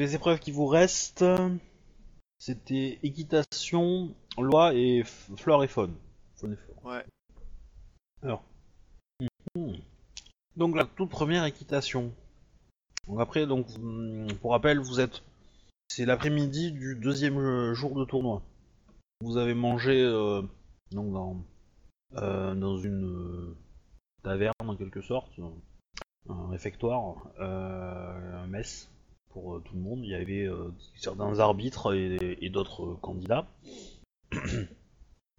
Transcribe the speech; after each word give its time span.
les 0.00 0.14
épreuves 0.14 0.38
qui 0.40 0.50
vous 0.50 0.66
restent, 0.66 1.24
c'était 2.38 2.98
équitation, 3.02 4.14
loi 4.38 4.72
et 4.74 5.02
f- 5.02 5.36
flore 5.36 5.62
et 5.62 5.68
faune. 5.68 5.94
Faune 6.36 6.54
et 6.54 6.56
flore. 6.56 6.84
Ouais. 6.84 7.04
Alors. 8.22 8.42
Mhm. 9.54 9.76
Donc 10.56 10.74
la 10.76 10.84
toute 10.84 11.10
première 11.10 11.44
équitation. 11.44 12.12
Donc 13.06 13.20
après, 13.20 13.46
donc 13.46 13.66
hum, 13.78 14.26
pour 14.40 14.52
rappel, 14.52 14.78
vous 14.78 15.00
êtes, 15.00 15.22
c'est 15.88 16.06
l'après-midi 16.06 16.72
du 16.72 16.96
deuxième 16.96 17.38
euh, 17.38 17.74
jour 17.74 17.94
de 17.94 18.04
tournoi. 18.04 18.42
Vous 19.22 19.36
avez 19.36 19.54
mangé 19.54 20.00
euh, 20.02 20.42
donc 20.92 21.12
dans 21.12 21.36
euh, 22.16 22.54
dans 22.54 22.78
une 22.78 23.04
euh, 23.04 23.56
taverne 24.22 24.54
en 24.66 24.76
quelque 24.76 25.02
sorte, 25.02 25.30
un 26.28 26.48
réfectoire, 26.48 27.16
euh, 27.38 28.42
un 28.42 28.46
mess 28.46 28.88
pour 29.30 29.56
euh, 29.56 29.60
tout 29.64 29.74
le 29.74 29.80
monde. 29.80 30.00
Il 30.04 30.10
y 30.10 30.14
avait 30.14 30.46
euh, 30.46 30.70
certains 30.96 31.38
arbitres 31.38 31.94
et, 31.94 32.38
et 32.40 32.50
d'autres 32.50 32.94
candidats. 33.00 33.46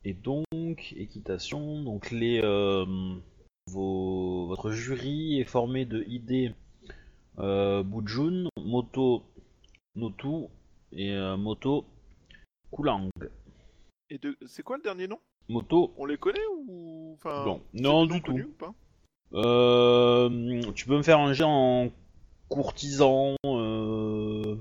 Et 0.04 0.14
donc, 0.14 0.94
équitation, 0.98 1.84
donc 1.84 2.12
les, 2.12 2.41
euh, 2.44 2.86
vos, 3.67 4.48
votre 4.48 4.72
jury 4.72 5.40
est 5.40 5.45
formé 5.45 5.86
de 5.86 6.04
ID 6.08 6.54
Bujun, 7.38 8.48
Moto 8.58 9.23
Notu 9.95 10.48
et 10.92 11.16
Moto 11.38 11.86
Kulang. 12.72 13.09
Et 14.09 14.17
de... 14.17 14.36
c'est 14.45 14.64
quoi 14.64 14.78
le 14.78 14.83
dernier 14.83 15.08
nom? 15.08 15.20
Moto, 15.48 15.94
On 15.98 16.05
les 16.05 16.17
connaît 16.17 16.39
ou 16.67 17.14
enfin 17.16 17.45
Non. 17.45 17.61
Non, 17.73 18.05
du 18.05 18.22
tout. 18.22 18.33
ou 18.33 18.52
pas? 18.58 18.73
Euh, 19.33 20.61
tu 20.73 20.88
peux 20.88 20.98
me 20.98 21.03
faire 21.03 21.20
un 21.20 21.33
jet 21.33 21.45
en 21.45 21.89
courtisan, 22.52 23.35
euh, 23.45 24.57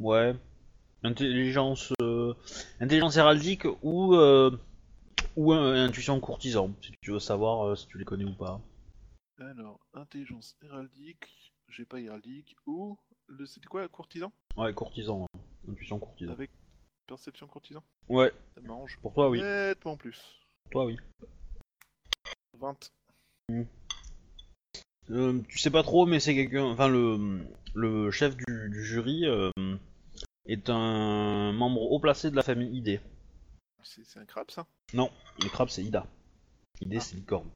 ouais, 0.00 0.34
intelligence, 1.02 1.92
euh, 2.00 2.34
intelligence 2.78 3.16
héraldique 3.16 3.66
ou 3.82 4.14
euh, 4.14 4.56
ou 5.36 5.52
intuition 5.52 6.20
courtisan, 6.20 6.72
si 6.80 6.92
tu 7.02 7.10
veux 7.10 7.18
savoir 7.18 7.76
si 7.76 7.88
tu 7.88 7.98
les 7.98 8.04
connais 8.04 8.24
ou 8.24 8.32
pas. 8.34 8.60
Alors, 9.38 9.80
intelligence 9.94 10.54
héraldique, 10.62 11.52
j'ai 11.68 11.84
pas 11.84 11.98
héraldique, 11.98 12.54
ou 12.66 12.96
le 13.26 13.44
c'était 13.46 13.66
quoi, 13.66 13.88
courtisan? 13.88 14.32
Ouais, 14.56 14.72
courtisan, 14.72 15.24
hein. 15.24 15.38
intuition 15.68 15.98
courtisan. 15.98 16.32
Avec 16.32 16.50
perception 17.06 17.48
courtisan? 17.48 17.82
Ouais, 18.08 18.32
Ça 18.54 18.60
m'arrange 18.60 18.98
pour 19.02 19.14
toi 19.14 19.30
oui, 19.30 19.40
nettement 19.40 19.96
plus. 19.96 20.20
pour 20.64 20.70
toi 20.72 20.84
oui. 20.84 20.96
20. 22.54 22.92
Euh, 25.10 25.40
tu 25.48 25.58
sais 25.58 25.70
pas 25.70 25.82
trop, 25.82 26.06
mais 26.06 26.20
c'est 26.20 26.34
quelqu'un. 26.34 26.64
Enfin, 26.64 26.88
le, 26.88 27.46
le 27.74 28.10
chef 28.10 28.36
du, 28.36 28.68
du 28.70 28.84
jury 28.84 29.26
euh, 29.26 29.50
est 30.46 30.68
un 30.70 31.52
membre 31.52 31.82
haut 31.90 31.98
placé 32.00 32.30
de 32.30 32.36
la 32.36 32.42
famille 32.42 32.76
ID. 32.76 33.00
C'est 33.82 34.04
c'est 34.04 34.20
un 34.20 34.24
crabe 34.26 34.50
ça? 34.50 34.66
Non, 34.92 35.10
le 35.42 35.48
crabe 35.48 35.68
c'est 35.68 35.82
Ida. 35.82 36.06
ID 36.80 36.94
Ah. 36.96 37.00
c'est 37.00 37.16
licorne. 37.16 37.48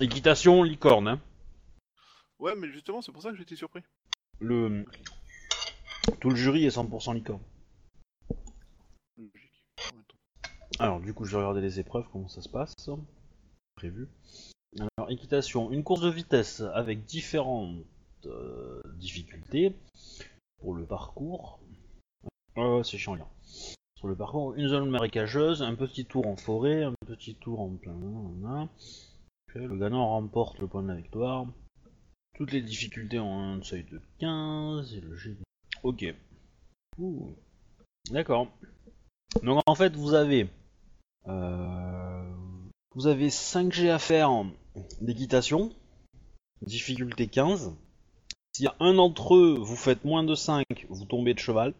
Équitation, 0.00 0.62
licorne. 0.62 1.08
Hein. 1.08 1.20
Ouais, 2.38 2.54
mais 2.54 2.68
justement, 2.70 3.00
c'est 3.00 3.12
pour 3.12 3.22
ça 3.22 3.30
que 3.30 3.36
j'étais 3.36 3.56
surpris. 3.56 3.82
Le, 4.40 4.84
tout 6.20 6.28
le 6.28 6.36
jury 6.36 6.66
est 6.66 6.76
100% 6.76 7.14
licorne. 7.14 7.40
Logique. 9.16 9.64
En 9.90 9.96
même 9.96 10.04
temps. 10.04 10.18
Alors, 10.78 11.00
du 11.00 11.14
coup, 11.14 11.24
je 11.24 11.30
vais 11.30 11.38
regarder 11.38 11.62
les 11.62 11.80
épreuves, 11.80 12.04
comment 12.12 12.28
ça 12.28 12.42
se 12.42 12.48
passe. 12.50 12.74
Prévu. 13.74 14.06
Alors, 14.78 15.10
équitation, 15.10 15.70
une 15.70 15.84
course 15.84 16.02
de 16.02 16.10
vitesse 16.10 16.60
avec 16.74 17.04
différentes 17.04 17.84
euh, 18.26 18.82
difficultés 18.96 19.74
pour 20.58 20.74
le 20.74 20.84
parcours. 20.84 21.60
Oh, 22.56 22.82
c'est 22.82 22.98
chiant 22.98 23.14
là. 23.14 23.28
Sur 23.96 24.08
le 24.08 24.16
parcours, 24.16 24.54
une 24.54 24.68
zone 24.68 24.90
marécageuse, 24.90 25.62
un 25.62 25.74
petit 25.74 26.04
tour 26.04 26.26
en 26.26 26.36
forêt, 26.36 26.84
un 26.84 26.94
petit 27.06 27.34
tour 27.34 27.60
en 27.60 27.70
plein. 27.76 28.68
Le 29.54 29.78
gagnant 29.78 30.08
remporte 30.08 30.58
le 30.58 30.66
point 30.66 30.82
de 30.82 30.88
la 30.88 30.96
victoire. 30.96 31.46
Toutes 32.34 32.52
les 32.52 32.60
difficultés 32.60 33.18
ont 33.18 33.38
un 33.38 33.62
seuil 33.62 33.84
de 33.84 34.00
15 34.18 34.94
et 34.94 35.00
le 35.00 35.16
G. 35.16 35.34
Ok. 35.82 36.04
D'accord. 38.10 38.48
Donc 39.42 39.62
en 39.66 39.74
fait, 39.74 39.96
vous 39.96 40.12
avez 40.12 40.50
euh, 41.26 42.34
vous 42.94 43.06
avez 43.06 43.30
5 43.30 43.72
G 43.72 43.90
à 43.90 43.98
faire 43.98 44.30
d'équitation, 45.00 45.72
difficulté 46.62 47.26
15. 47.26 47.74
S'il 48.52 48.64
y 48.64 48.68
a 48.68 48.76
un 48.80 48.94
d'entre 48.94 49.36
eux, 49.36 49.58
vous 49.58 49.76
faites 49.76 50.04
moins 50.04 50.24
de 50.24 50.34
5, 50.34 50.64
vous 50.88 51.04
tombez 51.04 51.34
de 51.34 51.38
cheval, 51.38 51.74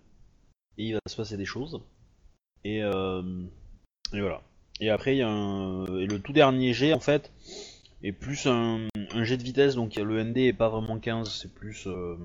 et 0.79 0.85
il 0.85 0.93
va 0.95 1.01
se 1.07 1.17
passer 1.17 1.37
des 1.37 1.45
choses. 1.45 1.81
Et, 2.65 2.83
euh, 2.83 3.23
voilà. 4.13 4.43
Et 4.81 4.91
après, 4.91 5.15
il 5.15 5.19
y 5.19 5.23
a 5.23 5.29
le 5.29 6.19
tout 6.19 6.33
dernier 6.33 6.75
G, 6.75 6.93
en 6.93 7.01
fait, 7.01 7.33
est 8.03 8.13
plus 8.13 8.47
un, 8.47 8.89
G 9.15 9.37
de 9.37 9.43
vitesse, 9.43 9.75
donc 9.75 9.97
le 9.97 10.23
ND 10.23 10.39
est 10.39 10.53
pas 10.53 10.69
vraiment 10.69 10.99
15, 10.99 11.41
c'est 11.41 11.53
plus, 11.53 11.87
euh, 11.87 12.17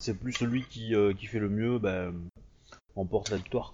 c'est 0.00 0.18
plus 0.18 0.32
celui 0.32 0.64
qui, 0.64 0.94
euh, 0.94 1.12
fait 1.14 1.38
le 1.38 1.48
mieux, 1.48 1.78
ben, 1.78 2.14
remporte 2.94 3.30
la 3.30 3.36
victoire. 3.36 3.72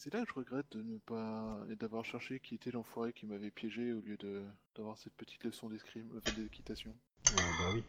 C'est 0.00 0.14
là 0.14 0.22
que 0.22 0.28
je 0.28 0.34
regrette 0.34 0.70
de 0.76 0.80
ne 0.82 0.96
pas 0.98 1.58
et 1.72 1.74
d'avoir 1.74 2.04
cherché 2.04 2.38
qui 2.38 2.54
était 2.54 2.70
l'enfoiré 2.70 3.12
qui 3.12 3.26
m'avait 3.26 3.50
piégé 3.50 3.92
au 3.92 4.00
lieu 4.00 4.16
de 4.16 4.44
d'avoir 4.76 4.96
cette 4.96 5.14
petite 5.14 5.42
leçon 5.42 5.68
d'escrime, 5.68 6.08
euh, 6.14 6.20
enfin, 6.24 6.40
d'équitation. 6.40 6.94
Ah 7.26 7.40
bah 7.58 7.70
oui. 7.74 7.82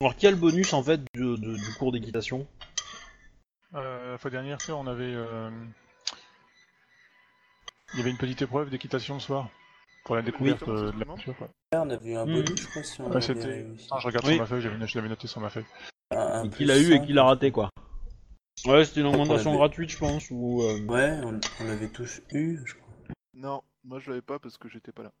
Alors 0.00 0.16
quel 0.16 0.34
bonus 0.34 0.72
en 0.72 0.82
fait 0.82 1.00
de- 1.14 1.36
de- 1.36 1.54
du 1.56 1.72
cours 1.78 1.92
d'équitation? 1.92 2.48
Euh, 3.74 4.10
la 4.12 4.18
fois 4.18 4.28
dernière, 4.32 4.58
tu 4.58 4.66
sais, 4.66 4.72
on 4.72 4.88
avait. 4.88 5.14
euh, 5.14 5.50
Il 7.94 7.98
y 7.98 8.00
avait 8.02 8.10
une 8.10 8.18
petite 8.18 8.42
épreuve 8.42 8.68
d'équitation 8.70 9.14
le 9.14 9.20
soir. 9.20 9.48
Pour 10.04 10.16
la 10.16 10.22
découverte 10.22 10.66
euh, 10.66 10.90
de 10.90 10.98
la 10.98 11.04
nature. 11.04 11.34
Là, 11.72 11.82
on 11.84 11.90
a 11.90 11.96
vu 11.96 12.16
un 12.16 12.26
Hmm. 12.26 12.32
bonus, 12.42 12.60
je 12.60 12.66
crois, 12.66 12.82
si 12.82 13.00
on 13.02 13.04
Ouais, 13.04 13.12
avait 13.12 13.20
c'était. 13.20 13.62
réussi. 13.62 13.86
Attends, 13.86 13.98
je 14.00 14.06
regarde 14.08 14.26
Oui. 14.26 14.32
sur 14.32 14.40
ma 14.42 14.46
feuille, 14.46 14.62
j'avais 14.62 14.86
je 14.86 14.96
l'avais 14.98 15.08
noté 15.08 15.26
sur 15.28 15.40
ma 15.40 15.50
feuille. 15.50 15.66
Un- 16.10 16.16
un 16.18 16.44
Et 16.44 16.48
plus 16.48 16.56
qu'il 16.58 16.70
a 16.72 16.78
eu 16.78 16.92
et 16.92 16.96
cinq, 16.98 17.06
qu'il 17.06 17.18
a 17.18 17.24
raté 17.24 17.52
quoi 17.52 17.70
Ouais 18.66 18.84
c'était 18.84 19.00
une 19.00 19.06
augmentation 19.06 19.50
l'avait. 19.50 19.58
gratuite 19.58 19.90
je 19.90 19.98
pense 19.98 20.30
ou... 20.30 20.62
euh, 20.62 20.84
Ouais, 20.86 21.18
on, 21.24 21.40
on 21.60 21.64
l'avait 21.64 21.88
tous 21.88 22.20
eu, 22.32 22.60
je 22.64 22.74
crois. 22.74 22.94
Non, 23.34 23.62
moi 23.84 23.98
je 24.00 24.10
l'avais 24.10 24.22
pas 24.22 24.38
parce 24.38 24.58
que 24.58 24.68
j'étais 24.68 24.92
pas 24.92 25.04
là. 25.04 25.12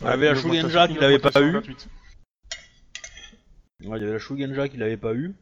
Il 0.00 0.06
y 0.06 0.08
avait 0.08 0.26
la 0.32 0.34
Shugenja 0.34 0.88
qu'il 0.88 1.02
avait 1.04 1.18
pas 1.18 1.42
eu. 1.42 1.52
gratuite. 1.52 1.88
Ouais 3.82 3.98
il 3.98 4.02
y 4.02 4.04
avait 4.04 4.12
la 4.12 4.18
Shugenja 4.18 4.68
qu'il 4.68 4.82
avait 4.82 4.96
pas 4.96 5.14
eu. 5.14 5.34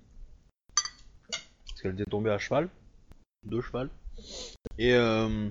Parce 1.69 1.83
qu'elle 1.83 1.95
était 1.95 2.11
tombée 2.11 2.31
à 2.31 2.39
cheval. 2.39 2.69
Deux 3.45 3.61
cheval. 3.63 3.89
Et 4.79 4.95
euh... 4.95 5.49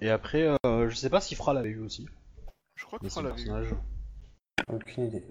Et 0.00 0.08
après 0.08 0.48
euh, 0.64 0.88
je 0.88 0.94
sais 0.94 1.10
pas 1.10 1.20
si 1.20 1.34
Fra 1.34 1.52
l'avait 1.52 1.70
eu 1.70 1.80
aussi. 1.80 2.08
Je 2.76 2.84
crois 2.84 2.98
que 2.98 3.08
Fra 3.10 3.22
l'avait 3.22 3.42
eu. 3.42 3.44
personnage. 3.44 3.74
Aucune 4.68 5.04
idée. 5.04 5.24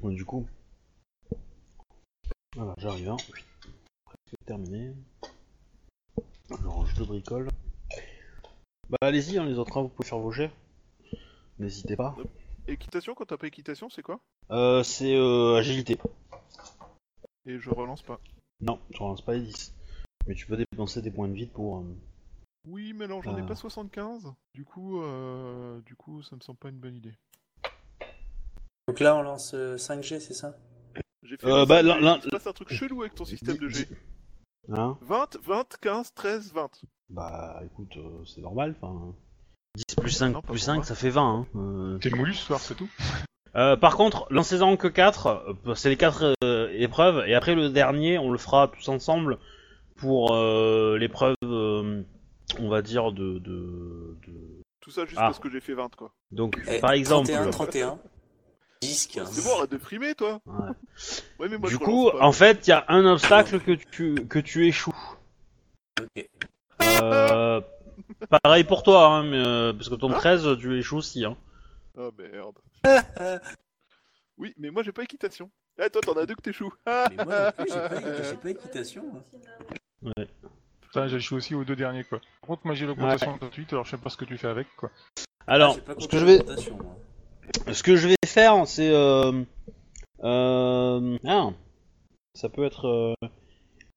Bon, 0.00 0.10
du 0.10 0.24
coup. 0.24 0.48
Voilà, 2.56 2.74
j'arrive. 2.78 3.10
Hein. 3.10 3.16
Presque 4.04 4.44
terminé. 4.46 4.94
Alors, 6.58 6.84
je 6.86 6.96
de 7.00 7.04
bricole. 7.04 7.48
Bah, 8.88 8.98
allez-y, 9.02 9.38
hein, 9.38 9.46
les 9.46 9.58
autres, 9.58 9.76
hein, 9.78 9.82
vous 9.82 9.88
pouvez 9.88 10.08
faire 10.08 10.18
vos 10.18 10.32
jets. 10.32 10.50
N'hésitez 11.58 11.96
pas. 11.96 12.16
Équitation, 12.66 13.14
quand 13.14 13.24
t'as 13.26 13.36
pas 13.36 13.46
équitation, 13.46 13.88
c'est 13.88 14.02
quoi? 14.02 14.20
Euh, 14.50 14.82
c'est 14.82 15.14
euh, 15.14 15.56
agilité. 15.56 15.98
Et 17.46 17.58
je 17.58 17.70
relance 17.70 18.02
pas. 18.02 18.20
Non, 18.60 18.80
tu 18.92 19.02
relances 19.02 19.22
pas 19.22 19.34
les 19.34 19.42
10. 19.42 19.72
Mais 20.26 20.34
tu 20.34 20.46
peux 20.46 20.56
dépenser 20.56 21.00
des 21.02 21.10
points 21.10 21.28
de 21.28 21.34
vide 21.34 21.50
pour. 21.52 21.78
euh, 21.78 21.96
Oui, 22.66 22.92
mais 22.92 23.06
non, 23.06 23.22
j'en 23.22 23.36
ai 23.36 23.42
Ah. 23.42 23.46
pas 23.46 23.54
75. 23.54 24.32
Du 24.54 24.64
coup, 24.64 25.00
euh, 25.02 25.80
du 25.82 25.94
coup, 25.94 26.20
ça 26.22 26.34
me 26.36 26.40
semble 26.40 26.58
pas 26.58 26.68
une 26.68 26.78
bonne 26.78 26.96
idée. 26.96 27.14
Donc 28.88 28.98
là, 29.00 29.14
on 29.16 29.22
lance 29.22 29.52
euh, 29.54 29.76
5G, 29.76 30.18
c'est 30.20 30.34
ça? 30.34 30.56
J'ai 31.22 31.36
fait 31.36 31.46
Euh, 31.46 31.64
25 31.64 31.68
bah, 32.00 32.16
Il 32.18 32.22
se 32.22 32.28
passe 32.28 32.46
un 32.46 32.52
truc 32.52 32.72
chelou 32.72 33.00
avec 33.02 33.14
ton 33.14 33.24
système 33.24 33.56
de 33.56 33.68
G. 33.68 33.84
dis- 33.84 33.94
Hein 34.72 34.96
20, 35.02 35.36
20, 35.44 35.64
15, 35.80 36.12
13, 36.14 36.52
20. 36.52 36.70
Bah, 37.08 37.60
écoute, 37.64 37.96
euh, 37.96 38.24
c'est 38.24 38.40
normal. 38.40 38.74
Enfin. 38.80 39.14
10 39.76 39.94
plus 39.96 40.10
5 40.10 40.28
Non, 40.28 40.34
pas 40.34 40.48
plus 40.48 40.58
pour 40.58 40.58
5, 40.64 40.74
moi. 40.76 40.84
ça 40.84 40.94
fait 40.94 41.10
20. 41.10 41.22
Hein. 41.22 41.46
euh. 41.56 41.98
T'es 41.98 42.10
moulu 42.10 42.34
ce 42.34 42.44
soir, 42.46 42.60
c'est 42.60 42.74
tout? 42.74 42.88
Euh, 43.56 43.76
par 43.76 43.96
contre, 43.96 44.26
lancez-en 44.30 44.76
que 44.76 44.86
4, 44.88 45.56
c'est 45.74 45.88
les 45.88 45.96
4 45.96 46.34
épreuves, 46.74 47.24
et 47.26 47.34
après 47.34 47.54
le 47.54 47.68
dernier, 47.70 48.16
on 48.18 48.30
le 48.30 48.38
fera 48.38 48.68
tous 48.68 48.88
ensemble 48.88 49.38
pour 49.96 50.32
euh, 50.34 50.96
l'épreuve, 50.98 51.34
euh, 51.44 52.02
on 52.60 52.68
va 52.68 52.80
dire, 52.82 53.12
de... 53.12 53.38
de, 53.40 54.16
de- 54.26 54.60
Tout 54.80 54.90
ça 54.90 55.04
juste 55.04 55.18
Ah. 55.20 55.26
parce 55.26 55.38
que 55.40 55.50
j'ai 55.50 55.60
fait 55.60 55.74
20, 55.74 55.94
quoi. 55.96 56.12
Donc, 56.30 56.60
Eh, 56.68 56.78
par 56.80 56.92
exemple... 56.92 57.26
31, 57.28 57.50
31. 57.50 57.98
10, 58.82 59.06
15. 59.08 59.30
C'est 59.30 59.44
bon, 59.44 59.58
arrête 59.58 59.70
de 59.70 59.78
frimer, 59.78 60.14
toi 60.14 60.40
Ouais. 60.46 60.70
Ouais, 61.38 61.48
mais 61.48 61.58
moi 61.58 61.68
Du 61.68 61.74
je 61.74 61.78
coup, 61.78 62.08
en 62.10 62.32
fait, 62.32 62.66
il 62.66 62.70
y 62.70 62.72
a 62.72 62.84
un 62.88 63.04
obstacle 63.04 63.60
que 63.60 63.72
tu, 63.72 64.14
que 64.26 64.38
tu 64.38 64.66
échoues. 64.66 64.94
Ok. 66.00 66.28
Euh, 67.02 67.60
Pareil 68.42 68.64
pour 68.64 68.82
toi, 68.82 69.06
hein, 69.06 69.24
mais, 69.24 69.36
euh, 69.36 69.72
parce 69.74 69.88
que 69.90 69.94
ton 69.94 70.10
Hein 70.10 70.18
13, 70.18 70.58
tu 70.58 70.78
échoues 70.78 70.96
aussi. 70.96 71.24
Hein. 71.24 71.36
Oh 71.98 72.10
merde. 72.18 72.56
Oui, 74.38 74.54
mais 74.56 74.70
moi 74.70 74.82
j'ai 74.82 74.92
pas 74.92 75.02
équitation. 75.02 75.50
Ah, 75.78 75.90
toi 75.90 76.00
t'en 76.00 76.14
as 76.14 76.24
deux 76.26 76.34
que 76.34 76.40
t'échoues. 76.42 76.72
Mais 76.86 77.24
moi 77.24 77.44
non 77.44 77.52
plus, 77.52 77.66
j'ai 77.72 77.88
pas, 77.88 78.22
j'ai 78.30 78.36
pas 78.36 78.50
équitation. 78.50 79.04
hein. 80.06 80.24
Putain, 80.80 81.06
j'échoue 81.08 81.36
aussi 81.36 81.54
aux 81.54 81.64
deux 81.64 81.76
derniers, 81.76 82.04
quoi. 82.04 82.20
Par 82.40 82.48
contre, 82.48 82.62
moi 82.64 82.74
j'ai 82.74 82.86
l'augmentation 82.86 83.34
de 83.34 83.38
38, 83.38 83.72
alors 83.74 83.84
je 83.84 83.90
sais 83.90 83.96
pas 83.98 84.08
ce 84.08 84.16
que 84.16 84.24
tu 84.24 84.38
fais 84.38 84.48
avec, 84.48 84.66
quoi. 84.76 84.90
Alors, 85.46 85.76
Ah, 85.86 85.92
ce 85.98 86.08
que 86.08 86.18
je 86.18 86.24
vais, 86.24 86.38
moi. 86.42 86.96
Ce 87.72 87.82
que 87.82 87.96
je 87.96 88.08
vais 88.08 88.16
faire, 88.26 88.66
c'est, 88.66 88.90
euh, 88.90 89.44
euh, 90.24 91.18
ah, 91.26 91.50
ça 92.34 92.48
peut 92.48 92.64
être, 92.64 92.86
euh, 92.86 93.14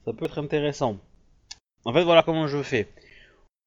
ça 0.06 0.14
peut 0.14 0.26
être 0.26 0.40
intéressant. 0.40 0.98
En 1.86 1.94
fait, 1.94 2.04
voilà 2.04 2.24
comment 2.24 2.48
je 2.48 2.62
fais. 2.62 2.90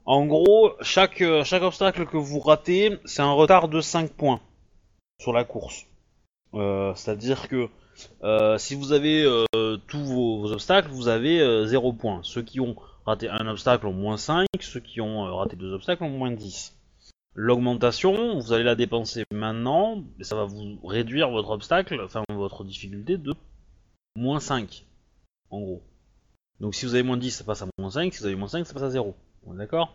En 0.05 0.27
gros, 0.27 0.73
chaque, 0.83 1.21
obstacle 1.21 2.07
que 2.07 2.17
vous 2.17 2.39
ratez, 2.39 2.99
c'est 3.05 3.23
un 3.23 3.33
retard 3.33 3.69
de 3.69 3.81
5 3.81 4.13
points 4.13 4.41
sur 5.21 5.33
la 5.33 5.45
course. 5.45 5.87
C'est-à-dire 6.53 7.49
que 7.49 7.69
si 8.59 8.77
vous 8.77 8.93
avez 8.93 9.27
tous 9.89 10.05
vos, 10.05 10.41
vos 10.41 10.53
obstacles, 10.53 10.91
vous 10.91 11.09
avez 11.09 11.67
0 11.67 11.93
points. 11.93 12.21
Ceux 12.23 12.43
qui 12.43 12.61
ont 12.61 12.77
raté 13.05 13.29
un 13.29 13.49
obstacle 13.49 13.87
ont 13.87 13.93
moins 13.93 14.17
5, 14.17 14.47
ceux 14.61 14.81
qui 14.81 15.01
ont 15.01 15.37
raté 15.37 15.57
deux 15.57 15.73
obstacles 15.73 16.05
ont 16.05 16.11
moins 16.11 16.31
10. 16.31 16.76
L'augmentation, 17.39 18.39
vous 18.39 18.55
allez 18.55 18.65
la 18.65 18.75
dépenser 18.75 19.25
maintenant, 19.31 20.03
et 20.19 20.25
ça 20.25 20.37
va 20.37 20.47
vous 20.47 20.79
réduire 20.83 21.29
votre 21.29 21.51
obstacle, 21.51 22.01
enfin 22.03 22.25
votre 22.31 22.65
difficulté 22.65 23.19
de 23.19 23.35
moins 24.17 24.41
5, 24.41 24.87
en 25.51 25.61
gros. 25.61 25.83
Donc 26.61 26.75
si 26.75 26.87
vous 26.87 26.95
avez 26.95 27.03
moins 27.03 27.19
10, 27.19 27.31
ça 27.31 27.45
passe 27.45 27.61
à 27.61 27.67
moins 27.79 27.91
5, 27.91 28.15
si 28.15 28.21
vous 28.21 28.27
avez 28.27 28.37
moins 28.37 28.49
5, 28.49 28.67
ça 28.67 28.73
passe 28.73 28.85
à 28.85 28.91
0. 28.91 29.15
On 29.47 29.53
est 29.53 29.59
d'accord? 29.59 29.95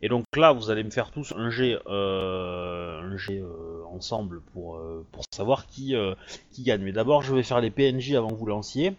Et 0.00 0.08
donc 0.08 0.24
là, 0.34 0.52
vous 0.52 0.70
allez 0.70 0.82
me 0.82 0.88
faire 0.88 1.10
tous 1.10 1.34
un 1.36 1.50
jet, 1.50 1.78
euh, 1.88 3.02
un 3.02 3.18
jet 3.18 3.42
euh, 3.42 3.84
ensemble 3.90 4.40
pour, 4.54 4.76
euh, 4.76 5.06
savoir 5.30 5.66
qui, 5.66 5.94
gagne. 6.60 6.82
Mais 6.82 6.92
d'abord, 6.92 7.20
je 7.20 7.34
vais 7.34 7.42
faire 7.42 7.60
les 7.60 7.70
PNJ 7.70 8.14
avant 8.14 8.28
que 8.28 8.36
vous 8.36 8.46
lanciez, 8.46 8.96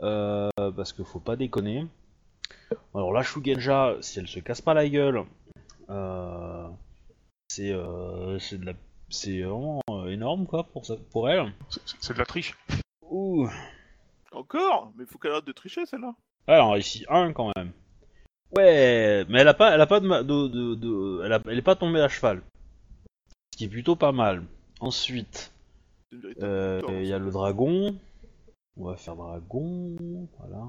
parce 0.00 0.92
qu'il 0.92 1.04
faut 1.04 1.20
pas 1.20 1.36
déconner. 1.36 1.86
Alors 2.92 3.12
la 3.12 3.22
Shugenja, 3.22 3.94
si 4.00 4.18
elle 4.18 4.26
se 4.26 4.40
casse 4.40 4.60
pas 4.60 4.74
la 4.74 4.88
gueule, 4.88 5.22
c'est 7.54 7.72
euh, 7.72 8.38
c'est 8.40 8.58
de 8.58 8.66
la 8.66 8.72
c'est 9.10 9.42
vraiment 9.42 9.80
euh, 9.90 10.08
énorme 10.08 10.46
quoi 10.46 10.64
pour 10.64 10.84
ça, 10.86 10.94
pour 11.12 11.28
elle. 11.28 11.52
C'est- 12.00 12.12
de 12.12 12.18
la 12.18 12.24
triche. 12.24 12.54
Ouh. 13.10 13.48
Encore? 14.32 14.92
Mais 14.96 15.06
faut 15.06 15.18
qu'elle 15.18 15.32
arrête 15.32 15.44
de 15.46 15.52
tricher 15.52 15.86
celle-là. 15.86 16.14
Alors 16.48 16.76
ici 16.76 17.04
un 17.08 17.32
quand 17.32 17.52
même. 17.56 17.70
Ouais, 18.56 19.24
mais 19.28 19.40
elle 19.40 19.48
a 19.48 19.54
pas 19.54 19.72
elle 19.74 19.80
a 19.80 19.86
pas 19.86 20.00
de, 20.00 20.06
ma- 20.06 20.22
de, 20.22 20.48
de, 20.48 20.74
de- 20.74 21.22
elle, 21.24 21.32
a- 21.32 21.40
elle 21.46 21.58
est 21.58 21.62
pas 21.62 21.76
tombée 21.76 22.00
à 22.00 22.08
cheval. 22.08 22.42
Ce 23.52 23.58
qui 23.58 23.64
est 23.64 23.68
plutôt 23.68 23.94
pas 23.96 24.12
mal. 24.12 24.42
Ensuite, 24.80 25.52
euh, 26.42 26.80
il 26.88 27.06
y 27.06 27.12
a 27.12 27.18
le 27.18 27.30
dragon. 27.30 27.96
On 28.76 28.86
va 28.86 28.96
faire 28.96 29.14
dragon, 29.16 29.96
voilà. 30.38 30.64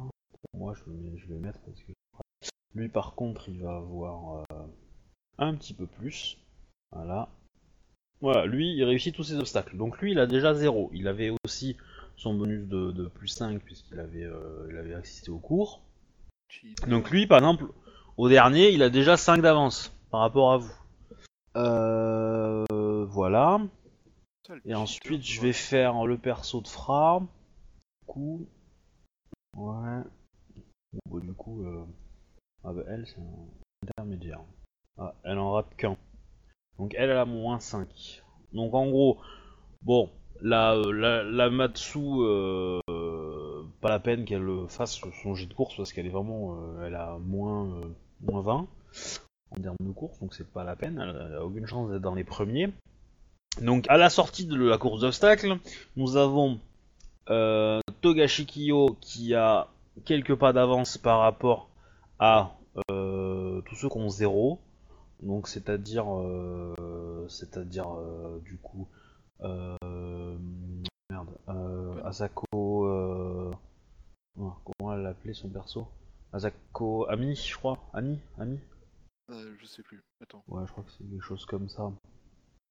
Moi 0.54 0.74
je 0.76 0.84
le 0.92 0.96
mets- 0.98 1.18
je 1.18 1.28
vais 1.28 1.40
mettre 1.40 1.60
parce 1.62 1.82
que 1.82 1.92
lui 2.76 2.88
par 2.90 3.16
contre 3.16 3.50
il 3.50 3.62
va 3.64 3.76
avoir 3.78 4.46
euh, 4.52 4.66
un 5.40 5.56
petit 5.56 5.74
peu 5.74 5.88
plus. 5.88 6.38
Voilà. 6.96 7.30
Voilà, 8.22 8.46
lui 8.46 8.74
il 8.74 8.84
réussit 8.84 9.14
tous 9.14 9.24
ses 9.24 9.36
obstacles. 9.38 9.78
Donc 9.78 10.00
lui 10.02 10.12
il 10.12 10.20
a 10.20 10.26
déjà 10.26 10.54
0. 10.54 10.90
Il 10.94 11.08
avait 11.08 11.32
aussi 11.46 11.78
son 12.16 12.34
bonus 12.34 12.68
de, 12.68 12.92
de 12.92 13.08
plus 13.08 13.28
5 13.28 13.62
puisqu'il 13.62 14.00
avait, 14.00 14.24
euh, 14.24 14.68
il 14.70 14.78
avait 14.78 14.94
assisté 14.96 15.30
au 15.30 15.38
cours. 15.38 15.82
Donc 16.88 17.12
lui 17.12 17.28
par 17.28 17.40
exemple, 17.40 17.66
au 18.18 18.30
dernier 18.30 18.70
il 18.72 18.82
a 18.82 18.90
déjà 18.90 19.18
5 19.18 19.42
d'avance 19.42 19.92
par 20.10 20.22
rapport 20.22 20.54
à 20.54 20.58
vous. 20.58 20.74
Euh, 21.58 23.06
voilà. 23.06 23.60
Et 24.66 24.76
ensuite, 24.76 25.24
je 25.24 25.42
vais 25.42 25.54
faire 25.54 26.06
le 26.06 26.18
perso 26.18 26.62
de 26.62 26.68
Fra. 26.68 27.20
Du 27.20 28.06
coup. 28.06 28.48
Ouais. 29.58 30.02
Bon, 30.94 31.02
bah, 31.10 31.20
du 31.26 31.34
coup. 31.34 31.66
euh, 31.66 31.84
Ah 32.64 32.72
bah, 32.74 32.84
elle, 32.88 33.08
c'est 33.08 33.20
un 33.20 33.48
intermédiaire. 33.88 34.42
Ah, 34.98 35.14
elle 35.24 35.40
en 35.40 35.52
rate 35.54 35.76
qu'un. 35.78 35.98
Donc, 36.80 36.94
elle, 36.98 37.12
a 37.12 37.26
moins 37.26 37.60
5. 37.60 38.24
Donc, 38.54 38.74
en 38.74 38.88
gros, 38.88 39.18
bon, 39.82 40.10
la, 40.42 40.74
euh, 40.74 41.24
la, 41.24 41.50
Matsu, 41.50 42.00
euh, 42.00 42.80
pas 43.82 43.90
la 43.90 44.00
peine 44.00 44.26
qu'elle 44.26 44.48
fasse 44.68 45.00
son 45.24 45.36
jet 45.36 45.46
de 45.46 45.54
course 45.54 45.76
parce 45.78 45.94
qu'elle 45.94 46.06
est 46.06 46.10
vraiment. 46.10 46.56
euh, 46.56 46.88
elle 46.88 46.96
a 46.96 47.18
moins, 47.20 47.68
euh, 47.68 47.82
moins 48.22 48.42
20 48.42 48.68
en 49.52 49.62
termes 49.62 49.76
de 49.80 49.92
course, 49.92 50.20
donc 50.20 50.34
c'est 50.34 50.48
pas 50.52 50.64
la 50.64 50.76
peine. 50.76 51.00
Elle, 51.02 51.28
elle 51.28 51.36
a 51.36 51.46
aucune 51.46 51.68
chance 51.68 51.90
d'être 51.90 52.02
dans 52.02 52.16
les 52.16 52.24
premiers. 52.24 52.70
Donc 53.62 53.86
à 53.90 53.98
la 53.98 54.10
sortie 54.10 54.46
de 54.46 54.56
la 54.56 54.78
course 54.78 55.02
d'obstacles, 55.02 55.58
nous 55.96 56.18
avons 56.18 56.60
euh, 57.30 57.80
Togashi 58.02 58.46
Kiyo 58.46 58.98
qui 59.00 59.34
a 59.34 59.68
quelques 60.04 60.36
pas 60.36 60.52
d'avance 60.52 60.98
par 60.98 61.20
rapport 61.20 61.70
à 62.20 62.52
tous 62.88 63.76
ceux 63.76 63.88
qui 63.88 63.98
ont 63.98 64.10
zéro. 64.10 64.60
Donc 65.22 65.48
c'est-à-dire, 65.48 66.06
euh, 66.14 67.26
c'est-à-dire 67.30 67.90
euh, 67.98 68.40
du 68.44 68.58
coup, 68.58 68.88
euh, 69.42 70.38
merde, 71.10 71.38
euh, 71.50 72.04
Asako, 72.04 72.86
euh, 72.88 73.52
oh, 74.38 74.54
comment 74.64 74.94
elle 74.94 75.02
l'appelait 75.02 75.34
son 75.34 75.50
perso? 75.50 75.88
Asako 76.34 77.08
Ami, 77.10 77.36
je 77.36 77.56
crois, 77.56 77.80
Ami, 77.94 78.20
Ami? 78.38 78.60
Euh, 79.32 79.56
je 79.60 79.66
sais 79.66 79.84
plus. 79.84 80.04
Attends. 80.22 80.44
Ouais, 80.48 80.64
je 80.68 80.72
crois 80.72 80.84
que 80.84 80.92
c'est 80.92 81.04
quelque 81.04 81.22
chose 81.24 81.46
comme 81.46 81.70
ça. 81.70 81.92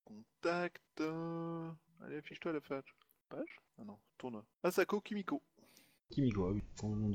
Contact. 0.04 1.00
Allez, 1.00 2.16
affiche-toi 2.18 2.52
la 2.52 2.60
page. 2.60 2.94
Page? 3.30 3.60
Ah 3.78 3.84
non, 3.84 3.98
tourne. 4.18 4.42
Asako 4.62 5.00
Kimiko. 5.00 5.42
Kimiko, 6.10 6.46
ah 6.46 6.50
oui, 6.52 6.62
son 6.78 6.90
nom 6.90 7.12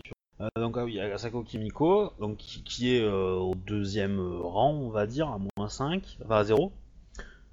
donc 0.56 0.78
ah 0.78 0.86
oui, 0.86 1.00
Asako 1.00 1.44
Kimiko, 1.44 2.14
donc 2.20 2.38
qui, 2.38 2.64
qui 2.64 2.96
est 2.96 3.02
euh, 3.02 3.34
au 3.36 3.56
deuxième 3.56 4.20
euh, 4.20 4.40
rang, 4.42 4.72
on 4.74 4.90
va 4.90 5.06
dire, 5.06 5.28
à 5.30 5.40
moins 5.58 5.70
5, 5.70 6.18
enfin 6.24 6.38
à 6.38 6.44
0. 6.44 6.72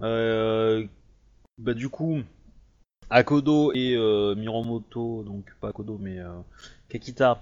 Euh, 0.02 0.86
bah 1.58 1.74
du 1.74 1.88
coup, 1.88 2.20
Akodo 3.10 3.72
et 3.72 3.94
euh, 3.96 4.34
Miromoto, 4.34 5.22
donc 5.24 5.52
pas 5.60 5.68
Akodo 5.68 5.96
mais 5.98 6.18
euh, 6.18 6.38
Kekita 6.88 7.40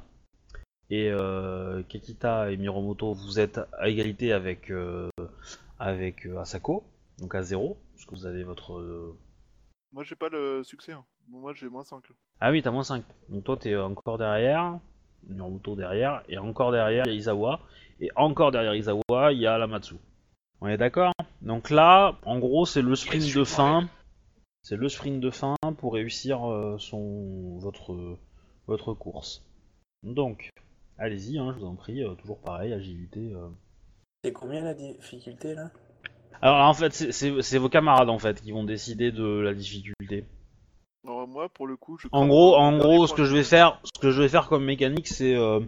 et 0.91 1.11
euh, 1.11 1.83
Kekita 1.89 2.51
et 2.53 2.57
Miromoto, 2.57 3.13
vous 3.15 3.41
êtes 3.41 3.61
à 3.79 3.89
égalité 3.89 4.33
avec 4.33 4.71
euh, 4.71 5.11
avec 5.79 6.27
euh, 6.27 6.39
Asako, 6.39 6.85
donc 7.19 7.35
à 7.35 7.43
0, 7.43 7.77
parce 7.93 8.05
que 8.07 8.15
vous 8.15 8.27
avez 8.27 8.45
votre 8.45 8.75
euh, 8.79 9.17
Moi 9.93 10.05
j'ai 10.05 10.15
pas 10.17 10.29
le 10.29 10.63
succès. 10.63 10.93
hein. 10.93 11.05
Moi 11.29 11.53
j'ai 11.55 11.69
moins 11.69 11.85
5. 11.85 12.05
Ah 12.41 12.51
oui, 12.51 12.63
t'as 12.63 12.71
moins 12.71 12.85
5. 12.85 13.03
Donc 13.31 13.45
toi, 13.45 13.57
t'es 13.57 13.75
encore 13.77 14.19
derrière. 14.19 14.79
Miromoto 15.29 15.77
derrière. 15.77 16.23
Et 16.29 16.39
encore 16.39 16.73
derrière, 16.73 17.05
il 17.07 17.13
y 17.13 17.17
a 17.17 17.19
Izawa. 17.19 17.61
Et 18.01 18.11
encore 18.17 18.51
derrière 18.51 18.75
Izawa, 18.75 19.33
il 19.33 19.41
y 19.41 19.47
a 19.47 19.59
Lamatsu. 19.59 19.95
On 20.61 20.69
est 20.69 20.77
d'accord? 20.77 21.13
Donc 21.43 21.71
là, 21.71 22.17
en 22.25 22.39
gros, 22.39 22.65
c'est 22.67 22.83
le 22.83 22.95
sprint 22.95 23.35
de 23.35 23.45
fin. 23.45 23.89
C'est 24.63 24.77
le 24.77 24.89
sprint 24.89 25.21
de 25.21 25.31
fin 25.31 25.57
pour 25.79 25.95
réussir 25.95 26.51
euh, 26.51 26.77
son 26.79 27.59
votre 27.59 28.19
votre 28.67 28.95
course. 28.95 29.45
Donc, 30.03 30.49
allez-y, 30.99 31.39
hein, 31.39 31.53
je 31.55 31.61
vous 31.61 31.67
en 31.67 31.75
prie. 31.75 32.03
euh, 32.03 32.15
toujours 32.15 32.41
pareil, 32.41 32.73
agilité. 32.73 33.33
euh. 33.35 33.49
C'est 34.23 34.33
combien 34.33 34.63
la 34.63 34.73
difficulté 34.75 35.55
là? 35.55 35.71
Alors 36.41 36.67
en 36.67 36.75
fait, 36.75 36.93
c'est 36.93 37.59
vos 37.59 37.69
camarades 37.69 38.09
en 38.09 38.19
fait 38.19 38.41
qui 38.41 38.53
vont 38.53 38.65
décider 38.65 39.13
de 39.13 39.41
la 39.41 39.55
difficulté. 39.55 40.25
Alors 41.05 41.29
moi 41.29 41.49
pour 41.49 41.67
le 41.67 41.77
coup 41.77 41.99
je. 41.99 42.09
En 42.13 42.27
gros, 42.27 42.57
en 42.57 42.79
gros, 42.79 43.07
ce 43.07 43.15
que 43.15 43.25
je 43.25 43.35
vais 43.35 43.45
faire, 43.45 43.79
ce 43.85 44.01
que 44.01 44.11
je 44.11 44.23
vais 44.23 44.29
faire 44.29 44.49
comme 44.49 44.65
mécanique, 44.65 45.07
c'est 45.07 45.37
euh, 45.37 45.61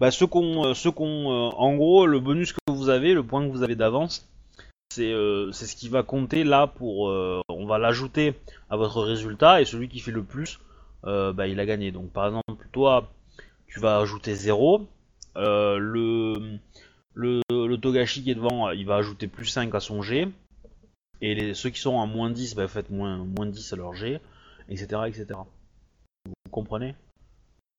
bah, 0.00 0.10
ceux 0.10 0.26
qu'on, 0.26 0.66
euh, 0.66 0.74
ceux 0.74 0.90
qu'on, 0.90 1.30
euh, 1.30 1.50
en 1.56 1.76
gros, 1.76 2.06
le 2.06 2.18
bonus 2.18 2.52
que 2.52 2.58
vous 2.68 2.88
avez, 2.88 3.14
le 3.14 3.22
point 3.22 3.46
que 3.46 3.52
vous 3.52 3.62
avez 3.62 3.76
d'avance, 3.76 4.28
c'est, 4.90 5.12
euh, 5.12 5.52
c'est 5.52 5.66
ce 5.66 5.76
qui 5.76 5.88
va 5.88 6.02
compter 6.02 6.44
là 6.44 6.66
pour, 6.66 7.04
on 7.48 7.66
va 7.66 7.78
l'ajouter 7.78 8.34
à 8.70 8.76
votre 8.76 9.02
résultat 9.02 9.60
et 9.60 9.64
celui 9.64 9.88
qui 9.88 10.00
fait 10.00 10.10
le 10.10 10.24
plus, 10.24 10.58
bah, 11.04 11.46
il 11.46 11.60
a 11.60 11.66
gagné. 11.66 11.92
Donc, 11.92 12.10
par 12.10 12.26
exemple, 12.26 12.66
toi, 12.72 13.08
tu 13.68 13.80
vas 13.80 13.98
ajouter 13.98 14.34
0, 14.34 14.86
euh, 15.36 15.78
le, 15.78 16.58
le, 17.14 17.40
le 17.50 17.76
Togashi 17.78 18.22
qui 18.22 18.30
est 18.30 18.34
devant, 18.34 18.70
il 18.70 18.86
va 18.86 18.96
ajouter 18.96 19.28
plus 19.28 19.46
5 19.46 19.74
à 19.74 19.80
son 19.80 20.02
G, 20.02 20.28
et 21.20 21.34
les, 21.34 21.54
ceux 21.54 21.70
qui 21.70 21.80
sont 21.80 22.00
à 22.00 22.06
moins 22.06 22.30
10, 22.30 22.56
bah, 22.56 22.66
faites 22.66 22.90
moins, 22.90 23.18
moins 23.18 23.46
10 23.46 23.72
à 23.72 23.76
leur 23.76 23.94
G 23.94 24.20
etc., 24.68 25.02
etc. 25.06 25.26
Vous 26.26 26.50
comprenez? 26.50 26.94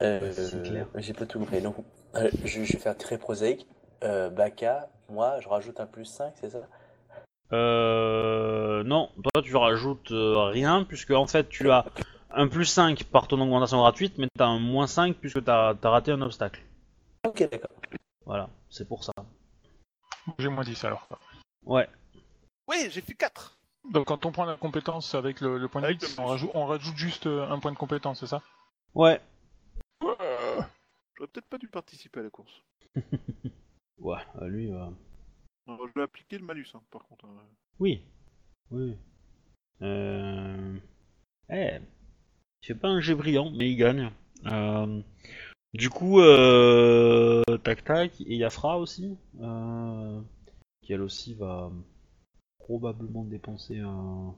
Euh, 0.01 0.32
c'est 0.34 0.63
clair. 0.63 0.88
J'ai 0.96 1.13
pas 1.13 1.25
tout 1.25 1.39
compris. 1.39 1.62
Donc, 1.62 1.75
euh, 2.15 2.30
je, 2.44 2.63
je 2.63 2.74
vais 2.74 2.80
faire 2.80 2.98
très 2.98 3.18
prosaïque. 3.18 3.65
Euh, 4.04 4.30
Baka, 4.30 4.89
moi, 5.10 5.39
je 5.39 5.48
rajoute 5.48 5.80
un 5.80 5.86
plus 5.86 6.06
5, 6.06 6.34
c'est 6.36 6.50
ça? 6.50 6.68
Euh... 7.54 8.84
Non, 8.84 9.12
toi 9.24 9.42
tu 9.44 9.56
rajoutes 9.56 10.10
rien, 10.10 10.84
puisque 10.84 11.12
en 11.12 11.27
fait 11.27 11.48
tu 11.48 11.70
as 11.70 11.86
un 12.32 12.48
plus 12.48 12.65
5 12.65 13.04
par 13.06 13.27
ton 13.27 13.39
augmentation 13.39 13.77
gratuite, 13.77 14.18
mais 14.18 14.27
t'as 14.36 14.48
un 14.48 14.60
moins 14.60 14.88
5 14.88 15.15
puisque 15.18 15.44
t'as 15.44 15.75
as 15.82 15.89
raté 15.89 16.12
un 16.12 16.22
obstacle. 16.22 16.62
Ok, 17.25 17.48
d'accord. 17.50 17.70
Voilà, 18.25 18.50
c'est 18.70 18.88
pour 18.88 19.04
ça. 19.04 19.13
J'ai 20.39 20.50
moins 20.50 20.63
10 20.63 20.84
alors. 20.86 21.08
Ouais. 21.63 21.88
Ouais, 22.68 22.89
j'ai 22.89 23.01
fait 23.01 23.13
4 23.13 23.55
Donc 23.92 24.08
quand 24.08 24.25
on 24.25 24.32
prend 24.32 24.46
la 24.46 24.58
compétence 24.58 25.15
avec 25.15 25.42
le, 25.42 25.58
le 25.58 25.68
point 25.68 25.82
de 25.82 25.86
Avec 25.88 26.01
vie, 26.04 26.15
le 26.18 26.22
on 26.22 26.25
rajoute, 26.25 26.51
on 26.54 26.65
rajoute 26.65 26.96
juste 26.98 27.27
euh, 27.27 27.48
un 27.50 27.60
point 27.60 27.72
de 27.72 27.77
compétence, 27.77 28.20
c'est 28.20 28.27
ça? 28.27 28.42
Ouais. 28.94 29.22
Ouais. 30.01 30.15
J'aurais 31.15 31.27
peut-être 31.32 31.48
pas 31.48 31.58
dû 31.58 31.68
participer 31.68 32.20
à 32.20 32.24
la 32.24 32.30
course. 32.30 32.62
Ouais, 33.98 34.20
lui, 34.42 34.72
euh, 34.74 34.86
Alors, 35.68 35.88
je 35.88 35.94
vais 35.96 36.04
appliquer 36.04 36.38
le 36.38 36.44
malus, 36.46 36.68
hein, 36.75 36.82
par 36.92 37.06
contre. 37.08 37.25
hein. 37.25 37.48
oui. 37.80 38.01
Oui. 38.72 38.98
Euh... 39.82 40.77
Eh. 41.50 41.77
Il 42.62 42.65
fait 42.68 42.75
pas 42.75 42.89
un 42.89 43.00
jet 43.00 43.15
brillant, 43.15 43.51
mais 43.51 43.72
il 43.72 43.77
gagne. 43.77 44.12
Euh, 44.48 45.01
Du 45.74 45.89
coup, 45.89 46.20
euh... 46.20 47.42
tac 47.63 47.86
tac, 47.86 48.20
et 48.22 48.36
Yafra 48.36 48.77
aussi, 48.77 49.18
euh... 49.39 50.20
qui 50.82 50.92
elle 50.94 51.01
aussi 51.01 51.34
va 51.36 51.72
probablement 52.66 53.24
dépenser 53.24 53.80
un, 53.80 54.34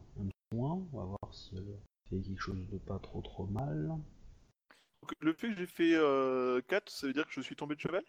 point. 0.50 0.82
On 0.94 0.98
va 0.98 1.06
voir 1.06 1.34
si 1.34 1.56
elle 1.56 1.64
fait 2.10 2.22
quelque 2.28 2.42
chose 2.42 2.68
de 2.72 2.78
pas 2.78 3.00
trop 3.00 3.22
trop 3.22 3.46
mal. 3.48 3.88
Donc, 3.88 5.14
le 5.22 5.34
fait 5.34 5.50
que 5.50 5.56
j'ai 5.56 5.66
fait 5.66 5.94
euh, 5.96 6.62
4, 6.68 6.90
ça 6.90 7.08
veut 7.08 7.14
dire 7.14 7.26
que 7.26 7.34
je 7.34 7.42
suis 7.42 7.56
tombé 7.56 7.76
de 7.76 7.80
cheval? 7.80 8.04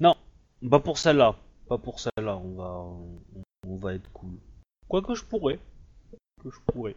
Non, 0.00 0.16
pas 0.70 0.80
pour 0.80 0.96
celle-là. 0.96 1.36
Pas 1.68 1.76
pour 1.78 2.00
celle-là, 2.00 2.36
on 2.38 2.54
va, 2.54 2.70
on, 2.72 3.20
on 3.66 3.76
va 3.76 3.94
être 3.94 4.10
cool. 4.12 4.32
Quoique 4.88 5.14
je 5.14 5.24
pourrais. 5.24 5.58
Que 6.42 6.50
je 6.50 6.60
pourrais. 6.72 6.96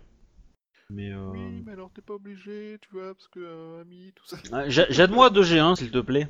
Mais 0.89 1.11
euh... 1.11 1.31
Oui, 1.31 1.63
mais 1.65 1.73
alors 1.73 1.91
t'es 1.91 2.01
pas 2.01 2.13
obligé, 2.13 2.77
tu 2.81 2.89
vois, 2.91 3.13
parce 3.13 3.27
que 3.27 3.39
euh, 3.39 3.81
ami, 3.81 4.13
tout 4.15 4.25
ça. 4.25 4.37
ah, 4.53 4.69
j'a- 4.69 4.89
J'aide-moi 4.89 5.29
2G1 5.31 5.75
s'il 5.75 5.91
te 5.91 5.99
plaît. 5.99 6.29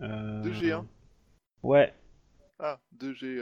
Euh... 0.00 0.42
2G1 0.42 0.84
Ouais. 1.62 1.92
Ah, 2.58 2.80
2G. 2.98 3.38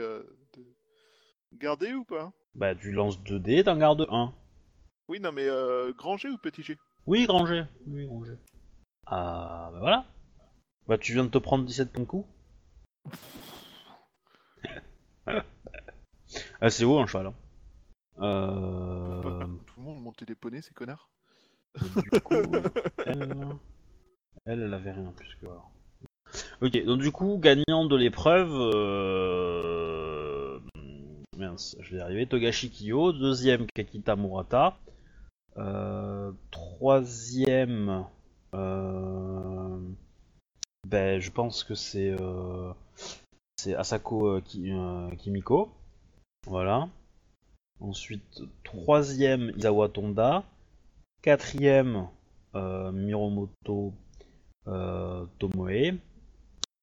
Gardé 1.53 1.93
ou 1.93 2.03
pas? 2.03 2.31
Bah 2.55 2.75
tu 2.75 2.91
lances 2.91 3.19
2D, 3.21 3.63
t'en 3.63 3.77
gardes 3.77 4.07
1. 4.09 4.33
Oui, 5.07 5.19
non, 5.19 5.31
mais 5.31 5.47
euh, 5.47 5.93
grand 5.93 6.17
G 6.17 6.29
ou 6.29 6.37
petit 6.37 6.63
G? 6.63 6.77
Oui, 7.05 7.25
grand 7.25 7.45
G. 7.45 7.63
Oui, 7.87 8.05
grand 8.05 8.23
G. 8.23 8.31
Ah, 9.05 9.69
bah 9.73 9.79
voilà. 9.79 10.05
Bah 10.87 10.97
tu 10.97 11.13
viens 11.13 11.23
de 11.25 11.29
te 11.29 11.37
prendre 11.37 11.65
17 11.65 11.91
points 11.91 12.03
de 12.03 12.07
coup. 12.07 12.25
ah, 15.27 16.69
c'est 16.69 16.85
haut 16.85 16.99
un 16.99 17.07
cheval. 17.07 17.27
hein. 17.27 17.33
Euh... 18.19 19.45
Tout 19.65 19.79
le 19.79 19.83
monde 19.83 20.01
montait 20.01 20.25
des 20.25 20.35
poneys, 20.35 20.61
ces 20.61 20.73
connards. 20.73 21.09
Du 21.79 22.21
coup, 22.21 22.33
elle, 23.05 23.35
elle, 24.45 24.61
elle 24.61 24.73
avait 24.73 24.91
rien 24.91 25.11
plus 25.15 25.35
que. 25.35 25.47
Ok, 26.61 26.83
donc 26.85 27.01
du 27.01 27.11
coup, 27.11 27.37
gagnant 27.39 27.85
de 27.85 27.95
l'épreuve, 27.95 28.51
euh... 28.53 30.20
je 31.79 31.91
vais 31.91 31.97
y 31.97 32.01
arriver. 32.01 32.25
Togashi 32.27 32.69
Kiyo, 32.69 33.11
deuxième 33.13 33.65
Kakita 33.73 34.15
Murata, 34.15 34.77
euh... 35.57 36.31
troisième, 36.51 38.05
euh... 38.53 39.79
ben 40.87 41.19
je 41.19 41.31
pense 41.31 41.63
que 41.63 41.75
c'est 41.75 42.15
euh... 42.19 42.73
Asako 43.77 44.41
Ki- 44.41 44.71
Kimiko, 45.19 45.71
voilà. 46.47 46.89
Ensuite, 47.79 48.41
troisième 48.63 49.51
Isawa 49.57 49.89
Tonda, 49.89 50.43
quatrième 51.21 52.07
Miromoto 52.53 53.93
Tomoe 54.65 55.97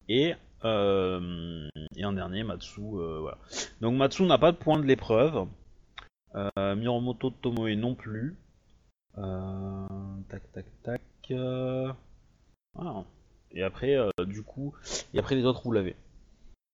et, 0.09 0.35
et 0.65 2.05
en 2.05 2.13
dernier 2.13 2.45
Matsu. 2.45 2.81
euh, 2.81 3.21
voilà. 3.21 3.39
Donc 3.81 3.97
Matsu 3.97 4.25
n'a 4.25 4.39
pas 4.39 4.53
de 4.53 4.57
point 4.57 4.79
de 4.79 4.85
l'épreuve. 4.87 5.47
Euh, 6.35 6.75
Miromoto 6.77 7.31
Tomoe 7.31 7.75
non 7.77 7.95
plus. 7.95 8.37
Euh, 9.19 9.87
tac 10.29 10.51
tac 10.53 10.67
tac. 10.83 11.01
euh, 11.31 11.93
voilà. 12.75 13.05
Et 13.51 13.63
après, 13.63 13.97
euh, 13.97 14.11
du 14.27 14.43
coup, 14.43 14.75
et 15.15 15.19
après 15.19 15.35
les 15.35 15.45
autres 15.45 15.63
vous 15.65 15.73
l'avez. 15.73 15.97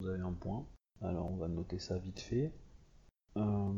Vous 0.00 0.08
avez 0.08 0.20
un 0.22 0.32
point. 0.32 0.66
Alors 1.02 1.30
on 1.30 1.36
va 1.36 1.48
noter 1.48 1.78
ça 1.78 1.98
vite 1.98 2.20
fait. 2.20 2.52
Euh. 3.36 3.72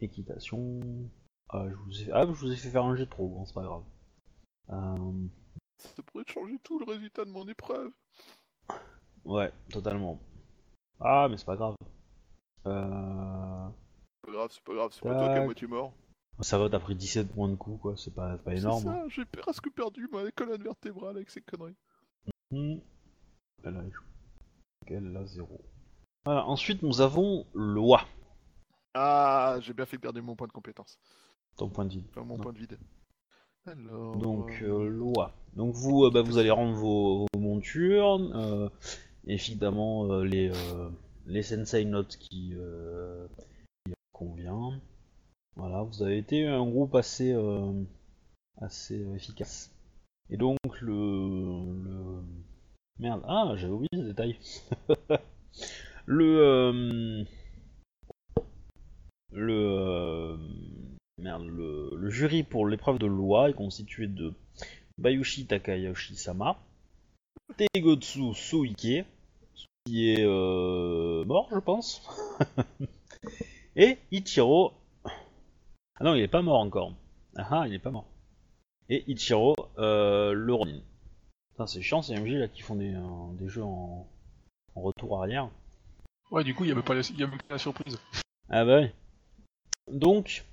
Équitation. 0.00 0.80
Ah 1.48 1.66
je, 1.68 1.74
vous 1.76 2.02
ai... 2.02 2.12
ah, 2.12 2.26
je 2.26 2.32
vous 2.32 2.52
ai 2.52 2.56
fait 2.56 2.68
faire 2.70 2.84
un 2.84 2.96
jet 2.96 3.06
trop, 3.06 3.28
bon, 3.28 3.44
c'est 3.46 3.54
pas 3.54 3.62
grave. 3.62 3.84
Euh, 4.70 5.28
Ça 5.78 6.02
pourrait 6.02 6.24
changer 6.26 6.58
tout 6.62 6.78
le 6.78 6.84
résultat 6.90 7.24
de 7.24 7.30
mon 7.30 7.46
épreuve. 7.48 7.90
Ouais, 9.24 9.52
totalement. 9.70 10.18
Ah, 11.00 11.28
mais 11.30 11.36
c'est 11.36 11.46
pas 11.46 11.56
grave. 11.56 11.74
Euh... 12.66 13.68
C'est 14.22 14.26
pas 14.26 14.32
grave, 14.32 14.50
c'est 14.52 14.64
pas 14.64 14.74
grave, 14.74 14.90
c'est 14.92 15.02
pas 15.02 15.14
toi 15.14 15.28
qui 15.28 15.34
Tac. 15.34 15.44
moitié 15.44 15.66
mort. 15.66 15.92
Ça 16.40 16.58
va, 16.58 16.68
t'as 16.68 16.80
pris 16.80 16.94
17 16.96 17.32
points 17.32 17.48
de 17.48 17.54
coup, 17.54 17.76
quoi, 17.76 17.94
c'est 17.96 18.12
pas, 18.14 18.36
pas 18.38 18.54
énorme. 18.54 18.82
C'est 18.82 18.88
ça, 18.88 19.04
j'ai 19.08 19.24
presque 19.24 19.70
perdu 19.70 20.08
ma 20.12 20.28
colonne 20.32 20.62
vertébrale 20.62 21.16
avec 21.16 21.30
ces 21.30 21.40
conneries. 21.40 21.76
Hmm. 22.50 22.76
Elle 23.62 23.76
a 23.76 23.84
échoué. 23.84 24.04
Elle 24.88 25.16
a 25.16 25.24
0. 25.26 25.60
Voilà, 26.24 26.44
ensuite 26.46 26.82
nous 26.82 27.00
avons 27.00 27.46
Loi, 27.54 28.00
Ah, 28.94 29.58
j'ai 29.60 29.72
bien 29.74 29.86
fait 29.86 29.96
de 29.96 30.02
garder 30.02 30.20
mon 30.22 30.34
point 30.36 30.46
de 30.46 30.52
compétence. 30.52 30.98
ton 31.56 31.68
point 31.68 31.84
de 31.84 31.90
vie. 31.90 32.04
Enfin, 32.10 32.22
mon 32.24 32.36
Non. 32.36 32.42
point 32.42 32.52
de 32.52 32.58
vide. 32.58 32.78
Alors. 33.66 34.16
Donc, 34.16 34.50
euh, 34.62 34.66
euh, 34.86 34.88
Loi. 34.88 35.32
Donc 35.54 35.74
vous, 35.74 36.04
euh, 36.04 36.10
bah, 36.10 36.22
vous 36.22 36.36
allez 36.38 36.50
rendre 36.50 36.74
vos, 36.76 37.26
vos 37.32 37.40
montures, 37.40 38.18
euh, 38.34 38.68
évidemment 39.26 40.10
euh, 40.10 40.24
les, 40.24 40.50
euh, 40.50 40.90
les 41.26 41.42
Sensei 41.42 41.84
Notes 41.84 42.16
qui, 42.16 42.52
euh, 42.54 43.26
qui 43.86 43.92
convient. 44.12 44.80
Voilà, 45.56 45.82
vous 45.82 46.02
avez 46.02 46.18
été 46.18 46.46
un 46.46 46.64
groupe 46.64 46.94
assez, 46.96 47.32
assez 48.56 49.00
efficace. 49.14 49.72
Et 50.30 50.36
donc 50.36 50.58
le, 50.80 50.92
le... 51.84 52.22
Merde, 52.98 53.22
ah 53.26 53.52
j'avais 53.56 53.72
oublié 53.72 53.88
ce 53.92 54.08
détail. 54.08 54.36
le... 56.06 57.24
Le... 59.30 60.36
Merde, 61.18 61.46
le, 61.46 61.90
le 61.96 62.10
jury 62.10 62.42
pour 62.42 62.66
l'épreuve 62.66 62.98
de 62.98 63.06
loi 63.06 63.50
est 63.50 63.54
constitué 63.54 64.08
de 64.08 64.34
Bayushi 64.98 65.46
Takayoshi-sama, 65.46 66.58
Tegotsu 67.56 68.34
Suike, 68.34 69.04
qui 69.84 70.10
est 70.10 70.24
euh, 70.24 71.24
mort, 71.26 71.48
je 71.52 71.58
pense, 71.58 72.02
et 73.76 73.98
Ichiro. 74.10 74.72
Ah 75.96 76.04
non, 76.04 76.14
il 76.14 76.22
est 76.22 76.28
pas 76.28 76.42
mort 76.42 76.60
encore. 76.60 76.94
Ah 77.36 77.46
ah, 77.50 77.64
il 77.68 77.74
est 77.74 77.78
pas 77.78 77.90
mort. 77.90 78.06
Et 78.88 79.04
Ichiro, 79.10 79.54
euh, 79.78 80.32
le 80.32 80.54
Ronin. 80.54 80.80
Putain, 81.50 81.66
c'est 81.66 81.82
chiant 81.82 82.02
ces 82.02 82.18
MJ 82.18 82.32
là 82.32 82.48
qui 82.48 82.62
font 82.62 82.76
des, 82.76 82.94
euh, 82.94 83.32
des 83.38 83.48
jeux 83.48 83.62
en, 83.62 84.08
en 84.74 84.80
retour 84.80 85.20
arrière. 85.20 85.50
Ouais, 86.30 86.44
du 86.44 86.54
coup, 86.54 86.64
il 86.64 86.68
y 86.68 86.72
avait 86.72 86.82
pas 86.82 86.94
la, 86.94 87.02
y 87.02 87.22
avait 87.22 87.36
pas 87.36 87.44
la 87.50 87.58
surprise. 87.58 87.98
Ah 88.48 88.64
bah 88.64 88.80
oui. 88.80 88.88
Donc, 89.92 90.44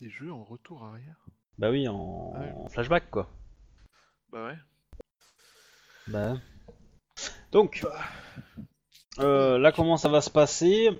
Des 0.00 0.10
jeux 0.10 0.32
en 0.32 0.42
retour 0.44 0.84
arrière 0.84 1.16
bah 1.56 1.70
oui, 1.70 1.86
en, 1.86 2.32
Ouais. 2.32 2.52
en 2.56 2.68
flashback 2.68 3.08
quoi. 3.12 3.30
Bah 4.32 4.46
ouais. 4.46 4.56
Bah. 6.08 6.34
Donc, 7.54 7.86
euh, 9.20 9.58
là, 9.58 9.70
comment 9.70 9.96
ça 9.96 10.08
va 10.08 10.20
se 10.20 10.28
passer? 10.28 10.90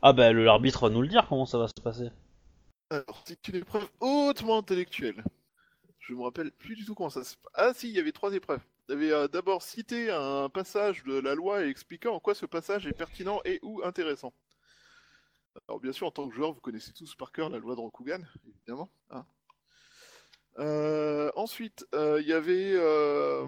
Ah 0.00 0.12
le- 0.12 0.44
l'arbitre 0.44 0.82
va 0.82 0.94
nous 0.94 1.02
le 1.02 1.08
dire 1.08 1.26
comment 1.28 1.46
ça 1.46 1.58
va 1.58 1.66
se 1.66 1.82
passer. 1.82 2.10
Alors, 2.90 3.24
c'est 3.26 3.48
une 3.48 3.56
épreuve 3.56 3.88
hautement 3.98 4.58
intellectuelle. 4.58 5.24
Je 5.98 6.14
me 6.14 6.22
rappelle 6.22 6.52
plus 6.52 6.76
du 6.76 6.84
tout 6.84 6.94
comment 6.94 7.10
ça 7.10 7.24
se 7.24 7.34
Ah 7.54 7.72
si, 7.74 7.88
il 7.88 7.96
y 7.96 7.98
avait 7.98 8.12
trois 8.12 8.34
épreuves. 8.34 8.60
Il 8.88 8.92
y 8.92 8.94
avait 8.94 9.10
euh, 9.10 9.26
d'abord 9.26 9.62
cité 9.62 10.12
un 10.12 10.48
passage 10.48 11.02
de 11.02 11.18
la 11.18 11.34
loi 11.34 11.64
et 11.64 11.68
expliquant 11.70 12.14
en 12.14 12.20
quoi 12.20 12.36
ce 12.36 12.46
passage 12.46 12.86
est 12.86 12.92
pertinent 12.92 13.40
et 13.44 13.58
ou 13.62 13.82
intéressant. 13.82 14.32
Alors 15.66 15.80
bien 15.80 15.90
sûr, 15.90 16.06
en 16.06 16.12
tant 16.12 16.28
que 16.28 16.36
joueur, 16.36 16.52
vous 16.52 16.60
connaissez 16.60 16.92
tous 16.92 17.16
par 17.16 17.32
cœur 17.32 17.50
la 17.50 17.58
loi 17.58 17.74
de 17.74 17.80
Rokugan, 17.80 18.20
évidemment. 18.46 18.88
hein. 19.10 19.26
Euh, 20.58 21.30
ensuite, 21.36 21.86
euh, 21.94 22.20
il 22.20 22.26
y 22.26 22.32
avait... 22.32 22.72
Euh... 22.74 23.46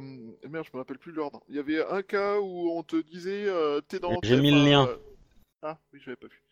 Merde, 0.49 0.67
je 0.67 0.71
me 0.75 0.79
rappelle 0.79 0.99
plus 0.99 1.13
l'ordre. 1.13 1.43
Il 1.49 1.57
y 1.57 1.59
avait 1.59 1.85
un 1.85 2.03
cas 2.03 2.39
où 2.39 2.71
on 2.71 2.83
te 2.83 2.97
disait... 2.97 3.47
t'es 3.89 3.99
dans... 3.99 4.19
J'ai 4.23 4.41
mis 4.41 4.51
le 4.51 4.63
lien. 4.71 4.89
Ah, 5.63 5.79
oui, 5.93 6.01
j'avais 6.05 6.17
pas 6.17 6.27
vu. 6.27 6.43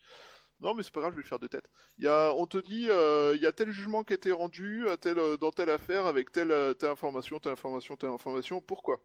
Non, 0.59 0.73
mais 0.73 0.81
c'est 0.81 0.91
pas 0.91 1.01
grave, 1.01 1.11
je 1.11 1.17
vais 1.17 1.23
le 1.23 1.27
faire 1.27 1.37
de 1.37 1.45
tête. 1.45 1.69
Y 1.99 2.07
a, 2.07 2.33
on 2.33 2.47
te 2.47 2.57
dit, 2.57 2.89
il 2.89 3.41
y 3.41 3.45
a 3.45 3.51
tel 3.51 3.69
jugement 3.69 4.03
qui 4.03 4.13
a 4.13 4.15
été 4.15 4.31
rendu 4.31 4.89
à 4.89 4.97
tel, 4.97 5.17
dans 5.39 5.51
telle 5.51 5.69
affaire 5.69 6.07
avec 6.07 6.31
telle, 6.31 6.75
telle 6.79 6.89
information, 6.89 7.39
telle 7.39 7.51
information, 7.51 7.95
telle 7.95 8.09
information. 8.09 8.59
Pourquoi? 8.59 8.99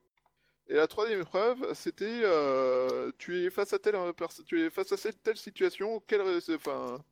Et 0.68 0.74
la 0.74 0.86
troisième 0.86 1.20
épreuve, 1.20 1.74
c'était, 1.74 2.22
tu 3.18 3.44
es 3.44 3.50
face 3.50 3.74
à 3.74 3.78
telle, 3.78 3.96
tu 4.46 4.62
es 4.64 4.70
face 4.70 4.92
à 4.92 4.96
cette 4.96 5.22
telle 5.22 5.36
situation. 5.36 6.02
Quel, 6.06 6.22
enfin, 6.54 7.04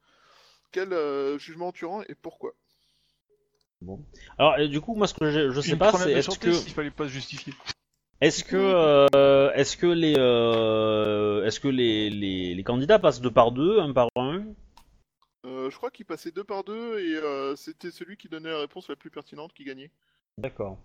quel 0.73 0.95
jugement 1.39 1.71
tu 1.71 1.85
rends 1.85 2.03
et 2.05 2.15
pourquoi? 2.15 2.55
Alors, 4.39 4.59
et 4.59 4.69
du 4.69 4.81
coup, 4.81 4.95
moi, 4.95 5.07
ce 5.07 5.15
que 5.15 5.31
je, 5.31 5.51
je 5.51 5.61
sais 5.61 5.73
Une 5.73 5.79
pas, 5.79 5.93
c'est 5.93 6.13
est-ce 6.13 6.39
que. 6.39 6.51
il 6.51 6.73
fallait 6.73 6.91
pas 6.91 7.05
se 7.05 7.13
justifier. 7.13 7.55
Est-ce 8.21 8.45
que, 8.45 8.57
euh, 9.15 9.51
est-ce 9.55 9.77
que 9.79 9.87
les, 9.87 10.15
euh, 10.19 11.45
est-ce 11.47 11.59
que 11.59 11.69
les, 11.69 12.11
les, 12.11 12.55
les 12.55 12.65
candidats 12.65 12.99
passent 12.99 13.23
deux 13.23 13.31
par 13.31 13.53
deux, 13.53 13.81
un 13.81 13.93
par 13.95 14.09
un? 14.17 14.45
Euh, 15.47 15.71
je 15.71 15.77
crois 15.77 15.91
qu'il 15.91 16.05
passait 16.05 16.31
deux 16.31 16.45
par 16.45 16.65
deux 16.65 16.99
et 16.99 17.17
euh, 17.17 17.57
c'était 17.57 17.91
celui 17.91 18.19
qui 18.19 18.29
donnait 18.29 18.51
la 18.51 18.59
réponse 18.59 18.91
la 18.91 18.97
plus 18.97 19.09
pertinente 19.11 19.55
qui 19.55 19.65
gagnait. 19.65 19.91
D'accord. 20.37 20.79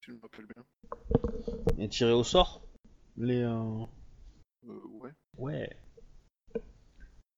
Je 0.00 0.10
me 0.10 0.18
rappelle 0.20 0.46
bien. 0.46 0.64
Et 1.78 1.88
tiré 1.88 2.10
au 2.10 2.24
sort? 2.24 2.62
Les. 3.16 3.42
euh, 3.42 3.84
Euh, 4.68 4.80
ouais. 5.00 5.10
Ouais. 5.38 5.70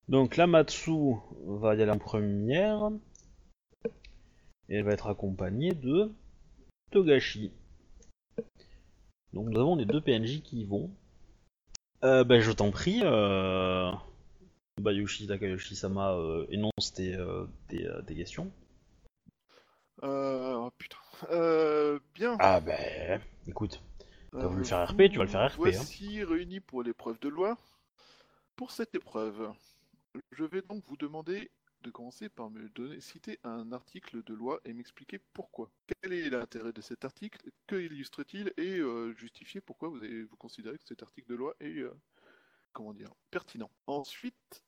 Donc 0.09 0.39
la 0.39 0.47
Matsu 0.47 1.17
va 1.45 1.75
y 1.75 1.83
aller 1.83 1.91
en 1.91 1.99
première. 1.99 2.91
Et 4.69 4.77
elle 4.77 4.85
va 4.85 4.93
être 4.93 5.07
accompagnée 5.07 5.73
de 5.73 6.13
Togashi. 6.91 7.53
Donc 9.33 9.49
nous 9.49 9.59
avons 9.59 9.77
les 9.77 9.85
deux 9.85 10.01
PNJ 10.01 10.43
qui 10.43 10.61
y 10.61 10.65
vont. 10.65 10.91
Euh, 12.05 12.25
ben 12.25 12.41
je 12.41 12.53
t'en 12.53 12.71
prie, 12.71 13.01
euh... 13.03 13.91
Bayushi 14.81 15.27
Takayoshi-sama 15.27 16.13
euh, 16.15 16.47
énonce 16.51 16.93
tes, 16.95 17.15
euh, 17.15 17.47
tes, 17.69 17.87
euh, 17.87 18.03
tes 18.03 18.15
questions. 18.15 18.51
Euh, 20.05 20.55
oh 20.55 20.71
putain. 20.79 20.99
Euh, 21.31 21.99
bien. 22.15 22.37
Ah 22.39 22.61
ben, 22.61 23.21
écoute. 23.49 23.83
t'as 24.33 24.47
voulu 24.47 24.65
faire 24.65 24.89
RP, 24.89 25.11
tu 25.11 25.19
vas 25.19 25.25
le 25.25 25.31
faire 25.31 25.47
RP, 25.47 25.53
hein. 25.53 25.57
Voici 25.59 26.23
réunis 26.23 26.61
pour 26.61 26.83
l'épreuve 26.83 27.19
de 27.21 27.29
loi. 27.29 27.57
Pour 28.55 28.71
cette 28.71 28.95
épreuve, 28.95 29.53
je 30.33 30.45
vais 30.45 30.63
donc 30.63 30.85
vous 30.87 30.97
demander 30.97 31.51
de 31.83 31.91
commencer 31.91 32.29
par 32.29 32.51
me 32.51 32.69
donner, 32.71 33.01
citer 33.01 33.39
un 33.45 33.73
article 33.73 34.23
de 34.25 34.35
loi 34.35 34.61
et 34.65 34.73
m'expliquer 34.73 35.21
pourquoi. 35.33 35.71
Quel 35.87 36.13
est 36.13 36.31
l'intérêt 36.31 36.73
de 36.73 36.81
cet 36.81 37.05
article? 37.05 37.51
Que 37.67 37.77
illustre-t-il? 37.77 38.53
Et 38.57 38.79
euh, 38.79 39.15
justifier 39.15 39.61
pourquoi 39.61 39.89
vous, 39.89 39.99
avez, 39.99 40.25
vous 40.25 40.37
considérez 40.37 40.79
que 40.79 40.87
cet 40.87 41.03
article 41.03 41.29
de 41.31 41.37
loi 41.37 41.55
est 41.61 41.79
euh, 41.79 41.95
comment 42.73 42.93
dire, 42.93 43.13
pertinent. 43.31 43.71
Ensuite, 43.87 44.65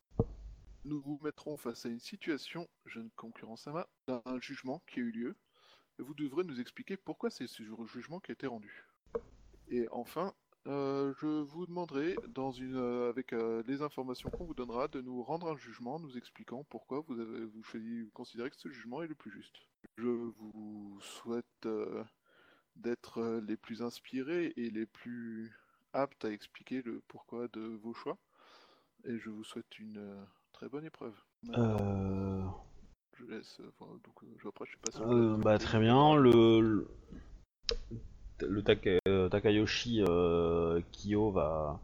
nous 0.85 1.01
vous 1.01 1.19
mettrons 1.23 1.57
face 1.57 1.87
à 1.87 1.89
une 1.89 2.01
situation, 2.01 2.69
jeune 2.87 3.11
concurrent 3.17 3.57
Sama, 3.57 3.89
d'un 4.07 4.23
jugement 4.41 4.83
qui 4.87 5.01
a 5.01 5.03
eu 5.03 5.11
lieu. 5.11 5.37
Vous 5.99 6.15
devrez 6.15 6.45
nous 6.45 6.61
expliquer 6.61 6.97
pourquoi 6.97 7.31
c'est 7.31 7.47
ce 7.47 7.63
jugement 7.87 8.21
qui 8.21 8.33
a 8.33 8.35
été 8.35 8.47
rendu. 8.47 8.85
Et 9.69 9.87
enfin, 9.91 10.35
euh, 10.67 11.13
je 11.21 11.27
vous 11.27 11.67
demanderai, 11.67 12.17
dans 12.29 12.53
une, 12.53 12.77
euh, 12.77 13.09
avec 13.09 13.33
euh, 13.33 13.63
les 13.67 13.83
informations 13.83 14.31
qu'on 14.31 14.45
vous 14.45 14.55
donnera, 14.55 14.89
de 14.89 15.01
nous 15.01 15.23
rendre 15.23 15.51
un 15.51 15.57
jugement 15.57 15.99
nous 15.99 16.17
expliquant 16.19 16.65
pourquoi 16.65 17.01
vous, 17.01 17.19
avez, 17.19 17.45
vous, 17.47 17.63
choisi- 17.63 18.03
vous 18.05 18.11
considérez 18.11 18.51
que 18.51 18.57
ce 18.57 18.69
jugement 18.69 19.03
est 19.03 19.09
le 19.09 19.15
plus 19.15 19.31
juste. 19.31 19.57
Je 19.97 20.07
vous 20.09 20.99
souhaite 21.01 21.69
d'être 22.77 23.41
les 23.47 23.57
plus 23.57 23.83
inspirés 23.83 24.53
et 24.57 24.71
les 24.71 24.87
plus 24.87 25.53
aptes 25.93 26.25
à 26.25 26.31
expliquer 26.31 26.83
le 26.83 27.01
pourquoi 27.09 27.49
de 27.49 27.61
vos 27.61 27.95
choix. 27.95 28.17
Et 29.05 29.19
je 29.19 29.31
vous 29.31 29.45
souhaite 29.45 29.79
une 29.79 30.27
très 30.53 30.69
bonne 30.69 30.85
épreuve. 30.85 31.15
Je 33.19 33.25
laisse. 33.25 33.61
donc, 33.81 34.21
je- 34.39 34.49
après, 34.49 34.67
je 34.67 34.73
sais 34.73 34.79
pas 34.83 34.91
si 34.91 34.99
bah 35.43 35.59
très 35.59 35.81
bien, 35.81 36.17
le 36.17 36.61
le, 36.61 36.87
le 38.43 38.63
Taka- 38.63 38.99
euh, 39.09 39.29
Takayoshi 39.29 40.03
euh, 40.07 40.81
Kyo 40.93 41.31
va 41.31 41.81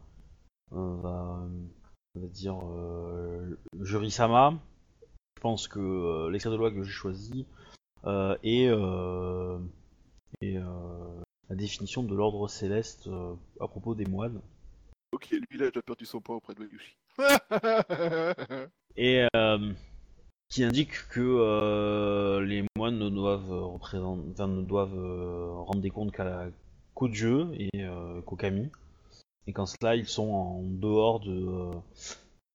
euh, 0.73 0.95
va, 1.01 1.47
va 2.15 2.27
dire 2.27 2.57
euh, 2.63 3.57
jury 3.81 4.11
sama. 4.11 4.53
Je 5.37 5.41
pense 5.41 5.67
que 5.67 6.29
l'extrait 6.29 6.51
de 6.51 6.55
loi 6.57 6.71
que 6.71 6.83
j'ai 6.83 6.91
choisi 6.91 7.45
est, 8.05 8.65
est, 10.41 10.57
la 11.49 11.55
définition 11.55 12.03
de 12.03 12.15
l'ordre 12.15 12.47
céleste 12.47 13.07
à 13.59 13.67
propos 13.67 13.93
des 13.95 14.05
moines 14.05 14.41
Ok, 15.11 15.29
lui, 15.29 15.45
il 15.51 15.63
a 15.63 15.67
déjà 15.67 15.81
perdu 15.81 16.05
son 16.05 16.19
poids 16.19 16.35
auprès 16.35 16.53
de 16.53 16.59
Bayushi. 16.59 16.97
et 18.97 19.25
euh, 19.35 19.73
qui 20.49 20.63
indique 20.63 21.07
que 21.09 21.19
euh, 21.19 22.41
les 22.45 22.63
moines 22.77 22.97
ne 22.97 23.09
doivent 23.09 23.51
doivent 24.65 24.97
euh, 24.97 25.51
rendre 25.53 25.81
des 25.81 25.89
comptes 25.89 26.13
qu'au 26.93 27.07
dieu 27.07 27.49
et 27.57 27.69
euh, 27.75 28.21
qu'au 28.21 28.37
et 29.45 29.53
qu'en 29.53 29.65
cela 29.65 29.95
ils 29.95 30.07
sont 30.07 30.29
en 30.29 30.61
dehors 30.63 31.19
de 31.19 31.45
euh, 31.47 31.71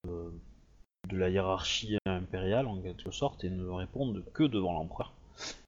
euh, 0.09 0.31
la 1.17 1.29
hiérarchie 1.29 1.99
impériale 2.07 2.67
en 2.67 2.81
quelque 2.81 3.11
sorte 3.11 3.45
et 3.45 3.51
ne 3.51 3.69
répondent 3.69 4.25
que 4.33 4.45
devant 4.45 4.73
l'empereur. 4.73 5.13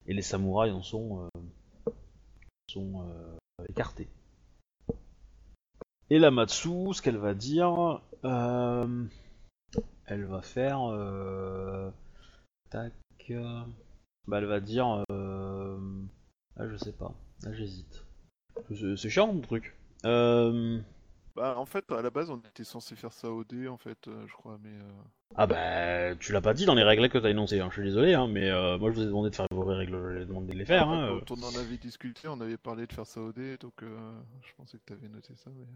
Et 0.07 0.15
les 0.15 0.23
samouraïs 0.23 0.73
en 0.73 0.83
sont 0.83 1.29
euh, 1.87 1.91
sont 2.69 3.03
euh, 3.03 3.65
écartés. 3.69 4.09
Et 6.11 6.19
la 6.19 6.31
Matsu, 6.31 6.93
ce 6.93 7.03
qu'elle 7.03 7.17
va 7.17 7.35
dire, 7.35 8.01
euh, 8.25 9.05
elle 10.07 10.25
va 10.25 10.43
faire. 10.43 10.81
Tac. 12.75 12.93
bah, 14.27 14.39
elle 14.39 14.47
va 14.47 14.59
dire. 14.59 15.05
Euh, 15.09 15.79
ah, 16.57 16.69
je 16.69 16.77
sais 16.77 16.93
pas. 16.93 17.15
Là, 17.45 17.53
j'hésite. 17.53 18.05
C'est 18.97 19.11
chiant, 19.11 19.33
mon 19.33 19.41
truc. 19.41 19.77
Euh, 20.05 20.81
Bah, 21.37 21.57
en 21.57 21.67
fait, 21.67 21.85
à 21.93 22.03
la 22.03 22.11
base, 22.11 22.31
on 22.31 22.39
était 22.39 22.65
censé 22.65 22.97
faire 22.97 23.13
ça 23.13 23.31
au 23.31 23.45
dé, 23.45 23.69
en 23.69 23.77
fait, 23.77 24.09
euh, 24.09 24.27
je 24.27 24.33
crois, 24.33 24.59
mais... 24.61 24.71
euh, 24.71 25.03
Ah, 25.37 25.47
bah, 25.47 26.17
tu 26.17 26.33
l'as 26.33 26.41
pas 26.41 26.53
dit 26.53 26.67
dans 26.67 26.75
les 26.75 26.83
règles 26.83 27.09
que 27.09 27.19
t'as 27.19 27.31
énoncées. 27.31 27.61
Hein. 27.61 27.69
Je 27.71 27.75
suis 27.75 27.85
désolé, 27.85 28.15
hein, 28.15 28.27
mais 28.27 28.51
moi, 28.79 28.91
je 28.91 28.97
vous 28.97 29.03
ai 29.03 29.07
demandé 29.07 29.31
de 29.31 29.37
faire 29.37 29.47
vos 29.53 29.65
règles, 29.65 29.93
je 29.93 30.17
vous 30.17 30.23
ai 30.23 30.27
demandé 30.27 30.53
de 30.53 30.59
les 30.59 30.65
faire. 30.65 30.89
Hein. 30.89 31.21
Quand 31.29 31.39
on 31.39 31.43
en 31.45 31.55
avait 31.57 31.77
discuté, 31.79 32.27
on 32.27 32.41
avait 32.41 32.57
parlé 32.57 32.89
de 32.89 32.93
faire 32.93 33.07
ça 33.07 33.21
au 33.21 33.33
dé, 33.33 33.57
donc 33.59 33.75
je 33.83 34.53
pensais 34.57 34.79
que 34.79 34.85
tu 34.85 34.93
avais 34.95 35.09
noté 35.09 35.35
ça, 35.37 35.51
mais... 35.57 35.67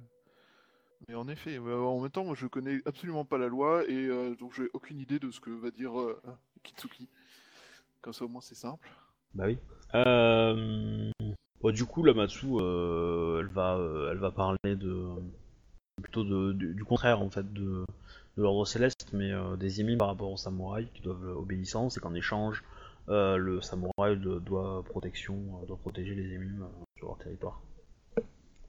Mais 1.07 1.15
en 1.15 1.29
effet, 1.29 1.59
en 1.59 2.01
même 2.01 2.11
temps, 2.11 2.25
moi, 2.25 2.35
je 2.35 2.49
connais 2.49 2.81
absolument 2.85 3.25
pas 3.25 3.39
la 3.39 3.47
loi, 3.47 3.85
et 3.89 4.09
donc 4.41 4.53
j'ai 4.55 4.69
aucune 4.73 4.99
idée 4.99 5.21
de 5.21 5.31
ce 5.31 5.39
que 5.39 5.51
va 5.51 5.71
dire 5.71 5.93
Kitsuki. 6.63 7.09
Comme 8.01 8.13
ça, 8.13 8.25
au 8.25 8.29
moins, 8.29 8.41
c'est 8.41 8.55
simple. 8.55 8.89
Bah 9.35 9.45
oui. 9.47 9.59
Euh... 9.95 11.11
bon, 11.61 11.71
du 11.75 11.85
coup, 11.85 12.05
la 12.05 12.15
Matsu, 12.15 12.47
euh, 12.53 13.41
elle 13.41 13.49
va, 13.49 13.77
euh, 13.77 14.11
elle 14.13 14.19
va 14.19 14.31
parler 14.31 14.77
de 14.77 15.15
plutôt 16.03 16.25
de, 16.25 16.53
du, 16.53 16.75
du 16.75 16.85
contraire 16.85 17.21
en 17.21 17.29
fait 17.29 17.53
de, 17.53 17.85
de 18.37 18.43
l'ordre 18.43 18.65
céleste, 18.65 19.13
mais 19.13 19.33
des 19.57 19.81
émimes 19.81 19.99
par 19.99 20.09
rapport 20.09 20.31
aux 20.31 20.37
samouraïs 20.37 20.89
qui 20.95 21.03
doivent 21.03 21.37
obéissance 21.37 21.97
et 21.97 22.01
qu'en 22.01 22.15
échange, 22.15 22.63
le 23.09 23.61
samouraï 23.61 24.17
de- 24.17 24.39
doit 24.39 24.85
protection, 24.85 25.37
doit 25.67 25.77
protéger 25.77 26.15
les 26.15 26.33
émimes 26.35 26.69
sur 26.97 27.09
leur 27.09 27.19
territoire. 27.19 27.61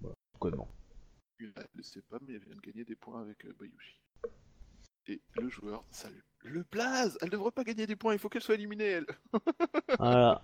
Voilà, 0.02 0.16
codement. 0.40 0.68
Elle 1.40 1.54
ne 1.76 1.82
sait 1.84 2.02
pas, 2.02 2.18
mais 2.28 2.34
elle 2.34 2.44
vient 2.44 2.56
de 2.56 2.62
gagner 2.62 2.84
des 2.84 2.96
points 2.96 3.22
avec 3.22 3.46
Bayushi. 3.60 4.02
Et 5.08 5.22
le 5.36 5.50
joueur 5.50 5.84
salue. 5.92 6.20
Le 6.46 6.64
blaze 6.72 7.18
Elle 7.22 7.30
devrait 7.30 7.52
pas 7.52 7.64
gagner 7.64 7.86
des 7.86 7.96
points, 7.96 8.14
il 8.14 8.20
faut 8.20 8.30
qu'elle 8.30 8.42
soit 8.42 8.56
éliminée, 8.56 8.86
elle 8.86 9.06
Voilà. 10.00 10.42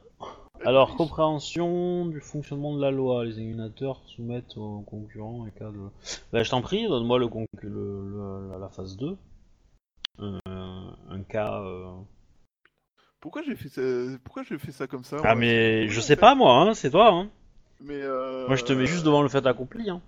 Alors, 0.63 0.95
compréhension 0.95 2.05
du 2.05 2.21
fonctionnement 2.21 2.75
de 2.75 2.81
la 2.81 2.91
loi. 2.91 3.23
Les 3.25 3.31
examinateurs 3.31 4.01
soumettent 4.07 4.57
aux 4.57 4.81
concurrents 4.81 5.45
et 5.47 5.51
cas 5.51 5.69
de. 5.69 5.89
Bah, 6.31 6.43
je 6.43 6.49
t'en 6.49 6.61
prie, 6.61 6.87
donne-moi 6.87 7.19
le, 7.19 7.27
concu- 7.27 7.47
le, 7.61 8.49
le- 8.49 8.59
la, 8.59 8.69
phase 8.69 8.97
2. 8.97 9.17
Euh, 10.19 10.39
un 10.47 11.23
cas. 11.23 11.61
euh, 11.61 11.91
Pourquoi 13.19 13.41
j'ai 13.43 13.55
fait 13.55 13.69
ça... 13.69 13.81
Pourquoi 14.23 14.43
j'ai 14.43 14.57
fait 14.57 14.71
ça 14.71 14.87
comme 14.87 15.03
ça 15.03 15.17
Ah, 15.23 15.35
mais 15.35 15.87
je 15.89 15.99
sais 16.01 16.15
pas, 16.15 16.35
moi, 16.35 16.55
hein, 16.61 16.73
c'est 16.73 16.89
toi. 16.91 17.09
Hein. 17.11 17.29
Mais 17.81 18.01
euh... 18.01 18.47
Moi, 18.47 18.55
je 18.55 18.63
te 18.63 18.73
mets 18.73 18.85
juste 18.87 19.05
devant 19.05 19.21
le 19.21 19.29
fait 19.29 19.45
accompli. 19.45 19.89
Hein. 19.89 20.01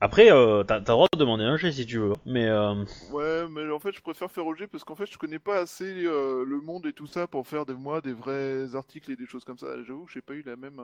Après, 0.00 0.32
euh, 0.32 0.64
t'as 0.64 0.80
t'as 0.80 0.92
le 0.92 0.96
droit 0.96 1.08
de 1.12 1.18
demander 1.18 1.44
un 1.44 1.56
jet 1.56 1.72
si 1.72 1.84
tu 1.86 1.98
veux. 1.98 2.14
Mais. 2.24 2.46
Euh... 2.46 2.84
Ouais, 3.12 3.46
mais 3.48 3.70
en 3.70 3.78
fait, 3.78 3.92
je 3.92 4.00
préfère 4.00 4.30
faire 4.30 4.44
Roger 4.44 4.66
parce 4.66 4.84
qu'en 4.84 4.94
fait, 4.94 5.06
je 5.06 5.18
connais 5.18 5.38
pas 5.38 5.58
assez 5.58 6.04
euh, 6.06 6.44
le 6.44 6.60
monde 6.60 6.86
et 6.86 6.92
tout 6.92 7.06
ça 7.06 7.26
pour 7.26 7.46
faire 7.46 7.66
de 7.66 7.74
moi 7.74 8.00
des 8.00 8.14
vrais 8.14 8.74
articles 8.74 9.10
et 9.10 9.16
des 9.16 9.26
choses 9.26 9.44
comme 9.44 9.58
ça. 9.58 9.82
J'avoue 9.82 10.06
que 10.06 10.12
j'ai 10.12 10.22
pas 10.22 10.34
eu 10.34 10.42
la 10.42 10.56
même 10.56 10.80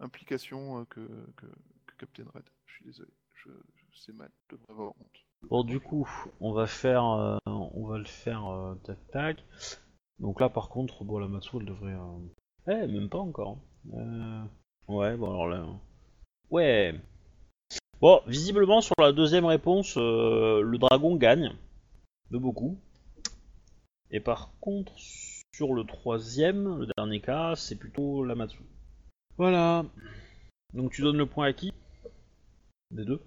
implication 0.00 0.84
que, 0.86 1.00
que, 1.36 1.46
que 1.46 1.96
Captain 1.98 2.24
Red. 2.34 2.44
Je 2.66 2.72
suis 2.74 2.84
désolé. 2.84 3.10
Je, 3.34 3.50
je 3.50 3.98
sais 3.98 4.12
mal. 4.12 4.30
Je 4.50 4.56
devrais 4.56 4.72
avoir 4.72 4.88
honte. 4.88 5.16
Bon, 5.48 5.64
du 5.64 5.80
coup, 5.80 6.08
on 6.40 6.52
va 6.52 6.66
faire, 6.66 7.04
on 7.46 7.86
va 7.86 7.98
le 7.98 8.04
faire 8.04 8.46
euh, 8.46 8.74
tac 8.84 8.98
tac. 9.12 9.44
Donc 10.18 10.40
là, 10.40 10.48
par 10.48 10.68
contre, 10.68 11.04
bon, 11.04 11.18
la 11.18 11.28
Matsu, 11.28 11.56
elle 11.58 11.66
devrait. 11.66 11.96
Eh, 12.68 12.86
même 12.86 13.08
pas 13.08 13.18
encore. 13.18 13.58
Euh, 13.94 14.42
Ouais, 14.88 15.16
bon, 15.16 15.30
alors 15.30 15.48
là. 15.48 15.66
Ouais. 16.50 17.00
Bon, 18.02 18.20
visiblement, 18.26 18.80
sur 18.80 18.96
la 18.98 19.12
deuxième 19.12 19.44
réponse, 19.44 19.96
euh, 19.96 20.60
le 20.60 20.76
dragon 20.76 21.14
gagne. 21.14 21.52
De 22.32 22.38
beaucoup. 22.38 22.76
Et 24.10 24.18
par 24.18 24.50
contre, 24.58 24.92
sur 25.54 25.72
le 25.72 25.84
troisième, 25.84 26.80
le 26.80 26.86
dernier 26.96 27.20
cas, 27.20 27.54
c'est 27.54 27.76
plutôt 27.76 28.24
la 28.24 28.34
Matsu. 28.34 28.58
Voilà. 29.36 29.84
Donc 30.74 30.90
tu 30.90 31.02
donnes 31.02 31.16
le 31.16 31.26
point 31.26 31.46
à 31.46 31.52
qui? 31.52 31.72
Des 32.90 33.04
deux 33.04 33.22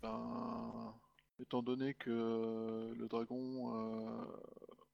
Ben, 0.00 0.94
étant 1.40 1.64
donné 1.64 1.94
que 1.94 2.10
euh, 2.10 2.94
le 2.96 3.08
dragon, 3.08 3.74
euh, 3.74 4.24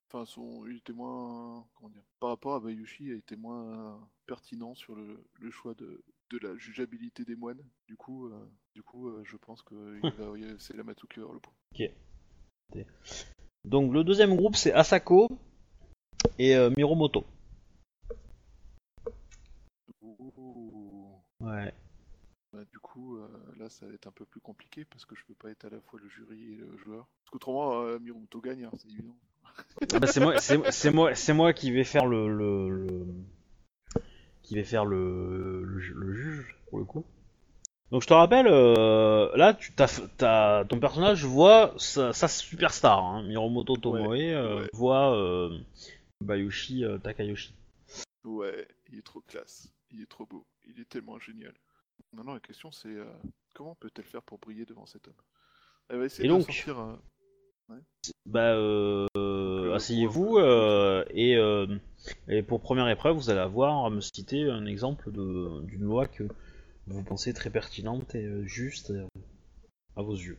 enfin, 0.07 0.25
son, 0.25 0.65
il 0.65 0.77
était 0.77 0.93
moins, 0.93 1.63
comment 1.75 1.89
dire, 1.89 2.01
par 2.19 2.29
rapport 2.29 2.55
à 2.55 2.59
Bayushi, 2.59 3.11
a 3.11 3.15
été 3.15 3.35
moins 3.35 3.99
pertinent 4.25 4.73
sur 4.73 4.95
le 4.95 5.51
choix 5.51 5.75
de, 5.75 6.03
de 6.29 6.37
la 6.39 6.57
jugeabilité 6.57 7.23
des 7.25 7.35
moines. 7.35 7.61
Du 7.87 7.95
coup, 7.95 8.27
euh, 8.27 8.49
du 8.75 8.83
coup, 8.83 9.07
euh, 9.09 9.23
je 9.25 9.37
pense 9.37 9.61
que 9.61 9.99
c'est 10.59 10.75
qui 11.07 11.19
va 11.19 11.23
avoir 11.23 11.33
le 11.33 11.39
point. 11.39 11.53
Donc 13.65 13.93
le 13.93 14.03
deuxième 14.03 14.35
groupe 14.35 14.55
c'est 14.55 14.71
Asako 14.73 15.27
et 16.39 16.55
euh, 16.55 16.69
Miromoto. 16.75 17.25
Ouh. 20.01 21.21
Ouais. 21.39 21.73
Bah, 22.53 22.63
du 22.71 22.79
coup, 22.79 23.19
là, 23.57 23.69
ça 23.69 23.85
va 23.85 23.93
être 23.93 24.07
un 24.07 24.11
peu 24.11 24.25
plus 24.25 24.39
compliqué 24.39 24.85
parce 24.85 25.05
que 25.05 25.15
je 25.15 25.23
peux 25.25 25.35
pas 25.35 25.49
être 25.51 25.65
à 25.65 25.69
la 25.69 25.81
fois 25.81 25.99
le 26.01 26.07
jury 26.09 26.53
et 26.53 26.55
le 26.55 26.77
joueur. 26.77 27.07
Parce 27.23 27.31
qu'autrement, 27.31 27.83
Mirumoto 27.99 28.39
gagne, 28.41 28.63
hein, 28.65 28.71
c'est 28.77 28.89
évident. 28.89 29.17
Ah 29.93 29.99
bah, 29.99 30.07
c'est 30.07 30.19
moi, 30.21 30.39
moi, 30.91 31.15
c'est 31.15 31.33
moi 31.33 31.53
qui 31.53 31.71
vais 31.71 31.83
faire 31.83 32.05
le, 32.05 32.27
le, 32.29 32.69
le- 32.69 33.07
qui 34.47 34.55
vais 34.55 34.63
faire 34.63 34.85
le, 34.85 35.61
le, 35.65 35.79
ju- 35.79 35.93
le 35.93 36.13
juge 36.13 36.55
pour 36.69 36.79
le 36.79 36.85
coup. 36.85 37.03
Donc 37.91 38.01
je 38.01 38.07
te 38.07 38.13
rappelle, 38.13 38.47
euh, 38.47 39.29
là 39.35 39.53
tu 39.53 39.73
t'as- 39.73 40.65
ton 40.65 40.79
personnage 40.79 41.25
voit 41.25 41.73
sa, 41.77 42.13
sa 42.13 42.29
superstar, 42.29 43.03
hein, 43.03 43.23
Miromoto 43.23 43.75
Tomoe, 43.75 44.13
euh, 44.13 44.61
ouais. 44.61 44.69
voit 44.71 45.13
euh, 45.17 45.57
Bayushi 46.21 46.85
euh, 46.85 46.97
Takayoshi. 46.97 47.53
Ouais, 48.23 48.65
il 48.89 48.97
est 48.99 49.05
trop 49.05 49.19
classe, 49.19 49.69
il 49.91 50.01
est 50.01 50.09
trop 50.09 50.25
beau, 50.25 50.45
il 50.65 50.79
est 50.79 50.87
tellement 50.87 51.19
génial. 51.19 51.53
Maintenant, 52.13 52.33
la 52.33 52.39
question 52.39 52.71
c'est 52.71 52.95
comment 53.53 53.75
peut-elle 53.75 54.05
faire 54.05 54.21
pour 54.21 54.37
briller 54.37 54.65
devant 54.65 54.85
cet 54.85 55.07
homme? 55.09 55.21
Elle 55.89 55.99
va 55.99 56.05
essayer 56.05 56.23
Et 56.25 56.27
de 56.27 56.33
donc 56.33 56.43
sortir. 56.43 56.97
Bah, 58.25 58.53
euh, 58.55 59.73
asseyez-vous 59.73 60.39
et, 60.39 61.35
euh, 61.35 61.67
et 62.27 62.43
pour 62.43 62.61
première 62.61 62.87
épreuve, 62.89 63.15
vous 63.15 63.29
allez 63.29 63.39
avoir 63.39 63.85
à 63.85 63.89
me 63.89 64.01
citer 64.01 64.43
un 64.49 64.65
exemple 64.65 65.11
de, 65.11 65.61
d'une 65.63 65.83
loi 65.83 66.07
que 66.07 66.23
vous 66.87 67.03
pensez 67.03 67.33
très 67.33 67.49
pertinente 67.49 68.15
et 68.15 68.23
euh, 68.23 68.43
juste 68.45 68.91
euh, 68.91 69.07
à 69.95 70.01
vos 70.01 70.15
yeux. 70.15 70.37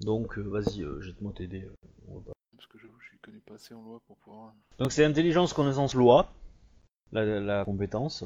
Donc, 0.00 0.38
euh, 0.38 0.42
vas-y, 0.42 0.84
jette-moi 1.00 1.32
va 1.38 2.20
pas- 2.20 2.32
Parce 2.56 2.66
que 2.68 2.78
j'avoue, 2.78 2.98
je 3.00 3.18
connais 3.20 3.40
pas 3.40 3.54
assez 3.54 3.74
en 3.74 3.82
loi 3.82 4.00
pour 4.06 4.16
pouvoir. 4.18 4.54
Donc, 4.78 4.92
c'est 4.92 5.04
intelligence, 5.04 5.52
connaissance, 5.52 5.94
loi, 5.94 6.32
la, 7.12 7.40
la 7.40 7.64
compétence. 7.64 8.24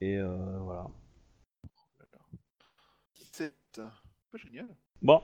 Et 0.00 0.16
euh, 0.16 0.58
voilà. 0.60 0.86
17. 3.16 3.54
Pas 4.30 4.38
génial. 4.38 4.68
Bon, 5.02 5.22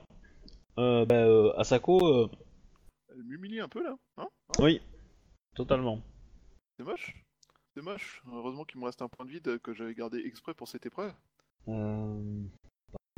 euh, 0.77 1.05
bah, 1.05 1.15
euh, 1.15 1.53
Asako, 1.57 2.29
Elle 3.09 3.23
m'humilie 3.23 3.59
un 3.59 3.67
peu 3.67 3.83
là, 3.83 3.97
hein? 4.17 4.27
Oui, 4.59 4.81
totalement. 5.55 6.01
C'est 6.77 6.83
moche. 6.85 7.23
C'est 7.75 7.81
moche. 7.83 8.23
Heureusement 8.31 8.65
qu'il 8.65 8.79
me 8.79 8.85
reste 8.85 9.01
un 9.01 9.09
point 9.09 9.25
de 9.25 9.31
vide 9.31 9.59
que 9.59 9.73
j'avais 9.73 9.93
gardé 9.93 10.19
exprès 10.19 10.53
pour 10.53 10.67
cette 10.67 10.85
épreuve. 10.85 11.13
Euh... 11.67 12.43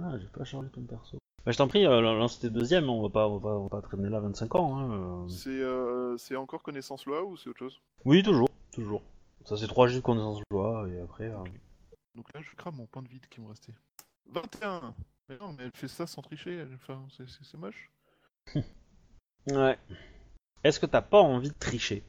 Ah, 0.02 0.18
j'ai 0.20 0.28
pas 0.28 0.44
chargé 0.44 0.70
ton 0.70 0.84
perso. 0.84 1.18
Bah, 1.46 1.52
je 1.52 1.58
t'en 1.58 1.68
prie, 1.68 1.86
euh, 1.86 2.02
lance 2.02 2.40
tes 2.40 2.50
deuxième, 2.50 2.90
on 2.90 3.02
va 3.02 3.10
pas, 3.10 3.28
on 3.28 3.38
va, 3.38 3.52
on 3.52 3.64
va 3.64 3.70
pas 3.70 3.82
traîner 3.82 4.10
là 4.10 4.20
25 4.20 4.56
ans. 4.56 4.78
Hein. 4.78 4.92
euh. 5.26 5.28
C'est 5.30 5.50
euh, 5.50 6.18
c'est 6.18 6.36
encore 6.36 6.62
connaissance 6.64 7.06
loi 7.06 7.24
ou 7.24 7.38
c'est 7.38 7.50
autre 7.50 7.60
chose? 7.60 7.82
Oui, 8.06 8.22
toujours, 8.24 8.50
toujours. 8.72 9.02
Ça 9.46 9.58
c'est 9.58 9.68
3 9.68 9.88
G 9.88 9.96
de 9.98 10.02
connaissance 10.02 10.40
loi, 10.52 10.88
et 10.90 11.00
après... 11.02 11.30
euh, 11.30 11.44
Donc 12.16 12.32
là, 12.34 12.42
je 12.42 12.56
crame 12.56 12.76
mon 12.76 12.86
point 12.86 13.02
de 13.02 13.08
vide 13.08 13.26
qui 13.28 13.42
me 13.42 13.48
restait. 13.48 13.74
21 14.28 14.94
Mais 15.30 15.38
non, 15.40 15.54
mais 15.54 15.64
elle 15.64 15.72
fait 15.74 15.88
ça 15.88 16.06
sans 16.06 16.22
tricher, 16.22 16.56
elle- 16.58 16.76
enfin, 16.76 17.04
c'est- 17.16 17.28
c'est 17.28 17.44
c'est 17.44 17.58
moche. 17.58 17.90
Ouais. 19.48 19.80
Est-ce 20.64 20.80
que 20.80 20.86
t'as 20.86 21.02
pas 21.02 21.20
envie 21.22 21.50
de 21.50 21.56
tricher? 21.58 22.04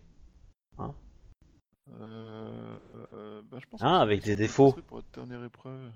Euh, 1.90 2.78
euh, 3.12 3.42
bah, 3.50 3.58
je 3.60 3.66
pense 3.66 3.82
Ah, 3.82 4.00
que 4.00 4.02
avec 4.02 4.20
c'est- 4.20 4.26
des 4.26 4.36
c'est 4.36 4.36
défauts. 4.36 4.72
Pour 4.86 4.98
être 5.00 5.12
dernière 5.14 5.44
épreuve. 5.44 5.90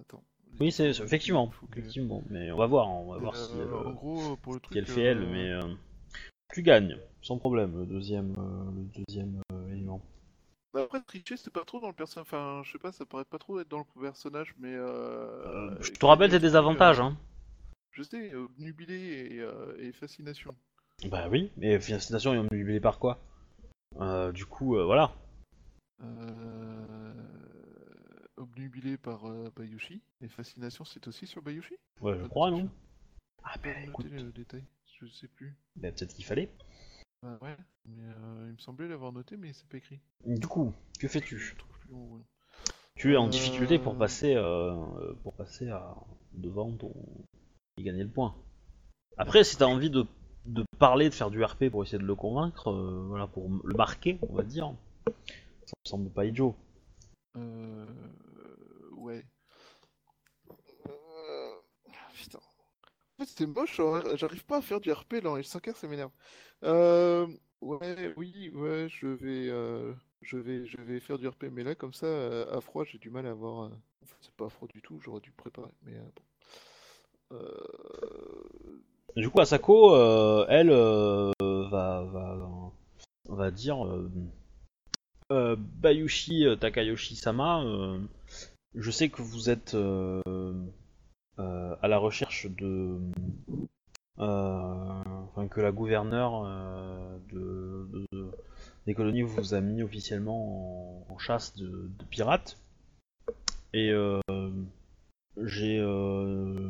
Attends. 0.00 0.24
Oui, 0.60 0.72
c'est 0.72 0.88
effectivement, 0.90 1.52
que- 1.70 1.80
effectivement. 1.80 2.22
Mais 2.30 2.50
on 2.52 2.56
va 2.56 2.66
voir, 2.66 2.88
on 2.90 3.12
va 3.12 3.18
Euh, 3.18 3.20
voir 3.20 3.36
si 3.36 3.56
elle, 3.58 3.72
en 3.74 3.90
euh, 3.90 3.92
gros, 3.92 4.36
pour 4.38 4.54
le 4.54 4.60
truc. 4.60 4.72
si 4.72 4.78
elle 4.78 4.86
fait 4.86 5.02
elle, 5.02 5.18
euh, 5.18 5.26
mais... 5.26 5.50
euh, 5.50 5.74
Tu 6.52 6.62
gagnes, 6.62 6.98
sans 7.22 7.38
problème, 7.38 7.78
le 7.78 7.86
deuxième, 7.86 8.34
euh, 8.38 8.72
le 8.76 9.04
deuxième 9.06 9.40
euh, 9.54 9.68
élément. 9.72 10.02
bah, 10.72 10.82
Après, 10.82 11.00
tricher, 11.02 11.36
c'est 11.36 11.52
pas 11.52 11.64
trop 11.64 11.80
dans 11.80 11.88
le 11.88 11.94
personnage. 11.94 12.26
Enfin, 12.26 12.62
je 12.64 12.72
sais 12.72 12.78
pas, 12.78 12.92
ça 12.92 13.06
paraît 13.06 13.24
pas 13.24 13.38
trop 13.38 13.60
être 13.60 13.68
dans 13.68 13.78
le 13.78 14.00
personnage, 14.02 14.54
mais. 14.58 14.74
Euh, 14.74 15.46
Euh, 15.46 15.76
je 15.80 15.90
te 15.92 16.04
rappelle 16.06 16.30
tes 16.30 16.36
exprime, 16.36 16.40
désavantages, 16.40 17.00
euh, 17.00 17.00
hein. 17.00 17.16
Je 17.92 18.02
sais, 18.02 18.32
euh, 18.34 18.48
nubilé 18.58 19.28
et, 19.36 19.40
euh, 19.40 19.76
et 19.78 19.92
fascination. 19.92 20.56
Bah 21.08 21.28
oui, 21.30 21.50
mais 21.56 21.78
fascination, 21.80 22.32
ont 22.32 22.42
multiplié 22.50 22.80
par 22.80 22.98
quoi? 22.98 23.18
Euh, 24.00 24.32
Du 24.32 24.46
coup, 24.46 24.76
euh, 24.76 24.84
voilà. 24.84 25.12
Euh... 26.02 27.12
Obnubilé 28.36 28.96
par 28.96 29.26
euh, 29.26 29.50
Bayushi. 29.56 30.02
Et 30.20 30.28
fascination, 30.28 30.84
c'est 30.84 31.06
aussi 31.06 31.26
sur 31.26 31.42
Bayushi? 31.42 31.76
Ouais, 32.00 32.18
je 32.18 32.26
crois, 32.26 32.50
non 32.50 32.68
Ah 33.44 33.56
pas 33.58 33.70
écoute, 33.82 34.06
le 34.10 34.32
détail, 34.32 34.64
je 35.00 35.06
sais 35.06 35.28
plus. 35.28 35.56
bah, 35.76 35.92
peut-être 35.92 36.14
qu'il 36.14 36.24
fallait. 36.24 36.50
Bah 37.22 37.38
ouais, 37.40 37.56
mais 37.86 38.02
euh, 38.02 38.46
il 38.48 38.52
me 38.52 38.58
semblait 38.58 38.88
l'avoir 38.88 39.12
noté, 39.12 39.36
mais 39.36 39.52
c'est 39.54 39.66
pas 39.68 39.78
écrit. 39.78 40.00
Du 40.26 40.46
coup, 40.46 40.72
que 40.98 41.06
Je 41.06 41.12
fais-tu 41.12 41.54
trouve 41.56 41.78
plus 41.78 41.90
mon 41.92 42.06
volant. 42.06 42.26
Tu 42.96 43.14
es 43.14 43.16
en 43.16 43.26
Euh, 43.26 43.30
difficulté 43.30 43.78
pour 43.78 43.96
passer, 43.96 44.34
euh, 44.34 45.14
pour 45.22 45.32
passer 45.34 45.68
à 45.70 45.96
devant 46.32 46.76
ton 46.76 46.92
et 47.78 47.82
gagner 47.82 48.02
le 48.04 48.10
point. 48.10 48.34
Après, 49.16 49.42
si 49.44 49.56
t'as 49.56 49.66
envie 49.66 49.90
de, 49.90 50.06
de 50.46 50.64
parler, 50.78 51.08
de 51.08 51.14
faire 51.14 51.30
du 51.30 51.42
RP 51.42 51.70
pour 51.70 51.82
essayer 51.82 51.98
de 51.98 52.04
le 52.04 52.14
convaincre, 52.14 52.70
euh, 52.70 53.04
voilà, 53.08 53.26
pour 53.26 53.48
le 53.64 53.74
marquer, 53.74 54.18
on 54.28 54.34
va 54.34 54.42
dire, 54.42 54.74
ça 55.06 55.74
me 55.84 55.88
semble 55.88 56.10
pas 56.10 56.24
idiot. 56.24 56.54
Euh... 57.36 57.86
Ouais. 58.96 59.24
Euh, 60.86 61.54
Putain. 62.12 62.38
En 62.38 63.24
fait, 63.24 63.30
c'est 63.36 63.46
moche, 63.46 63.80
hein, 63.80 64.02
j'arrive 64.16 64.44
pas 64.44 64.58
à 64.58 64.62
faire 64.62 64.80
du 64.80 64.92
RP 64.92 65.16
dans 65.22 65.36
L5R, 65.36 65.74
ça 65.76 65.88
m'énerve. 65.88 66.12
Euh... 66.64 67.26
Ouais, 67.60 68.12
oui, 68.18 68.50
ouais, 68.50 68.88
je 68.90 69.06
vais, 69.06 69.48
euh, 69.48 69.94
je 70.20 70.36
vais, 70.36 70.66
je 70.66 70.76
vais 70.82 71.00
faire 71.00 71.18
du 71.18 71.26
RP, 71.26 71.44
mais 71.50 71.64
là, 71.64 71.74
comme 71.74 71.94
ça, 71.94 72.04
euh, 72.04 72.54
à 72.54 72.60
froid, 72.60 72.84
j'ai 72.84 72.98
du 72.98 73.08
mal 73.08 73.26
à 73.26 73.30
avoir. 73.30 73.70
Enfin, 74.02 74.16
c'est 74.20 74.34
pas 74.34 74.50
froid 74.50 74.68
du 74.68 74.82
tout, 74.82 75.00
j'aurais 75.00 75.22
dû 75.22 75.30
préparer, 75.30 75.72
mais 75.82 75.98
bon. 75.98 77.36
Euh... 77.36 78.84
Du 79.16 79.30
coup, 79.30 79.40
Asako, 79.40 79.94
euh, 79.94 80.44
elle, 80.48 80.70
euh, 80.70 81.30
va, 81.40 82.02
va, 82.02 82.38
va 83.28 83.50
dire 83.50 83.76
euh, 85.30 85.56
Bayushi 85.56 86.44
Takayoshi-sama, 86.60 87.64
je 88.74 88.90
sais 88.90 89.08
que 89.08 89.22
vous 89.22 89.50
êtes 89.50 89.74
à 89.76 91.88
la 91.88 91.98
recherche 91.98 92.46
de. 92.46 92.98
enfin, 94.18 95.48
que 95.48 95.60
la 95.60 95.72
gouverneure 95.72 96.42
de, 97.32 97.88
de- 98.12 98.30
des 98.86 98.94
colonies 98.94 99.22
vous 99.22 99.54
a 99.54 99.60
mis 99.60 99.82
officiellement 99.82 101.04
en, 101.08 101.14
en 101.14 101.18
chasse 101.18 101.56
de, 101.56 101.88
pirates. 102.10 102.58
Et 103.72 103.90
j'ai. 105.42 105.78
euh, 105.78 106.68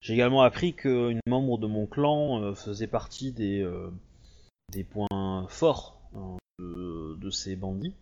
j'ai 0.00 0.14
également 0.14 0.42
appris 0.42 0.74
qu'une 0.74 1.20
membre 1.26 1.58
de 1.58 1.66
mon 1.66 1.86
clan 1.86 2.42
euh, 2.42 2.54
faisait 2.54 2.86
partie 2.86 3.32
des, 3.32 3.60
euh, 3.62 3.90
des 4.70 4.84
points 4.84 5.46
forts 5.48 6.00
hein, 6.14 6.36
de, 6.58 7.16
de 7.16 7.30
ces 7.30 7.56
bandits. 7.56 7.94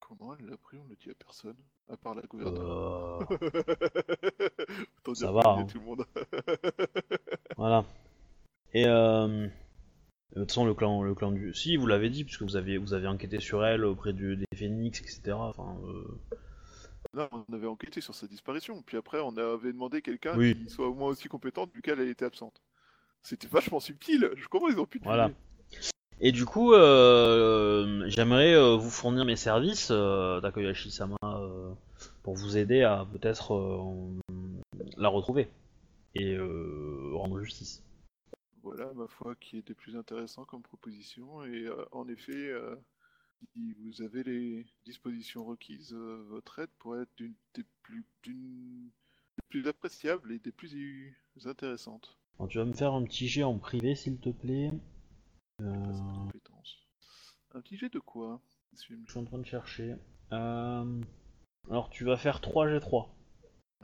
Comment 0.00 0.34
elle 0.38 0.46
l'a 0.46 0.56
pris 0.56 0.78
On 0.78 0.88
le 0.88 0.96
dit 0.96 1.10
à 1.10 1.14
personne, 1.14 1.56
à 1.88 1.96
part 1.96 2.14
la 2.14 2.22
gouverneure. 2.22 3.26
Euh, 3.30 5.14
ça 5.14 5.32
va, 5.32 5.42
hein. 5.46 5.64
tout 5.66 5.78
le 5.78 5.84
monde. 5.84 6.04
voilà. 7.56 7.84
Et 8.74 8.86
euh, 8.86 9.46
de 10.34 10.40
toute 10.40 10.48
façon, 10.48 10.64
le 10.66 10.74
clan, 10.74 11.02
le 11.02 11.14
clan 11.14 11.32
du. 11.32 11.54
Si, 11.54 11.76
vous 11.76 11.86
l'avez 11.86 12.10
dit, 12.10 12.24
puisque 12.24 12.42
vous 12.42 12.56
avez, 12.56 12.76
vous 12.78 12.92
avez 12.94 13.06
enquêté 13.08 13.40
sur 13.40 13.64
elle 13.64 13.84
auprès 13.84 14.12
du, 14.12 14.36
des 14.36 14.46
phénix, 14.54 15.00
etc. 15.00 15.32
Enfin, 15.32 15.76
euh, 15.84 16.18
Non, 17.14 17.28
on 17.32 17.52
avait 17.52 17.66
enquêté 17.66 18.00
sur 18.00 18.14
sa 18.14 18.26
disparition, 18.26 18.80
puis 18.82 18.96
après 18.96 19.20
on 19.20 19.36
avait 19.36 19.72
demandé 19.72 20.00
quelqu'un 20.00 20.36
Oui. 20.36 20.56
qui 20.56 20.70
soit 20.70 20.88
au 20.88 20.94
moins 20.94 21.08
aussi 21.10 21.28
compétente 21.28 21.70
vu 21.74 21.82
qu'elle 21.82 22.00
elle 22.00 22.08
était 22.08 22.24
absente. 22.24 22.62
C'était 23.22 23.48
vachement 23.48 23.80
subtil, 23.80 24.30
je 24.36 24.48
comprends 24.48 24.68
ils 24.68 24.78
ont 24.80 24.86
pu 24.86 24.98
te 24.98 25.04
Voilà. 25.04 25.30
Et 26.20 26.32
du 26.32 26.44
coup, 26.44 26.72
euh, 26.72 28.04
j'aimerais 28.06 28.54
euh, 28.54 28.76
vous 28.76 28.90
fournir 28.90 29.24
mes 29.24 29.36
services, 29.36 29.88
euh, 29.90 30.40
Takoyashi-sama, 30.40 31.16
euh, 31.24 31.72
pour 32.22 32.34
vous 32.34 32.56
aider 32.56 32.82
à 32.82 33.04
peut-être 33.10 33.54
euh, 33.54 34.20
la 34.96 35.08
retrouver 35.08 35.48
et 36.14 36.34
euh, 36.34 37.10
rendre 37.14 37.40
justice. 37.40 37.82
Voilà, 38.62 38.92
ma 38.94 39.08
foi, 39.08 39.34
qui 39.40 39.58
était 39.58 39.74
plus 39.74 39.96
intéressant 39.96 40.44
comme 40.44 40.62
proposition, 40.62 41.44
et 41.44 41.66
euh, 41.66 41.84
en 41.90 42.06
effet, 42.08 42.32
euh, 42.50 42.76
si 43.52 43.72
vous 43.74 44.02
avez 44.02 44.22
les 44.22 44.66
dispositions 44.84 45.44
requises, 45.44 45.92
euh, 45.92 46.24
votre 46.28 46.58
aide 46.58 46.70
pourrait 46.78 47.02
être 47.02 47.14
d'une 47.16 47.34
des 47.54 47.64
plus, 47.82 48.04
d'une 48.22 48.90
des 49.36 49.42
plus 49.48 49.68
appréciables 49.68 50.32
et 50.32 50.38
des 50.38 50.52
plus 50.52 50.74
intéressantes. 51.44 52.18
Alors, 52.38 52.48
tu 52.48 52.58
vas 52.58 52.64
me 52.64 52.72
faire 52.72 52.92
un 52.92 53.04
petit 53.04 53.28
jet 53.28 53.42
en 53.42 53.58
privé, 53.58 53.94
s'il 53.94 54.18
te 54.18 54.30
plaît. 54.30 54.70
Euh. 55.60 56.28
Un 57.54 57.60
petit 57.60 57.76
jet 57.76 57.92
de 57.92 57.98
quoi 57.98 58.40
je 58.72 58.96
suis 59.06 59.18
en 59.18 59.24
train 59.24 59.38
de 59.38 59.46
chercher. 59.46 59.94
Euh, 60.32 61.02
Alors 61.68 61.90
tu 61.90 62.04
vas 62.04 62.16
faire 62.16 62.40
3 62.40 62.68
G3. 62.68 63.08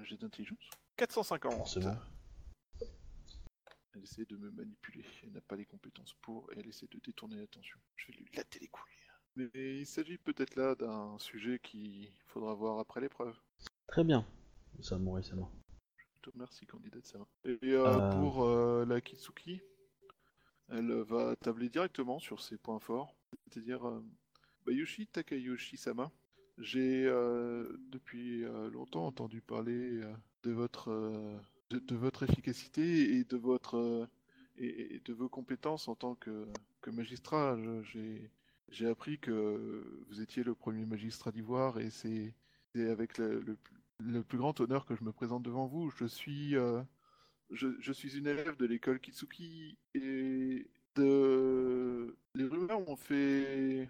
J'ai 0.02 0.16
d'intelligence. 0.16 0.70
450. 0.96 1.52
Forcément. 1.52 1.96
Elle 3.94 4.02
essaie 4.02 4.24
de 4.24 4.36
me 4.36 4.50
manipuler. 4.50 5.04
Elle 5.22 5.32
n'a 5.32 5.40
pas 5.40 5.56
les 5.56 5.66
compétences 5.66 6.14
pour 6.22 6.50
et 6.52 6.60
elle 6.60 6.68
essaie 6.68 6.86
de 6.86 6.98
détourner 7.04 7.36
l'attention. 7.36 7.78
Je 7.96 8.06
vais 8.06 8.18
lui 8.18 8.28
latter 8.34 8.60
les 8.60 8.68
couilles. 8.68 9.07
Mais 9.36 9.48
il 9.54 9.86
s'agit 9.86 10.18
peut-être 10.18 10.56
là 10.56 10.74
d'un 10.74 11.16
sujet 11.18 11.58
qu'il 11.60 12.10
faudra 12.26 12.54
voir 12.54 12.78
après 12.80 13.00
l'épreuve. 13.00 13.36
Très 13.86 14.04
bien. 14.04 14.26
Samurai 14.80 15.22
Sama. 15.22 15.48
Je 16.16 16.20
te 16.22 16.30
remercie, 16.30 16.66
candidate 16.66 17.06
Sama. 17.06 17.26
Et 17.44 17.58
euh, 17.62 17.86
Euh. 17.86 18.10
pour 18.20 18.44
euh, 18.44 18.84
la 18.84 19.00
Kitsuki, 19.00 19.60
elle 20.68 20.92
va 21.02 21.36
tabler 21.36 21.68
directement 21.68 22.18
sur 22.18 22.40
ses 22.42 22.56
points 22.58 22.80
forts. 22.80 23.14
C'est-à-dire, 23.46 23.80
Bayushi 24.66 25.06
Takayoshi-sama, 25.06 26.10
j'ai 26.58 27.06
euh, 27.06 27.78
depuis 27.90 28.42
longtemps 28.72 29.06
entendu 29.06 29.40
parler 29.40 30.00
de, 30.42 30.50
votre, 30.50 30.90
de, 31.70 31.78
de 31.78 31.94
votre 31.96 32.24
efficacité 32.24 33.16
et 33.16 33.24
de, 33.24 33.36
votre, 33.36 34.08
et, 34.56 34.96
et 34.96 35.00
de 35.00 35.12
vos 35.12 35.28
compétences 35.28 35.86
en 35.88 35.94
tant 35.94 36.16
que, 36.16 36.46
que 36.82 36.90
magistrat. 36.90 37.56
J'ai 37.84 38.30
j'ai 38.70 38.88
appris 38.88 39.18
que 39.18 40.04
vous 40.08 40.20
étiez 40.20 40.42
le 40.42 40.54
premier 40.54 40.84
magistrat 40.84 41.32
d'Ivoire 41.32 41.78
et 41.78 41.90
c'est 41.90 42.34
avec 42.74 43.18
le, 43.18 43.56
plus 44.28 44.38
grand 44.38 44.58
honneur 44.60 44.86
que 44.86 44.94
je 44.94 45.02
me 45.02 45.12
présente 45.12 45.42
devant 45.42 45.66
vous. 45.66 45.90
Je 45.90 46.04
suis, 46.04 46.56
euh, 46.56 46.82
une 47.50 48.26
élève 48.26 48.56
de 48.56 48.66
l'école 48.66 49.00
Kitsuki 49.00 49.76
et 49.94 50.66
les 50.96 52.44
rumeurs 52.44 52.80
m'ont 52.80 52.96
fait 52.96 53.88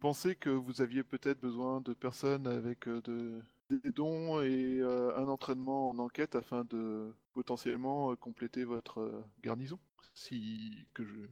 penser 0.00 0.34
que 0.34 0.50
vous 0.50 0.80
aviez 0.80 1.02
peut-être 1.02 1.40
besoin 1.40 1.80
de 1.80 1.92
personnes 1.92 2.46
avec 2.46 2.86
euh, 2.86 3.00
de, 3.02 3.42
des 3.70 3.90
dons 3.90 4.40
et 4.40 4.78
euh, 4.80 5.16
un 5.16 5.26
entraînement 5.28 5.90
en 5.90 5.98
enquête 5.98 6.36
afin 6.36 6.64
de 6.64 7.12
potentiellement 7.34 8.14
compléter 8.16 8.64
votre 8.64 9.24
garnison. 9.42 9.78
Si 10.14 10.86
que 10.94 11.04
je 11.04 11.26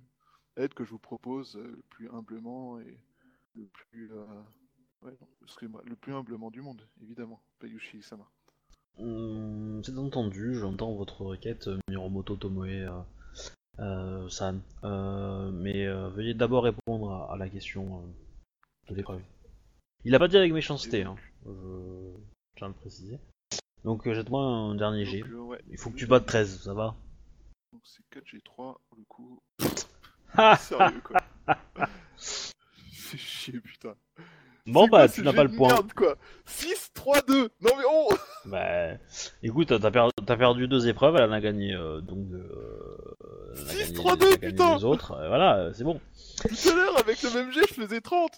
aide 0.57 0.75
que 0.75 0.85
je 0.85 0.91
vous 0.91 0.99
propose 0.99 1.57
euh, 1.57 1.63
le 1.65 1.83
plus 1.91 2.11
humblement 2.11 2.81
et 2.81 2.99
le 3.57 3.67
plus 3.67 4.11
euh, 4.13 4.25
ouais, 5.03 5.17
non, 5.21 5.29
excusez-moi, 5.43 5.83
le 5.85 5.97
plus 5.97 6.13
humblement 6.15 6.51
du 6.51 6.61
monde, 6.63 6.87
évidemment, 7.03 7.41
Payushi 7.59 8.03
Sama. 8.03 8.29
Hum, 8.99 9.83
C'est 9.85 9.97
entendu, 9.99 10.55
j'entends 10.55 10.95
votre 10.95 11.23
requête, 11.23 11.69
euh, 11.69 11.79
Miromoto 11.89 12.37
Tomoe 12.37 12.89
euh, 13.81 14.29
San. 14.29 14.61
Euh, 14.85 15.51
mais 15.51 15.87
euh, 15.87 16.09
veuillez 16.11 16.35
d'abord 16.35 16.65
répondre 16.65 17.11
à, 17.13 17.33
à 17.33 17.37
la 17.37 17.49
question 17.49 18.03
de 18.89 18.95
l'épreuve. 18.95 19.23
Il 20.05 20.15
a 20.15 20.19
pas 20.19 20.29
dit 20.29 20.37
avec 20.37 20.53
méchanceté, 20.53 21.03
hein. 21.03 21.17
je 21.47 21.51
tiens 22.57 22.67
à 22.67 22.69
le 22.69 22.75
préciser. 22.75 23.19
Donc 23.85 24.11
jette-moi 24.11 24.43
un 24.43 24.75
dernier 24.75 25.05
G. 25.05 25.23
Ouais, 25.25 25.61
Il 25.71 25.79
faut 25.79 25.91
que 25.91 25.97
tu 25.97 26.07
battes 26.07 26.27
13, 26.27 26.63
ça 26.63 26.75
va? 26.75 26.95
Donc 27.73 27.83
c'est 27.85 28.03
4G3, 28.17 28.55
pour 28.57 28.97
le 28.97 29.05
coup. 29.09 29.41
Sérieux 30.59 31.03
quoi. 31.03 31.21
Fais 32.17 33.19
chier 33.19 33.61
putain. 33.61 33.95
Bon 34.67 34.85
C'est 34.85 34.89
quoi 34.91 34.99
bah 35.01 35.09
ce 35.09 35.15
tu 35.17 35.23
n'as 35.23 35.33
pas 35.35 35.45
le 35.45 35.51
point. 35.51 35.69
Merde 35.69 35.93
quoi 35.93 36.17
6, 36.47 36.91
3, 36.95 37.21
2 37.23 37.43
Non 37.43 37.49
mais 37.77 37.85
oh 37.87 38.09
Bah 38.47 38.95
écoute, 39.43 39.69
t'as 39.79 39.91
per- 39.91 40.09
t'as 40.27 40.37
perdu 40.37 40.69
deux 40.69 40.89
épreuves, 40.89 41.17
elle 41.17 41.29
en 41.29 41.33
a 41.33 41.41
gagné 41.41 41.75
euh, 41.75 42.01
donc 42.01 42.27
euh, 42.33 43.15
elle 43.57 43.61
en 43.61 43.67
a 43.67 43.69
Six, 43.71 43.79
gagné- 43.79 43.93
trois, 43.95 44.13
elle 44.15 44.19
deux, 44.19 44.27
a 44.33 44.37
gagné 44.37 44.53
putain 44.53 44.77
les 44.77 44.85
autres, 44.85 45.13
euh, 45.13 45.29
voilà, 45.29 45.71
c'est 45.75 45.85
bon. 45.85 46.01
Tout 46.49 46.69
à 46.71 46.75
l'heure 46.75 46.99
avec 46.99 47.23
le 47.23 47.31
même 47.35 47.53
jet 47.53 47.67
je 47.69 47.75
faisais 47.75 48.01
30 48.01 48.31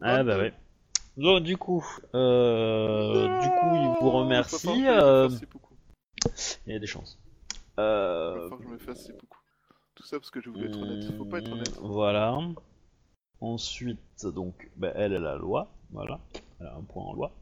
Ah 0.00 0.22
bah 0.22 0.38
ouais. 0.38 0.52
Donc 1.18 1.42
du 1.42 1.56
coup, 1.56 1.84
euh, 2.14 3.40
du 3.42 3.48
coup, 3.48 3.74
il 3.74 3.96
vous 4.00 4.10
remercie. 4.10 4.66
va 4.66 4.72
falloir 4.72 4.76
que 4.76 5.00
je 5.00 5.02
me 5.02 5.02
euh, 5.02 5.28
seppuku. 5.30 5.74
il 6.66 6.72
y 6.72 6.76
a 6.76 6.78
des 6.78 6.86
chances. 6.86 7.18
Euh, 7.78 8.34
falloir 8.34 8.58
que 8.58 8.64
je 8.64 8.68
me 8.70 8.78
fasse 8.78 9.04
seppuku. 9.04 9.37
Tout 9.98 10.04
ça 10.04 10.20
parce 10.20 10.30
que 10.30 10.40
je 10.40 10.48
voulais 10.48 10.66
être 10.66 10.80
honnête. 10.80 11.12
Faut 11.16 11.24
pas 11.24 11.40
être 11.40 11.50
honnête. 11.50 11.76
Voilà. 11.82 12.38
Ensuite, 13.40 14.26
donc, 14.26 14.70
bah, 14.76 14.92
elle, 14.94 15.12
elle 15.12 15.26
a 15.26 15.32
la 15.32 15.36
loi. 15.36 15.74
Voilà. 15.90 16.20
Elle 16.60 16.68
a 16.68 16.76
un 16.76 16.82
point 16.82 17.02
en 17.02 17.14
loi. 17.14 17.32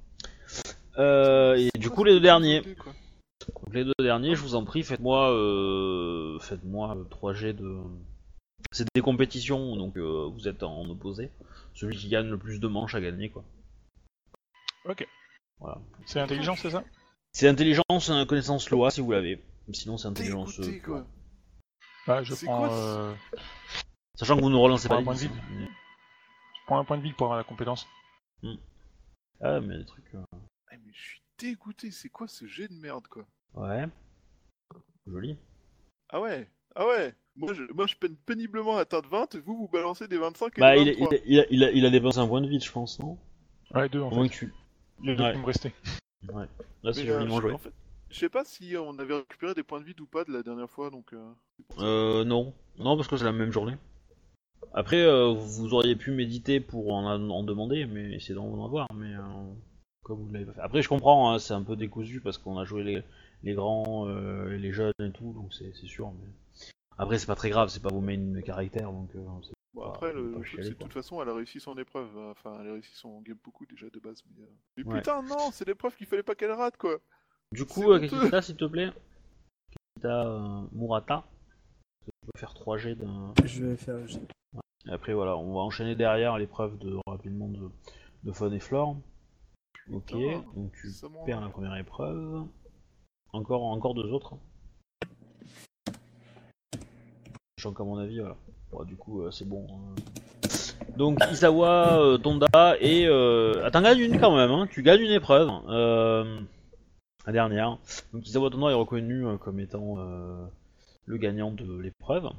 Euh, 0.96 1.56
et 1.56 1.68
du 1.78 1.90
coup, 1.90 2.02
les 2.02 2.12
deux 2.12 2.20
derniers. 2.20 2.62
Donc, 2.62 3.74
les 3.74 3.84
deux 3.84 3.92
derniers, 3.98 4.34
je 4.34 4.40
vous 4.40 4.54
en 4.54 4.64
prie, 4.64 4.82
faites-moi 4.82 5.32
euh, 5.32 6.38
faites-moi 6.38 6.96
3 7.10 7.34
G 7.34 7.52
de. 7.52 7.76
C'est 8.72 8.86
des 8.94 9.02
compétitions, 9.02 9.76
donc 9.76 9.98
euh, 9.98 10.26
vous 10.32 10.48
êtes 10.48 10.62
en 10.62 10.88
opposé. 10.88 11.30
Celui 11.74 11.98
qui 11.98 12.08
gagne 12.08 12.30
le 12.30 12.38
plus 12.38 12.58
de 12.58 12.68
manches 12.68 12.94
a 12.94 13.02
gagné, 13.02 13.28
quoi. 13.28 13.44
Ok. 14.86 15.06
Voilà. 15.58 15.78
C'est 16.06 16.20
intelligent, 16.20 16.56
c'est 16.56 16.70
ça? 16.70 16.82
C'est 17.32 17.48
intelligence, 17.48 18.08
euh, 18.08 18.24
connaissance 18.24 18.70
loi 18.70 18.90
si 18.90 19.02
vous 19.02 19.12
l'avez. 19.12 19.42
Sinon, 19.74 19.98
c'est 19.98 20.08
intelligence. 20.08 20.58
Dégoûté 20.58 20.80
quoi. 20.80 21.06
Bah, 22.06 22.22
je 22.22 22.34
prends, 22.44 22.58
quoi, 22.68 22.72
euh, 22.76 23.14
Sachant 24.14 24.36
que 24.36 24.42
vous 24.42 24.50
ne 24.50 24.56
relancez 24.56 24.88
pas 24.88 24.96
un 24.96 25.02
point 25.04 25.14
de 25.14 25.18
10, 25.18 25.28
vide. 25.28 25.36
hein. 25.36 25.66
je 26.54 26.60
prends 26.66 26.78
un 26.78 26.84
point 26.84 26.96
de 26.98 27.02
vie 27.02 27.12
pour 27.12 27.26
avoir 27.26 27.38
la 27.38 27.44
compétence. 27.44 27.86
Ah, 29.40 29.60
mais 29.60 29.78
des 29.78 29.84
trucs. 29.84 30.14
euh, 30.14 30.22
Ah, 30.70 30.76
mais 30.84 30.92
je 30.92 31.00
suis 31.02 31.22
dégoûté. 31.38 31.90
C'est 31.90 32.08
quoi 32.08 32.26
ce 32.28 32.46
jet 32.46 32.68
de 32.68 32.74
merde 32.74 33.06
quoi? 33.08 33.24
Ouais. 33.54 33.86
Joli. 35.06 35.36
Ah 36.08 36.20
ouais 36.20 36.48
Ah 36.74 36.86
ouais 36.86 37.14
moi 37.38 37.52
je, 37.52 37.64
moi, 37.74 37.86
je 37.86 37.94
peine 37.96 38.16
péniblement 38.16 38.78
à 38.78 38.80
atteindre 38.80 39.08
20 39.10 39.34
et 39.34 39.40
vous, 39.40 39.56
vous 39.58 39.68
balancez 39.68 40.08
des 40.08 40.16
25 40.16 40.56
et 40.56 40.60
Bah, 40.60 40.74
des 40.74 40.80
il, 40.82 40.88
23. 41.00 41.08
il, 41.12 41.20
il, 41.26 41.40
a, 41.40 41.44
il, 41.50 41.64
a, 41.64 41.70
il 41.72 41.84
a 41.86 41.90
dépensé 41.90 42.18
un 42.18 42.26
point 42.26 42.40
de 42.40 42.48
vie, 42.48 42.58
je 42.60 42.72
pense, 42.72 42.98
non? 42.98 43.18
Ouais, 43.74 43.88
deux 43.90 44.00
en 44.00 44.08
Au 44.10 44.14
moins 44.14 44.24
fait. 44.24 44.30
que 44.30 44.34
tu. 44.38 44.54
Les 45.02 45.14
deux 45.14 45.22
Ouais. 45.24 45.32
qui 45.34 45.38
me 45.40 45.44
restaient. 45.44 45.74
Là, 46.82 46.92
c'est 46.94 47.04
joliment 47.06 47.36
je- 47.36 47.40
joué. 47.42 47.52
en 47.52 47.58
fait, 47.58 47.72
je 48.10 48.18
sais 48.18 48.28
pas 48.28 48.44
si 48.44 48.76
on 48.76 48.98
avait 48.98 49.14
récupéré 49.14 49.54
des 49.54 49.62
points 49.62 49.80
de 49.80 49.84
vide 49.84 50.00
ou 50.00 50.06
pas 50.06 50.24
de 50.24 50.32
la 50.32 50.42
dernière 50.42 50.70
fois, 50.70 50.90
donc. 50.90 51.12
euh. 51.12 51.32
Euh, 51.78 52.24
non. 52.24 52.52
Non, 52.78 52.96
parce 52.96 53.08
que 53.08 53.16
c'est 53.16 53.24
la 53.24 53.32
même 53.32 53.52
journée. 53.52 53.76
Après, 54.74 55.00
euh, 55.02 55.32
vous 55.32 55.72
auriez 55.74 55.96
pu 55.96 56.10
méditer 56.10 56.60
pour 56.60 56.92
en, 56.92 57.06
en 57.06 57.42
demander, 57.42 57.86
mais 57.86 58.12
essayer 58.12 58.34
d'en 58.34 58.64
avoir, 58.64 58.86
mais 58.94 59.14
euh, 59.14 59.20
comme 60.02 60.20
vous 60.26 60.32
l'avez 60.32 60.44
pas 60.44 60.52
fait. 60.52 60.60
Après, 60.60 60.82
je 60.82 60.88
comprends, 60.88 61.32
hein, 61.32 61.38
c'est 61.38 61.54
un 61.54 61.62
peu 61.62 61.76
décousu 61.76 62.20
parce 62.20 62.36
qu'on 62.38 62.58
a 62.58 62.64
joué 62.64 62.82
les, 62.84 63.02
les 63.42 63.54
grands, 63.54 64.06
euh, 64.08 64.52
et 64.54 64.58
les 64.58 64.72
jeunes 64.72 64.92
et 65.00 65.10
tout, 65.12 65.32
donc 65.32 65.54
c'est 65.54 65.72
c'est 65.74 65.86
sûr. 65.86 66.12
Mais... 66.12 66.28
Après, 66.98 67.18
c'est 67.18 67.26
pas 67.26 67.34
très 67.36 67.50
grave, 67.50 67.68
c'est 67.70 67.82
pas 67.82 67.90
vos 67.90 68.00
main 68.00 68.40
caractères, 68.42 68.92
donc 68.92 69.10
euh, 69.16 69.24
c'est 69.42 69.52
Bon, 69.74 69.82
pas- 69.82 69.88
après, 69.88 70.12
le 70.12 70.42
chialer, 70.42 70.70
de 70.70 70.74
toute 70.74 70.92
façon, 70.92 71.22
elle 71.22 71.28
a 71.28 71.34
réussi 71.34 71.60
son 71.60 71.76
épreuve. 71.78 72.08
hein. 72.16 72.30
Enfin, 72.30 72.58
elle 72.60 72.68
a 72.68 72.72
réussi 72.72 72.94
son 72.94 73.20
game 73.20 73.36
beaucoup 73.44 73.66
déjà 73.66 73.88
de 73.90 73.98
base. 73.98 74.22
Mais, 74.36 74.44
mais 74.76 74.84
Ouais. 74.84 74.98
putain, 74.98 75.22
non, 75.22 75.50
c'est 75.52 75.66
l'épreuve 75.66 75.94
qu'il 75.96 76.06
fallait 76.06 76.22
pas 76.22 76.34
qu'elle 76.34 76.52
rate, 76.52 76.76
quoi. 76.78 76.98
Du 77.52 77.64
coup, 77.64 77.90
euh, 77.92 77.96
honteux. 77.96 78.08
Kakita, 78.08 78.42
s'il 78.42 78.56
te 78.56 78.64
plaît. 78.64 78.90
Kakita 79.96 80.26
euh, 80.26 80.60
Murata. 80.72 81.24
Tu 82.04 82.10
peux 82.26 82.38
faire 82.38 82.54
3 82.54 82.76
G 82.78 82.94
d'un. 82.94 83.32
Je 83.44 83.64
vais 83.64 83.76
faire 83.76 83.96
le 83.96 84.06
jet. 84.06 84.20
Et 84.86 84.90
après, 84.92 85.14
voilà, 85.14 85.36
on 85.36 85.54
va 85.54 85.60
enchaîner 85.60 85.94
derrière 85.96 86.38
l'épreuve 86.38 86.78
de 86.78 86.96
rapidement 87.06 87.48
de, 87.48 87.70
de 88.24 88.32
Faune 88.32 88.54
et 88.54 88.60
Flore. 88.60 88.96
Ok, 89.92 90.06
Putain, 90.06 90.44
donc 90.54 90.72
tu 90.72 90.88
perds 91.24 91.40
la 91.40 91.48
première 91.48 91.76
épreuve. 91.76 92.44
Encore, 93.32 93.64
encore 93.64 93.94
deux 93.94 94.10
autres. 94.12 94.34
Sachant 97.58 97.72
qu'à 97.74 97.84
mon 97.84 97.98
avis, 97.98 98.20
voilà. 98.20 98.36
Bon, 98.70 98.84
du 98.84 98.96
coup, 98.96 99.22
euh, 99.22 99.30
c'est 99.30 99.44
bon. 99.48 99.66
hein. 99.70 99.94
Donc, 100.96 101.18
Isawa, 101.30 102.00
euh, 102.00 102.18
Tonda 102.18 102.76
et. 102.80 103.06
Euh... 103.06 103.62
Ah, 103.64 103.70
t'en 103.70 103.82
gagnes 103.82 104.00
une 104.00 104.18
quand 104.20 104.34
même, 104.36 104.50
hein. 104.50 104.66
Tu 104.70 104.82
gagnes 104.82 105.02
une 105.02 105.12
épreuve. 105.12 105.50
Euh... 105.68 106.40
La 107.26 107.32
dernière. 107.32 107.78
Donc, 108.12 108.26
Isawa 108.26 108.48
est 108.70 108.74
reconnu 108.74 109.26
euh, 109.26 109.36
comme 109.36 109.58
étant 109.60 109.96
euh, 109.98 110.46
le 111.06 111.16
gagnant 111.18 111.50
de 111.50 111.78
l'épreuve. 111.78 112.30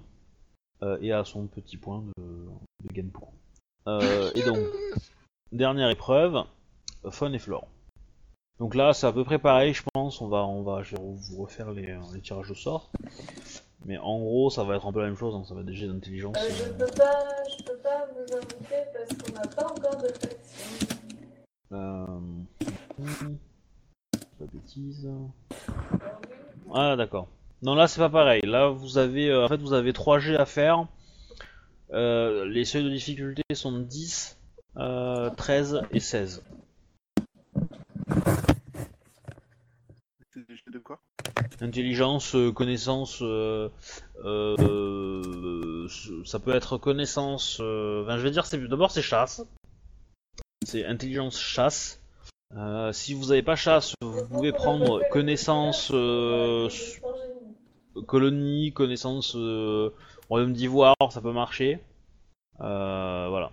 euh, 0.83 0.97
et 1.01 1.11
a 1.11 1.23
son 1.25 1.47
petit 1.47 1.77
point 1.77 2.03
de, 2.17 2.23
de 2.23 2.95
Genpoko. 2.95 3.29
Euh, 3.87 4.31
et 4.35 4.43
donc, 4.43 4.59
dernière 5.51 5.89
épreuve, 5.89 6.43
Faune 7.09 7.33
et 7.35 7.39
Flore. 7.39 7.67
Donc 8.59 8.75
là, 8.75 8.93
c'est 8.93 9.05
à 9.07 9.11
peu 9.11 9.23
près 9.23 9.39
pareil, 9.39 9.73
je 9.73 9.83
pense. 9.93 10.21
On 10.21 10.27
va, 10.29 10.45
on 10.45 10.63
va, 10.63 10.81
je 10.83 10.95
vais 10.95 11.01
vous 11.01 11.43
refaire 11.43 11.71
les, 11.71 11.97
les 12.13 12.21
tirages 12.21 12.49
au 12.51 12.55
sort. 12.55 12.89
Mais 13.85 13.97
en 13.97 14.19
gros, 14.19 14.49
ça 14.49 14.63
va 14.63 14.75
être 14.75 14.85
un 14.87 14.91
peu 14.91 14.99
la 15.01 15.07
même 15.07 15.15
chose. 15.17 15.35
hein, 15.35 15.43
Ça 15.47 15.53
va 15.53 15.61
être 15.61 15.67
des 15.67 15.75
jets 15.75 15.87
d'intelligence. 15.87 16.35
Euh, 16.37 16.49
je 16.49 16.63
euh, 16.63 16.73
peux 16.77 16.93
pas, 16.97 17.23
je 17.57 17.63
peux 17.63 17.77
pas 17.77 18.07
vous 18.13 18.35
inviter 18.35 18.83
parce 18.93 19.21
qu'on 19.21 19.33
n'a 19.33 19.47
pas 19.47 19.65
encore 19.71 20.01
de 20.01 20.07
faction. 20.07 20.87
euh, 21.73 22.05
hum, 22.99 23.37
Pas 24.39 24.45
de 24.45 24.51
bêtises. 24.51 25.09
Ah 26.73 26.95
d'accord. 26.95 27.27
Non 27.63 27.73
là 27.75 27.87
c'est 27.87 27.99
pas 27.99 28.09
pareil. 28.09 28.41
Là 28.43 28.69
vous 28.69 28.97
avez 28.97 29.29
euh, 29.29 29.45
en 29.45 29.47
fait 29.47 29.57
vous 29.57 29.73
avez 29.73 29.93
3 29.93 30.19
G 30.19 30.35
à 30.35 30.45
faire. 30.45 30.87
Euh, 31.93 32.45
les 32.45 32.65
seuils 32.65 32.83
de 32.83 32.89
difficulté 32.89 33.43
sont 33.53 33.71
de 33.71 33.81
10, 33.83 34.37
euh, 34.77 35.29
13 35.31 35.81
et 35.91 35.99
16. 35.99 36.43
C'est 40.33 40.47
des 40.47 40.55
jets 40.55 40.71
de 40.71 40.79
quoi? 40.79 40.99
Intelligence, 41.61 42.35
euh, 42.35 42.51
connaissance, 42.51 43.19
euh, 43.21 43.69
euh, 44.25 45.87
ça 46.25 46.39
peut 46.39 46.53
être 46.53 46.77
connaissance. 46.77 47.57
euh, 47.61 48.03
enfin, 48.03 48.17
je 48.17 48.23
vais 48.23 48.31
dire, 48.31 48.45
c'est 48.45 48.59
d'abord 48.67 48.91
c'est 48.91 49.01
chasse. 49.01 49.43
C'est 50.65 50.85
intelligence 50.85 51.39
chasse. 51.39 52.01
Euh, 52.55 52.93
si 52.93 53.13
vous 53.13 53.27
n'avez 53.27 53.43
pas 53.43 53.55
chasse, 53.55 53.93
vous 54.01 54.25
pouvez 54.27 54.51
prendre 54.51 55.01
connaissance 55.09 55.91
euh, 55.93 56.69
colonie, 58.07 58.71
connaissance 58.73 59.35
euh, 59.35 59.93
royaume 60.29 60.53
d'ivoire, 60.53 60.95
ça 61.09 61.21
peut 61.21 61.33
marcher. 61.33 61.79
Voilà. 62.59 63.51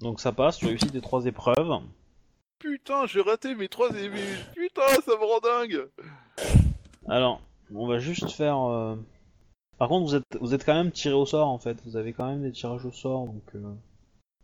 Donc 0.00 0.20
ça 0.20 0.32
passe, 0.32 0.58
tu 0.58 0.66
réussis 0.66 0.90
tes 0.90 1.00
trois 1.00 1.26
épreuves. 1.26 1.72
Putain, 2.58 3.06
j'ai 3.06 3.20
raté 3.20 3.54
mes 3.54 3.68
trois 3.68 3.90
émis. 3.90 4.20
Putain, 4.54 4.88
ça 5.04 5.12
me 5.12 5.24
rend 5.24 5.40
dingue. 5.40 5.88
Alors, 7.08 7.40
on 7.74 7.86
va 7.86 7.98
juste 7.98 8.30
faire. 8.30 8.96
Par 9.80 9.88
contre, 9.88 10.06
vous 10.06 10.14
êtes, 10.14 10.36
vous 10.42 10.52
êtes 10.52 10.66
quand 10.66 10.74
même 10.74 10.92
tiré 10.92 11.14
au 11.14 11.24
sort 11.24 11.48
en 11.48 11.58
fait. 11.58 11.80
Vous 11.86 11.96
avez 11.96 12.12
quand 12.12 12.26
même 12.26 12.42
des 12.42 12.52
tirages 12.52 12.84
au 12.84 12.92
sort. 12.92 13.24
Donc, 13.24 13.42
euh, 13.54 13.74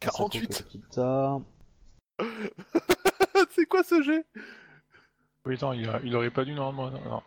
Asako 0.01 0.31
48. 0.31 0.99
C'est 3.57 3.65
quoi 3.65 3.83
ce 3.83 4.03
jet? 4.03 4.27
Oui, 5.47 5.55
attends, 5.55 5.73
il, 5.73 5.89
a- 5.89 6.01
il 6.05 6.15
aurait 6.15 6.31
pas 6.31 6.45
dû 6.45 6.53
normalement. 6.53 6.91
non, 6.91 7.23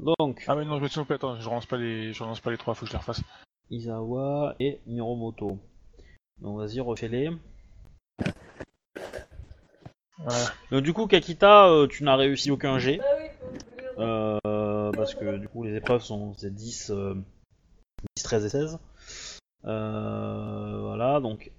non. 0.00 0.14
Donc, 0.18 0.42
Ah 0.48 0.54
mais 0.56 0.64
non, 0.64 0.78
je 0.78 0.82
me 0.82 0.88
suis 0.88 0.94
trompé, 0.94 1.14
attends, 1.14 1.38
je 1.38 1.46
relance 1.46 1.66
pas 1.66 1.76
les, 1.76 2.14
je 2.14 2.22
relance 2.22 2.40
pas 2.40 2.50
les 2.50 2.56
trois, 2.56 2.74
faut 2.74 2.86
que 2.86 2.86
je 2.86 2.92
les 2.92 2.98
refasse. 2.98 3.20
Izawa 3.70 4.56
et 4.58 4.80
Miromoto. 4.86 5.58
Donc, 6.40 6.58
vas-y, 6.58 6.80
refais-les. 6.80 7.28
Ouais. 10.18 10.44
Donc, 10.70 10.82
du 10.82 10.94
coup, 10.94 11.06
Kakita, 11.06 11.68
euh, 11.68 11.86
tu 11.86 12.04
n'as 12.04 12.16
réussi 12.16 12.50
aucun 12.50 12.78
jet. 12.78 13.00
Oui, 13.02 13.28
faut 13.38 13.46
oublier. 13.48 13.88
Euh, 13.98 14.90
parce 14.92 15.14
que 15.14 15.36
du 15.36 15.48
coup 15.48 15.62
les 15.64 15.76
épreuves 15.76 16.02
sont 16.02 16.34
c'est 16.38 16.52
10, 16.54 16.90
euh, 16.90 17.14
10, 18.16 18.22
13 18.22 18.44
et 18.46 18.48
16. 18.48 18.78
Euh, 19.66 20.78
voilà, 20.80 21.20
donc 21.20 21.50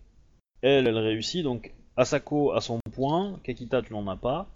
elle, 0.63 0.88
elle 0.88 0.98
réussit. 0.98 1.43
Donc 1.43 1.75
Asako 1.97 2.51
a 2.51 2.62
son 2.62 2.79
point, 2.93 3.39
Kakita 3.43 3.81
tu 3.81 3.93
n'en 3.93 4.08
as 4.08 4.17
pas. 4.17 4.47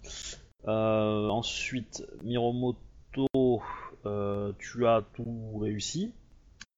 Euh, 0.68 1.28
ensuite 1.28 2.04
Miromoto, 2.22 3.62
euh, 4.04 4.52
tu 4.58 4.86
as 4.86 5.02
tout 5.14 5.58
réussi. 5.58 6.12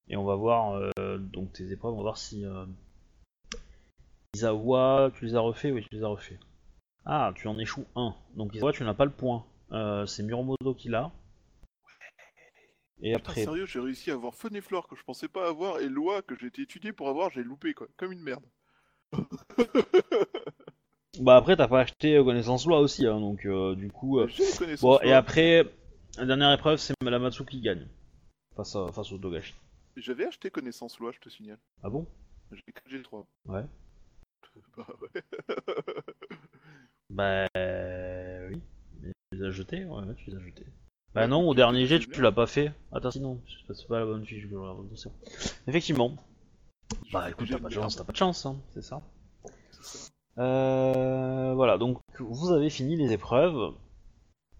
Et 0.08 0.16
on 0.16 0.24
va 0.24 0.36
voir 0.36 0.90
euh, 0.98 1.18
donc 1.18 1.52
tes 1.52 1.72
épreuves, 1.72 1.94
on 1.94 1.98
va 1.98 2.02
voir 2.02 2.18
si 2.18 2.44
Izawa, 4.34 5.10
tu 5.14 5.24
les 5.24 5.34
as 5.34 5.40
refait, 5.40 5.72
oui 5.72 5.84
tu 5.88 5.96
les 5.96 6.04
as 6.04 6.08
refait. 6.08 6.38
Ah, 7.04 7.32
tu 7.34 7.48
en 7.48 7.58
échoues 7.58 7.86
un. 7.96 8.14
Donc 8.36 8.54
Izawa 8.54 8.72
tu 8.72 8.84
n'as 8.84 8.94
pas 8.94 9.04
le 9.04 9.12
point. 9.12 9.44
C'est 10.06 10.22
Miromoto 10.22 10.74
qui 10.74 10.88
l'a. 10.88 11.10
Et 13.04 13.14
Putain, 13.14 13.18
après, 13.18 13.44
sérieux, 13.44 13.66
j'ai 13.66 13.80
réussi 13.80 14.12
à 14.12 14.14
avoir 14.14 14.32
Fun 14.32 14.50
et 14.50 14.60
Flore 14.60 14.86
que 14.86 14.94
je 14.94 15.02
pensais 15.02 15.26
pas 15.26 15.48
avoir 15.48 15.80
et 15.80 15.88
Loi 15.88 16.22
que 16.22 16.36
j'ai 16.38 16.46
été 16.46 16.62
étudié 16.62 16.92
pour 16.92 17.08
avoir, 17.08 17.30
j'ai 17.30 17.42
loupé 17.42 17.74
quoi, 17.74 17.88
comme 17.96 18.12
une 18.12 18.22
merde. 18.22 18.44
bah 21.20 21.36
après 21.36 21.56
t'as 21.56 21.68
pas 21.68 21.80
acheté 21.80 22.16
euh, 22.16 22.24
connaissance 22.24 22.66
loi 22.66 22.80
aussi, 22.80 23.06
hein, 23.06 23.20
donc 23.20 23.44
euh, 23.46 23.74
du 23.74 23.90
coup. 23.90 24.18
euh. 24.20 24.28
Bon 24.80 24.98
et 25.02 25.12
après, 25.12 25.64
la 26.16 26.26
dernière 26.26 26.52
épreuve 26.52 26.78
c'est 26.78 26.94
la 27.02 27.18
Matsu 27.18 27.44
qui 27.44 27.60
gagne 27.60 27.86
face, 28.56 28.74
à, 28.76 28.90
face 28.92 29.12
au 29.12 29.18
Togashi. 29.18 29.54
J'avais 29.96 30.26
acheté 30.26 30.50
connaissance 30.50 30.98
loi, 30.98 31.12
je 31.12 31.18
te 31.20 31.28
signale. 31.28 31.58
Ah 31.82 31.90
bon? 31.90 32.06
J'ai 32.50 32.72
que 32.72 32.88
G3. 32.90 33.24
Ouais. 33.46 33.64
Bah 34.76 34.86
ouais. 35.00 35.22
Bah 37.10 38.48
oui. 38.50 38.60
Mais 39.02 39.12
tu 39.30 39.38
les 39.38 39.44
as 39.44 39.50
jetés 39.50 39.84
Ouais, 39.84 40.02
tu 40.16 40.30
les 40.30 40.36
as 40.36 40.40
jetés. 40.40 40.66
Bah 41.14 41.26
non, 41.26 41.46
au 41.48 41.54
dernier 41.54 41.86
jet 41.86 41.98
tu, 41.98 42.20
l'as 42.22 42.32
pas 42.32 42.46
fait. 42.46 42.72
Attends, 42.90 43.10
sinon, 43.10 43.40
c'est 43.68 43.86
pas- 43.86 43.98
la 44.00 44.06
bonne 44.06 44.24
fiche 44.24 44.46
je. 44.48 45.10
Effectivement. 45.66 46.16
Bah 47.12 47.30
écoute, 47.30 47.48
t'as 47.50 47.58
pas 47.58 47.68
de 47.68 47.74
chance, 47.74 47.96
t'as 47.96 48.04
pas 48.04 48.12
de 48.12 48.16
chance, 48.16 48.46
hein, 48.46 48.56
c'est 48.72 48.82
ça. 48.82 49.02
Euh, 50.38 51.52
voilà, 51.54 51.78
donc 51.78 51.98
vous 52.18 52.52
avez 52.52 52.70
fini 52.70 52.96
les 52.96 53.12
épreuves. 53.12 53.74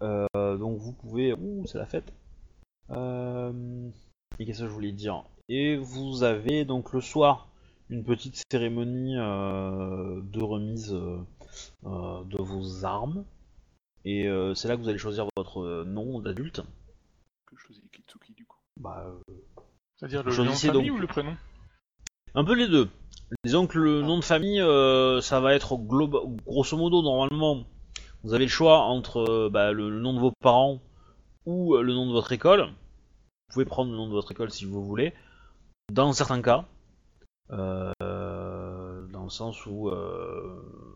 Euh, 0.01 0.57
donc 0.57 0.77
vous 0.77 0.93
pouvez. 0.93 1.33
Ouh, 1.33 1.65
c'est 1.65 1.77
la 1.77 1.85
fête. 1.85 2.13
Euh, 2.91 3.89
et 4.39 4.45
qu'est-ce 4.45 4.59
que 4.61 4.67
je 4.67 4.73
voulais 4.73 4.91
dire? 4.91 5.23
Et 5.49 5.77
vous 5.77 6.23
avez 6.23 6.65
donc 6.65 6.93
le 6.93 7.01
soir 7.01 7.47
une 7.89 8.03
petite 8.03 8.43
cérémonie 8.51 9.15
de 9.15 10.43
remise 10.43 10.91
de 10.91 12.41
vos 12.41 12.85
armes. 12.85 13.25
Et 14.05 14.27
c'est 14.55 14.67
là 14.67 14.75
que 14.75 14.81
vous 14.81 14.89
allez 14.89 14.97
choisir 14.97 15.27
votre 15.37 15.83
nom 15.85 16.19
d'adulte. 16.19 16.61
Que 17.45 17.55
je 17.57 17.61
choisis 17.61 17.83
Kitsuki 17.91 18.33
du 18.33 18.45
coup? 18.45 18.57
Bah, 18.79 19.05
C'est-à-dire 19.95 20.23
le 20.23 20.35
nom 20.35 20.45
de 20.45 20.49
famille 20.51 20.89
donc. 20.89 20.97
ou 20.97 21.01
le 21.01 21.07
prénom? 21.07 21.35
Un 22.35 22.43
peu 22.43 22.55
les 22.55 22.67
deux. 22.67 22.89
Disons 23.43 23.67
que 23.67 23.79
le 23.79 24.01
nom 24.01 24.17
de 24.17 24.23
famille, 24.23 24.61
euh, 24.61 25.21
ça 25.21 25.39
va 25.39 25.53
être 25.55 25.77
grosso 25.77 26.77
modo 26.77 27.01
normalement. 27.01 27.65
Vous 28.23 28.33
avez 28.33 28.45
le 28.45 28.49
choix 28.49 28.79
entre 28.79 29.17
euh, 29.19 29.49
bah, 29.49 29.71
le, 29.71 29.89
le 29.89 29.99
nom 29.99 30.13
de 30.13 30.19
vos 30.19 30.31
parents 30.31 30.79
ou 31.45 31.75
euh, 31.75 31.81
le 31.81 31.93
nom 31.93 32.07
de 32.07 32.11
votre 32.11 32.31
école. 32.31 32.61
Vous 32.61 33.53
pouvez 33.53 33.65
prendre 33.65 33.91
le 33.91 33.97
nom 33.97 34.07
de 34.07 34.13
votre 34.13 34.31
école 34.31 34.51
si 34.51 34.65
vous 34.65 34.83
voulez. 34.83 35.13
Dans 35.91 36.13
certains 36.13 36.41
cas, 36.41 36.65
euh, 37.51 37.91
dans 38.01 39.23
le 39.23 39.29
sens 39.29 39.65
où 39.65 39.91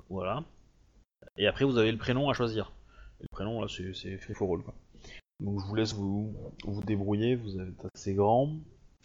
voilà. 0.10 0.44
Et 1.38 1.48
après 1.48 1.66
vous 1.66 1.78
avez 1.78 1.92
le 1.92 1.98
prénom 1.98 2.30
à 2.30 2.34
choisir. 2.34 2.72
Et 3.20 3.24
le 3.24 3.30
prénom 3.30 3.62
là 3.62 3.68
c'est 3.68 3.94
c'est 3.94 4.18
free 4.18 4.34
for 4.34 4.54
all 4.54 4.64
quoi. 4.64 4.74
Donc 5.40 5.60
je 5.60 5.66
vous 5.66 5.76
laisse 5.76 5.94
vous 5.94 6.34
vous 6.64 6.82
débrouiller. 6.84 7.36
Vous 7.36 7.60
êtes 7.60 7.86
assez 7.94 8.14
grand. 8.14 8.54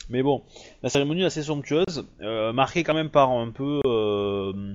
Mais 0.09 0.23
bon, 0.23 0.43
la 0.83 0.89
cérémonie 0.89 1.23
est 1.23 1.27
assez 1.27 1.43
somptueuse, 1.43 2.07
euh, 2.21 2.53
marquée 2.53 2.83
quand 2.83 2.95
même 2.95 3.11
par 3.11 3.31
un 3.31 3.51
peu 3.51 3.81
euh, 3.87 4.75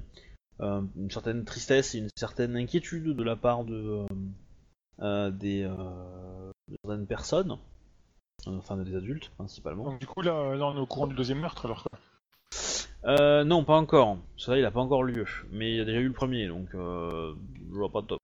euh, 0.61 0.81
une 0.95 1.11
certaine 1.11 1.43
tristesse 1.45 1.95
et 1.95 1.99
une 1.99 2.09
certaine 2.15 2.55
inquiétude 2.55 3.15
de 3.15 3.23
la 3.23 3.35
part 3.35 3.63
de, 3.63 3.75
euh, 3.75 4.05
euh, 5.01 5.31
des 5.31 5.63
euh, 5.63 6.51
de 6.69 6.77
certaines 6.83 7.07
personnes, 7.07 7.57
enfin 8.45 8.77
des 8.77 8.95
adultes 8.95 9.29
principalement. 9.37 9.83
Donc 9.83 9.99
du 9.99 10.07
coup 10.07 10.21
là, 10.21 10.55
là 10.55 10.65
on 10.67 10.77
est 10.77 10.79
au 10.79 10.85
courant 10.85 11.07
du 11.07 11.15
deuxième 11.15 11.39
meurtre 11.39 11.65
alors 11.65 11.83
quoi. 11.83 11.99
Euh, 13.05 13.43
non, 13.43 13.63
pas 13.63 13.77
encore. 13.77 14.17
Ça, 14.37 14.57
il 14.57 14.65
a 14.65 14.71
pas 14.71 14.81
encore 14.81 15.03
lieu, 15.03 15.25
mais 15.51 15.71
il 15.71 15.77
y 15.77 15.79
a 15.79 15.85
déjà 15.85 15.99
eu 15.99 16.07
le 16.07 16.13
premier, 16.13 16.47
donc 16.47 16.67
euh, 16.73 17.33
je 17.71 17.75
vois 17.75 17.91
pas 17.91 18.01
de 18.01 18.07
top. 18.07 18.19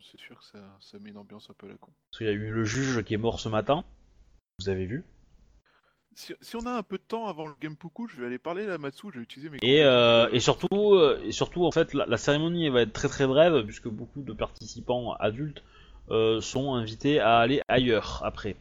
C'est 0.00 0.18
sûr 0.18 0.38
que 0.38 0.44
ça, 0.44 0.58
ça 0.80 0.98
met 0.98 1.10
une 1.10 1.18
ambiance 1.18 1.48
un 1.50 1.54
peu 1.54 1.66
à 1.66 1.70
la 1.70 1.76
con. 1.76 1.92
Parce 2.10 2.18
qu'il 2.18 2.26
y 2.26 2.30
a 2.30 2.32
eu 2.32 2.50
le 2.50 2.64
juge 2.64 3.04
qui 3.04 3.14
est 3.14 3.18
mort 3.18 3.38
ce 3.38 3.48
matin. 3.48 3.84
Vous 4.58 4.68
avez 4.70 4.86
vu 4.86 5.04
Si, 6.18 6.32
si 6.40 6.56
on 6.56 6.64
a 6.64 6.70
un 6.70 6.82
peu 6.82 6.96
de 6.96 7.02
temps 7.02 7.26
avant 7.26 7.46
le 7.46 7.52
Genpuku, 7.62 8.08
je 8.08 8.16
vais 8.18 8.26
aller 8.26 8.38
parler 8.38 8.66
à 8.70 8.78
Matsu, 8.78 9.08
je 9.12 9.18
vais 9.18 9.22
utiliser 9.24 9.50
mes 9.50 9.58
Et, 9.60 9.84
euh, 9.84 10.28
et 10.32 10.40
surtout, 10.40 10.94
euh, 10.94 11.20
et 11.22 11.30
surtout 11.30 11.66
en 11.66 11.70
fait, 11.70 11.92
la, 11.92 12.06
la 12.06 12.16
cérémonie 12.16 12.70
va 12.70 12.80
être 12.80 12.94
très 12.94 13.08
très 13.08 13.26
brève 13.26 13.64
puisque 13.66 13.88
beaucoup 13.88 14.22
de 14.22 14.32
participants 14.32 15.12
adultes 15.20 15.62
euh, 16.10 16.40
sont 16.40 16.72
invités 16.74 17.20
à 17.20 17.36
aller 17.36 17.60
ailleurs 17.68 18.22
après. 18.24 18.56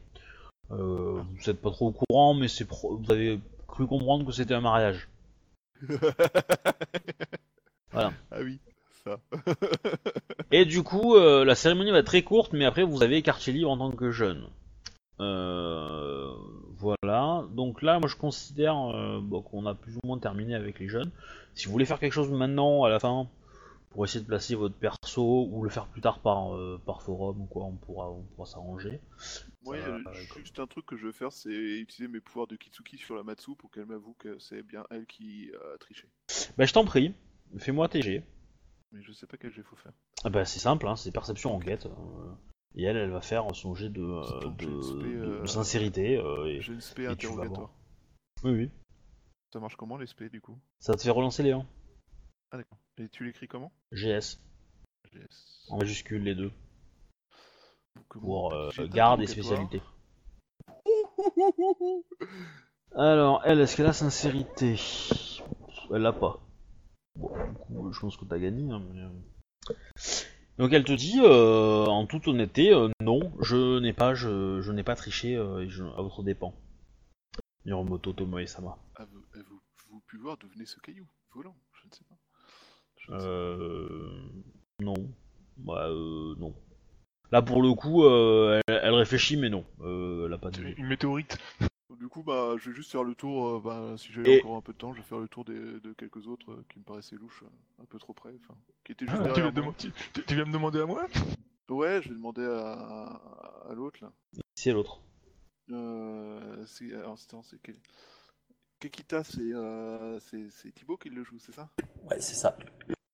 Vous 0.70 1.24
n'êtes 1.48 1.62
pas 1.62 1.72
trop 1.72 1.88
au 1.88 1.91
courant, 1.91 2.34
mais 2.34 2.50
c'est 2.50 2.65
pro- 2.65 2.98
vous 2.98 3.10
avez 3.12 3.39
cru 3.68 3.88
comprendre 3.88 4.26
que 4.26 4.34
c'était 4.34 4.54
un 4.56 4.62
mariage. 4.62 5.08
Voilà. 7.91 8.12
Ah 8.32 8.39
oui, 8.41 8.60
ça. 9.06 9.18
Et 10.52 10.65
du 10.65 10.84
coup, 10.84 11.15
la 11.18 11.56
cérémonie 11.56 11.91
va 11.91 12.00
être 12.00 12.08
très 12.08 12.24
courte, 12.24 12.52
mais 12.52 12.65
après 12.65 12.84
vous 12.84 13.02
avez 13.04 13.22
quartier 13.22 13.54
libre 13.54 13.70
en 13.72 13.78
tant 13.78 13.91
que 13.91 14.12
jeune. 14.12 14.50
Euh, 15.22 16.34
voilà. 16.86 17.45
Donc 17.52 17.82
là, 17.82 18.00
moi 18.00 18.08
je 18.08 18.15
considère 18.15 18.78
euh, 18.78 19.19
bon, 19.21 19.41
qu'on 19.41 19.65
a 19.65 19.74
plus 19.76 19.95
ou 19.95 20.00
moins 20.04 20.19
terminé 20.19 20.56
avec 20.56 20.80
les 20.80 20.88
jeunes. 20.88 21.12
Si 21.54 21.65
vous 21.65 21.71
voulez 21.71 21.86
faire 21.86 22.00
quelque 22.00 22.13
chose 22.13 22.32
maintenant, 22.32 22.84
à 22.84 22.89
la 22.89 23.00
fin, 23.00 23.28
pour 23.89 24.06
essayer 24.06 24.21
de 24.21 24.28
placer 24.28 24.56
votre 24.56 24.76
perso 24.76 25.48
ou 25.50 25.63
le 25.63 25.69
faire 25.69 25.88
plus 25.88 26.02
tard 26.02 26.19
par, 26.19 26.56
euh, 26.56 26.80
par 26.86 27.02
forum 27.02 27.42
ou 27.42 27.46
quoi, 27.46 27.63
on 27.63 27.75
pourra, 27.75 28.12
on 28.12 28.23
pourra 28.23 28.46
s'arranger. 28.46 29.00
Moi, 29.63 29.77
euh, 29.77 30.00
juste 30.38 30.60
un 30.60 30.67
truc 30.67 30.86
que 30.86 30.98
je 30.98 31.08
veux 31.08 31.12
faire, 31.12 31.31
c'est 31.31 31.50
utiliser 31.50 32.12
mes 32.12 32.19
pouvoirs 32.19 32.48
de 32.48 32.56
Kitsuki 32.56 32.98
sur 32.98 33.15
la 33.15 33.23
Matsu 33.23 33.56
pour 33.56 33.71
qu'elle 33.71 33.86
m'avoue 33.86 34.15
que 34.19 34.38
c'est 34.40 34.62
bien 34.62 34.83
elle 34.92 35.06
qui 35.06 35.52
a 35.54 35.77
triché. 35.77 36.08
Bah 36.58 36.65
je 36.65 36.73
t'en 36.73 36.86
prie, 36.86 37.13
fais-moi 37.58 37.88
TG. 37.90 38.23
Mais 38.92 39.02
je 39.02 39.12
sais 39.12 39.25
pas 39.25 39.38
quel 39.38 39.52
jet 39.52 39.63
faut 39.63 39.75
faire. 39.75 39.94
Ah 40.23 40.29
bah 40.29 40.46
c'est 40.46 40.60
simple, 40.60 40.88
hein, 40.88 40.96
c'est 40.96 41.12
perception 41.12 41.56
enquête. 41.56 41.88
Et 42.76 42.84
elle, 42.84 42.98
elle 42.98 43.12
va 43.12 43.21
faire 43.21 43.46
son 43.56 43.73
jet 43.76 43.90
de, 43.90 44.02
euh, 44.02 44.50
de, 44.52 44.82
spé, 44.82 45.04
de- 45.13 45.26
euh, 45.26 45.42
de 45.42 45.48
sincérité. 45.48 46.17
euh, 46.17 46.46
et... 46.48 46.62
J'ai 46.62 46.73
une 46.73 46.82
spé 46.82 47.08
interrogatoire. 47.08 47.71
Oui, 48.44 48.52
oui. 48.52 48.71
Ça 49.54 49.60
marche 49.60 49.76
comment 49.76 49.98
les 49.98 50.08
spé 50.08 50.30
du 50.30 50.42
coup? 50.42 50.58
Ça 50.80 50.94
te 50.96 51.02
fait 51.02 51.10
relancer 51.12 51.44
les 51.44 51.52
1. 51.52 51.65
Ah 52.52 52.58
d'accord. 52.58 52.78
Et 52.98 53.10
tu 53.10 53.23
l'écris 53.26 53.48
comment? 53.48 53.71
GS, 53.92 54.38
GS. 55.13 55.67
en 55.69 55.78
majuscule 55.78 56.23
les 56.23 56.36
deux, 56.36 56.52
pour 58.10 58.54
euh, 58.54 58.69
garde 58.88 59.21
et 59.21 59.28
spécialité. 59.28 59.82
Alors, 62.96 63.42
elle, 63.46 63.60
est-ce 63.60 63.76
qu'elle 63.76 63.86
a 63.88 63.94
sincérité? 63.94 64.76
Elle 65.94 66.02
l'a 66.02 66.13
pas. 66.13 66.40
Bon, 67.15 67.30
du 67.50 67.56
coup, 67.58 67.92
je 67.92 68.00
pense 68.00 68.15
que 68.17 68.26
t'as 68.26 68.40
gagné. 68.40 68.71
hein, 68.71 68.82
mais. 68.94 69.02
Donc 70.58 70.71
elle 70.71 70.83
te 70.85 70.93
dit, 70.93 71.19
euh, 71.21 71.85
en 71.85 72.06
toute 72.06 72.27
honnêteté, 72.27 72.73
euh, 72.73 72.89
non, 73.01 73.33
je 73.41 73.79
n'ai 73.79 73.91
pas, 73.93 74.13
je, 74.15 74.62
je 74.62 74.71
n'ai 74.71 74.83
pas 74.83 74.95
triché 74.95 75.35
euh, 75.35 75.67
je- 75.67 75.83
à 75.83 76.01
votre 76.01 76.23
dépens. 76.23 76.53
Miromoto 77.65 78.13
Tomoe-sama. 78.13 78.77
Ah, 78.95 79.06
vous, 79.12 79.21
ah, 79.33 79.39
vous, 79.49 79.60
vous 79.91 80.01
pouvez 80.08 80.21
voir 80.21 80.37
d'où 80.37 80.47
venait 80.49 80.65
ce 80.65 80.79
caillou 80.79 81.06
Volant, 81.33 81.56
je 81.73 81.87
ne 81.87 81.93
sais 81.93 82.03
pas. 82.08 82.15
Je 82.97 83.12
ne 83.12 83.19
sais 83.19 83.25
Euh... 83.27 84.10
Non. 84.81 84.93
Bah, 85.58 85.87
euh, 85.89 86.35
non. 86.37 86.53
Là, 87.31 87.41
pour 87.41 87.62
le 87.62 87.73
coup, 87.73 88.03
euh, 88.06 88.60
elle, 88.67 88.79
elle 88.83 88.93
réfléchit, 88.93 89.35
mais 89.35 89.49
non. 89.49 89.65
Euh, 89.81 90.27
elle 90.27 90.33
a 90.33 90.37
pas 90.37 90.51
de. 90.51 90.62
Une 90.63 90.87
météorite. 90.87 91.37
Du 91.90 92.08
coup, 92.10 92.23
bah, 92.23 92.56
je 92.58 92.69
vais 92.69 92.75
juste 92.75 92.92
faire 92.92 93.04
le 93.04 93.15
tour. 93.15 93.48
euh, 93.48 93.60
bah, 93.60 93.96
si 93.98 94.12
j'ai 94.12 94.27
Et- 94.27 94.40
encore 94.40 94.56
un 94.56 94.62
peu 94.62 94.73
de 94.73 94.77
temps, 94.77 94.94
je 94.94 95.00
vais 95.02 95.08
faire 95.08 95.19
le 95.19 95.27
tour 95.27 95.46
des, 95.46 95.79
de 95.79 95.94
quelques 95.94 96.27
autres 96.27 96.52
euh, 96.52 96.65
qui 96.69 96.79
me 96.79 96.83
paraissaient 96.83 97.15
louches, 97.15 97.44
euh, 97.44 97.81
un 97.83 97.86
peu 97.86 98.00
trop 98.00 98.13
près, 98.13 98.33
enfin, 98.44 98.56
qui 98.83 98.92
étaient 98.92 99.06
juste 99.08 99.21
Ah, 99.21 99.27
tu, 99.33 99.42
derrière 99.42 99.42
viens 99.42 99.52
de 99.52 99.62
moi. 99.62 99.71
dem- 99.71 99.75
tu- 99.77 99.92
tu- 100.13 100.23
tu 100.25 100.36
viens 100.36 100.46
me 100.46 100.52
demander 100.52 100.79
à 100.81 100.86
moi? 100.86 101.08
Ouais, 101.69 102.02
je 102.02 102.10
vais 102.10 102.15
demander 102.15 102.44
à, 102.46 103.04
à 103.69 103.73
l'autre 103.75 104.00
là. 104.04 104.12
C'est 104.56 104.71
l'autre. 104.71 105.02
Euh, 105.71 106.65
c'est, 106.67 106.94
alors, 106.94 107.13
attends, 107.21 107.44
c'est 107.44 107.60
quel... 107.62 107.75
Kekita, 108.79 109.23
c'est, 109.23 109.42
euh, 109.54 110.19
c'est, 110.19 110.50
c'est 110.50 110.71
Thibaut 110.71 110.98
qui 110.98 111.10
le 111.10 111.23
joue, 111.23 111.40
c'est 111.40 111.52
ça? 111.52 111.69
Ouais, 112.10 112.19
c'est 112.19 112.36
ça. 112.36 112.58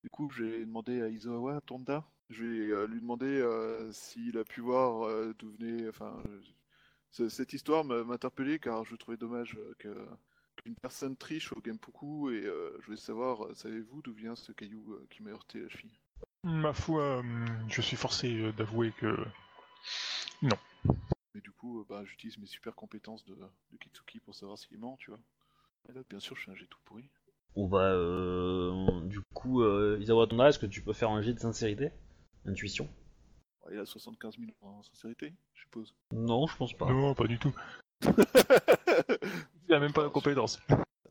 Du 0.02 0.10
coup, 0.10 0.30
j'ai 0.30 0.64
demandé 0.64 1.02
à 1.02 1.08
Izawa 1.08 1.60
Tonda, 1.62 2.04
je 2.30 2.44
vais 2.44 2.70
euh, 2.72 2.86
lui 2.86 3.00
demander 3.00 3.26
euh, 3.26 3.90
s'il 3.92 4.36
a 4.38 4.44
pu 4.44 4.60
voir 4.60 5.06
euh, 5.06 5.34
d'où 5.38 5.50
venait. 5.52 5.88
Enfin, 5.88 6.22
euh, 6.26 6.40
cette 7.12 7.52
histoire 7.52 7.84
interpellé 8.10 8.58
car 8.58 8.84
je 8.84 8.96
trouvais 8.96 9.16
dommage 9.16 9.56
euh, 9.58 9.74
que 9.78 10.08
qu'une 10.56 10.74
personne 10.76 11.16
triche 11.16 11.52
au 11.52 11.60
Genpuku 11.64 12.30
et 12.30 12.44
euh, 12.44 12.76
je 12.80 12.86
voulais 12.86 12.96
savoir, 12.98 13.46
euh, 13.46 13.54
savez-vous 13.54 14.02
d'où 14.02 14.12
vient 14.12 14.36
ce 14.36 14.52
caillou 14.52 14.92
euh, 14.92 15.06
qui 15.10 15.22
m'a 15.22 15.30
heurté 15.30 15.60
la 15.60 15.68
cheville? 15.68 15.98
Ma 16.44 16.72
foi, 16.72 17.22
je 17.68 17.80
suis 17.80 17.96
forcé 17.96 18.52
d'avouer 18.52 18.92
que. 18.92 19.16
Mais 20.42 21.40
du 21.40 21.50
coup, 21.52 21.80
euh, 21.80 21.86
bah, 21.88 22.02
j'utilise 22.04 22.36
mes 22.38 22.46
super 22.46 22.74
compétences 22.74 23.24
de, 23.24 23.34
de 23.34 23.76
Kitsuki 23.78 24.20
pour 24.20 24.34
savoir 24.34 24.58
s'il 24.58 24.78
ment, 24.78 24.96
tu 24.98 25.10
vois. 25.10 25.20
Et 25.88 25.92
là, 25.92 26.02
bien 26.10 26.20
sûr, 26.20 26.36
je 26.36 26.42
suis 26.42 26.50
un 26.50 26.54
jet 26.54 26.66
tout 26.66 26.80
pourri. 26.84 27.08
On 27.54 27.66
va. 27.66 27.92
Euh, 27.92 29.00
du 29.02 29.20
coup, 29.34 29.62
euh, 29.62 29.98
Isawa 30.00 30.26
Tonda, 30.26 30.48
est-ce 30.48 30.58
que 30.58 30.66
tu 30.66 30.82
peux 30.82 30.92
faire 30.92 31.10
un 31.10 31.22
jet 31.22 31.32
de 31.32 31.38
sincérité? 31.38 31.90
Intuition? 32.44 32.88
Il 33.70 33.78
a 33.78 33.86
75 33.86 34.36
000 34.38 34.50
en 34.62 34.82
sincérité, 34.82 35.32
je 35.54 35.60
suppose. 35.62 35.94
Non, 36.12 36.46
je 36.46 36.56
pense 36.56 36.72
pas. 36.72 36.86
Non, 36.86 37.14
pas 37.14 37.26
du 37.26 37.38
tout. 37.38 37.54
Ça 38.02 38.12
Il 39.68 39.74
a 39.74 39.78
même 39.80 39.92
pas 39.92 40.02
la 40.02 40.10
compétence. 40.10 40.60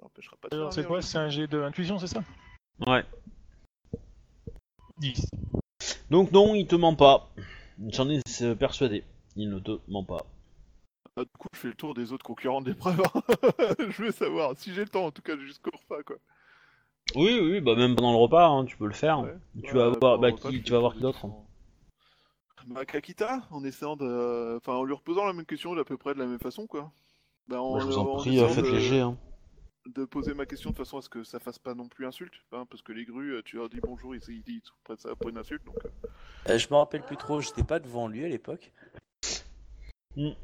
n'empêchera 0.02 0.36
pas 0.38 0.50
de 0.50 0.70
c'est 0.72 0.86
quoi 0.86 1.02
C'est 1.02 1.18
un 1.18 1.30
jet 1.30 1.48
d'intuition, 1.48 1.98
c'est 1.98 2.08
ça 2.08 2.24
Ouais. 2.86 3.04
10. 5.00 5.26
Donc, 6.10 6.32
non, 6.32 6.54
il 6.56 6.68
te 6.68 6.76
ment 6.76 6.96
pas. 6.96 7.30
J'en 7.90 8.10
ai 8.10 8.20
persuadé. 8.60 9.04
Il 9.36 9.50
ne 9.50 9.60
te 9.60 9.80
ment 9.88 10.04
pas. 10.04 10.26
Ah, 11.18 11.22
du 11.24 11.30
coup, 11.40 11.48
je 11.54 11.60
fais 11.60 11.68
le 11.70 11.74
tour 11.74 11.94
des 11.94 12.12
autres 12.14 12.26
concurrents 12.26 12.62
d'épreuve. 12.62 13.02
je 13.80 14.04
veux 14.04 14.12
savoir, 14.12 14.56
si 14.58 14.74
j'ai 14.74 14.82
le 14.82 14.90
temps, 14.90 15.06
en 15.06 15.12
tout 15.12 15.22
cas, 15.22 15.38
jusqu'au 15.38 15.72
repas, 15.72 16.04
quoi. 16.04 16.18
Oui, 17.16 17.40
oui, 17.42 17.60
bah 17.62 17.76
même 17.76 17.96
pendant 17.96 18.12
le 18.12 18.18
repas, 18.18 18.48
hein, 18.48 18.66
tu 18.66 18.78
peux 18.78 18.86
le 18.86 18.94
faire. 18.94 19.22
Ouais. 19.22 19.36
Tu 19.64 19.74
vas 19.74 19.90
Bah, 19.92 19.98
voir, 20.00 20.20
bah, 20.20 20.30
repas, 20.30 20.50
qui, 20.50 20.62
tu 20.62 20.72
vas 20.72 20.80
voir 20.80 20.94
d'autre 20.94 21.18
différents- 21.26 21.48
Bah, 22.68 22.86
Kakita, 22.86 23.42
en 23.52 23.64
essayant 23.64 23.96
de. 23.96 24.58
Enfin, 24.58 24.74
en 24.74 24.84
lui 24.84 24.94
reposant 24.94 25.26
la 25.26 25.34
même 25.34 25.46
question 25.46 25.76
d'à 25.76 25.84
peu 25.84 25.98
près 25.98 26.14
de 26.14 26.20
la 26.20 26.26
même 26.26 26.40
façon, 26.40 26.68
quoi. 26.68 26.92
Bah, 27.48 27.62
en, 27.62 27.80
Je 27.80 27.86
vous 27.86 27.98
en 27.98 28.08
en 28.08 28.16
prie, 28.18 28.38
faites 28.50 28.64
de... 28.66 28.80
jets. 28.80 29.00
Hein. 29.00 29.18
de 29.88 30.06
poser 30.06 30.34
ma 30.34 30.46
question 30.46 30.70
de 30.72 30.76
façon 30.76 30.98
à 31.00 31.02
ce 31.02 31.10
que 31.10 31.24
ça 31.24 31.40
fasse 31.40 31.58
pas 31.60 31.74
non 31.74 31.88
plus 31.88 32.06
insulte. 32.06 32.34
hein, 32.52 32.66
parce 32.70 32.82
que 32.82 32.92
les 32.94 33.04
grues, 33.06 33.34
euh, 33.36 33.42
tu 33.44 33.56
leur 33.58 33.68
dis 33.70 33.80
bonjour, 33.82 34.16
ils, 34.16 34.22
ils, 34.30 34.44
ils 34.48 34.62
prennent 34.84 34.98
ça 34.98 35.16
pour 35.16 35.30
une 35.30 35.38
insulte. 35.38 35.64
Donc, 35.66 35.78
euh, 35.86 36.10
Euh, 36.50 36.58
je 36.58 36.68
me 36.70 36.76
rappelle 36.76 37.04
plus 37.04 37.18
trop, 37.18 37.42
j'étais 37.42 37.64
pas 37.64 37.80
devant 37.80 38.08
lui 38.08 38.24
à 38.24 38.28
l'époque. 38.30 38.72
Il 40.16 40.36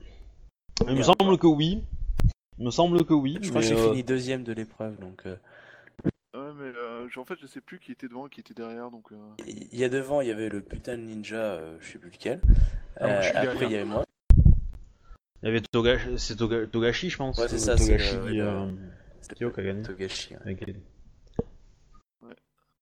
me 0.87 1.03
semble 1.03 1.37
que 1.37 1.47
oui. 1.47 1.83
Il 2.59 2.65
me 2.65 2.71
semble 2.71 3.05
que 3.05 3.13
oui. 3.13 3.37
Je 3.41 3.49
crois 3.49 3.61
que 3.61 3.67
mais, 3.67 3.75
j'ai 3.75 3.79
euh, 3.81 3.89
fini 3.91 4.03
deuxième 4.03 4.43
de 4.43 4.53
l'épreuve, 4.53 4.97
donc 4.99 5.25
euh, 5.25 5.35
mais 6.57 6.71
euh, 6.75 7.07
en 7.15 7.25
fait, 7.25 7.35
je 7.41 7.47
sais 7.47 7.61
plus 7.61 7.79
qui 7.79 7.91
était 7.91 8.07
devant 8.07 8.27
et 8.27 8.29
qui 8.29 8.39
était 8.39 8.53
derrière, 8.53 8.89
donc. 8.91 9.11
euh, 9.11 9.15
il 9.45 9.77
y 9.77 9.83
a 9.83 9.89
devant, 9.89 10.21
il 10.21 10.27
y 10.27 10.31
avait 10.31 10.49
le 10.49 10.61
putain 10.61 10.97
de 10.97 11.03
ninja, 11.03 11.35
euh, 11.37 11.77
je 11.81 11.91
sais 11.93 11.99
plus 11.99 12.09
lequel. 12.09 12.41
Ah, 12.99 13.05
Euh, 13.05 13.19
après, 13.19 13.41
derrière. 13.41 13.63
il 13.63 13.71
y 13.71 13.75
avait 13.75 13.85
moi. 13.85 14.03
Il 15.43 15.45
y 15.45 15.47
avait 15.49 15.61
Togashi, 15.61 16.17
c'est 16.17 16.35
Toga- 16.35 16.67
Togashi, 16.67 17.09
je 17.09 17.17
pense. 17.17 17.37
Ouais, 17.37 17.47
c'est 17.47 17.59
ça, 17.59 17.77
c'est 17.77 17.85
Togashi 17.97 18.41
euh, 18.41 18.71
Kyo 19.37 19.51
qui 19.51 19.59
a 19.59 19.63
gagné. 19.63 19.81
Togashi. 19.83 20.35
ouais. 20.35 20.57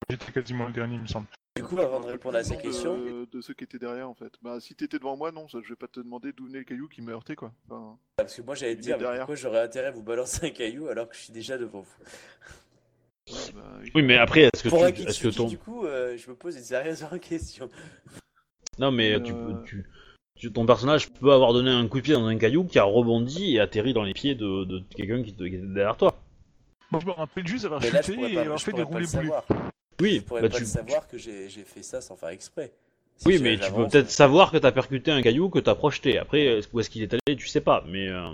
J'étais 0.08 0.32
quasiment 0.32 0.66
le 0.66 0.72
dernier, 0.72 0.94
il 0.96 1.02
me 1.02 1.06
semble. 1.06 1.26
Du 1.56 1.62
coup, 1.62 1.78
avant 1.80 2.00
de 2.00 2.06
répondre 2.06 2.36
à 2.36 2.40
plus 2.40 2.48
sa 2.48 2.54
le 2.54 2.62
nom 2.62 2.62
question, 2.70 2.98
De, 2.98 3.24
de 3.30 3.40
ceux 3.40 3.54
qui 3.54 3.64
étaient 3.64 3.78
derrière, 3.78 4.08
en 4.08 4.14
fait. 4.14 4.32
Bah, 4.42 4.58
si 4.60 4.74
t'étais 4.74 4.98
devant 4.98 5.16
moi, 5.16 5.32
non, 5.32 5.48
ça, 5.48 5.58
je 5.62 5.68
vais 5.70 5.76
pas 5.76 5.88
te 5.88 6.00
demander 6.00 6.32
d'où 6.32 6.46
venait 6.46 6.58
le 6.58 6.64
caillou 6.64 6.86
qui 6.88 7.00
m'a 7.02 7.12
heurté, 7.12 7.34
quoi. 7.34 7.52
Enfin, 7.70 7.98
parce 8.16 8.34
que 8.36 8.42
moi 8.42 8.54
j'allais 8.54 8.76
te 8.76 8.80
dire, 8.82 8.96
mais 8.96 9.02
derrière. 9.04 9.20
pourquoi 9.20 9.36
j'aurais 9.36 9.62
intérêt 9.62 9.86
à 9.88 9.90
vous 9.90 10.02
balancer 10.02 10.46
un 10.46 10.50
caillou 10.50 10.88
alors 10.88 11.08
que 11.08 11.14
je 11.16 11.20
suis 11.22 11.32
déjà 11.32 11.56
devant 11.58 11.80
vous? 11.80 11.96
Bah, 13.54 13.62
oui. 13.94 14.02
Mais 14.02 14.16
après, 14.16 14.42
est-ce 14.42 14.62
que 14.62 14.68
Pour 14.68 14.78
tu, 14.80 14.84
un 14.84 14.88
est-ce 14.88 15.04
que 15.04 15.08
Kitsuki, 15.28 15.36
ton, 15.36 15.48
du 15.48 15.58
coup, 15.58 15.84
euh, 15.84 16.16
je 16.16 16.30
me 16.30 16.36
pose 16.36 16.56
une 16.56 16.62
sérieuse 16.62 17.04
question. 17.20 17.68
non 18.78 18.90
mais 18.90 19.14
Euh, 19.14 19.20
tu 19.20 19.32
peux, 19.32 19.54
tu, 19.66 19.86
tu- 20.38 20.52
ton 20.52 20.66
personnage 20.66 21.10
peut 21.10 21.32
avoir 21.32 21.52
donné 21.52 21.70
un 21.70 21.86
coup 21.88 21.98
de 21.98 22.02
pied 22.04 22.14
dans 22.14 22.26
un 22.26 22.36
caillou 22.38 22.64
qui 22.64 22.78
a 22.78 22.84
rebondi 22.84 23.56
et 23.56 23.60
atterri 23.60 23.92
dans 23.92 24.04
les 24.04 24.12
pieds 24.14 24.34
de, 24.34 24.64
de 24.64 24.82
quelqu'un 24.94 25.22
qui, 25.22 25.32
te- 25.34 25.44
qui 25.44 25.54
était 25.56 25.66
derrière 25.66 25.96
toi. 25.96 26.16
Moi, 26.90 27.00
je 27.00 27.06
me 27.06 27.12
rappelle 27.12 27.46
juste 27.46 27.64
avoir 27.64 27.82
chuté 27.82 28.32
et 28.32 28.38
avoir 28.38 28.60
fait 28.60 28.72
des 28.72 28.82
roulés. 28.82 29.06
Oui, 30.00 30.16
Je 30.16 30.20
pourrais 30.20 30.42
bah 30.42 30.50
pas 30.50 30.58
le 30.58 30.66
savoir 30.66 31.08
que 31.08 31.16
j'ai 31.16 31.48
j'ai 31.48 31.64
fait 31.64 31.82
ça 31.82 32.00
sans 32.02 32.16
faire 32.16 32.28
exprès. 32.28 32.72
Si 33.16 33.26
oui, 33.28 33.38
mais 33.40 33.58
tu 33.58 33.72
peux 33.72 33.88
peut-être 33.88 34.06
euh, 34.08 34.10
savoir 34.10 34.52
que 34.52 34.58
t'as 34.58 34.72
percuté 34.72 35.10
un 35.10 35.22
caillou 35.22 35.48
que 35.48 35.58
t'as 35.58 35.74
projeté. 35.74 36.18
Après, 36.18 36.60
où 36.70 36.80
est-ce 36.80 36.90
qu'il 36.90 37.02
est 37.02 37.14
allé, 37.14 37.34
tu 37.36 37.48
sais 37.48 37.62
pas. 37.62 37.82
Mais 37.88 38.06
euh, 38.08 38.28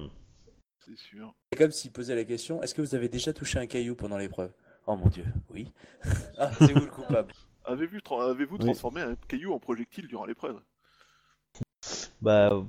C'est 0.85 0.99
sûr. 0.99 1.33
C'est 1.53 1.59
comme 1.61 1.71
s'il 1.71 1.93
posait 1.93 2.17
la 2.17 2.25
question 2.25 2.61
est-ce 2.65 2.75
que 2.75 2.83
vous 2.83 2.97
avez 2.97 3.09
déjà 3.09 3.33
touché 3.33 3.61
un 3.61 3.67
caillou 3.67 3.95
pendant 3.95 4.19
l'épreuve? 4.19 4.51
Oh 4.87 4.97
mon 4.97 5.07
dieu, 5.09 5.25
oui. 5.51 5.69
ah, 6.39 6.51
c'est 6.59 6.73
vous 6.73 6.81
le 6.81 6.91
coupable. 6.91 7.33
Avez-vous 7.65 7.99
tra- 7.99 8.29
avez-vous 8.31 8.57
Oui. 8.59 8.65
transformé 8.65 9.01
un 9.03 9.15
caillou 9.29 9.53
en 9.53 9.59
projectile 9.61 10.09
durant 10.09 10.25
l'épreuve? 10.27 10.61
Bah 12.21 12.63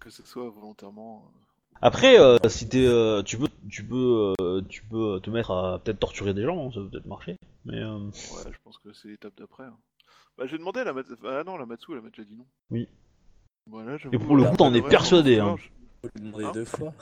Que 0.00 0.10
ce 0.10 0.24
soit 0.24 0.48
volontairement. 0.50 1.24
euh, 1.26 1.38
après, 1.82 2.18
euh, 2.20 2.38
si 2.48 2.68
t'es, 2.68 2.86
euh, 2.86 3.22
tu 3.22 3.36
peux, 3.38 3.48
tu 3.68 3.84
peux, 3.84 4.32
euh, 4.40 4.62
tu 4.68 4.82
peux 4.84 5.20
te 5.20 5.30
mettre 5.30 5.50
à 5.50 5.78
peut-être 5.80 5.98
torturer 5.98 6.34
des 6.34 6.42
gens, 6.44 6.66
hein, 6.68 6.70
ça 6.72 6.80
peut 6.80 6.88
peut-être 6.90 7.06
marcher. 7.06 7.36
Mais 7.64 7.82
euh, 7.82 7.98
Ouais, 7.98 8.52
je 8.52 8.58
pense 8.64 8.78
que 8.78 8.92
c'est 8.92 9.08
l'étape 9.08 9.34
d'après. 9.36 9.64
hein. 9.64 9.76
Bah, 10.38 10.46
j'ai 10.46 10.58
demandé 10.58 10.80
à 10.80 10.84
la 10.84 10.92
Matsu. 10.92 11.12
Ah 11.24 11.42
non, 11.44 11.56
la 11.56 11.66
Matsu, 11.66 11.92
elle 11.92 12.00
m'a 12.02 12.10
déjà 12.10 12.24
dit 12.24 12.36
non. 12.36 12.46
Oui. 12.70 12.88
Voilà, 13.68 13.96
Et 14.12 14.18
pour 14.18 14.36
le 14.36 14.44
coup, 14.44 14.56
t'en 14.56 14.72
es 14.74 14.82
persuadé, 14.82 15.38
hein. 15.40 15.56
Demander 16.14 16.44
Hein? 16.44 16.52
deux 16.52 16.64
fois. 16.64 16.92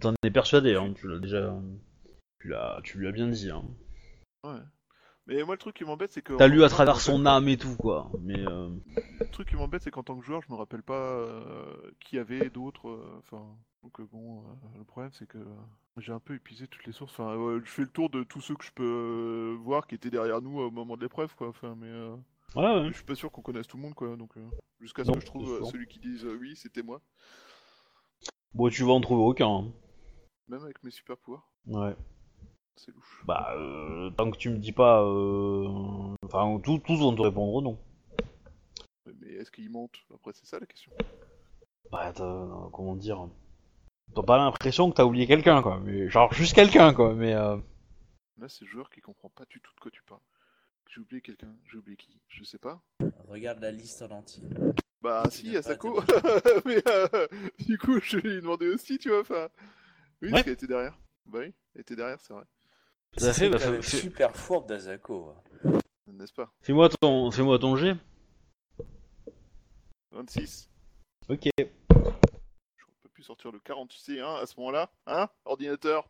t'en 0.00 0.12
es 0.22 0.30
persuadé, 0.30 0.74
hein, 0.74 0.92
tu 0.94 1.08
l'as 1.08 1.18
déjà, 1.18 1.54
tu 2.42 2.48
l'as, 2.48 2.80
tu 2.82 2.98
lui 2.98 3.06
as 3.06 3.12
bien 3.12 3.28
dit. 3.28 3.50
Hein. 3.50 3.62
Ouais. 4.44 4.58
Mais 5.28 5.44
moi, 5.44 5.54
le 5.54 5.58
truc 5.58 5.76
qui 5.76 5.84
m'embête, 5.84 6.12
c'est 6.12 6.22
que. 6.22 6.32
T'as 6.34 6.48
lu 6.48 6.64
à 6.64 6.68
travers 6.68 7.00
son 7.00 7.24
âme 7.26 7.46
et 7.48 7.56
tout, 7.56 7.76
quoi. 7.76 8.10
Mais 8.20 8.40
euh, 8.40 8.68
Le 9.20 9.30
truc 9.30 9.48
qui 9.48 9.54
m'embête, 9.54 9.80
c'est 9.82 9.92
qu'en 9.92 10.02
tant 10.02 10.18
que 10.18 10.24
joueur, 10.26 10.42
je 10.42 10.50
me 10.52 10.56
rappelle 10.56 10.82
pas 10.82 10.98
euh, 11.12 11.72
qui 12.00 12.16
y 12.16 12.18
avait 12.18 12.50
d'autres. 12.50 12.88
euh, 12.88 13.18
Enfin, 13.20 13.46
donc 13.84 14.00
euh, 14.00 14.04
bon, 14.10 14.40
euh, 14.40 14.78
le 14.78 14.84
problème, 14.84 15.12
c'est 15.12 15.28
que 15.28 15.38
euh, 15.38 15.44
j'ai 15.98 16.10
un 16.12 16.18
peu 16.18 16.34
épuisé 16.34 16.66
toutes 16.66 16.84
les 16.86 16.92
sources. 16.92 17.12
Enfin, 17.12 17.36
ouais, 17.36 17.60
je 17.64 17.70
fais 17.70 17.82
le 17.82 17.88
tour 17.88 18.10
de 18.10 18.24
tous 18.24 18.40
ceux 18.40 18.56
que 18.56 18.64
je 18.64 18.72
peux 18.72 18.82
euh, 18.82 19.56
voir 19.62 19.86
qui 19.86 19.94
étaient 19.94 20.10
derrière 20.10 20.42
nous 20.42 20.58
au 20.58 20.72
moment 20.72 20.96
de 20.96 21.02
l'épreuve, 21.02 21.32
quoi. 21.36 21.48
Enfin, 21.50 21.76
mais. 21.78 21.86
euh, 21.86 22.16
ouais, 22.56 22.80
ouais. 22.82 22.88
Je 22.88 22.94
suis 22.94 23.04
pas 23.04 23.14
sûr 23.14 23.30
qu'on 23.30 23.42
connaisse 23.42 23.68
tout 23.68 23.76
le 23.76 23.84
monde, 23.84 23.94
quoi. 23.94 24.16
Donc, 24.16 24.36
euh, 24.36 24.44
jusqu'à 24.80 25.04
ce 25.04 25.08
Non, 25.10 25.14
que 25.14 25.20
je 25.20 25.26
trouve 25.26 25.56
c'est 25.58 25.62
euh, 25.62 25.70
celui 25.70 25.86
qui 25.86 26.00
dise 26.00 26.24
euh, 26.24 26.36
oui, 26.40 26.56
c'était 26.56 26.82
moi, 26.82 27.00
Bon, 28.54 28.68
tu 28.68 28.82
vas 28.82 28.92
en 28.92 29.00
trouver 29.00 29.22
aucun. 29.22 29.48
hein. 29.48 29.72
même 30.48 30.62
avec 30.64 30.82
mes 30.82 30.90
super 30.90 31.16
pouvoirs. 31.16 31.48
Ouais. 31.66 31.94
C'est 32.76 32.92
louche. 32.94 33.22
Bah, 33.26 33.54
euh, 33.56 34.10
tant 34.10 34.30
que 34.30 34.36
tu 34.38 34.50
me 34.50 34.58
dis 34.58 34.72
pas, 34.72 35.02
euh... 35.02 36.14
enfin, 36.24 36.58
tous, 36.62 36.78
tous 36.80 36.96
vont 36.98 37.14
te 37.14 37.22
répondre 37.22 37.62
non. 37.62 37.78
Mais 39.20 39.32
est-ce 39.34 39.50
qu'il 39.50 39.70
monte 39.70 39.96
Après, 40.14 40.32
c'est 40.32 40.46
ça 40.46 40.58
la 40.58 40.66
question. 40.66 40.90
Bah, 41.90 42.12
t'as- 42.12 42.68
comment 42.72 42.96
dire? 42.96 43.28
T'as 44.14 44.22
pas 44.22 44.38
l'impression 44.38 44.90
que 44.90 44.96
t'as 44.96 45.04
oublié 45.04 45.26
quelqu'un, 45.26 45.62
quoi. 45.62 45.80
Mais 45.80 46.08
genre 46.08 46.32
juste 46.32 46.54
quelqu'un, 46.54 46.92
quoi. 46.94 47.14
Mais 47.14 47.34
euh... 47.34 47.56
Là, 48.38 48.48
c'est 48.48 48.64
le 48.64 48.70
joueur 48.70 48.90
qui 48.90 49.00
comprend 49.00 49.28
pas 49.30 49.44
du 49.44 49.60
tout 49.60 49.72
de 49.74 49.80
quoi 49.80 49.90
tu 49.90 50.02
parles. 50.02 50.20
J'ai 50.88 51.00
oublié 51.00 51.20
quelqu'un. 51.22 51.54
J'ai 51.70 51.78
oublié 51.78 51.96
qui 51.96 52.20
Je 52.28 52.44
sais 52.44 52.58
pas. 52.58 52.82
Regarde 53.28 53.60
la 53.60 53.70
liste 53.70 54.02
en 54.02 54.10
entier. 54.10 54.42
Bah, 55.00 55.22
Tu 55.30 55.48
si, 55.48 55.56
Asako. 55.56 56.00
Mais 56.64 56.82
euh, 56.88 57.26
du 57.66 57.78
coup, 57.78 57.98
je 58.00 58.16
lui 58.18 58.32
ai 58.32 58.40
demandé 58.40 58.68
aussi, 58.68 58.98
tu 58.98 59.08
vois. 59.10 59.20
Enfin, 59.20 59.48
oui, 60.20 60.28
Ouais. 60.28 60.30
parce 60.32 60.42
qu'elle 60.44 60.52
était 60.54 60.66
derrière. 60.66 60.96
Bah 61.26 61.38
oui, 61.40 61.52
elle 61.74 61.80
était 61.82 61.96
derrière, 61.96 62.20
c'est 62.20 62.32
vrai. 62.34 62.44
À 63.20 63.32
fait, 63.32 63.48
bah, 63.50 63.58
quand 63.60 63.70
même 63.70 63.82
super 63.82 64.34
fourbe 64.34 64.68
d'Azako. 64.68 65.34
hein. 65.64 65.80
N'est-ce 66.06 66.32
pas 66.32 66.50
fais-moi 66.62 66.88
ton, 66.88 67.30
fais-moi 67.30 67.58
ton 67.58 67.76
jet. 67.76 67.94
26. 70.12 70.70
Ok. 71.28 71.48
Je 71.58 71.64
peux 73.02 73.08
plus 73.12 73.22
sortir 73.22 73.50
le 73.52 73.58
41 73.60 74.36
à 74.36 74.46
ce 74.46 74.54
moment-là. 74.58 74.90
Hein 75.06 75.28
Ordinateur 75.44 76.08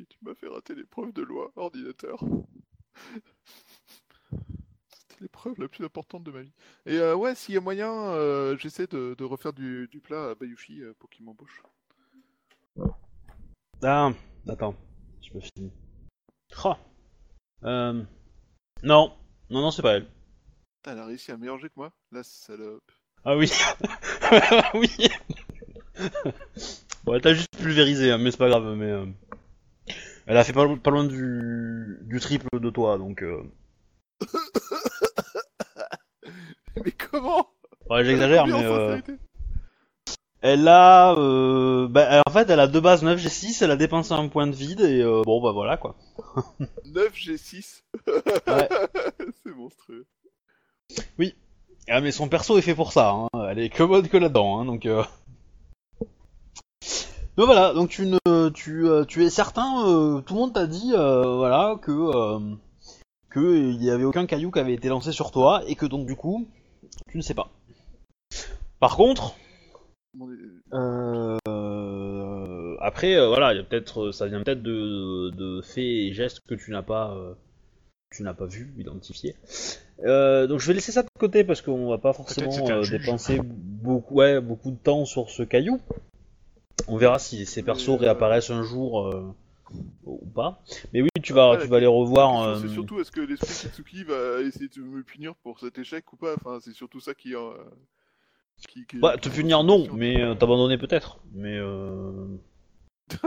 Et 0.00 0.06
Tu 0.06 0.18
m'as 0.22 0.34
fait 0.34 0.48
rater 0.48 0.74
l'épreuve 0.74 1.12
de 1.12 1.22
loi, 1.22 1.52
ordinateur. 1.56 2.20
C'était 4.92 5.20
l'épreuve 5.20 5.58
la 5.58 5.68
plus 5.68 5.84
importante 5.84 6.22
de 6.24 6.30
ma 6.30 6.42
vie. 6.42 6.52
Et 6.86 6.98
euh, 6.98 7.14
ouais, 7.16 7.34
s'il 7.34 7.54
y 7.54 7.58
a 7.58 7.60
moyen, 7.60 7.90
euh, 7.92 8.56
j'essaie 8.58 8.86
de, 8.86 9.14
de 9.16 9.24
refaire 9.24 9.52
du, 9.52 9.88
du 9.90 10.00
plat 10.00 10.30
à 10.30 10.34
Bayushi 10.34 10.82
euh, 10.82 10.92
pour 10.98 11.08
qu'il 11.10 11.24
m'embauche. 11.24 11.62
Ah, 13.82 14.10
attends, 14.48 14.74
je 15.22 15.34
me 15.34 15.40
finis. 15.40 15.72
Euh... 17.64 18.02
Non, 18.82 19.12
non, 19.50 19.60
non, 19.60 19.70
c'est 19.70 19.82
pas 19.82 19.96
elle. 19.96 20.06
Elle 20.86 20.98
a 20.98 21.04
réussi 21.04 21.30
à 21.30 21.36
meilleur 21.36 21.58
jeu 21.58 21.68
que 21.68 21.74
moi 21.76 21.92
La 22.12 22.22
salope. 22.22 22.90
Ah 23.24 23.36
oui. 23.36 23.50
Oui. 24.74 24.88
Ouais, 27.06 27.20
t'as 27.20 27.34
juste 27.34 27.56
pulvérisé, 27.58 28.10
hein, 28.12 28.18
mais 28.18 28.30
c'est 28.30 28.38
pas 28.38 28.48
grave, 28.48 28.74
mais... 28.76 28.90
euh, 28.90 29.06
Elle 30.26 30.36
a 30.36 30.44
fait 30.44 30.52
pas, 30.52 30.66
pas 30.76 30.90
loin 30.90 31.04
du... 31.04 31.98
du 32.02 32.20
triple 32.20 32.48
de 32.58 32.70
toi, 32.70 32.96
donc... 32.96 33.22
euh, 33.22 33.42
Mais 36.84 36.92
comment? 36.92 37.50
Ouais, 37.90 38.04
j'exagère, 38.04 38.46
mais... 38.46 38.64
euh, 38.64 39.00
Elle 40.42 40.68
a... 40.68 41.14
Euh... 41.16 41.86
Bah, 41.88 42.22
en 42.26 42.30
fait, 42.30 42.48
elle 42.48 42.60
a 42.60 42.66
deux 42.66 42.80
bases 42.80 43.02
9 43.02 43.20
G6, 43.20 43.62
elle 43.62 43.70
a 43.70 43.76
dépensé 43.76 44.12
un 44.12 44.28
point 44.28 44.46
de 44.46 44.54
vide, 44.54 44.80
et 44.80 45.02
euh, 45.02 45.22
bon, 45.24 45.42
bah 45.42 45.52
voilà, 45.52 45.76
quoi. 45.76 45.96
9 46.86 47.14
G6. 47.14 47.82
Ouais. 48.06 48.68
c'est 49.44 49.54
monstrueux. 49.54 50.06
Ah, 51.88 52.00
mais 52.00 52.12
son 52.12 52.28
perso 52.28 52.56
est 52.56 52.62
fait 52.62 52.74
pour 52.74 52.92
ça, 52.92 53.10
hein. 53.10 53.28
elle 53.50 53.58
est 53.58 53.68
que 53.68 53.82
bonne 53.82 54.08
que 54.08 54.16
là-dedans, 54.16 54.60
hein, 54.60 54.64
donc... 54.64 54.86
Euh... 54.86 55.02
Donc 57.36 57.46
voilà, 57.46 57.72
donc 57.72 57.90
tu 57.90 58.06
ne, 58.06 58.48
tu, 58.50 58.86
euh, 58.86 59.04
tu 59.04 59.24
es 59.24 59.30
certain, 59.30 59.86
euh, 59.86 60.20
tout 60.20 60.34
le 60.34 60.40
monde 60.40 60.52
t'a 60.52 60.66
dit, 60.66 60.92
euh, 60.94 61.36
voilà, 61.36 61.76
que, 61.80 61.90
euh, 61.90 62.38
que 63.30 63.56
il 63.56 63.82
y 63.82 63.90
avait 63.90 64.04
aucun 64.04 64.26
caillou 64.26 64.50
qui 64.50 64.58
avait 64.58 64.74
été 64.74 64.88
lancé 64.88 65.12
sur 65.12 65.30
toi, 65.30 65.62
et 65.66 65.74
que 65.74 65.86
donc 65.86 66.06
du 66.06 66.16
coup, 66.16 66.46
tu 67.08 67.16
ne 67.16 67.22
sais 67.22 67.34
pas. 67.34 67.50
Par 68.78 68.96
contre, 68.96 69.34
euh, 70.72 71.36
après, 72.80 73.16
euh, 73.16 73.28
voilà, 73.28 73.52
il 73.52 73.56
y 73.56 73.60
a 73.60 73.64
peut-être, 73.64 74.12
ça 74.12 74.26
vient 74.26 74.42
peut-être 74.42 74.62
de, 74.62 75.30
de 75.30 75.60
faits 75.62 75.84
et 75.84 76.12
gestes 76.12 76.40
que 76.46 76.54
tu 76.54 76.70
n'as 76.70 76.82
pas, 76.82 77.14
euh, 77.14 77.34
tu 78.10 78.22
n'as 78.22 78.34
pas 78.34 78.46
vu, 78.46 78.72
identifié. 78.78 79.34
Euh, 80.04 80.46
donc 80.46 80.60
je 80.60 80.66
vais 80.66 80.74
laisser 80.74 80.92
ça 80.92 81.02
de 81.02 81.08
côté 81.18 81.44
parce 81.44 81.62
qu'on 81.62 81.90
va 81.90 81.98
pas 81.98 82.12
forcément 82.12 82.70
euh, 82.70 82.88
dépenser 82.88 83.40
beaucoup, 83.44 84.14
ouais, 84.14 84.40
beaucoup 84.40 84.70
de 84.70 84.76
temps 84.76 85.04
sur 85.04 85.30
ce 85.30 85.42
caillou. 85.42 85.80
On 86.88 86.96
verra 86.96 87.18
si 87.18 87.44
ces 87.46 87.62
persos 87.62 87.90
euh, 87.90 87.96
réapparaissent 87.96 88.50
un 88.50 88.62
jour 88.62 89.08
euh, 89.08 89.34
ou 90.04 90.26
pas. 90.34 90.62
Mais 90.92 91.02
oui, 91.02 91.08
tu 91.22 91.32
vas, 91.32 91.52
Après, 91.52 91.64
tu 91.64 91.70
vas 91.70 91.80
les 91.80 91.86
revoir. 91.86 92.52
question, 92.52 92.60
C'est 92.60 92.72
euh, 92.72 92.74
surtout 92.74 93.00
est-ce 93.00 93.12
que 93.12 93.20
l'esprit 93.20 93.68
Kitsuki 93.68 94.04
va 94.04 94.40
essayer 94.40 94.68
de 94.68 94.80
me 94.80 95.02
punir 95.02 95.34
pour 95.36 95.60
cet 95.60 95.78
échec 95.78 96.10
ou 96.12 96.16
pas? 96.16 96.34
Enfin, 96.34 96.58
c'est 96.60 96.72
surtout 96.72 97.00
ça 97.00 97.14
qui. 97.14 97.34
Qui, 98.68 98.86
qui- 98.86 98.98
Bah, 98.98 99.16
te 99.16 99.28
punir 99.28 99.62
non, 99.64 99.86
mais 99.92 100.20
euh, 100.20 100.34
t'abandonner 100.34 100.78
peut-être. 100.78 101.18
Mais 101.32 101.56
euh, 101.56 102.26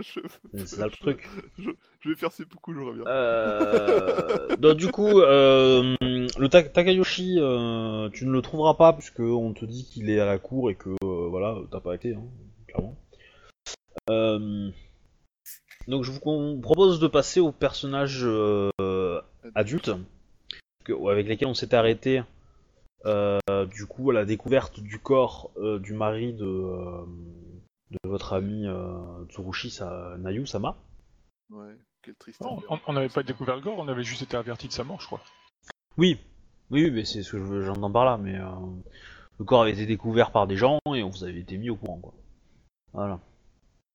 je, 0.00 0.20
c'est 0.54 0.66
ça 0.66 0.84
le 0.86 0.90
truc. 0.92 1.28
je 1.58 2.08
vais 2.08 2.14
faire 2.16 2.32
seppuku, 2.32 2.74
je 2.74 2.80
reviens. 2.80 3.04
Euh, 3.06 4.56
donc 4.56 4.76
du 4.76 4.88
coup, 4.88 5.20
euh, 5.20 5.94
le 6.02 6.48
Ta- 6.48 6.62
Takayoshi, 6.62 7.36
euh, 7.38 8.08
tu 8.10 8.26
ne 8.26 8.30
le 8.32 8.42
trouveras 8.42 8.74
pas 8.74 8.92
puisque 8.92 9.20
on 9.20 9.52
te 9.54 9.64
dit 9.64 9.84
qu'il 9.84 10.10
est 10.10 10.20
à 10.20 10.26
la 10.26 10.38
cour 10.38 10.70
et 10.70 10.74
que 10.74 10.90
euh, 10.90 11.28
voilà, 11.28 11.56
t'as 11.70 11.80
pas 11.80 11.94
été, 11.94 12.14
hein, 12.14 12.24
clairement. 12.66 12.96
Euh, 14.10 14.70
donc 15.86 16.04
je 16.04 16.10
vous 16.12 16.60
propose 16.60 17.00
de 17.00 17.06
passer 17.06 17.40
aux 17.40 17.52
personnages 17.52 18.26
adultes 19.54 19.90
que- 20.84 21.08
avec 21.10 21.26
lesquels 21.26 21.48
on 21.48 21.54
s'était 21.54 21.76
arrêté. 21.76 22.22
Euh, 23.06 23.38
du 23.66 23.86
coup, 23.86 24.10
à 24.10 24.14
la 24.14 24.24
découverte 24.24 24.80
du 24.80 24.98
corps 24.98 25.50
euh, 25.56 25.78
du 25.78 25.92
mari 25.94 26.32
de, 26.32 26.44
euh, 26.44 27.04
de 27.90 28.08
votre 28.08 28.32
ami 28.32 28.66
euh, 28.66 29.24
Tsurushi 29.28 29.70
sa, 29.70 30.16
Nayu 30.18 30.46
Sama. 30.46 30.76
Ouais, 31.50 31.76
quelle 32.02 32.16
triste. 32.16 32.40
Non, 32.40 32.58
on 32.86 32.92
n'avait 32.92 33.08
pas 33.08 33.22
découvert 33.22 33.56
le 33.56 33.62
gore, 33.62 33.78
on 33.78 33.88
avait 33.88 34.02
juste 34.04 34.22
été 34.22 34.36
averti 34.36 34.68
de 34.68 34.72
sa 34.72 34.84
mort, 34.84 35.00
je 35.00 35.06
crois. 35.06 35.20
Oui, 35.96 36.18
oui, 36.70 36.84
oui, 36.84 36.90
mais 36.90 37.04
c'est 37.04 37.22
ce 37.22 37.32
que 37.32 37.44
je- 37.44 37.62
j'entends 37.62 37.90
par 37.90 38.04
là, 38.04 38.18
mais 38.18 38.36
euh, 38.36 38.44
le 39.38 39.44
corps 39.44 39.62
avait 39.62 39.72
été 39.72 39.86
découvert 39.86 40.30
par 40.30 40.46
des 40.46 40.56
gens 40.56 40.78
et 40.94 41.02
on 41.02 41.08
vous 41.08 41.24
avait 41.24 41.38
été 41.40 41.56
mis 41.56 41.70
au 41.70 41.76
courant, 41.76 41.98
quoi. 41.98 42.14
Voilà. 42.92 43.20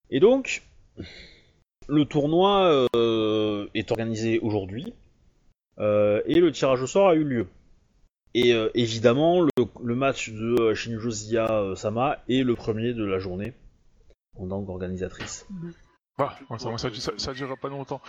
Et 0.10 0.20
donc, 0.20 0.64
le 1.88 2.06
tournoi 2.06 2.88
euh, 2.96 3.68
est 3.74 3.92
organisé 3.92 4.40
aujourd'hui 4.40 4.94
euh, 5.80 6.22
et 6.26 6.40
le 6.40 6.52
tirage 6.52 6.82
au 6.82 6.88
sort 6.88 7.10
a 7.10 7.16
eu 7.16 7.24
lieu. 7.24 7.48
Et 8.36 8.54
euh, 8.54 8.70
évidemment, 8.74 9.42
le, 9.42 9.50
le 9.84 9.96
match 9.96 10.30
de 10.32 10.60
euh, 10.60 10.76
Shinjo 10.76 11.12
Zia 11.12 11.52
euh, 11.52 11.76
Sama 11.76 12.20
est 12.30 12.44
le 12.44 12.56
premier 12.56 12.94
de 12.94 13.04
la 13.06 13.20
journée 13.20 13.54
en 14.38 14.48
tant 14.48 14.64
qu'organisatrice. 14.64 15.48
Bah, 16.18 16.38
ça, 16.60 16.78
ça, 16.78 16.90
ça, 16.94 17.12
ça 17.18 17.34
durera 17.34 17.56
pas 17.56 17.70
longtemps. 17.70 18.02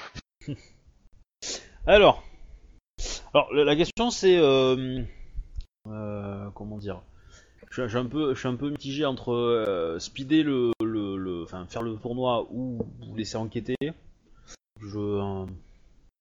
Alors, 1.87 2.23
alors 3.35 3.53
la 3.53 3.65
la 3.65 3.77
question 3.77 4.11
c'est 4.11 4.39
euh, 4.39 5.03
comment 6.55 6.79
dire? 6.79 7.03
Je, 7.71 7.83
je 7.83 7.89
suis 7.89 7.99
un 7.99 8.07
peu, 8.07 8.35
je 8.35 8.39
suis 8.39 8.49
un 8.49 8.57
peu 8.57 8.71
mitigé 8.71 9.05
entre 9.05 9.33
euh, 9.33 9.99
speeder 9.99 10.43
le, 10.45 10.73
le, 10.83 11.17
le- 11.17 11.43
enfin 11.43 11.67
faire 11.67 11.83
le 11.83 11.97
tournoi 11.97 12.47
ou 12.51 12.79
vous 13.01 13.15
laisser 13.17 13.37
enquêter. 13.37 13.77
Je, 14.81 14.99
euh, 14.99 15.47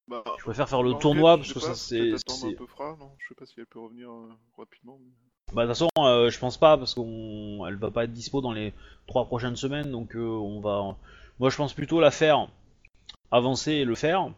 Bah, 0.08 0.24
je 0.38 0.44
préfère 0.44 0.68
faire 0.68 0.84
le 0.84 0.94
tournoi 0.96 1.38
parce 1.38 1.54
que 1.54 1.60
ça 1.60 1.76
c'est, 1.76 1.98
peut-être 1.98 2.22
attendre 2.28 2.40
c'est- 2.42 2.48
un 2.48 2.58
peu 2.58 2.66
Fra, 2.68 2.96
non 3.00 3.12
Je 3.20 3.28
sais 3.30 3.36
pas 3.36 3.46
si 3.46 3.54
elle 3.58 3.66
peut 3.66 3.80
revenir 3.80 4.10
euh, 4.12 4.30
rapidement. 4.58 4.98
mais- 5.02 5.12
bah 5.54 5.64
de 5.64 5.68
toute 5.68 5.78
façon 5.78 5.90
euh, 6.00 6.30
je 6.30 6.40
pense 6.40 6.58
pas 6.58 6.78
parce 6.78 6.94
qu'on, 6.96 7.66
elle 7.68 7.76
va 7.76 7.92
pas 7.92 8.04
être 8.06 8.12
dispo 8.12 8.42
dans 8.42 8.52
les 8.54 8.74
trois 9.08 9.26
prochaines 9.26 9.56
semaines 9.56 9.92
donc 9.92 10.16
euh, 10.16 10.20
on 10.26 10.60
va, 10.62 10.96
moi 11.40 11.50
je 11.50 11.56
pense 11.58 11.74
plutôt 11.74 12.00
la 12.02 12.12
faire 12.12 12.48
avancer 13.32 13.72
et 13.74 13.86
le 13.86 13.96
faire. 13.96 14.32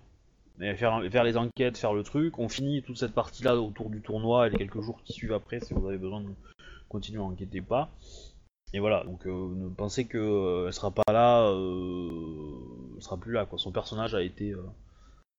Mais 0.58 0.74
faire, 0.78 1.02
faire 1.12 1.26
les 1.26 1.36
enquêtes, 1.36 1.78
faire 1.78 1.94
le 1.94 2.02
truc, 2.04 2.40
on 2.40 2.48
finit 2.48 2.82
toute 2.82 2.98
cette 2.98 3.14
partie-là 3.14 3.58
autour 3.58 3.90
du 3.90 4.00
tournoi 4.02 4.48
et 4.48 4.52
les 4.52 4.58
quelques 4.58 4.80
jours 4.80 5.02
qui 5.04 5.12
suivent 5.12 5.34
après 5.34 5.60
si 5.60 5.74
vous 5.74 5.86
avez 5.86 5.98
besoin 5.98 6.22
de 6.22 6.30
continuer 6.88 7.20
à 7.20 7.24
enquêter 7.26 7.60
ou 7.60 7.64
pas. 7.66 7.90
Et 8.74 8.80
voilà, 8.80 9.04
donc 9.04 9.26
euh, 9.28 9.54
ne 9.54 9.68
pensez 9.68 10.06
que 10.06 10.66
elle 10.68 10.74
sera 10.74 10.92
pas 10.92 11.12
là, 11.12 11.50
elle 11.52 13.02
sera 13.02 13.18
plus 13.18 13.34
là 13.34 13.46
quoi. 13.46 13.60
Son 13.60 13.72
personnage 13.74 14.16
a 14.16 14.22
été, 14.22 14.54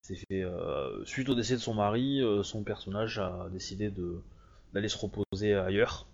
s'est 0.06 0.24
fait 0.30 0.42
euh, 0.42 1.04
suite 1.04 1.28
au 1.28 1.34
décès 1.34 1.54
de 1.54 1.60
son 1.60 1.74
mari, 1.74 2.20
euh, 2.22 2.42
son 2.42 2.62
personnage 2.62 3.18
a 3.18 3.48
décidé 3.50 3.90
de 3.90 4.22
d'aller 4.72 4.88
se 4.88 4.98
reposer 4.98 5.54
ailleurs 5.54 6.06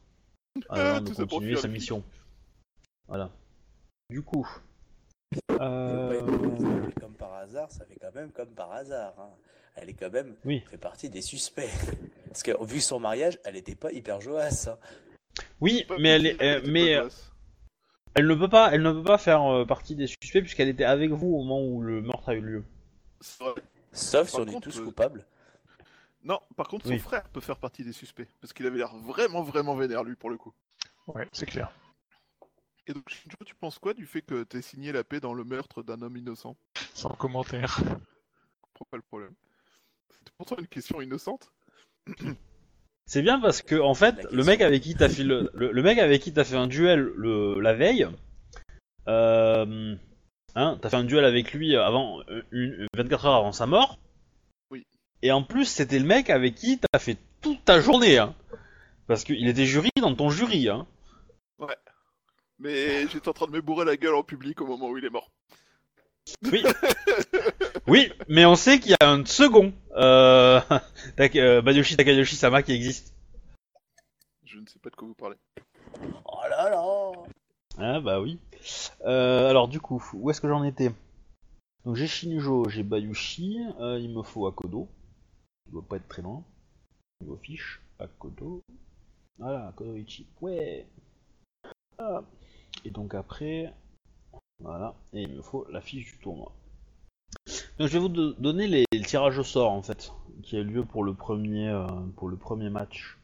avant 0.68 1.01
de 1.01 1.11
continuer 1.24 1.57
sa 1.57 1.68
mission. 1.68 2.03
Voilà. 3.09 3.30
Du 4.11 4.22
coup. 4.22 4.49
Elle 5.49 5.57
Euh... 5.61 6.90
comme 7.01 7.14
par 7.14 7.34
hasard, 7.34 7.70
ça 7.70 7.84
fait 7.86 7.97
quand 8.01 8.14
même 8.14 8.30
comme 8.32 8.51
par 8.51 8.72
hasard. 8.72 9.14
hein. 9.18 9.30
Elle 9.74 9.88
est 9.88 9.95
quand 9.95 10.12
même 10.12 10.34
Oui. 10.45 10.62
fait 10.70 10.76
partie 10.76 11.09
des 11.09 11.22
suspects. 11.22 11.70
Parce 12.28 12.43
que 12.43 12.64
vu 12.64 12.80
son 12.80 13.01
mariage, 13.01 13.38
elle 13.45 13.57
était 13.57 13.74
pas 13.74 13.90
hyper 13.90 14.20
joasse. 14.20 14.68
hein. 14.68 14.78
Oui, 15.61 15.86
mais 15.99 16.11
elle, 16.11 16.26
est, 16.26 16.43
euh, 16.43 16.61
mais 16.66 16.95
euh, 16.97 17.09
elle 18.14 18.26
ne 18.26 18.34
peut 18.34 18.49
pas, 18.51 18.70
elle 18.74 18.82
ne 18.82 18.93
peut 18.93 19.03
pas 19.03 19.16
faire 19.18 19.43
euh, 19.51 19.64
partie 19.64 19.97
des 19.97 20.07
suspects 20.07 20.43
puisqu'elle 20.43 20.68
était 20.68 20.84
avec 20.84 21.11
vous 21.11 21.28
au 21.28 21.38
moment 21.43 21.62
où 21.64 21.80
le 21.80 22.03
meurtre 22.03 22.28
a 22.28 22.34
eu 22.34 22.40
lieu. 22.43 22.64
Sauf 23.93 24.28
si 24.28 24.36
on 24.36 24.47
est 24.47 24.61
tous 24.61 24.78
euh, 24.80 24.84
coupables. 24.84 25.26
Non, 26.24 26.40
par 26.57 26.68
contre, 26.68 26.88
Oui. 26.88 26.99
son 26.99 27.05
frère 27.05 27.28
peut 27.28 27.40
faire 27.40 27.59
partie 27.59 27.84
des 27.84 27.93
suspects. 27.93 28.28
Parce 28.40 28.53
qu'il 28.53 28.66
avait 28.66 28.78
l'air 28.78 28.97
vraiment, 28.97 29.43
vraiment 29.43 29.74
vénère, 29.74 30.05
lui, 30.05 30.14
pour 30.16 30.30
le 30.30 30.36
coup. 30.36 30.53
Ouais, 31.09 31.28
c'est 31.32 31.47
clair. 31.47 31.72
Et 32.86 32.93
donc, 32.93 33.09
Shinjo, 33.09 33.36
tu 33.45 33.55
penses 33.55 33.78
quoi 33.78 33.95
du 33.95 34.07
fait 34.07 34.22
que 34.22 34.43
t'aies 34.45 34.62
signé 34.62 34.93
la 34.93 35.05
paix 35.05 35.20
dans 35.20 35.34
le 35.34 35.45
meurtre 35.45 35.82
d'un 35.82 36.01
homme 36.03 36.16
innocent? 36.16 36.57
Sans 36.95 37.11
commentaire. 37.11 37.76
Je 37.78 37.84
comprends 38.62 38.86
pas 38.90 38.97
le 38.97 39.03
problème. 39.03 39.34
C'était 40.11 40.32
pourtant 40.36 40.57
une 40.59 40.66
question 40.68 41.01
innocente? 41.01 41.53
C'est 43.07 43.22
bien 43.22 43.40
parce 43.40 43.62
que 43.62 43.78
en 43.80 43.95
fait, 43.95 44.24
le 44.30 44.45
mec 44.45 44.61
avec 44.61 44.82
qui 44.82 44.95
t'as 44.95 45.09
fait 45.09 45.24
le, 45.24 45.51
le, 45.55 45.72
le 45.72 45.82
mec 45.82 45.99
avec 45.99 46.22
qui 46.22 46.32
t'as 46.32 46.45
fait 46.45 46.57
un 46.57 46.66
duel 46.66 47.01
le, 47.16 47.61
la 47.61 47.74
veille, 47.74 48.09
euh, 49.09 49.97
hein, 50.55 50.78
t'as 50.80 50.90
fait 50.90 50.96
un 50.96 51.05
duel 51.05 51.24
avec 51.24 51.53
lui 51.53 51.76
avant 51.76 52.20
euh, 52.28 52.42
une, 52.50 52.86
24 52.94 53.26
heures 53.26 53.34
avant 53.36 53.53
sa 53.53 53.66
mort. 53.66 53.98
Oui. 54.70 54.86
Et 55.22 55.32
en 55.32 55.42
plus, 55.42 55.66
c'était 55.66 55.98
le 55.98 56.05
mec 56.05 56.30
avec 56.30 56.55
qui 56.55 56.78
t'as 56.78 56.98
fait 56.98 57.18
toute 57.40 57.64
ta 57.64 57.80
journée, 57.80 58.18
hein, 58.18 58.34
parce 59.07 59.24
qu'il 59.24 59.48
était 59.48 59.66
jury 59.66 59.90
dans 60.00 60.14
ton 60.14 60.30
jury, 60.30 60.68
hein. 60.68 60.86
Mais 62.59 63.09
j'étais 63.09 63.28
en 63.28 63.32
train 63.32 63.46
de 63.46 63.53
me 63.53 63.61
bourrer 63.61 63.84
la 63.84 63.96
gueule 63.96 64.14
en 64.14 64.22
public 64.22 64.61
au 64.61 64.66
moment 64.66 64.88
où 64.88 64.96
il 64.96 65.05
est 65.05 65.11
mort. 65.11 65.32
Oui. 66.44 66.62
oui, 67.86 68.12
mais 68.28 68.46
on 68.46 68.55
sait 68.55 68.78
qu'il 68.78 68.92
y 68.92 68.96
a 69.00 69.11
un 69.11 69.24
second 69.24 69.72
euh, 69.96 70.61
euh, 71.20 71.62
Bayoshi 71.62 71.96
Takayoshi 71.96 72.36
Sama 72.36 72.62
qui 72.62 72.72
existe. 72.72 73.14
Je 74.44 74.59
ne 74.59 74.66
sais 74.66 74.78
pas 74.78 74.90
de 74.90 74.96
quoi 74.96 75.09
vous 75.09 75.14
parlez. 75.14 75.36
Oh 76.24 76.40
là 76.48 76.70
là 76.70 76.82
Ah 77.79 78.01
bah 78.01 78.20
oui. 78.20 78.39
Euh, 79.05 79.49
alors 79.49 79.68
du 79.68 79.81
coup, 79.81 80.03
où 80.14 80.31
est-ce 80.31 80.41
que 80.41 80.49
j'en 80.49 80.64
étais? 80.64 80.93
Donc 81.85 81.97
j'ai 81.97 82.07
Shinjo, 82.07 82.68
j'ai 82.68 82.83
Bayushi, 82.83 83.59
euh, 83.81 83.99
il 83.99 84.11
me 84.14 84.23
faut 84.23 84.47
Akodo. 84.47 84.89
Il 85.66 85.73
doit 85.73 85.83
pas 85.83 85.97
être 85.97 86.09
très 86.09 86.23
loin. 86.23 86.45
Niveau 87.20 87.37
fiche, 87.37 87.81
Akodo. 87.99 88.62
Voilà, 89.39 89.68
Akodo 89.68 89.97
Ichi. 89.97 90.27
Ouais. 90.41 90.87
Ah. 91.99 92.23
Et 92.85 92.91
donc 92.91 93.14
après, 93.14 93.73
voilà, 94.61 94.95
et 95.12 95.23
il 95.23 95.29
me 95.31 95.43
faut 95.43 95.66
la 95.70 95.81
fiche 95.81 96.12
du 96.12 96.18
tournoi. 96.18 96.53
Donc 97.79 97.89
je 97.89 97.93
vais 97.93 97.99
vous 97.99 98.09
do- 98.09 98.33
donner 98.35 98.66
les, 98.68 98.85
les 98.93 99.03
tirages 99.03 99.39
au 99.39 99.45
sort 99.45 99.73
en 99.73 99.83
fait, 99.83 100.12
qui 100.43 100.57
a 100.57 100.62
lieu 100.62 100.85
pour 100.85 101.05
le 101.05 101.14
premier, 101.14 101.68
euh, 101.68 102.70
match. 102.70 103.18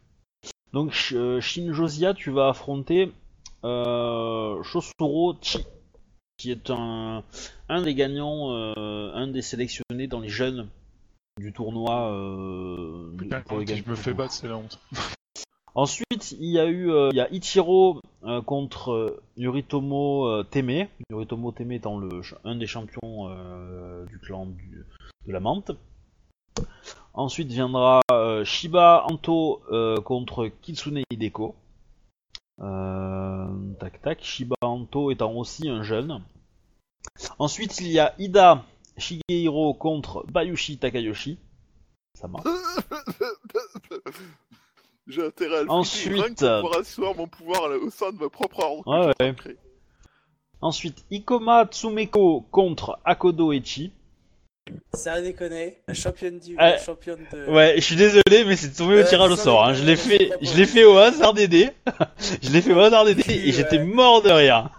Donc 0.72 0.92
Sh- 0.92 1.40
Shinjosia, 1.40 2.14
tu 2.14 2.30
vas 2.30 2.49
affronter 2.49 3.12
euh, 3.64 4.62
Shosuro 4.62 5.36
Chi, 5.40 5.64
qui 6.36 6.50
est 6.50 6.70
un, 6.70 7.22
un 7.68 7.82
des 7.82 7.94
gagnants, 7.94 8.50
euh, 8.52 9.12
un 9.14 9.26
des 9.28 9.42
sélectionnés 9.42 10.06
dans 10.06 10.20
les 10.20 10.28
jeunes 10.28 10.68
du 11.38 11.52
tournoi. 11.52 12.12
Euh, 12.12 13.11
Putain, 13.16 13.40
pour 13.42 13.61
si 13.66 13.76
je 13.76 13.90
me 13.90 13.96
fais 13.96 14.12
battre, 14.14 14.32
c'est 14.32 14.48
la 14.48 14.56
honte. 14.56 14.78
Ensuite, 15.74 16.32
il 16.32 16.46
y 16.50 16.59
a 16.59 16.66
eu 16.66 16.90
euh, 16.90 17.11
il 17.12 17.16
y 17.16 17.20
a 17.20 17.32
Ichiro 17.32 18.00
euh, 18.24 18.40
contre 18.42 19.20
Yoritomo 19.36 20.42
Teme. 20.44 20.88
Yoritomo 21.11 21.52
Teme 21.52 21.72
étant 21.72 21.98
le, 21.98 22.20
un 22.44 22.56
des 22.56 22.66
champions 22.66 23.28
du 24.09 24.18
clan 24.18 24.46
du- 24.46 24.84
de 25.26 25.32
la 25.32 25.40
menthe. 25.40 25.70
Ensuite 27.14 27.48
viendra 27.52 28.00
Shiba 28.44 29.04
Anto 29.09 29.61
contre 30.04 30.48
Kitsune 30.62 31.02
Hideko. 31.11 31.54
Euh, 32.61 33.46
tac 33.78 34.00
tac. 34.02 34.22
Shiba 34.22 34.56
Anto 34.62 35.11
étant 35.11 35.32
aussi 35.34 35.68
un 35.68 35.82
jeune. 35.82 36.22
Ensuite, 37.38 37.80
il 37.80 37.88
y 37.88 37.98
a 37.98 38.14
Ida 38.18 38.64
Shigehiro 38.96 39.74
contre 39.74 40.24
Bayushi 40.30 40.78
Takayoshi. 40.78 41.38
Ça 42.14 42.28
marche. 42.28 42.44
J'ai 45.06 45.24
intérêt 45.24 45.59
à 45.59 45.62
le 45.62 45.70
Ensuite, 45.70 46.44
pour 46.61 46.76
asseoir 46.76 47.14
mon 47.14 47.26
pouvoir 47.28 47.70
au 47.80 47.88
sein 47.90 48.12
de 48.12 48.18
ma 48.18 48.28
propre 48.28 48.61
ordre. 48.61 48.86
Ouais, 48.86 49.14
ouais. 49.20 49.56
Ensuite, 50.61 51.04
Ikoma 51.11 51.66
Tsumeko 51.66 52.42
contre 52.50 52.98
Akodo 53.04 53.52
Echi. 53.52 53.92
Ça 54.94 55.20
déconner. 55.20 55.78
La 55.88 55.94
championne 55.94 56.38
du. 56.38 56.54
Ah, 56.58 56.70
la 56.70 56.78
championne 56.78 57.20
de. 57.32 57.46
Ouais, 57.50 57.74
je 57.76 57.80
suis 57.82 57.96
désolé, 57.96 58.44
mais 58.46 58.56
c'est 58.56 58.70
tombé 58.70 58.94
au 58.94 58.98
Ouais, 58.98 59.04
tirage 59.04 59.30
au 59.30 59.36
sort. 59.36 59.64
hein. 59.64 59.74
Je 59.74 59.84
l'ai 59.84 59.96
fait, 59.96 60.30
je 60.42 60.54
l'ai 60.56 60.66
fait 60.66 60.84
au 60.84 60.96
hasard 60.98 61.34
des 61.34 61.48
dés. 61.48 61.70
je 62.42 62.50
l'ai 62.50 62.60
fait 62.62 62.72
au 62.72 62.80
hasard 62.80 63.04
des 63.04 63.14
dés 63.14 63.22
et 63.34 63.46
Ouais. 63.46 63.52
j'étais 63.52 63.78
mort 63.78 64.22
de 64.22 64.30
rire. 64.30 64.70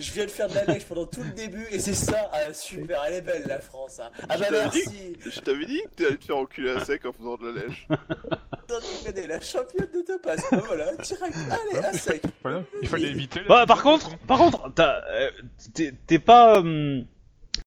Je 0.00 0.12
viens 0.12 0.26
de 0.26 0.30
faire 0.30 0.48
de 0.48 0.54
la 0.54 0.64
neige 0.64 0.84
pendant 0.84 1.06
tout 1.06 1.24
le 1.24 1.30
début 1.30 1.66
et 1.72 1.80
c'est 1.80 1.94
ça. 1.94 2.30
Ah, 2.32 2.52
super, 2.52 3.02
elle 3.08 3.14
est 3.14 3.20
belle 3.20 3.42
la 3.48 3.58
France. 3.58 3.98
Hein. 4.00 4.10
Ah 4.28 4.34
Je 4.36 4.40
bah 4.40 4.46
t'avais 4.48 4.62
merci. 4.62 5.16
Je 5.26 5.40
t'avais 5.40 5.66
dit 5.66 5.82
que 5.96 6.04
t'allais 6.04 6.16
te 6.16 6.24
faire 6.24 6.36
enculer 6.36 6.70
à 6.70 6.84
sec 6.84 7.04
en 7.04 7.12
faisant 7.12 7.36
de 7.36 7.48
la 7.48 7.62
neige. 7.66 7.88
Non, 8.70 8.76
la 9.28 9.40
championne 9.40 9.88
de 9.94 10.02
te 10.02 10.18
passe. 10.20 10.44
Ah, 10.52 10.56
voilà, 10.66 10.94
direct. 10.96 11.34
Allez, 11.50 11.84
à 11.84 11.92
sec. 11.94 12.22
Voilà, 12.42 12.62
il 12.82 12.86
fallait 12.88 13.08
éviter. 13.08 13.40
Bah, 13.48 13.64
par 13.66 13.82
contre, 13.82 14.16
par 14.26 14.38
contre, 14.38 14.70
t'as, 14.74 15.00
euh, 15.10 15.30
t'es 15.74 15.94
t'es 16.06 16.18
pas, 16.18 16.58
euh, 16.60 17.00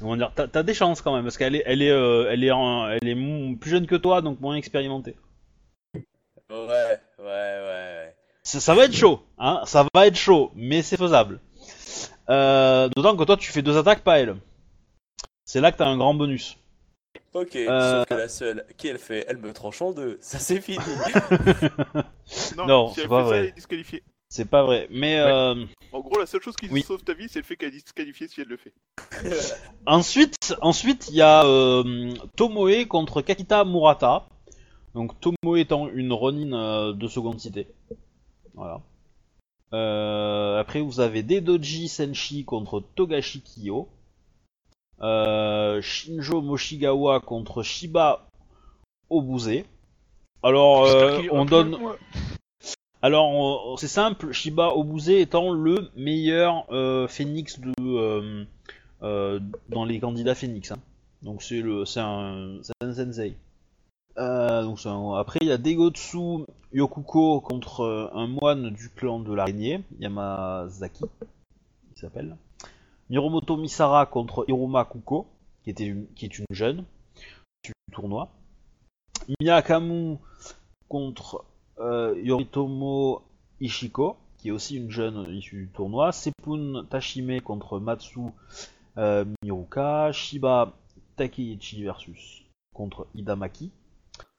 comment 0.02 0.18
dire, 0.18 0.32
t'as 0.36 0.64
des 0.64 0.74
chances 0.74 1.02
quand 1.02 1.14
même 1.16 1.24
parce 1.24 1.38
qu'elle 1.38 1.56
est, 1.56 1.64
elle 1.66 1.82
est, 1.82 1.90
euh, 1.92 2.30
elle 2.30 2.44
est, 2.44 2.52
en- 2.52 2.90
elle 2.90 3.08
est 3.08 3.56
plus 3.56 3.70
jeune 3.72 3.88
que 3.88 3.96
toi, 3.96 4.22
donc 4.22 4.40
moins 4.42 4.56
expérimentée. 4.56 5.16
Ouais, 5.96 6.02
ouais, 6.50 7.00
ouais, 7.20 7.26
ouais. 7.26 8.16
Ça, 8.44 8.60
ça 8.60 8.76
va 8.76 8.86
être 8.86 8.94
chaud, 8.96 9.22
hein, 9.38 9.62
ça 9.66 9.86
va 9.94 10.08
être 10.08 10.16
chaud, 10.18 10.52
mais 10.56 10.82
c'est 10.82 10.98
faisable. 10.98 11.40
Euh, 12.30 12.90
D'autant 12.96 13.16
que 13.16 13.24
toi, 13.24 13.38
tu 13.38 13.52
fais 13.52 13.62
deux 13.62 13.78
attaques, 13.78 14.04
pas 14.04 14.20
elle. 14.20 14.36
C'est 15.46 15.62
là 15.62 15.72
que 15.72 15.78
t'as 15.78 15.88
un 15.88 15.98
grand 15.98 16.14
bonus. 16.14 16.58
Ok, 17.34 17.56
Euh, 17.56 18.00
sauf 18.00 18.08
que 18.10 18.14
la 18.16 18.28
seule 18.28 18.66
qui 18.78 18.88
elle 18.88 18.98
fait, 19.00 19.26
elle 19.30 19.38
me 19.38 19.54
tranche 19.54 19.82
en 19.82 19.92
deux. 19.92 20.18
Ça 20.22 20.40
c'est 20.40 20.60
fini. 20.60 20.78
Non, 22.58 22.66
Non, 22.68 22.88
si 22.94 23.02
c'est 23.02 23.08
pas 23.08 23.18
fait 23.20 23.24
ça, 23.24 23.28
vrai. 23.30 23.38
elle 23.40 23.46
est 23.46 23.52
disqualifiée. 23.52 24.04
C'est 24.34 24.50
pas 24.50 24.64
vrai, 24.64 24.88
mais 24.90 25.16
Ouais. 25.22 25.30
euh, 25.30 25.66
En 25.92 26.00
gros, 26.00 26.18
la 26.18 26.26
seule 26.26 26.42
chose 26.42 26.56
qui 26.56 26.70
Oui. 26.72 26.84
sauve 26.84 27.04
ta 27.04 27.14
vie, 27.14 27.28
c'est 27.28 27.40
le 27.40 27.44
fait 27.44 27.58
qu'elle 27.58 27.68
est 27.76 27.84
disqualifiée 27.84 28.30
si 28.30 28.40
elle 28.40 28.48
le 28.48 28.56
fait. 28.56 28.72
Ensuite, 29.86 30.56
ensuite, 30.62 31.10
il 31.10 31.16
y 31.18 31.22
a 31.22 31.44
euh, 31.46 32.14
Tomoe 32.38 32.86
contre 32.88 33.22
Kakita 33.22 33.66
Murata. 33.66 34.26
Donc 34.96 35.20
Tomoe 35.20 35.58
étant 35.58 35.90
une 35.90 36.14
Ronin 36.14 36.54
euh, 36.54 36.94
de 36.94 37.08
seconde 37.10 37.42
cité. 37.42 37.68
Voilà. 38.54 38.80
Euh, 39.74 40.60
après, 40.62 40.80
vous 40.80 41.02
avez 41.02 41.24
Dedoji 41.24 41.90
Senshi 41.90 42.46
contre 42.46 42.82
Togashi 42.96 43.42
Kiyo. 43.42 43.90
Euh, 45.02 45.82
Shinjo 45.82 46.42
Moshigawa 46.42 47.20
contre 47.20 47.64
Shiba 47.64 48.30
Obuse. 49.10 49.64
Alors, 50.42 50.86
euh, 50.86 51.22
on 51.32 51.46
plus 51.46 51.52
donne. 51.52 51.78
Alors, 53.02 53.80
c'est 53.80 53.88
simple, 53.88 54.32
Shiba 54.32 54.76
Obuse 54.76 55.10
étant 55.10 55.52
le 55.52 55.90
meilleur 55.96 56.66
euh, 56.72 57.08
phénix 57.08 57.60
de, 57.60 57.74
euh, 57.80 58.46
euh, 59.02 59.40
dans 59.70 59.86
les 59.86 60.00
candidats 60.00 60.36
phénix. 60.36 60.72
hein. 60.72 60.78
Donc 61.24 61.42
c'est 61.42 61.62
un, 62.00 62.60
un 62.82 62.94
sensei. 62.94 63.36
Euh, 64.18 65.16
après, 65.18 65.40
il 65.42 65.48
y 65.48 65.52
a 65.52 65.58
Degotsu 65.58 66.46
Yokuko 66.74 67.42
contre 67.42 67.82
euh, 67.82 68.10
un 68.14 68.28
moine 68.28 68.70
du 68.70 68.90
clan 68.90 69.20
de 69.20 69.34
l'araignée, 69.34 69.82
Yamazaki, 70.00 71.06
il 71.96 72.00
s'appelle. 72.00 72.38
Miromoto 73.10 73.58
Misara 73.58 74.06
contre 74.06 74.46
Hiruma 74.48 74.86
Kuko, 74.86 75.28
qui, 75.64 75.72
une, 75.72 76.06
qui 76.16 76.26
est 76.26 76.40
une 76.40 76.46
jeune 76.52 76.86
du 77.64 77.72
tournoi. 77.92 78.30
Miyakamu 79.40 80.18
contre 80.88 81.36
euh, 81.38 81.51
Yoritomo 82.24 83.22
Ishiko, 83.60 84.18
qui 84.38 84.50
est 84.50 84.52
aussi 84.52 84.76
une 84.78 84.90
jeune 84.92 85.26
issue 85.30 85.58
du 85.64 85.68
tournoi. 85.68 86.12
Sepun 86.12 86.86
Tashime 86.90 87.42
contre 87.42 87.80
Matsu 87.80 88.20
euh, 88.98 89.26
Miruka. 89.44 90.12
Shiba 90.12 90.74
Takeichi 91.16 91.84
versus 91.84 92.44
contre 92.74 93.08
Hidamaki. 93.16 93.72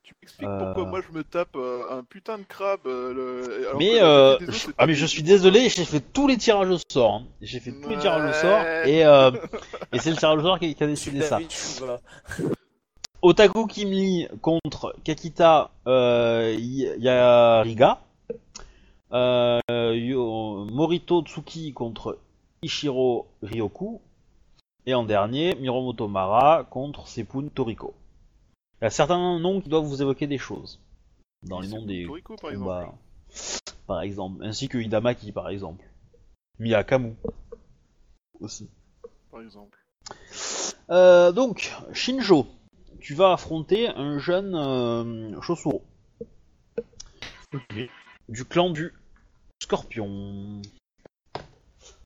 Tu 0.03 0.15
m'expliques 0.21 0.49
Euh. 0.49 0.59
pourquoi 0.75 0.85
moi 0.91 1.01
je 1.09 1.17
me 1.17 1.23
tape 1.23 1.55
euh, 1.55 1.83
un 1.91 2.03
putain 2.03 2.39
de 2.39 2.43
crabe 2.43 2.81
euh, 2.87 3.15
le... 3.15 3.59
alors 3.69 3.73
que 3.75 3.79
Mais, 3.79 4.01
euh, 4.03 4.35
autres, 4.35 4.51
je- 4.51 4.71
ah 4.77 4.87
mais 4.89 4.95
je 4.95 5.07
suis 5.07 5.23
désolé, 5.23 5.69
j'ai 5.69 5.85
fait 5.85 6.01
tous 6.01 6.27
les 6.27 6.37
tirages 6.37 6.71
au 6.71 6.79
sort. 6.91 7.15
hein. 7.15 7.27
J'ai 7.41 7.61
fait 7.61 7.71
tous 7.71 7.89
les 7.89 7.99
tirages 7.99 8.29
au 8.29 8.33
sort 8.33 8.63
et, 8.85 9.05
euh, 9.07 9.31
et 9.93 10.01
c'est 10.01 10.11
le 10.11 10.17
tirage 10.23 10.39
au 10.39 10.43
sort 10.43 10.59
qui, 10.59 10.75
qui 10.75 10.83
a 10.83 10.87
décidé 10.89 11.21
ça. 11.23 11.39
Otaku 13.23 13.69
Kimli 13.69 14.27
contre 14.41 14.97
Kakita 15.05 15.71
euh, 15.87 16.57
Yariga. 16.59 18.01
Euh, 19.13 19.61
Morito 20.73 21.23
Tsuki 21.23 21.73
contre 21.73 22.19
Ishiro 22.63 23.29
Ryoku. 23.43 24.01
Et 24.87 24.95
en 24.95 25.05
dernier, 25.05 25.55
Miromoto 25.55 26.09
Mara 26.09 26.65
contre 26.65 27.07
Sepun 27.07 27.47
Toriko. 27.49 27.95
Il 28.81 28.85
y 28.85 28.87
a 28.87 28.91
certains 28.91 29.39
noms 29.39 29.61
qui 29.61 29.69
doivent 29.69 29.85
vous 29.85 30.03
évoquer 30.03 30.27
des 30.27 30.39
choses. 30.39 30.81
Dans 31.45 31.61
les 31.61 31.69
noms 31.69 31.87
des 31.87 32.05
Toriko, 32.05 32.35
par 32.35 32.53
combats. 32.53 32.81
exemple. 32.81 32.99
Par 33.87 34.03
exemple. 34.03 34.45
Ainsi 34.45 34.69
que 34.69 34.79
Hidamaki, 34.79 35.31
par 35.31 35.49
exemple. 35.49 35.85
Miyakamu. 36.59 37.15
Aussi. 38.41 38.69
Par 39.31 39.41
exemple. 39.43 39.79
Euh, 40.91 41.31
donc, 41.31 41.73
Shinjo, 41.93 42.47
tu 43.03 43.15
vas 43.15 43.33
affronter 43.33 43.89
un 43.89 44.19
jeune 44.19 44.55
euh, 44.55 45.41
Chosuro, 45.41 45.85
du 48.29 48.45
clan 48.45 48.71
du 48.71 48.95
Scorpion. 49.61 50.63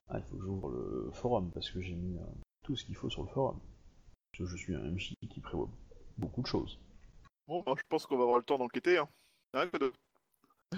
Ah, 0.09 0.17
il 0.17 0.23
faut 0.23 0.37
que 0.37 0.43
j'ouvre 0.43 0.69
le 0.69 1.11
forum 1.13 1.51
parce 1.53 1.69
que 1.69 1.81
j'ai 1.81 1.93
mis 1.93 2.17
euh, 2.17 2.23
tout 2.63 2.75
ce 2.75 2.83
qu'il 2.85 2.95
faut 2.95 3.09
sur 3.09 3.21
le 3.21 3.29
forum. 3.29 3.59
Parce 4.31 4.49
que 4.49 4.57
je 4.57 4.57
suis 4.57 4.75
un 4.75 4.79
MJ 4.79 5.13
qui 5.29 5.39
prévoit 5.39 5.69
beaucoup 6.17 6.41
de 6.41 6.47
choses. 6.47 6.79
Bon, 7.47 7.61
bah, 7.65 7.73
je 7.77 7.83
pense 7.89 8.05
qu'on 8.05 8.17
va 8.17 8.23
avoir 8.23 8.37
le 8.39 8.43
temps 8.43 8.57
d'enquêter. 8.57 8.97
Hein. 8.97 9.07
Hein, 9.53 9.69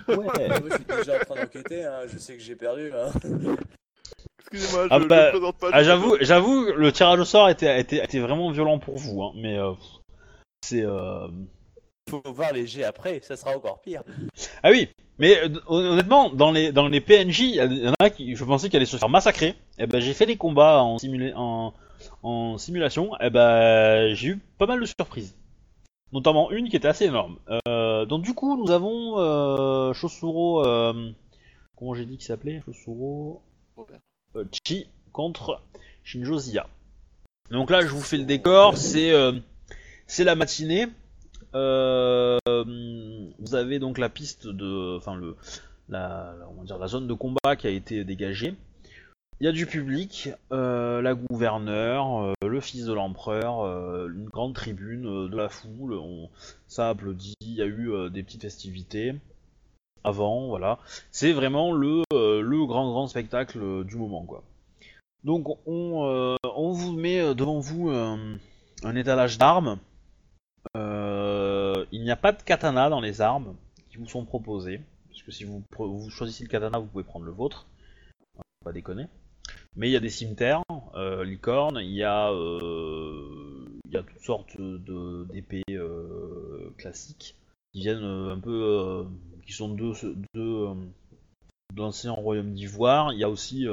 Ouais. 0.08 0.16
Moi 0.16 0.70
je 0.70 0.76
suis 0.76 0.86
déjà 0.86 1.16
en 1.16 1.26
train 1.26 1.36
d'enquêter, 1.36 1.84
hein. 1.84 2.02
je 2.08 2.18
sais 2.20 2.36
que 2.36 2.44
j'ai 2.44 2.56
perdu 2.56 2.90
là. 2.90 3.12
Excusez-moi, 4.40 4.84
je, 4.84 4.90
Ah 4.92 5.00
bah, 5.00 5.30
présente 5.32 5.58
pas. 5.58 5.70
Ah, 5.74 5.84
j'avoue, 5.84 6.18
j'avoue, 6.22 6.66
le 6.74 6.92
tirage 6.92 7.20
au 7.20 7.26
sort 7.26 7.50
était, 7.50 7.80
était, 7.80 8.04
était 8.04 8.20
vraiment 8.20 8.52
violent 8.52 8.78
pour 8.78 8.98
vous, 8.98 9.24
hein, 9.24 9.32
mais 9.36 9.58
euh, 9.58 9.74
c'est. 10.62 10.84
Euh... 10.84 11.28
Faut 12.10 12.22
voir 12.26 12.54
les 12.54 12.66
G 12.66 12.84
après, 12.84 13.20
ça 13.22 13.38
sera 13.38 13.56
encore 13.56 13.82
pire. 13.82 14.04
Ah 14.64 14.72
oui, 14.72 14.90
mais 15.20 15.38
euh, 15.38 15.60
honnêtement, 15.68 16.30
dans 16.30 16.52
les, 16.52 16.72
dans 16.72 16.88
les 16.88 17.02
PNJ, 17.02 17.40
il 17.42 17.56
y 17.56 17.88
en 17.88 17.94
a 18.00 18.10
qui, 18.10 18.36
je 18.36 18.44
pensais 18.44 18.70
qu'ils 18.70 18.78
allaient 18.78 18.86
se 18.86 18.98
faire 18.98 19.10
massacrer. 19.10 19.56
Et 19.78 19.86
ben, 19.86 20.00
j'ai 20.00 20.14
fait 20.14 20.26
les 20.26 20.38
combats 20.38 20.82
en, 20.82 20.98
simulé, 20.98 21.34
en, 21.36 21.74
en 22.24 22.58
simulation, 22.58 23.12
et 23.20 23.30
ben, 23.30 24.14
j'ai 24.16 24.30
eu 24.30 24.40
pas 24.58 24.66
mal 24.66 24.80
de 24.80 24.86
surprises. 24.86 25.36
Notamment 26.12 26.50
une 26.50 26.70
qui 26.70 26.76
était 26.76 26.88
assez 26.88 27.06
énorme. 27.06 27.38
Euh, 27.68 28.06
donc 28.06 28.24
du 28.24 28.34
coup, 28.34 28.58
nous 28.58 28.72
avons 28.72 29.20
euh, 29.20 29.94
Chosuro, 29.94 30.66
euh, 30.66 31.12
comment 31.76 31.94
j'ai 31.94 32.06
dit 32.06 32.18
qu'il 32.18 32.26
s'appelait? 32.26 32.64
Chosuro 32.66 33.44
Chi 34.66 34.88
contre 35.12 35.62
Shinjo 36.04 36.40
Zia. 36.40 36.68
Donc 37.52 37.70
là, 37.70 37.82
je 37.82 37.88
vous 37.88 38.02
fais 38.02 38.18
le 38.18 38.26
décor, 38.26 38.78
c'est 38.78 39.12
c'est 40.10 40.24
la 40.24 40.36
matinée. 40.36 40.88
Euh, 41.56 42.38
vous 43.40 43.56
avez 43.56 43.80
donc 43.80 43.98
la 43.98 44.10
piste 44.10 44.48
de, 44.48 44.98
enfin 44.98 45.16
le, 45.16 45.36
la, 45.88 46.36
on 46.50 46.60
va 46.60 46.64
dire 46.66 46.78
la 46.78 46.88
zone 46.88 47.08
de 47.08 47.14
combat 47.14 47.56
qui 47.56 47.68
a 47.68 47.70
été 47.70 48.04
dégagée. 48.04 48.56
il 49.40 49.46
y 49.46 49.48
a 49.48 49.52
du 49.52 49.66
public, 49.66 50.30
euh, 50.52 51.02
la 51.02 51.14
gouverneure, 51.14 52.24
euh, 52.24 52.34
le 52.46 52.60
fils 52.60 52.86
de 52.86 52.94
l'empereur, 52.94 53.62
euh, 53.62 54.10
une 54.14 54.26
grande 54.26 54.54
tribune 54.54 55.06
euh, 55.08 55.30
de 55.30 55.38
la 55.38 55.48
foule, 55.48 55.94
on, 55.94 56.30
ça 56.68 56.90
applaudit, 56.90 57.36
il 57.42 57.54
y 57.54 57.62
a 57.62 57.66
eu 57.66 57.92
euh, 57.92 58.10
des 58.10 58.22
petites 58.22 58.42
festivités 58.42 59.16
avant, 60.04 60.48
voilà. 60.48 60.80
C'est 61.12 61.32
vraiment 61.32 61.72
le, 61.72 62.04
le 62.12 62.66
grand 62.66 62.90
grand 62.90 63.08
spectacle 63.08 63.86
du 63.86 63.96
moment, 63.96 64.24
quoi. 64.24 64.44
Donc 65.24 65.58
on, 65.68 66.38
on 66.44 66.72
vous 66.72 66.94
met 66.94 67.36
devant 67.36 67.60
vous 67.60 67.90
un 67.90 68.96
étalage 68.96 69.38
d'armes. 69.38 69.78
Euh, 70.78 71.86
il 71.92 72.04
n'y 72.04 72.12
a 72.12 72.16
pas 72.16 72.32
de 72.32 72.42
katana 72.42 72.90
dans 72.90 73.02
les 73.02 73.22
armes 73.22 73.56
qui 73.90 73.98
vous 73.98 74.08
sont 74.08 74.26
proposées, 74.26 74.82
parce 75.10 75.24
que 75.24 75.32
si 75.32 75.44
vous, 75.44 75.64
choisissez 76.10 76.44
le 76.44 76.50
katana, 76.50 76.80
vous 76.80 76.86
pouvez 76.88 77.04
prendre 77.04 77.26
le 77.26 77.32
vôtre. 77.32 77.68
Pas 78.64 78.72
déconner. 78.72 79.08
Mais 79.76 79.90
il 79.90 79.92
y 79.92 79.96
a 79.96 80.00
des 80.00 80.10
cimetières, 80.10 80.64
euh, 80.96 81.24
licornes, 81.24 81.80
il 81.82 81.92
y 81.92 82.04
a, 82.04 82.32
euh, 82.32 83.66
toutes 83.92 84.24
sortes 84.24 84.58
d'épées 84.60 85.64
euh, 85.72 86.70
classiques 86.78 87.36
qui 87.72 87.82
viennent 87.82 88.04
un 88.04 88.40
peu, 88.40 89.06
qui 89.46 89.54
sont 89.54 89.70
de, 89.70 89.94
de, 90.34 90.40
euh, 90.40 90.74
de 91.74 91.78
l'ancien 91.78 92.12
royaume 92.12 92.54
d'Ivoire. 92.54 93.14
Il 93.14 93.20
y 93.20 93.24
a 93.24 93.30
aussi, 93.30 93.68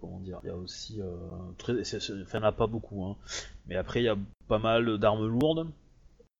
comment 0.00 0.20
dire, 0.20 0.40
il 0.42 0.46
y 0.46 0.50
a 0.50 0.56
aussi, 0.56 1.00
euh, 1.00 1.16
très, 1.58 1.80
enfin, 1.80 1.98
il 2.12 2.40
n'y 2.40 2.44
en 2.44 2.48
a 2.48 2.52
pas 2.52 2.66
beaucoup, 2.66 3.04
hein. 3.04 3.16
mais 3.66 3.76
après 3.76 4.00
il 4.00 4.04
y 4.04 4.08
a 4.08 4.16
pas 4.48 4.58
mal 4.58 4.98
d'armes 4.98 5.26
lourdes, 5.26 5.68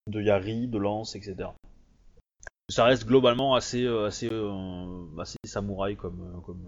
de 0.06 0.20
yari, 0.20 0.68
de 0.68 0.78
lances, 0.78 1.16
etc. 1.16 1.50
Ça 2.70 2.84
reste 2.84 3.06
globalement 3.06 3.54
assez, 3.54 3.84
euh, 3.84 4.06
assez, 4.06 4.28
euh, 4.30 5.04
assez 5.18 5.36
samouraï 5.44 5.96
comme, 5.96 6.42
comme, 6.46 6.64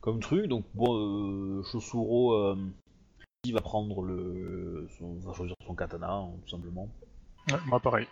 comme 0.00 0.20
truc. 0.20 0.46
Donc 0.46 0.64
bon, 0.74 1.62
Chosuro, 1.64 2.32
euh, 2.32 2.56
il 3.44 3.52
va 3.52 3.60
prendre 3.60 4.02
le, 4.02 4.88
son, 4.98 5.14
va 5.16 5.32
choisir 5.34 5.54
son 5.66 5.74
katana, 5.74 6.12
hein, 6.12 6.30
tout 6.44 6.50
simplement. 6.50 6.88
Ouais, 7.50 7.58
moi 7.66 7.80
pareil. 7.80 8.06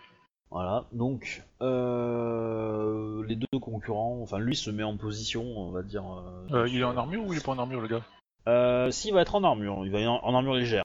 Voilà, 0.49 0.85
donc 0.93 1.43
euh, 1.61 3.25
les 3.27 3.35
deux 3.35 3.59
concurrents, 3.59 4.21
enfin 4.21 4.39
lui 4.39 4.55
se 4.55 4.71
met 4.71 4.83
en 4.83 4.95
position, 4.95 5.43
on 5.43 5.71
va 5.71 5.83
dire. 5.83 6.05
euh, 6.05 6.47
Euh, 6.63 6.67
il 6.69 6.79
est 6.79 6.83
en 6.85 6.95
armure 6.95 7.25
ou 7.25 7.33
il 7.33 7.39
est 7.39 7.45
pas 7.45 7.51
en 7.51 7.59
armure 7.59 7.81
le 7.81 7.87
gars? 7.89 8.03
Euh, 8.47 8.89
S'il 8.91 9.13
va 9.13 9.21
être 9.21 9.35
en 9.35 9.43
armure, 9.43 9.85
il 9.85 9.91
va 9.91 9.99
être 9.99 10.07
en, 10.07 10.23
en 10.23 10.35
armure 10.35 10.53
légère. 10.53 10.83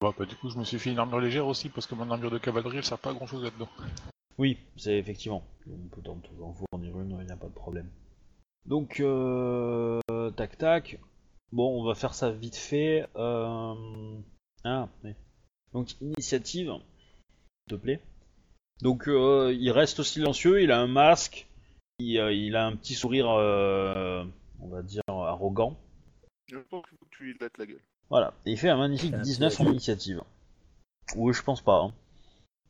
Bah, 0.00 0.12
bah 0.16 0.26
du 0.26 0.36
coup 0.36 0.50
je 0.50 0.58
me 0.58 0.64
suis 0.64 0.78
fait 0.78 0.92
une 0.92 0.98
armure 0.98 1.18
légère 1.20 1.46
aussi 1.46 1.70
parce 1.70 1.86
que 1.86 1.94
mon 1.94 2.10
armure 2.10 2.30
de 2.30 2.38
cavalerie 2.38 2.76
elle 2.76 2.84
sert 2.84 2.98
pas 2.98 3.10
à 3.10 3.14
grand 3.14 3.26
chose 3.26 3.42
là-dedans. 3.42 3.68
Oui, 4.36 4.58
c'est 4.76 4.96
effectivement. 4.98 5.42
On 5.66 5.88
peut 5.88 6.08
en, 6.08 6.20
en 6.44 6.52
fournir 6.52 7.00
une, 7.00 7.18
il 7.20 7.26
n'y 7.26 7.32
a 7.32 7.36
pas 7.36 7.48
de 7.48 7.52
problème. 7.54 7.88
Donc, 8.66 9.00
euh, 9.00 10.00
tac 10.36 10.58
tac. 10.58 11.00
Bon, 11.50 11.80
on 11.80 11.84
va 11.84 11.94
faire 11.94 12.12
ça 12.14 12.30
vite 12.30 12.54
fait. 12.54 13.06
Ah, 13.16 14.88
oui. 15.02 15.14
Donc, 15.72 15.96
initiative, 16.00 16.72
s'il 16.72 17.76
te 17.76 17.82
plaît. 17.82 18.00
Donc, 18.80 19.08
euh, 19.08 19.52
il 19.58 19.70
reste 19.70 20.02
silencieux, 20.02 20.62
il 20.62 20.70
a 20.70 20.78
un 20.80 20.86
masque, 20.86 21.46
il, 21.98 22.18
euh, 22.18 22.32
il 22.32 22.54
a 22.56 22.66
un 22.66 22.76
petit 22.76 22.94
sourire, 22.94 23.28
euh, 23.28 24.24
on 24.60 24.68
va 24.68 24.82
dire, 24.82 25.02
arrogant. 25.08 25.76
Je 26.46 26.58
pense 26.58 26.84
qu'il 26.88 26.96
faut 26.98 27.04
que 27.06 27.10
tu 27.16 27.24
lui 27.24 27.36
lattes 27.40 27.58
la 27.58 27.66
gueule. 27.66 27.82
Voilà, 28.10 28.32
et 28.46 28.52
il 28.52 28.56
fait 28.58 28.68
un 28.70 28.76
magnifique 28.78 29.12
Un 29.12 29.18
petit 29.18 29.30
19 29.32 29.60
en 29.60 29.64
initiative. 29.66 30.22
Oui, 31.16 31.34
je 31.34 31.42
pense 31.42 31.60
pas. 31.60 31.80
Hein. 31.82 31.92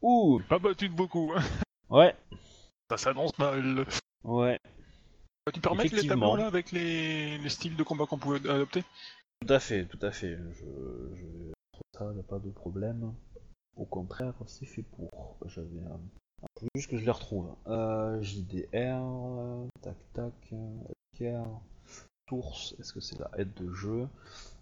Ouh, 0.03 0.41
Pas 0.49 0.59
battu 0.59 0.89
de 0.89 0.95
beaucoup. 0.95 1.33
hein. 1.37 1.43
ouais, 1.91 2.17
Ça 2.91 2.97
s'annonce 2.97 3.37
mal. 3.39 3.85
ouais. 4.25 4.59
Tu 5.53 5.61
peux 5.61 5.71
remettre 5.71 5.93
les 5.93 5.99
Effectivement. 5.99 6.31
tableaux 6.31 6.43
là 6.43 6.47
avec 6.47 6.73
les, 6.73 7.39
les 7.39 7.49
styles 7.49 7.77
de 7.77 7.83
combat 7.83 8.05
qu'on 8.07 8.19
pouvait 8.19 8.37
adopter? 8.51 8.83
Tout 9.41 9.53
à 9.53 9.59
fait, 9.61 9.87
tout 9.87 9.99
à 10.03 10.11
fait. 10.11 10.37
Je, 10.53 10.65
je... 11.15 11.53
Ça, 11.97 12.05
y 12.15 12.21
a 12.21 12.23
pas 12.23 12.39
de 12.39 12.51
problème. 12.51 13.15
Au 13.79 13.85
contraire, 13.85 14.35
c'est 14.47 14.67
fait 14.67 14.83
pour. 14.83 15.37
J'avais 15.47 15.81
un. 15.81 16.01
Faut 16.61 16.67
juste 16.75 16.91
que 16.91 16.97
je 16.99 17.05
les 17.05 17.11
retrouve. 17.11 17.55
Euh, 17.69 18.21
JDR, 18.21 19.01
tac 19.81 19.97
tac, 20.13 20.33
LKR, 21.15 21.47
source, 22.29 22.75
est-ce 22.79 22.93
que 22.93 23.01
c'est 23.01 23.19
la 23.19 23.31
aide 23.39 23.55
de 23.55 23.73
jeu? 23.73 24.09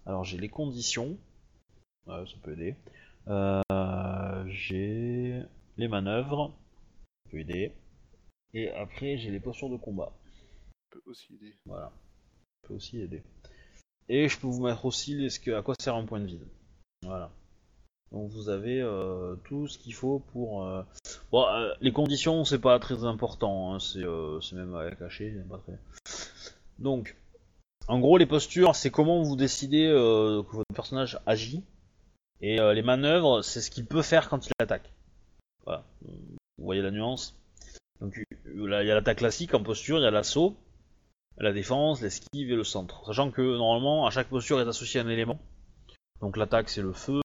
Alors 0.05 0.23
j'ai 0.23 0.37
les 0.37 0.49
conditions, 0.49 1.17
ça 2.05 2.23
peut 2.43 2.53
aider. 2.53 2.75
Euh, 3.27 3.61
j'ai 4.47 5.41
les 5.77 5.87
manœuvres, 5.87 6.53
ça 7.25 7.31
peut 7.31 7.39
aider. 7.39 7.73
Et 8.53 8.71
après 8.71 9.17
j'ai 9.17 9.31
les 9.31 9.39
postures 9.39 9.69
de 9.69 9.77
combat. 9.77 10.11
Ça 10.93 10.99
peut 11.03 11.09
aussi 11.11 11.33
aider. 11.35 11.55
Voilà. 11.65 11.91
Ça 12.61 12.67
peut 12.67 12.73
aussi 12.75 13.01
aider. 13.01 13.23
Et 14.09 14.29
je 14.29 14.39
peux 14.39 14.47
vous 14.47 14.63
mettre 14.63 14.85
aussi 14.85 15.15
les- 15.15 15.29
ce 15.29 15.39
que- 15.39 15.51
à 15.51 15.61
quoi 15.61 15.75
sert 15.79 15.95
un 15.95 16.05
point 16.05 16.19
de 16.19 16.25
vide. 16.25 16.47
Voilà. 17.03 17.31
Donc 18.11 18.29
vous 18.31 18.49
avez 18.49 18.81
euh, 18.81 19.35
tout 19.43 19.67
ce 19.67 19.77
qu'il 19.77 19.93
faut 19.93 20.19
pour. 20.31 20.65
euh, 20.65 20.81
Bon, 21.31 21.45
euh, 21.47 21.73
les 21.81 21.91
conditions, 21.91 22.45
c'est 22.45 22.59
pas 22.59 22.79
très 22.79 23.03
important, 23.03 23.73
hein, 23.73 23.79
c'est 23.79 24.03
c'est 24.41 24.55
même 24.55 24.73
à 24.75 24.89
cacher, 24.95 25.35
pas 25.49 25.57
très. 25.57 25.77
Donc, 26.79 27.17
en 27.87 27.99
gros, 27.99 28.17
les 28.17 28.25
postures, 28.25 28.75
c'est 28.75 28.91
comment 28.91 29.21
vous 29.23 29.35
décidez 29.35 29.87
que 29.87 30.55
votre 30.55 30.73
personnage 30.73 31.19
agit. 31.25 31.63
Et 32.39 32.57
les 32.57 32.83
manœuvres, 32.83 33.41
c'est 33.41 33.61
ce 33.61 33.71
qu'il 33.71 33.85
peut 33.85 34.03
faire 34.03 34.29
quand 34.29 34.45
il 34.45 34.51
attaque. 34.59 34.93
Voilà. 35.65 35.83
Vous 36.03 36.65
voyez 36.65 36.81
la 36.83 36.91
nuance 36.91 37.35
Donc, 37.99 38.21
il 38.45 38.69
y 38.69 38.73
a 38.73 38.95
l'attaque 38.95 39.17
classique 39.17 39.53
en 39.53 39.63
posture, 39.63 39.97
il 39.97 40.03
y 40.03 40.05
a 40.05 40.11
l'assaut, 40.11 40.55
la 41.39 41.51
défense, 41.51 42.01
l'esquive 42.01 42.51
et 42.51 42.55
le 42.55 42.63
centre. 42.63 43.03
Sachant 43.05 43.31
que 43.31 43.41
normalement, 43.41 44.05
à 44.05 44.11
chaque 44.11 44.29
posture 44.29 44.61
est 44.61 44.67
associé 44.67 44.99
un 44.99 45.09
élément. 45.09 45.39
Donc 46.21 46.37
l'attaque 46.37 46.69
c'est 46.69 46.81
le 46.81 46.93
feu, 46.93 47.21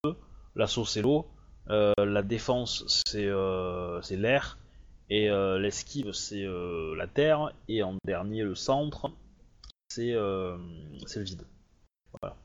l'assaut 0.54 0.84
c'est 0.84 1.02
l'eau, 1.02 1.26
euh, 1.70 1.92
la 1.98 2.22
défense 2.22 2.84
c'est 3.06 3.26
euh, 3.26 4.00
l'air, 4.10 4.58
et 5.10 5.30
euh, 5.30 5.58
l'esquive 5.58 6.12
c'est 6.12 6.44
la 6.96 7.06
terre, 7.06 7.52
et 7.68 7.82
en 7.82 7.96
dernier 8.04 8.42
le 8.42 8.54
centre 8.54 9.10
c'est 9.88 10.12
le 10.12 10.58
vide. 11.16 11.46
Voilà. 12.20 12.36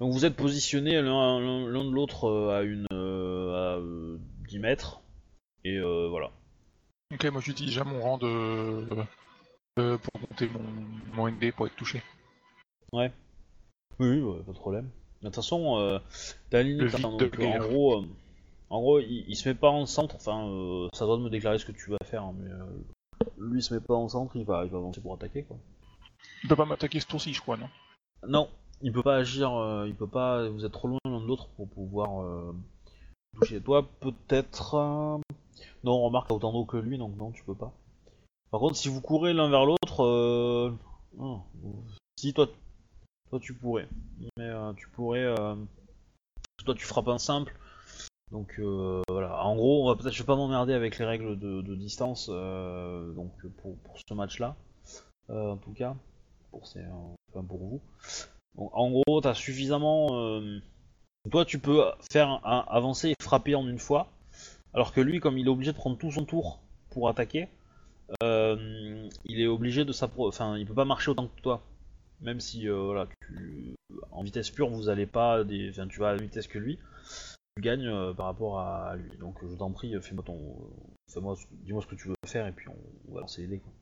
Donc 0.00 0.12
vous 0.12 0.24
êtes 0.24 0.36
positionnés 0.36 1.00
l'un 1.02 1.40
de 1.40 1.90
l'autre 1.90 2.50
à 2.52 2.62
une 2.62 2.86
euh, 2.92 3.52
à 3.52 3.78
euh, 3.78 4.18
10 4.48 4.58
mètres, 4.58 5.02
et 5.64 5.76
euh, 5.76 6.08
voilà. 6.08 6.30
Ok, 7.12 7.24
moi 7.26 7.40
j'utilise 7.40 7.72
déjà 7.72 7.84
mon 7.84 8.00
rang 8.00 8.18
de. 8.18 8.86
pour 9.74 10.20
monter 10.20 10.48
mon, 10.48 10.62
mon 11.14 11.28
ND 11.28 11.52
pour 11.52 11.66
être 11.66 11.76
touché. 11.76 12.02
Oui, 12.92 13.06
oui, 13.98 14.20
ouais, 14.20 14.42
pas 14.42 14.52
de 14.52 14.58
problème. 14.58 14.90
De 15.22 15.26
toute 15.26 15.34
façon, 15.36 15.76
euh, 15.78 15.98
limite, 16.52 16.94
hein, 16.94 17.10
donc, 17.10 17.38
en 17.40 17.58
gros, 17.68 17.94
euh, 18.00 18.06
en 18.70 18.80
gros, 18.80 18.98
il, 19.00 19.24
il 19.28 19.36
se 19.36 19.48
met 19.48 19.54
pas 19.54 19.68
en 19.68 19.84
centre. 19.84 20.14
Enfin, 20.16 20.46
euh, 20.48 20.88
ça 20.94 21.04
doit 21.04 21.18
me 21.18 21.28
déclarer 21.28 21.58
ce 21.58 21.66
que 21.66 21.72
tu 21.72 21.90
vas 21.90 21.98
faire, 22.04 22.22
hein, 22.24 22.34
mais 22.38 22.50
euh, 22.50 22.64
lui 23.38 23.58
il 23.58 23.62
se 23.62 23.74
met 23.74 23.80
pas 23.80 23.94
en 23.94 24.08
centre, 24.08 24.34
il 24.36 24.44
va, 24.44 24.64
il 24.64 24.70
va 24.70 24.78
avancer 24.78 25.00
pour 25.00 25.12
attaquer 25.14 25.42
quoi. 25.42 25.58
Il 26.42 26.48
peut 26.48 26.56
pas 26.56 26.64
m'attaquer 26.64 27.00
ce 27.00 27.06
tour-ci, 27.06 27.34
je 27.34 27.40
crois, 27.42 27.58
non? 27.58 27.68
Non, 28.26 28.48
il 28.80 28.92
peut 28.92 29.02
pas 29.02 29.16
agir, 29.16 29.50
il 29.86 29.94
peut 29.94 30.06
pas. 30.06 30.48
Vous 30.48 30.64
êtes 30.64 30.72
trop 30.72 30.88
loin 30.88 30.98
l'un 31.04 31.20
de 31.20 31.26
l'autre 31.26 31.48
pour 31.56 31.68
pouvoir 31.68 32.24
toucher. 33.38 33.60
Toi, 33.60 33.86
peut-être. 34.00 35.20
Non, 35.84 36.00
remarque, 36.02 36.28
t'as 36.28 36.34
autant 36.34 36.52
d'eau 36.52 36.64
que 36.64 36.76
lui, 36.78 36.96
donc 36.98 37.16
non, 37.16 37.30
tu 37.30 37.44
peux 37.44 37.54
pas. 37.54 37.72
Par 38.50 38.60
contre, 38.60 38.76
si 38.76 38.88
vous 38.88 39.00
courez 39.00 39.32
l'un 39.34 39.48
vers 39.50 39.64
l'autre, 39.66 40.72
vous- 41.14 41.42
si 42.18 42.32
toi, 42.32 42.48
toi 43.30 43.38
tu 43.40 43.54
pourrais, 43.54 43.88
mais 44.36 44.44
euh, 44.44 44.72
tu 44.74 44.88
pourrais. 44.88 45.24
euh, 45.24 45.54
Toi, 46.64 46.74
tu 46.74 46.84
frappes 46.84 47.08
un 47.08 47.18
simple. 47.18 47.56
Donc 48.30 48.56
euh, 48.58 49.02
voilà. 49.08 49.42
En 49.44 49.56
gros, 49.56 49.84
on 49.84 49.88
va 49.88 49.96
peut-être, 49.96 50.12
je 50.14 50.22
vais 50.22 50.26
pas 50.26 50.36
m'emmerder 50.36 50.74
avec 50.74 50.98
les 50.98 51.04
règles 51.04 51.38
de, 51.38 51.74
distance. 51.74 52.28
euh, 52.30 53.12
donc 53.12 53.32
pour, 53.62 53.76
pour 53.78 53.96
ce 53.98 54.14
match-là, 54.14 54.56
en 55.28 55.56
tout 55.56 55.72
cas, 55.72 55.96
pour 56.50 56.66
ces, 56.66 56.80
enfin, 57.32 57.44
pour 57.44 57.58
vous. 57.58 57.80
Donc, 58.56 58.70
en 58.74 58.90
gros, 58.90 59.20
t'as 59.20 59.34
suffisamment. 59.34 60.40
Toi, 61.30 61.44
tu 61.44 61.58
peux 61.58 61.84
faire 62.10 62.40
un, 62.44 62.64
avancer 62.68 63.10
et 63.10 63.14
frapper 63.22 63.54
en 63.54 63.68
une 63.68 63.78
fois, 63.78 64.08
alors 64.74 64.92
que 64.92 65.00
lui, 65.00 65.20
comme 65.20 65.38
il 65.38 65.46
est 65.46 65.50
obligé 65.50 65.72
de 65.72 65.76
prendre 65.76 65.98
tout 65.98 66.10
son 66.10 66.24
tour 66.24 66.60
pour 66.90 67.08
attaquer, 67.08 67.48
il 68.22 69.40
est 69.40 69.46
obligé 69.46 69.84
de 69.84 69.92
s'appro... 69.92 70.28
Enfin, 70.28 70.56
il 70.56 70.66
peut 70.66 70.74
pas 70.74 70.84
marcher 70.84 71.10
autant 71.10 71.28
que 71.28 71.40
toi. 71.42 71.62
Même 72.20 72.40
si, 72.40 72.68
euh, 72.68 72.82
voilà, 72.84 73.08
tu... 73.26 73.74
en 74.10 74.22
vitesse 74.22 74.50
pure, 74.50 74.68
vous 74.68 74.88
allez 74.88 75.06
pas. 75.06 75.44
Des... 75.44 75.70
Enfin, 75.70 75.88
tu 75.88 76.00
vas 76.00 76.10
à 76.10 76.14
la 76.14 76.22
vitesse 76.22 76.46
que 76.46 76.58
lui. 76.58 76.78
Tu 77.56 77.62
gagnes 77.62 77.88
euh, 77.88 78.12
par 78.12 78.26
rapport 78.26 78.60
à 78.60 78.96
lui. 78.96 79.16
Donc, 79.18 79.38
je 79.46 79.54
t'en 79.56 79.72
prie, 79.72 79.94
fais-moi 80.00 80.24
ton. 80.24 80.70
Fais-moi... 81.12 81.36
Dis-moi 81.50 81.82
ce 81.82 81.86
que 81.86 81.94
tu 81.94 82.08
veux 82.08 82.14
faire 82.26 82.46
et 82.46 82.52
puis 82.52 82.68
on, 82.68 82.76
on 83.08 83.14
va 83.14 83.20
lancer 83.20 83.42
les 83.42 83.48
dés. 83.48 83.60
Quoi. 83.60 83.72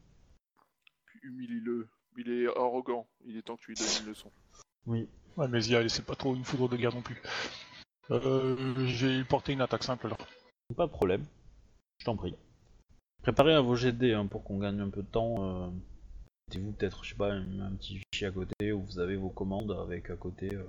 Puis 1.07 1.21
humilie-le. 1.23 1.89
Il 2.17 2.31
est 2.31 2.47
arrogant. 2.49 3.07
Il 3.27 3.37
est 3.37 3.43
temps 3.43 3.57
que 3.57 3.63
tu 3.63 3.71
lui 3.71 3.77
donnes 3.77 4.03
une 4.03 4.09
leçon. 4.09 4.33
Oui. 4.87 5.09
Ouais, 5.37 5.47
mais 5.47 5.61
Zia, 5.61 5.89
c'est 5.89 6.05
pas 6.05 6.17
trop 6.17 6.35
une 6.35 6.43
foudre 6.43 6.69
de 6.69 6.77
guerre 6.77 6.95
non 6.95 7.03
plus. 7.03 7.23
Euh, 8.11 8.87
j'ai 8.87 9.23
porté 9.23 9.53
une 9.53 9.61
attaque 9.61 9.85
simple 9.85 10.07
alors. 10.07 10.19
Pas 10.77 10.87
de 10.87 10.93
problème. 10.93 11.25
Je 11.99 12.07
t'en 12.07 12.17
prie. 12.17 12.35
Préparez 13.23 13.55
à 13.55 13.61
vos 13.61 13.77
GD 13.77 14.15
hein, 14.15 14.27
pour 14.27 14.43
qu'on 14.43 14.59
gagne 14.59 14.81
un 14.81 14.91
peu 14.91 15.03
de 15.03 15.09
temps. 15.09 15.73
Euh. 16.57 16.59
mettez-vous 16.59 16.73
peut-être, 16.73 17.05
je 17.05 17.11
sais 17.11 17.17
pas, 17.17 17.33
un, 17.33 17.61
un 17.61 17.73
petit 17.73 18.01
fichier 18.13 18.27
à 18.27 18.31
côté 18.31 18.73
où 18.73 18.83
vous 18.83 18.99
avez 18.99 19.17
vos 19.17 19.31
commandes 19.31 19.73
avec 19.73 20.11
à 20.11 20.17
côté 20.17 20.55
euh, 20.55 20.65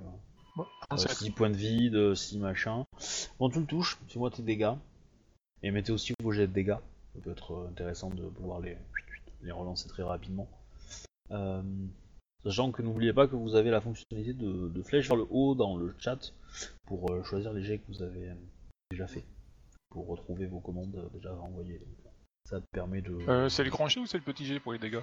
Bon, 0.56 0.62
euh, 0.62 0.96
37. 0.96 1.10
6 1.12 1.30
points 1.30 1.50
de 1.50 1.56
vide, 1.56 2.14
6 2.14 2.38
machin. 2.38 2.84
Bon, 3.38 3.50
tu 3.50 3.60
le 3.60 3.66
touches, 3.66 3.98
fais-moi 4.08 4.30
tes 4.30 4.42
dégâts. 4.42 4.74
Et 5.62 5.70
mettez 5.70 5.92
aussi 5.92 6.14
vos 6.22 6.32
jets 6.32 6.46
de 6.46 6.52
dégâts. 6.52 6.78
Ça 7.14 7.20
peut 7.22 7.30
être 7.30 7.52
euh, 7.52 7.68
intéressant 7.68 8.10
de 8.10 8.28
pouvoir 8.28 8.60
les, 8.60 8.76
les 9.42 9.52
relancer 9.52 9.88
très 9.88 10.02
rapidement. 10.02 10.48
Euh, 11.30 11.62
sachant 12.44 12.72
que 12.72 12.82
n'oubliez 12.82 13.12
pas 13.12 13.28
que 13.28 13.36
vous 13.36 13.54
avez 13.54 13.70
la 13.70 13.80
fonctionnalité 13.80 14.32
de, 14.32 14.68
de 14.68 14.82
flèche 14.82 15.08
vers 15.08 15.16
le 15.16 15.26
haut 15.30 15.54
dans 15.54 15.76
le 15.76 15.94
chat 15.98 16.32
pour 16.86 17.10
euh, 17.10 17.22
choisir 17.22 17.52
les 17.52 17.62
jets 17.62 17.78
que 17.78 17.86
vous 17.88 18.02
avez 18.02 18.30
euh, 18.30 18.34
déjà 18.90 19.06
fait. 19.06 19.24
Pour 19.90 20.06
retrouver 20.06 20.46
vos 20.46 20.60
commandes 20.60 20.96
euh, 20.96 21.08
déjà 21.12 21.34
envoyées. 21.34 21.78
Donc, 21.78 22.12
ça 22.44 22.60
te 22.60 22.66
permet 22.72 23.02
de. 23.02 23.12
Euh, 23.28 23.48
c'est 23.48 23.64
le 23.64 23.70
grand 23.70 23.88
G 23.88 24.00
ou 24.00 24.06
c'est 24.06 24.18
le 24.18 24.24
petit 24.24 24.46
G 24.46 24.58
pour 24.60 24.72
les 24.72 24.78
dégâts? 24.78 25.02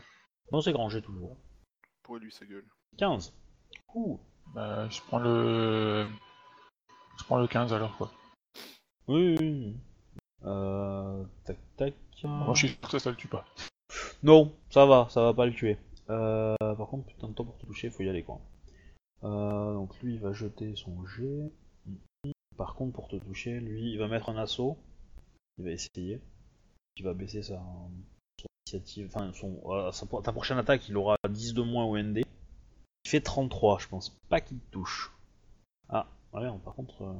Non, 0.52 0.62
c'est 0.62 0.72
grand 0.72 0.90
jet 0.90 1.02
toujours. 1.02 1.36
Pour 2.04 2.18
lui, 2.18 2.32
sa 2.32 2.46
gueule. 2.46 2.66
15. 2.98 3.34
Ouh. 3.96 4.20
Bah, 4.54 4.88
je 4.90 5.02
prends 5.02 5.20
le. 5.20 6.08
Je 7.18 7.24
prends 7.26 7.40
le 7.40 7.48
15 7.48 7.74
alors 7.74 7.98
quoi. 7.98 8.12
Oui, 9.08 9.36
oui, 9.36 9.38
oui. 9.40 9.76
Euh, 10.44 11.24
tac, 11.46 11.58
tac. 11.76 11.94
Moi 12.24 12.54
je 12.54 12.68
suis 12.68 12.70
sûr 12.70 12.80
que 12.82 12.90
ça, 12.90 13.00
ça 13.00 13.10
le 13.10 13.16
tue 13.16 13.28
pas. 13.28 13.46
Non, 14.24 14.54
ça 14.70 14.86
va, 14.86 15.08
ça 15.10 15.22
va 15.22 15.34
pas 15.34 15.46
le 15.46 15.54
tuer. 15.54 15.78
Euh, 16.10 16.56
par 16.60 16.88
contre, 16.88 17.06
putain 17.06 17.28
de 17.28 17.34
temps 17.34 17.46
pour 17.46 17.58
te 17.58 17.66
toucher, 17.66 17.90
faut 17.90 18.04
y 18.04 18.10
aller 18.10 18.24
quoi. 18.24 18.40
Euh, 19.24 19.74
donc 19.74 20.00
lui, 20.02 20.16
il 20.16 20.20
va 20.20 20.34
jeter 20.34 20.76
son 20.76 21.06
G. 21.06 21.52
Par 22.56 22.76
contre, 22.76 22.94
pour 22.94 23.08
te 23.08 23.16
toucher, 23.18 23.60
lui, 23.60 23.92
il 23.92 24.00
va 24.00 24.08
mettre 24.08 24.30
un 24.30 24.38
assaut. 24.38 24.78
Il 25.58 25.66
va 25.66 25.72
essayer. 25.72 26.22
Il 26.96 27.04
va 27.04 27.14
baisser 27.14 27.44
sa 27.44 27.62
initiative. 28.74 29.10
Enfin, 29.14 29.32
son, 29.34 29.60
euh, 29.66 29.92
sa- 29.92 30.06
ta 30.24 30.32
prochaine 30.32 30.58
attaque, 30.58 30.88
il 30.90 30.98
aura 30.98 31.16
10 31.30 31.54
de 31.54 31.62
moins 31.62 31.86
au 31.86 31.98
ND. 31.98 32.24
Il 33.06 33.10
fait 33.10 33.22
33, 33.22 33.80
je 33.80 33.88
pense 33.88 34.10
pas 34.30 34.42
qu'il 34.42 34.60
te 34.60 34.72
touche. 34.72 35.12
Ah, 35.90 36.08
ouais, 36.34 36.48
par 36.64 36.74
contre, 36.76 37.04
euh, 37.04 37.14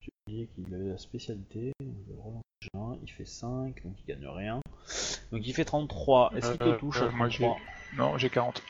j'ai 0.00 0.10
oublié 0.26 0.46
qu'il 0.54 0.74
avait 0.74 0.88
la 0.88 0.98
spécialité. 0.98 1.72
Je 1.80 1.84
vais 1.86 2.14
le 2.14 2.20
relancer 2.20 2.42
un, 2.74 2.98
il 3.02 3.10
fait 3.10 3.26
5, 3.26 3.82
donc 3.84 3.94
il 4.00 4.06
gagne 4.06 4.26
rien. 4.26 4.60
Donc 5.30 5.46
il 5.46 5.52
fait 5.54 5.64
33. 5.64 6.32
Est-ce 6.34 6.52
qu'il 6.52 6.62
Euh, 6.62 6.74
te 6.74 6.78
touche 6.78 7.02
à 7.02 7.06
euh, 7.06 7.10
moi, 7.10 7.28
j'ai- 7.28 7.44
33 7.44 7.60
Non, 7.96 8.16
j'ai 8.18 8.30
40. 8.30 8.62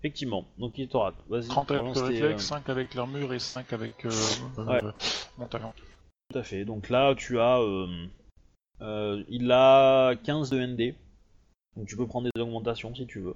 Effectivement, 0.00 0.44
donc 0.58 0.78
il 0.78 0.88
te 0.88 0.96
rate. 0.96 1.14
Vas-y, 1.28 1.48
30 1.48 1.70
avec 1.70 1.82
le 1.94 2.00
réflexe, 2.02 2.42
euh, 2.44 2.46
5 2.46 2.68
avec 2.68 2.94
l'armure 2.94 3.32
et 3.32 3.38
5 3.38 3.72
avec 3.72 4.04
euh, 4.04 4.10
Ouais. 4.58 4.84
euh, 4.84 4.92
mon 5.38 5.46
talent. 5.46 5.74
Tout 6.30 6.38
à 6.38 6.42
fait. 6.42 6.64
Donc 6.64 6.88
là, 6.90 7.14
tu 7.16 7.38
as. 7.40 7.58
euh, 7.60 8.06
euh, 8.82 9.24
il 9.28 9.50
a 9.52 10.14
15 10.16 10.50
de 10.50 10.58
ND. 10.60 10.94
Donc 11.76 11.86
tu 11.86 11.96
peux 11.96 12.06
prendre 12.06 12.28
des 12.34 12.40
augmentations 12.40 12.94
si 12.94 13.06
tu 13.06 13.20
veux. 13.20 13.34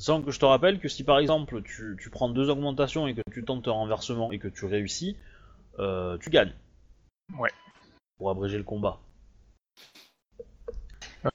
Sans 0.00 0.22
que 0.22 0.30
je 0.30 0.38
te 0.38 0.44
rappelle 0.44 0.80
que 0.80 0.88
si 0.88 1.04
par 1.04 1.18
exemple 1.18 1.62
tu, 1.62 1.96
tu 2.00 2.10
prends 2.10 2.28
deux 2.28 2.50
augmentations 2.50 3.06
et 3.06 3.14
que 3.14 3.22
tu 3.32 3.44
tentes 3.44 3.68
un 3.68 3.72
renversement 3.72 4.32
et 4.32 4.38
que 4.38 4.48
tu 4.48 4.66
réussis, 4.66 5.16
euh, 5.78 6.18
tu 6.18 6.30
gagnes. 6.30 6.52
Ouais. 7.38 7.50
Pour 8.18 8.30
abréger 8.30 8.58
le 8.58 8.64
combat. 8.64 8.98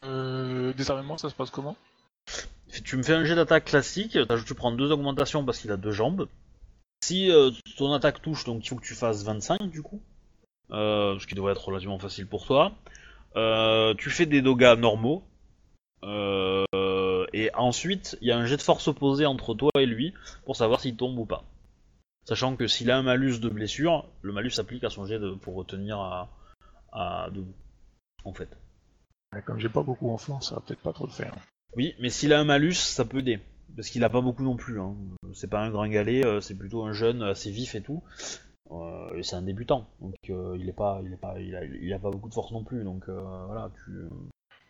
Euh, 0.03 0.73
désarmement, 0.73 1.17
ça 1.17 1.29
se 1.29 1.35
passe 1.35 1.49
comment? 1.49 1.75
Si 2.67 2.83
tu 2.83 2.95
me 2.97 3.03
fais 3.03 3.13
un 3.13 3.25
jet 3.25 3.35
d'attaque 3.35 3.65
classique, 3.65 4.17
tu 4.45 4.53
prends 4.53 4.71
deux 4.71 4.91
augmentations 4.91 5.43
parce 5.43 5.59
qu'il 5.59 5.71
a 5.71 5.77
deux 5.77 5.91
jambes. 5.91 6.27
Si 7.03 7.31
euh, 7.31 7.49
ton 7.77 7.91
attaque 7.93 8.21
touche, 8.21 8.43
donc 8.43 8.63
il 8.63 8.69
faut 8.69 8.75
que 8.75 8.85
tu 8.85 8.93
fasses 8.93 9.23
25 9.23 9.69
du 9.69 9.81
coup. 9.81 10.01
Euh, 10.71 11.17
ce 11.17 11.25
qui 11.25 11.33
devrait 11.33 11.53
être 11.53 11.65
relativement 11.65 11.97
facile 11.97 12.27
pour 12.27 12.45
toi. 12.45 12.73
Tu 13.97 14.09
fais 14.11 14.27
des 14.27 14.41
dégâts 14.43 14.75
normaux. 14.77 15.23
Euh, 16.03 17.25
et 17.33 17.53
ensuite, 17.55 18.17
il 18.21 18.27
y 18.27 18.31
a 18.31 18.37
un 18.37 18.45
jet 18.45 18.57
de 18.57 18.61
force 18.61 18.87
opposé 18.87 19.25
entre 19.25 19.53
toi 19.53 19.71
et 19.77 19.85
lui 19.85 20.13
pour 20.45 20.55
savoir 20.55 20.79
s'il 20.79 20.95
tombe 20.95 21.17
ou 21.17 21.25
pas. 21.25 21.43
Sachant 22.25 22.55
que 22.55 22.67
s'il 22.67 22.91
a 22.91 22.97
un 22.97 23.03
malus 23.03 23.39
de 23.39 23.49
blessure, 23.49 24.05
le 24.21 24.33
malus 24.33 24.51
s'applique 24.51 24.83
à 24.83 24.89
son 24.89 25.05
jet 25.05 25.19
de, 25.19 25.31
pour 25.31 25.55
retenir 25.55 25.99
à, 25.99 26.29
à 26.91 27.29
debout. 27.31 27.55
En 28.23 28.33
fait. 28.33 28.49
Comme 29.45 29.59
j'ai 29.59 29.69
pas 29.69 29.83
beaucoup 29.83 30.09
en 30.09 30.17
flanc, 30.17 30.41
ça 30.41 30.55
va 30.55 30.61
peut-être 30.61 30.81
pas 30.81 30.93
trop 30.93 31.05
le 31.05 31.11
faire. 31.11 31.35
Oui, 31.75 31.95
mais 31.99 32.09
s'il 32.09 32.33
a 32.33 32.39
un 32.39 32.45
malus, 32.45 32.73
ça 32.73 33.05
peut 33.05 33.19
aider. 33.19 33.39
Parce 33.75 33.89
qu'il 33.89 34.03
a 34.03 34.09
pas 34.09 34.21
beaucoup 34.21 34.43
non 34.43 34.55
plus. 34.55 34.79
Hein. 34.79 34.95
C'est 35.33 35.49
pas 35.49 35.61
un 35.61 35.69
gringalet, 35.69 36.25
euh, 36.25 36.41
c'est 36.41 36.55
plutôt 36.55 36.83
un 36.83 36.93
jeune 36.93 37.21
assez 37.21 37.51
vif 37.51 37.75
et 37.75 37.81
tout. 37.81 38.03
Euh, 38.71 39.15
et 39.15 39.23
c'est 39.23 39.35
un 39.35 39.41
débutant, 39.41 39.89
donc 39.99 40.13
euh, 40.29 40.55
il 40.59 40.69
est 40.69 40.73
pas, 40.73 41.01
il 41.03 41.11
est 41.11 41.17
pas, 41.17 41.39
il 41.39 41.55
a, 41.55 41.65
il 41.65 41.91
a 41.91 41.97
pas 41.97 42.11
beaucoup 42.11 42.29
de 42.29 42.33
force 42.35 42.51
non 42.51 42.63
plus. 42.63 42.83
Donc 42.83 43.09
euh, 43.09 43.45
voilà, 43.47 43.71
tu. 43.83 43.91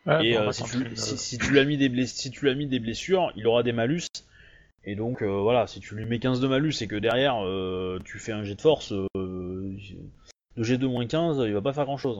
Ouais, 0.10 0.26
et 0.28 0.34
bon, 0.34 0.42
euh, 0.42 0.46
bah, 0.48 0.54
si, 0.54 0.64
tu, 0.64 0.78
il, 0.90 0.98
si, 0.98 1.18
si 1.18 1.38
tu 1.38 1.52
lui 1.52 1.60
as 1.60 1.66
mis 1.66 1.78
des 1.78 1.90
bless- 1.90 2.14
si 2.14 2.32
tu 2.32 2.42
lui 2.42 2.50
as 2.52 2.56
mis 2.56 2.68
des 2.68 2.80
blessures, 2.80 3.32
il 3.36 3.46
aura 3.48 3.64
des 3.64 3.72
malus. 3.74 4.08
Et 4.86 4.96
donc 4.96 5.22
euh, 5.22 5.42
voilà, 5.42 5.68
si 5.68 5.80
tu 5.82 5.94
lui 5.96 6.06
mets 6.06 6.20
15 6.20 6.40
de 6.40 6.48
malus 6.48 6.74
et 6.82 6.88
que 6.88 6.96
derrière 6.96 7.46
euh, 7.46 8.00
tu 8.06 8.18
fais 8.18 8.32
un 8.32 8.44
jet 8.44 8.56
de 8.56 8.62
force, 8.62 8.92
de 8.94 9.76
G2 10.58 10.88
moins 10.88 11.06
15, 11.06 11.44
il 11.46 11.54
va 11.54 11.62
pas 11.62 11.74
faire 11.74 11.86
grand 11.86 11.98
chose. 11.98 12.18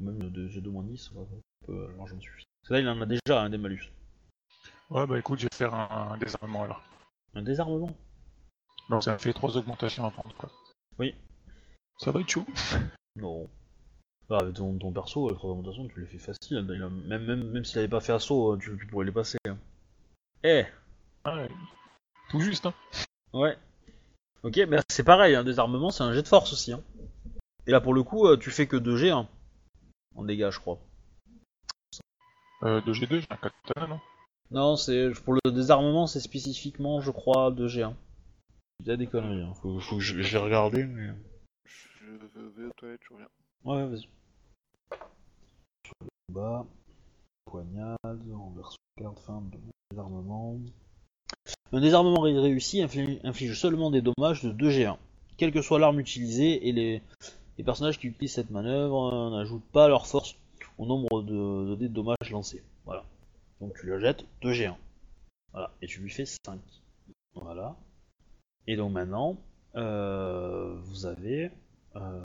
Même 0.00 0.30
de 0.30 0.48
G2 0.48 0.68
moins 0.70 0.82
10, 0.82 0.98
ça 1.14 1.20
peut 1.66 1.88
largement 1.96 2.20
suffire. 2.20 2.44
Parce 2.62 2.68
que 2.68 2.74
là 2.74 2.80
il 2.80 2.88
en 2.88 3.00
a 3.00 3.06
déjà 3.06 3.40
un 3.42 3.48
des 3.50 3.58
malus. 3.58 3.90
Ouais, 4.90 5.06
bah 5.06 5.18
écoute, 5.18 5.38
je 5.38 5.44
vais 5.44 5.56
faire 5.56 5.72
un, 5.74 6.12
un 6.12 6.18
désarmement 6.18 6.64
alors. 6.64 6.82
Un 7.34 7.42
désarmement? 7.42 7.96
Donc 8.90 9.04
ça 9.04 9.12
me 9.14 9.18
fait 9.18 9.32
3 9.32 9.56
augmentations 9.56 10.04
à 10.04 10.10
prendre 10.10 10.34
quoi. 10.36 10.50
Oui. 10.98 11.14
Ça 11.98 12.10
va 12.10 12.20
être 12.20 12.28
chaud. 12.28 12.44
Non. 13.16 13.48
Ah, 14.30 14.38
avec 14.40 14.54
ton, 14.54 14.78
ton 14.78 14.92
perso, 14.92 15.28
les 15.28 15.34
trois 15.34 15.50
augmentations, 15.50 15.86
tu 15.88 16.00
les 16.00 16.06
fais 16.06 16.18
facile. 16.18 16.64
Il 16.68 16.82
a- 16.82 16.88
même 16.88 17.24
même, 17.26 17.50
même 17.50 17.64
s'il 17.64 17.78
avait 17.80 17.88
pas 17.88 18.00
fait 18.00 18.12
assaut, 18.12 18.56
tu, 18.56 18.76
tu 18.78 18.86
pourrais 18.86 19.04
les 19.04 19.12
passer. 19.12 19.38
hein. 19.46 19.58
Eh 20.44 20.64
Ouais. 21.26 21.48
Tout 22.30 22.40
juste, 22.40 22.66
hein. 22.66 22.74
Ouais. 23.32 23.56
Ok, 24.42 24.58
mais 24.68 24.78
c'est 24.88 25.04
pareil, 25.04 25.34
un 25.34 25.44
désarmement, 25.44 25.90
c'est 25.90 26.02
un 26.02 26.12
jet 26.12 26.22
de 26.22 26.28
force 26.28 26.52
aussi. 26.52 26.72
Hein. 26.72 26.82
Et 27.66 27.70
là, 27.70 27.80
pour 27.80 27.94
le 27.94 28.02
coup, 28.02 28.26
euh, 28.26 28.36
tu 28.36 28.50
fais 28.50 28.66
que 28.66 28.76
2 28.76 28.96
G 28.96 29.10
hein, 29.10 29.28
en 30.16 30.24
dégâts, 30.24 30.50
je 30.50 30.58
crois. 30.58 30.78
Euh, 32.64 32.80
de 32.80 32.92
G2, 32.92 33.20
j'ai 33.20 33.26
un 33.30 33.36
katana, 33.36 33.86
non? 33.86 34.00
Non, 34.50 34.76
c'est 34.76 35.10
pour 35.24 35.34
le 35.34 35.50
désarmement, 35.50 36.06
c'est 36.06 36.20
spécifiquement, 36.20 37.00
je 37.00 37.10
crois, 37.10 37.50
2 37.50 37.68
G. 37.68 37.82
Hein. 37.82 37.96
Il 38.80 38.86
y 38.86 38.90
a 38.90 38.96
des 38.96 39.06
conneries, 39.06 39.42
hein. 39.42 39.54
faut, 39.62 39.78
faut 39.78 39.96
que 39.96 40.02
je, 40.02 40.20
je 40.22 40.32
vais 40.32 40.42
regarder, 40.42 40.84
mais... 40.84 41.10
Je 41.66 42.06
vais 42.60 42.66
aux 42.66 42.72
toilettes, 42.76 43.00
je 43.08 43.14
reviens. 43.14 43.28
Ouais, 43.64 43.86
vas-y. 43.86 44.08
Sur 45.84 45.94
le 46.00 46.34
bas, 46.34 46.66
poignade, 47.44 47.96
renverse 48.32 48.76
carte, 48.96 49.18
fin 49.20 49.40
de 49.42 49.58
désarmement. 49.90 50.58
Un 51.72 51.80
désarmement 51.80 52.20
ré- 52.20 52.38
réussi 52.38 52.82
inflige, 52.82 53.54
seulement 53.58 53.90
des 53.90 54.02
dommages 54.02 54.42
de 54.42 54.52
2G1. 54.52 54.96
Quelle 55.36 55.52
que 55.52 55.62
soit 55.62 55.78
l'arme 55.78 56.00
utilisée, 56.00 56.68
et 56.68 56.72
les, 56.72 57.02
les 57.58 57.64
personnages 57.64 57.98
qui 57.98 58.08
utilisent 58.08 58.34
cette 58.34 58.50
manœuvre 58.50 59.12
euh, 59.12 59.30
n'ajoutent 59.30 59.70
pas 59.72 59.88
leur 59.88 60.06
force 60.06 60.36
au 60.78 60.86
nombre 60.86 61.22
de, 61.22 61.70
de 61.70 61.74
dés 61.76 61.88
de 61.88 61.94
dommages 61.94 62.30
lancés. 62.30 62.62
Voilà. 62.84 63.04
Donc 63.60 63.74
tu 63.78 63.86
le 63.86 63.98
jettes 63.98 64.24
2G1. 64.42 64.74
Voilà. 65.52 65.70
Et 65.82 65.86
tu 65.86 66.00
lui 66.00 66.10
fais 66.10 66.26
5. 66.26 66.60
Voilà. 67.34 67.76
Et 68.66 68.76
donc 68.76 68.92
maintenant, 68.92 69.36
euh, 69.76 70.76
vous 70.84 71.06
avez 71.06 71.50
euh, 71.96 72.22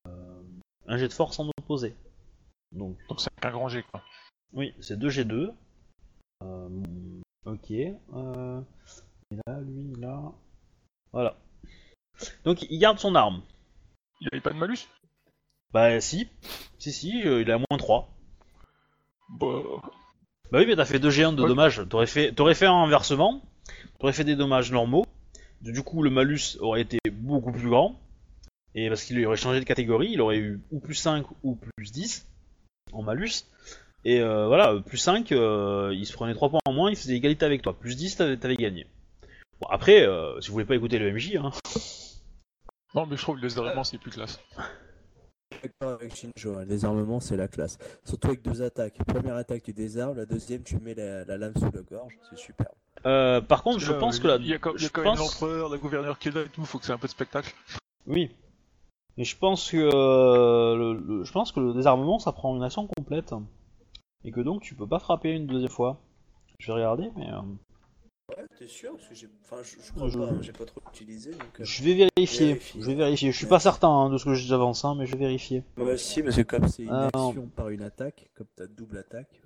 un 0.87 0.97
jet 0.97 1.07
de 1.07 1.13
force 1.13 1.39
en 1.39 1.49
opposé. 1.57 1.95
Donc, 2.71 2.97
Donc 3.09 3.19
c'est 3.21 3.29
un 3.43 3.51
grand 3.51 3.67
G 3.69 3.83
quoi. 3.91 4.01
oui, 4.53 4.73
c'est 4.79 4.97
2G2. 4.99 5.53
Euh, 6.43 6.69
ok. 7.45 7.71
Euh, 7.71 8.61
et 9.31 9.35
là, 9.47 9.59
lui, 9.61 9.93
là. 9.99 10.21
Voilà. 11.11 11.35
Donc, 12.45 12.63
il 12.69 12.79
garde 12.79 12.99
son 12.99 13.15
arme. 13.15 13.41
Il 14.21 14.27
avait 14.31 14.41
pas 14.41 14.51
de 14.51 14.57
malus? 14.57 14.87
Bah, 15.73 15.99
si. 16.01 16.27
Si, 16.79 16.91
si, 16.91 17.21
euh, 17.25 17.41
il 17.41 17.51
a 17.51 17.57
moins 17.57 17.77
3. 17.77 18.09
Bah. 19.39 19.47
Bah 20.51 20.59
oui, 20.59 20.65
mais 20.67 20.75
t'as 20.75 20.85
fait 20.85 20.99
2G1 20.99 21.35
de 21.35 21.41
Ouais. 21.41 21.47
dommages. 21.49 21.81
T'aurais 21.89 22.07
fait, 22.07 22.31
t'aurais 22.31 22.55
fait 22.55 22.65
un 22.67 22.71
renversement. 22.71 23.41
T'aurais 23.99 24.13
fait 24.13 24.23
des 24.23 24.35
dommages 24.35 24.71
normaux. 24.71 25.05
Du 25.61 25.83
coup, 25.83 26.03
le 26.03 26.09
malus 26.09 26.57
aurait 26.61 26.81
été 26.81 26.99
beaucoup 27.11 27.51
plus 27.51 27.69
grand. 27.69 27.99
Et 28.79 28.89
parce 28.89 29.03
qu'il 29.03 29.25
aurait 29.25 29.37
changé 29.37 29.59
de 29.59 29.65
catégorie, 29.65 30.09
il 30.11 30.21
aurait 30.21 30.37
eu 30.37 30.61
ou 30.69 30.79
plus 30.79 30.93
5 30.93 31.25
ou 31.41 31.55
plus 31.55 31.91
10 31.91 32.27
en 32.93 33.01
malus. 33.01 33.45
Et 34.05 34.21
euh, 34.21 34.45
voilà, 34.45 34.79
plus 34.85 34.99
5, 34.99 35.31
euh, 35.31 35.91
il 35.95 36.05
se 36.05 36.13
prenait 36.13 36.35
3 36.35 36.49
points 36.51 36.59
en 36.63 36.73
moins, 36.73 36.91
il 36.91 36.95
faisait 36.95 37.15
égalité 37.15 37.43
avec 37.43 37.63
toi. 37.63 37.73
Plus 37.73 37.95
10, 37.95 38.17
t'avais, 38.17 38.37
t'avais 38.37 38.55
gagné. 38.55 38.85
Bon, 39.59 39.67
après, 39.71 40.03
euh, 40.05 40.39
si 40.41 40.49
vous 40.49 40.53
voulez 40.53 40.65
pas 40.65 40.75
écouter 40.75 40.99
le 40.99 41.11
MJ, 41.11 41.37
hein. 41.37 41.49
Non, 42.93 43.07
mais 43.07 43.17
je 43.17 43.21
trouve 43.23 43.37
que 43.37 43.41
le 43.41 43.47
désarmement 43.47 43.83
c'est 43.83 43.97
plus 43.97 44.11
classe. 44.11 44.39
D'accord 45.63 45.99
avec 45.99 46.15
Shinjo, 46.15 46.55
hein, 46.55 46.59
le 46.59 46.65
désarmement 46.67 47.19
c'est 47.19 47.35
la 47.35 47.47
classe. 47.47 47.79
Surtout 48.05 48.27
avec 48.27 48.43
deux 48.43 48.61
attaques. 48.61 49.03
Première 49.07 49.37
attaque 49.37 49.63
tu 49.63 49.73
désarmes, 49.73 50.17
la 50.17 50.27
deuxième 50.27 50.61
tu 50.61 50.77
mets 50.77 50.93
la, 50.93 51.25
la 51.25 51.37
lame 51.37 51.53
sous 51.57 51.71
la 51.73 51.81
gorge, 51.81 52.13
c'est 52.29 52.37
super. 52.37 52.67
Euh, 53.07 53.41
par 53.41 53.63
contre, 53.63 53.79
je 53.79 53.91
Là, 53.91 53.97
pense 53.97 54.19
que 54.19 54.27
la. 54.27 54.35
Il 54.35 54.45
y 54.45 54.53
a 54.53 54.59
quand, 54.59 54.73
il 54.75 54.81
y 54.81 54.85
a 54.85 54.87
je 54.87 54.91
quand 54.91 55.03
même 55.03 55.15
l'empereur, 55.15 55.69
la 55.69 55.77
gouverneure 55.77 56.19
qui 56.19 56.27
est 56.27 56.31
là 56.31 56.41
et 56.41 56.49
tout, 56.49 56.63
faut 56.63 56.77
que 56.77 56.85
c'est 56.85 56.93
un 56.93 56.97
peu 56.99 57.07
de 57.07 57.11
spectacle. 57.11 57.53
Oui. 58.05 58.31
Mais 59.17 59.23
je 59.23 59.37
pense 59.37 59.71
que 59.71 59.77
euh, 59.77 60.75
le, 60.75 60.93
le- 60.93 61.23
je 61.23 61.31
pense 61.31 61.51
que 61.51 61.59
le 61.59 61.73
désarmement 61.73 62.19
ça 62.19 62.31
prend 62.31 62.55
une 62.55 62.63
action 62.63 62.87
complète 62.87 63.33
et 64.23 64.31
que 64.31 64.41
donc 64.41 64.61
tu 64.61 64.75
peux 64.75 64.87
pas 64.87 64.99
frapper 64.99 65.31
une 65.31 65.47
deuxième 65.47 65.69
fois. 65.71 65.99
Je 66.59 66.67
vais 66.67 66.73
regarder, 66.73 67.09
mais 67.15 67.31
euh, 67.31 67.39
Ouais, 68.37 68.43
t'es 68.59 68.67
sûr 68.67 68.91
Parce 68.93 69.07
que 69.07 69.15
j'ai. 69.15 69.27
Enfin, 69.45 69.63
je, 69.63 69.77
je 69.81 69.91
crois 69.93 70.09
Je- 70.09 70.17
pas, 70.19 70.41
j'ai 70.41 70.51
pas 70.51 70.65
trop 70.65 70.81
utilisé. 70.93 71.31
Donc, 71.31 71.61
euh, 71.61 71.63
je 71.63 71.83
vais 71.83 71.93
vérifier. 71.93 72.47
Vérifie. 72.47 72.81
Je 72.81 72.85
vais 72.87 72.95
vérifier. 72.95 73.31
Je 73.31 73.37
suis 73.37 73.45
pas 73.47 73.59
certain 73.59 73.87
hein, 73.89 74.09
de 74.09 74.17
ce 74.17 74.25
que 74.25 74.33
j'avance, 74.33 74.83
hein, 74.83 74.95
mais 74.97 75.05
je 75.05 75.13
vais 75.13 75.19
vérifier. 75.19 75.63
Moi 75.77 75.93
aussi, 75.93 76.21
parce 76.21 76.35
que 76.35 76.41
comme 76.41 76.67
c'est 76.67 76.83
une 76.83 76.89
Ah, 76.91 77.09
non. 77.15 77.29
action 77.29 77.47
par 77.55 77.69
une 77.69 77.83
attaque, 77.83 78.29
comme 78.35 78.47
t'as 78.55 78.67
double 78.67 78.97
attaque. 78.97 79.41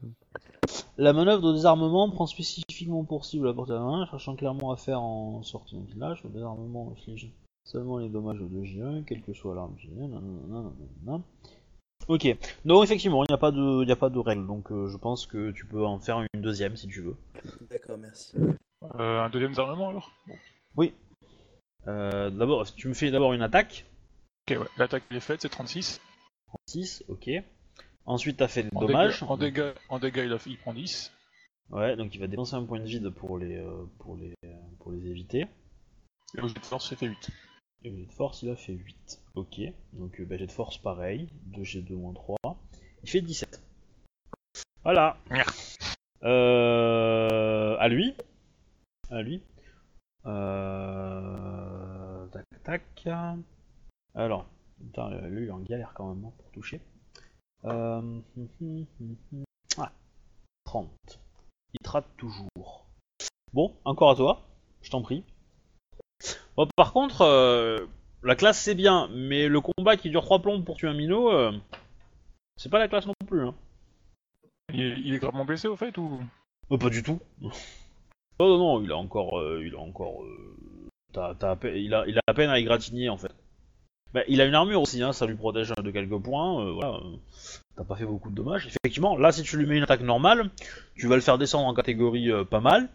La 0.97 1.13
manœuvre 1.13 1.41
de 1.43 1.53
désarmement 1.53 2.09
prend 2.09 2.25
spécifiquement 2.25 3.03
pour 3.03 3.25
cible 3.25 3.45
la 3.47 3.53
portée 3.53 3.73
à 3.73 3.75
la 3.75 3.81
main, 3.81 4.05
cherchant 4.07 4.35
clairement 4.35 4.71
à 4.71 4.77
faire 4.77 5.01
en 5.01 5.43
sortie 5.43 5.75
d'un 5.75 5.85
village. 5.85 6.23
Le 6.23 6.31
désarmement 6.31 6.91
inflige 6.91 7.31
seulement 7.63 7.97
les 7.99 8.09
dommages 8.09 8.39
au 8.41 8.47
2J1, 8.47 9.03
quelle 9.05 9.21
que 9.21 9.33
soit 9.33 9.55
l'arme 9.55 9.75
J1. 9.77 10.09
nanana, 10.09 10.71
nanana. 11.05 11.23
Ok, 12.07 12.27
donc 12.65 12.83
effectivement, 12.83 13.23
il 13.23 13.27
n'y 13.29 13.35
a 13.35 13.37
pas 13.37 13.51
de, 13.51 13.89
a 13.89 13.95
pas 13.95 14.09
de 14.09 14.17
règle, 14.19 14.47
donc 14.47 14.71
euh, 14.71 14.87
je 14.87 14.97
pense 14.97 15.27
que 15.27 15.51
tu 15.51 15.65
peux 15.65 15.85
en 15.85 15.99
faire 15.99 16.19
une 16.33 16.41
deuxième 16.41 16.75
si 16.75 16.87
tu 16.87 17.01
veux. 17.01 17.15
D'accord, 17.69 17.97
merci. 17.99 18.35
Euh, 18.95 19.21
un 19.21 19.29
deuxième 19.29 19.51
désarmement 19.51 19.89
alors? 19.89 20.11
Bon. 20.75 20.89
Euh, 21.87 22.29
d'abord, 22.29 22.71
tu 22.73 22.87
me 22.87 22.93
fais 22.93 23.11
d'abord 23.11 23.33
une 23.33 23.41
attaque, 23.41 23.85
Ok, 24.49 24.57
ouais. 24.59 24.67
L'attaque 24.77 25.03
est 25.11 25.19
faite, 25.19 25.41
c'est 25.41 25.49
36. 25.49 26.01
6, 26.67 27.03
ok. 27.07 27.29
Ensuite, 28.05 28.37
t'as 28.37 28.47
fait 28.47 28.63
des 28.63 28.69
En 28.75 28.81
dommages. 28.81 29.19
dégâts, 29.21 29.29
en 29.29 29.37
dégâts, 29.37 29.73
en 29.89 29.99
dégâts, 29.99 30.23
il, 30.25 30.33
a- 30.33 30.39
il 30.47 30.57
prend 30.57 30.73
10. 30.73 31.11
Ouais, 31.69 31.95
donc 31.95 32.13
il 32.15 32.19
va 32.19 32.27
dépenser 32.27 32.55
un 32.55 32.65
point 32.65 32.79
de 32.79 32.85
vide 32.85 33.09
pour 33.11 33.37
les, 33.37 33.55
euh, 33.57 33.85
pour 33.99 34.15
les, 34.17 34.33
pour 34.79 34.91
les 34.91 35.07
éviter. 35.07 35.45
Et 36.37 36.41
au 36.41 36.47
jet 36.47 36.55
de 36.59 36.65
force, 36.65 36.89
c'est 36.89 36.95
fait 36.95 37.07
8. 37.07 37.29
Et 37.83 37.89
le 37.89 37.97
jet 37.97 38.05
de 38.05 38.11
force, 38.11 38.43
il 38.43 38.49
a 38.49 38.55
fait 38.55 38.73
8. 38.73 39.21
Ok. 39.35 39.61
Donc 39.93 40.19
euh, 40.19 40.25
bah, 40.25 40.37
jet 40.37 40.45
de 40.45 40.51
force, 40.51 40.77
pareil. 40.77 41.27
2G2 41.51 41.93
moins 41.93 42.13
3. 42.13 42.37
Il 43.03 43.09
fait 43.09 43.21
17. 43.21 43.61
Voilà. 44.83 45.17
Euh, 46.23 47.75
à 47.79 47.87
lui. 47.87 48.15
À 49.09 49.21
lui. 49.21 49.41
Euh... 50.25 52.27
Tac, 52.27 52.45
tac. 52.63 53.07
Alors. 54.13 54.45
Putain, 54.79 55.09
lui, 55.27 55.43
il 55.43 55.49
est 55.49 55.51
en 55.51 55.59
galère 55.59 55.93
quand 55.93 56.13
même 56.13 56.25
hein, 56.25 56.31
pour 56.37 56.51
toucher. 56.51 56.81
Euh... 57.65 58.19
Ah. 59.77 59.91
30. 60.65 60.89
Il 61.73 61.79
te 61.83 61.89
rate 61.89 62.07
toujours. 62.17 62.87
Bon, 63.53 63.75
encore 63.85 64.11
à 64.11 64.15
toi. 64.15 64.47
Je 64.81 64.89
t'en 64.89 65.01
prie. 65.01 65.23
Bon, 66.57 66.67
par 66.75 66.93
contre, 66.93 67.21
euh, 67.21 67.85
la 68.23 68.35
classe 68.35 68.59
c'est 68.59 68.75
bien, 68.75 69.09
mais 69.13 69.47
le 69.47 69.61
combat 69.61 69.97
qui 69.97 70.09
dure 70.09 70.23
3 70.23 70.39
plombes 70.41 70.63
pour 70.65 70.77
tuer 70.77 70.87
un 70.89 70.93
minot, 70.93 71.31
euh, 71.31 71.51
c'est 72.57 72.69
pas 72.69 72.79
la 72.79 72.87
classe 72.87 73.07
non 73.07 73.13
plus. 73.27 73.41
Hein. 73.41 73.55
Il 74.73 74.81
est, 74.81 74.95
il 75.03 75.13
est 75.13 75.19
gravement 75.19 75.45
blessé 75.45 75.67
au 75.67 75.75
fait 75.75 75.97
ou? 75.97 76.19
Euh, 76.71 76.77
pas 76.77 76.89
du 76.89 77.03
tout. 77.03 77.19
Oh 77.43 78.47
non, 78.47 78.57
non, 78.57 78.83
il 78.83 78.91
a 78.91 78.97
encore. 78.97 79.39
euh, 79.39 79.63
il 79.65 79.75
a 79.75 79.79
encore. 79.79 80.23
peine- 81.59 81.75
il, 81.75 81.93
a, 81.93 82.05
il 82.07 82.17
a 82.17 82.21
à 82.27 82.33
peine 82.33 82.49
à 82.49 82.59
égratigner 82.59 83.09
en 83.09 83.17
fait. 83.17 83.33
Bah, 84.13 84.21
il 84.27 84.41
a 84.41 84.45
une 84.45 84.55
armure 84.55 84.81
aussi, 84.81 85.01
hein, 85.01 85.13
ça 85.13 85.25
lui 85.25 85.35
protège 85.35 85.73
de 85.81 85.91
quelques 85.91 86.19
points. 86.21 86.71
voilà. 86.73 86.99
T'as 87.77 87.83
pas 87.85 87.95
fait 87.95 88.05
beaucoup 88.05 88.29
de 88.29 88.35
dommages. 88.35 88.67
Effectivement, 88.67 89.17
là, 89.17 89.31
si 89.31 89.43
tu 89.43 89.57
lui 89.57 89.65
mets 89.65 89.77
une 89.77 89.83
attaque 89.83 90.01
normale, 90.01 90.49
tu 90.95 91.07
vas 91.07 91.15
le 91.15 91.21
faire 91.21 91.37
descendre 91.37 91.67
en 91.67 91.73
catégorie 91.73 92.29
pas 92.49 92.59
mal. 92.59 92.89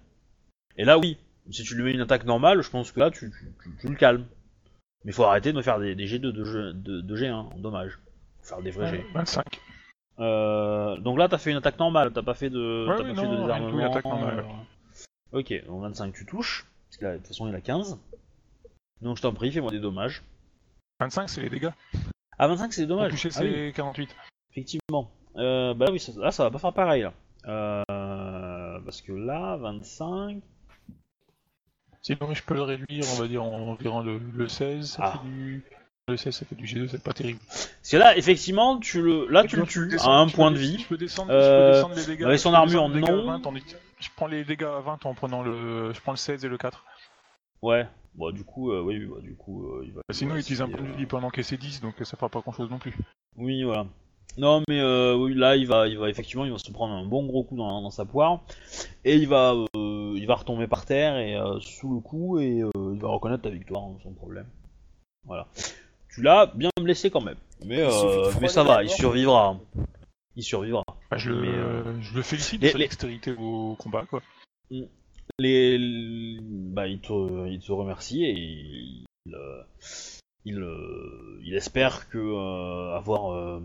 Et 0.76 0.84
là, 0.84 0.98
oui, 0.98 1.16
si 1.50 1.62
tu 1.62 1.74
lui 1.74 1.82
mets 1.84 1.92
une 1.92 2.00
attaque 2.00 2.24
normale, 2.24 2.62
je 2.62 2.70
pense 2.70 2.92
que 2.92 3.00
là, 3.00 3.10
tu, 3.10 3.30
tu- 3.30 3.52
tu- 3.62 3.76
tu 3.80 3.88
le 3.88 3.94
calmes. 3.96 4.26
Mais 5.04 5.12
faut 5.12 5.24
arrêter 5.24 5.52
de 5.52 5.56
me 5.56 5.62
faire 5.62 5.78
des, 5.78 5.94
des 5.94 6.06
G2 6.06 6.18
de, 6.32 6.44
G, 6.44 6.52
de, 6.74 7.00
de 7.00 7.16
G1 7.16 7.32
en 7.32 7.58
dommage. 7.58 7.98
Faut 8.42 8.48
faire 8.54 8.62
des 8.62 8.70
vrais 8.72 8.88
G. 8.88 9.06
25. 9.14 9.44
Euh, 10.18 10.96
donc 10.98 11.18
là, 11.18 11.28
t'as 11.28 11.38
fait 11.38 11.50
une 11.50 11.58
attaque 11.58 11.78
normale, 11.78 12.12
t'as 12.12 12.22
pas 12.22 12.34
fait 12.34 12.50
de, 12.50 12.86
Ouais, 12.88 12.96
t'as 12.96 13.02
oui, 13.04 13.10
pas 13.10 13.20
fait 13.20 13.26
non, 13.26 13.32
de 13.32 13.36
tout, 13.36 13.42
désarmement. 13.42 13.78
une 13.78 13.84
attaque 13.84 14.04
normale. 14.06 14.38
euh, 15.32 15.38
Ok, 15.38 15.64
donc 15.66 15.82
25 15.82 16.12
tu 16.14 16.24
touches, 16.24 16.66
parce 16.88 16.96
que 16.98 17.04
là, 17.04 17.12
de 17.12 17.16
toute 17.18 17.26
façon 17.28 17.46
il 17.48 17.54
a 17.54 17.60
15. 17.60 17.98
Donc 19.02 19.16
je 19.18 19.22
t'en 19.22 19.32
prie, 19.34 19.52
fais-moi 19.52 19.70
des 19.70 19.80
dommages. 19.80 20.22
25, 21.00 21.28
c'est 21.28 21.42
les 21.42 21.50
dégâts. 21.50 21.70
Ah 22.38 22.48
25 22.48 22.72
c'est 22.72 22.86
Pour 22.86 22.96
dommages. 22.96 23.10
toucher, 23.12 23.28
Ah 23.34 23.40
oui, 23.42 23.52
c'est 23.66 23.72
48. 23.76 24.16
effectivement. 24.52 25.10
Euh, 25.36 25.74
bah 25.74 25.86
oui, 25.92 26.00
ça- 26.00 26.12
là 26.18 26.30
ça 26.30 26.44
va 26.44 26.50
pas 26.50 26.58
faire 26.58 26.72
pareil 26.72 27.02
là. 27.02 27.12
Parce 28.84 29.02
que 29.02 29.12
là, 29.12 29.56
25. 29.56 30.40
Sinon, 32.06 32.32
je 32.34 32.42
peux 32.44 32.54
le 32.54 32.62
réduire, 32.62 33.04
on 33.16 33.20
va 33.20 33.26
dire, 33.26 33.42
en 33.42 33.52
environ 33.70 34.00
le, 34.00 34.20
le 34.34 34.48
16. 34.48 34.90
Ça 34.92 35.02
Ah. 35.04 35.12
fait 35.22 35.28
du... 35.28 35.64
Le 36.08 36.16
16, 36.16 36.32
ça 36.36 36.46
fait 36.46 36.54
du 36.54 36.66
G2, 36.66 36.86
c'est 36.86 37.02
pas 37.02 37.12
terrible. 37.12 37.40
Parce 37.48 37.74
que 37.90 37.96
là, 37.96 38.16
effectivement, 38.16 38.78
tu 38.78 39.02
le, 39.02 39.26
là 39.28 39.42
tu 39.42 39.56
le 39.56 39.66
tues 39.66 39.88
descendre- 39.88 40.12
à 40.12 40.18
un 40.20 40.28
point 40.28 40.52
de 40.52 40.56
vie. 40.56 40.78
Je 40.78 40.86
peux 40.86 40.96
descendre, 40.96 41.32
Euh, 41.32 41.40
je 41.42 41.66
peux 41.66 41.72
descendre 41.74 41.94
les 41.96 42.06
dégâts. 42.06 42.24
avec 42.26 42.38
je 42.38 42.42
son 42.42 42.50
peux 42.50 42.56
armure, 42.56 42.88
descendre 42.88 42.94
les 42.94 43.00
dégâts 43.00 43.10
à 43.10 43.16
non. 43.16 43.26
20 43.26 43.46
en 43.46 43.54
Je 43.98 44.08
prends 44.14 44.26
les 44.28 44.44
dégâts 44.44 44.62
à 44.62 44.80
20 44.80 45.04
en 45.04 45.14
prenant 45.14 45.42
le. 45.42 45.92
Je 45.92 46.00
prends 46.00 46.12
le 46.12 46.16
16 46.16 46.44
et 46.44 46.48
le 46.48 46.56
4. 46.58 46.84
Ouais. 47.62 47.88
Bon, 48.14 48.30
du 48.30 48.44
coup, 48.44 48.70
euh, 48.70 48.82
oui, 48.82 49.04
bah, 49.04 49.16
du 49.20 49.34
coup, 49.34 49.64
euh, 49.66 49.82
il 49.84 49.92
va. 49.94 50.02
Sinon, 50.12 50.36
il 50.36 50.40
utilise 50.42 50.62
un 50.62 50.68
point 50.68 50.80
de 50.80 50.86
euh, 50.86 50.92
vie, 50.92 51.00
il 51.00 51.06
peut 51.08 51.16
en 51.16 51.24
encaisser 51.24 51.56
10, 51.56 51.80
donc 51.80 51.94
ça 51.98 52.16
fera 52.16 52.28
pas 52.28 52.38
grand 52.40 52.52
chose 52.52 52.70
non 52.70 52.78
plus. 52.78 52.94
Oui, 53.36 53.64
voilà. 53.64 53.86
Non, 54.38 54.62
mais 54.68 54.80
euh, 54.80 55.16
oui, 55.16 55.34
là, 55.34 55.56
il 55.56 55.66
va, 55.66 55.88
il 55.88 55.96
va 55.98 56.10
effectivement, 56.10 56.44
il 56.44 56.52
va 56.52 56.58
se 56.58 56.70
prendre 56.70 56.92
un 56.92 57.06
bon 57.06 57.24
gros 57.26 57.42
coup 57.42 57.56
dans, 57.56 57.80
dans 57.80 57.90
sa 57.90 58.04
poire, 58.04 58.40
et 59.04 59.16
il 59.16 59.26
va, 59.28 59.54
euh, 59.54 60.14
il 60.14 60.26
va 60.26 60.34
retomber 60.34 60.66
par 60.66 60.84
terre 60.84 61.16
et 61.16 61.34
euh, 61.36 61.58
sous 61.60 61.94
le 61.94 62.00
coup, 62.00 62.38
et 62.38 62.60
euh, 62.62 62.70
il 62.92 63.00
va 63.00 63.08
reconnaître 63.08 63.44
ta 63.44 63.50
victoire 63.50 63.84
hein, 63.84 63.96
sans 64.02 64.12
problème. 64.12 64.46
Voilà. 65.24 65.46
Tu 66.10 66.22
l'as 66.22 66.46
bien 66.46 66.70
blessé 66.80 67.10
quand 67.10 67.22
même, 67.22 67.38
mais, 67.64 67.80
euh, 67.80 68.30
mais 68.40 68.48
ça 68.48 68.62
va, 68.62 68.82
il 68.84 68.90
survivra. 68.90 69.58
Il 70.36 70.42
survivra. 70.42 70.82
Bah, 71.10 71.16
je, 71.16 71.30
le... 71.30 71.40
Mais, 71.40 71.48
euh, 71.48 72.00
je 72.02 72.14
le 72.14 72.22
félicite 72.22 72.60
les- 72.60 72.68
de 72.68 72.72
sa 72.72 72.78
les- 72.78 72.84
dextérité 72.84 73.32
au 73.38 73.74
combat, 73.78 74.04
quoi. 74.04 74.20
Les, 74.70 75.78
les- 75.78 76.38
bah, 76.42 76.86
il 76.88 77.00
te, 77.00 77.48
il 77.48 77.58
te 77.60 77.72
remercie 77.72 78.24
et 78.24 78.32
il, 78.38 79.06
il, 80.44 80.66
il 81.42 81.54
espère 81.54 82.08
que 82.10 82.18
euh, 82.18 82.94
avoir 82.96 83.60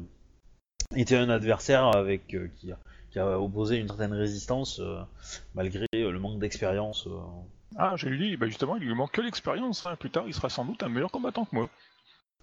été 0.95 1.15
un 1.17 1.29
adversaire 1.29 1.85
avec 1.85 2.33
euh, 2.33 2.49
qui, 2.57 2.71
a- 2.71 2.79
qui 3.11 3.19
a 3.19 3.39
opposé 3.39 3.77
une 3.77 3.87
certaine 3.87 4.13
résistance 4.13 4.79
euh, 4.79 5.01
malgré 5.55 5.85
euh, 5.95 6.11
le 6.11 6.19
manque 6.19 6.39
d'expérience. 6.39 7.07
Ah, 7.77 7.93
j'ai 7.95 8.09
lu, 8.09 8.37
bah 8.37 8.47
justement, 8.47 8.75
il 8.75 8.83
lui 8.83 8.93
manque 8.95 9.11
que 9.11 9.21
l'expérience. 9.21 9.85
hein. 9.85 9.95
Plus 9.95 10.09
tard, 10.09 10.25
il 10.27 10.33
sera 10.33 10.49
sans 10.49 10.65
doute 10.65 10.83
un 10.83 10.89
meilleur 10.89 11.11
combattant 11.11 11.45
que 11.45 11.55
moi. 11.55 11.69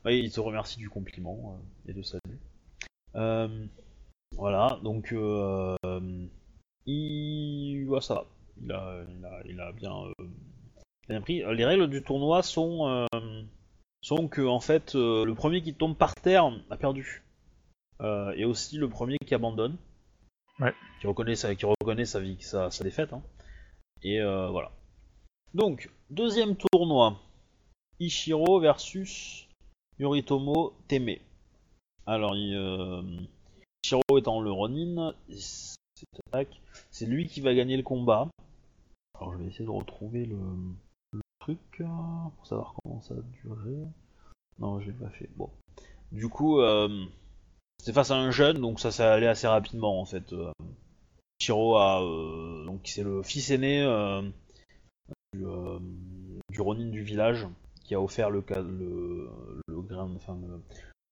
Ouais, 0.05 0.18
il 0.18 0.30
te 0.32 0.40
remercie 0.40 0.78
du 0.78 0.88
compliment 0.88 1.59
et 1.86 1.92
de 1.92 2.03
salut. 2.03 2.38
Voilà, 4.36 4.78
donc 4.82 5.12
il, 6.86 7.86
ouais, 7.88 8.01
ça. 8.01 8.24
Il 8.61 8.72
a, 8.72 9.05
il 9.09 9.24
a, 9.24 9.40
il 9.44 9.61
a 9.61 9.72
bien, 9.72 9.92
bien 11.09 11.20
pris. 11.20 11.42
Les 11.55 11.64
règles 11.64 11.88
du 11.88 12.03
tournoi 12.03 12.42
sont, 12.42 13.07
sont 14.03 14.28
que 14.28 14.42
en 14.42 14.61
fait, 14.61 14.94
euh, 14.94 15.24
le 15.24 15.34
premier 15.34 15.62
qui 15.62 15.74
tombe 15.74 15.96
par 15.96 16.14
terre 16.14 16.51
a 16.70 16.76
perdu. 16.76 17.22
Euh, 18.01 18.32
et 18.36 18.44
aussi 18.44 18.78
le 18.78 18.88
premier 18.88 19.18
qui 19.26 19.34
abandonne. 19.34 19.76
Ouais. 20.61 20.74
Qui 21.01 21.07
reconnaît 21.07 21.36
sa, 21.36 21.55
qui 21.55 21.66
reconnaît 21.66 22.05
sa, 22.05 22.20
vie, 22.20 22.40
sa, 22.40 22.70
sa 22.70 22.84
défaite. 22.84 23.12
hein. 23.12 23.22
Et 24.03 24.20
euh, 24.20 24.49
voilà. 24.51 24.70
Donc, 25.55 25.90
deuxième 26.11 26.57
tournoi. 26.57 27.18
Ishiro 28.01 28.61
versus 28.61 29.49
Yoritomo 29.99 30.74
Teme. 30.86 31.16
Alors, 32.07 32.36
il, 32.36 32.55
euh, 32.55 33.03
Ishiro 33.84 34.18
étant 34.18 34.40
le 34.40 34.53
Ronin, 34.53 35.14
c'est 36.90 37.07
lui 37.07 37.26
qui 37.26 37.40
va 37.40 37.55
gagner 37.55 37.76
le 37.76 37.82
combat. 37.82 38.28
Alors, 39.18 39.32
je 39.32 39.38
vais 39.38 39.46
essayer 39.46 39.64
de 39.64 39.70
retrouver 39.70 40.26
le, 40.26 40.38
le 41.12 41.20
truc 41.40 41.59
pour 42.36 42.46
savoir 42.46 42.74
comment 42.82 43.01
ça 43.01 43.14
a 43.14 43.42
duré. 43.42 43.76
Non, 44.61 44.80
je 44.80 44.86
l'ai 44.86 44.92
pas 44.92 45.11
fait. 45.11 45.28
Bon. 45.36 45.51
Du 46.12 46.28
coup, 46.28 46.61
euh, 46.61 47.05
c'est 47.83 47.93
face 47.93 48.11
à 48.11 48.16
un 48.16 48.31
jeune, 48.31 48.61
donc 48.61 48.81
ça 48.81 48.91
s'est 48.91 49.03
allé 49.03 49.26
assez 49.26 49.47
rapidement 49.47 50.01
en 50.01 50.05
fait. 50.05 50.33
Euh, 50.33 50.53
Ishiro 51.41 51.76
a, 51.76 52.03
euh, 52.03 52.64
donc 52.64 52.81
c'est 52.85 53.03
le 53.05 53.22
fils 53.22 53.51
aîné 53.51 53.83
euh, 53.83 54.22
du, 55.33 55.45
du 56.51 56.61
Ronin 56.61 56.87
du 56.87 57.03
village 57.03 57.47
qui 57.85 57.95
a 57.95 58.01
offert 58.01 58.31
le, 58.31 58.45
le, 58.51 59.31
le 59.66 59.81
grain, 59.81 60.11
enfin 60.16 60.37
le, 60.43 60.61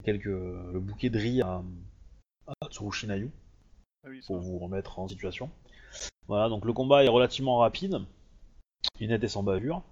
quelques, 0.05 0.25
le 0.25 0.79
bouquet 0.81 1.11
de 1.11 1.19
riz 1.19 1.43
à, 1.43 1.63
à 2.47 2.69
Tsurushi 2.69 3.07
Nayu 3.07 3.31
Ah 4.05 4.09
oui, 4.11 4.21
pour 4.27 4.39
vous 4.39 4.59
remettre 4.59 4.99
en 4.99 5.09
situation. 5.09 5.49
Voilà, 6.29 6.49
donc 6.49 6.65
le 6.65 6.73
combat 6.73 7.05
est 7.05 7.09
relativement 7.09 7.59
rapide, 7.59 8.01
il 9.01 9.09
net 9.09 9.23
et 9.23 9.29
sans 9.29 9.45
bavure. 9.45 9.83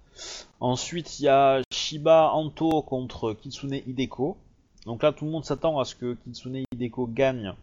Ensuite, 0.59 1.19
il 1.19 1.23
y 1.23 1.27
a 1.29 1.61
Shiba 1.71 2.29
Anto 2.31 2.81
contre 2.81 3.33
Kitsune 3.33 3.75
Hideko. 3.87 4.37
Donc 4.85 5.01
là, 5.01 5.11
tout 5.11 5.25
le 5.25 5.31
monde 5.31 5.45
s'attend 5.45 5.79
à 5.79 5.85
ce 5.85 5.95
que 5.95 6.13
Kitsune 6.13 6.64
Hideko 6.75 7.07
gagne, 7.07 7.53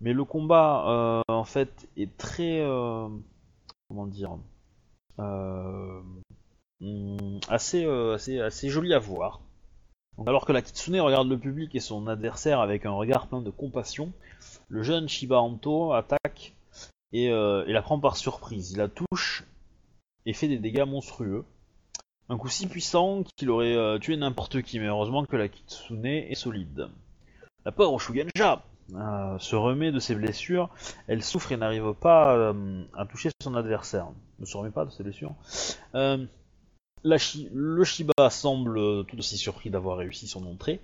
mais 0.00 0.12
le 0.12 0.24
combat, 0.24 0.84
euh, 0.88 1.22
en 1.28 1.44
fait, 1.44 1.88
est 1.96 2.16
très, 2.16 2.60
euh, 2.60 3.08
comment 3.88 4.06
dire, 4.06 4.38
euh, 5.18 6.00
hum, 6.80 7.40
assez, 7.48 7.84
assez, 7.84 8.40
assez 8.40 8.68
joli 8.70 8.94
à 8.94 8.98
voir. 8.98 9.40
Alors 10.26 10.44
que 10.44 10.52
la 10.52 10.62
Kitsune 10.62 11.00
regarde 11.00 11.28
le 11.28 11.38
public 11.38 11.74
et 11.74 11.80
son 11.80 12.06
adversaire 12.06 12.60
avec 12.60 12.84
un 12.84 12.92
regard 12.92 13.26
plein 13.26 13.40
de 13.40 13.50
compassion, 13.50 14.12
le 14.68 14.82
jeune 14.82 15.08
Shiba 15.08 15.40
Anto 15.40 15.92
attaque 15.92 16.54
et, 17.12 17.30
la 17.30 17.82
prend 17.82 17.98
par 17.98 18.16
surprise. 18.16 18.72
Il 18.72 18.78
la 18.78 18.88
touche 18.88 19.44
et 20.26 20.34
fait 20.34 20.48
des 20.48 20.58
dégâts 20.58 20.84
monstrueux. 20.86 21.44
Un 22.28 22.36
coup 22.36 22.48
si 22.48 22.66
puissant 22.66 23.22
qu'il 23.36 23.50
aurait 23.50 23.98
tué 23.98 24.16
n'importe 24.16 24.60
qui, 24.62 24.78
mais 24.78 24.86
heureusement 24.86 25.24
que 25.24 25.36
la 25.36 25.48
Kitsune 25.48 26.04
est 26.04 26.34
solide. 26.34 26.90
La 27.66 27.72
pauvre 27.72 28.00
Shugenja 28.00 28.62
euh, 28.94 29.38
se 29.38 29.54
remet 29.54 29.92
de 29.92 29.98
ses 29.98 30.14
blessures, 30.14 30.70
elle 31.06 31.22
souffre 31.22 31.52
et 31.52 31.56
n'arrive 31.56 31.92
pas 31.92 32.34
euh, 32.34 32.84
à 32.96 33.04
toucher 33.04 33.30
son 33.42 33.54
adversaire. 33.54 34.08
Ne 34.38 34.46
se 34.46 34.56
remet 34.56 34.70
pas 34.70 34.86
de 34.86 34.90
ses 34.90 35.02
blessures. 35.02 35.34
Euh, 35.94 36.24
le 37.04 37.84
Shiba 37.84 38.30
semble 38.30 39.04
tout 39.06 39.18
aussi 39.18 39.36
surpris 39.36 39.70
d'avoir 39.70 39.98
réussi 39.98 40.26
son 40.26 40.46
entrée. 40.46 40.80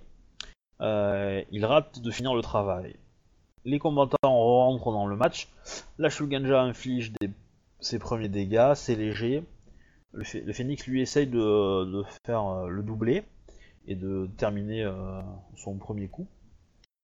Il 0.79 1.65
rate 1.65 1.99
de 1.99 2.11
finir 2.11 2.35
le 2.35 2.41
travail. 2.41 2.95
Les 3.65 3.79
combattants 3.79 4.17
rentrent 4.23 4.91
dans 4.91 5.07
le 5.07 5.15
match. 5.15 5.49
La 5.97 6.09
Shuganja 6.09 6.61
inflige 6.61 7.11
ses 7.79 7.99
premiers 7.99 8.29
dégâts, 8.29 8.73
c'est 8.75 8.95
léger. 8.95 9.43
Le, 10.13 10.23
Phoenix 10.53 10.87
lui 10.87 11.01
essaye 11.01 11.27
de, 11.27 12.03
faire 12.25 12.67
le 12.67 12.81
doublé 12.81 13.23
et 13.87 13.95
de 13.95 14.27
terminer 14.37 14.89
son 15.55 15.77
premier 15.77 16.07
coup, 16.07 16.27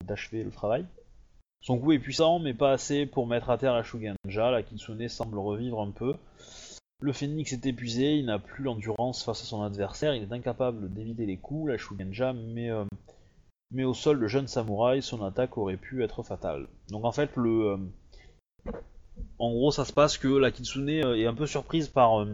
d'achever 0.06 0.44
le 0.44 0.52
travail. 0.52 0.86
Son 1.62 1.80
coup 1.80 1.94
est 1.94 2.00
puissant, 2.00 2.40
mais 2.40 2.54
pas 2.54 2.74
assez 2.74 3.06
pour 3.06 3.26
mettre 3.26 3.50
à 3.50 3.58
terre 3.58 3.74
la 3.74 3.84
Shuganja. 3.84 4.52
La 4.52 4.64
Kitsune 4.64 5.08
semble 5.08 5.40
revivre 5.40 5.82
un 5.82 5.92
peu. 5.92 6.16
Le 7.00 7.14
Phoenix 7.14 7.54
est 7.54 7.66
épuisé, 7.66 8.16
il 8.16 8.26
n'a 8.26 8.40
plus 8.40 8.64
l'endurance 8.64 9.24
face 9.24 9.42
à 9.42 9.46
son 9.46 9.62
adversaire, 9.62 10.14
il 10.14 10.24
est 10.24 10.34
incapable 10.34 10.94
d'éviter 10.94 11.26
les 11.26 11.38
coups. 11.38 11.72
La 11.72 11.78
Shuganja 11.78 12.34
met, 12.34 12.70
euh, 12.70 12.86
au 13.78 13.94
sol 13.94 14.20
le 14.20 14.28
jeune 14.28 14.48
samouraï, 14.48 15.02
son 15.02 15.24
attaque 15.24 15.58
aurait 15.58 15.78
pu 15.78 16.04
être 16.04 16.24
fatale. 16.24 16.68
Donc 16.90 17.06
en 17.06 17.12
fait, 17.12 17.36
le, 17.36 17.72
euh, 17.72 18.74
en 19.40 19.52
gros, 19.52 19.72
ça 19.72 19.86
se 19.86 19.94
passe 19.94 20.18
que 20.18 20.28
la 20.28 20.52
Kitsune 20.52 20.90
euh, 20.90 21.18
est 21.18 21.26
un 21.26 21.34
peu 21.34 21.46
surprise 21.46 21.88
par, 21.88 22.26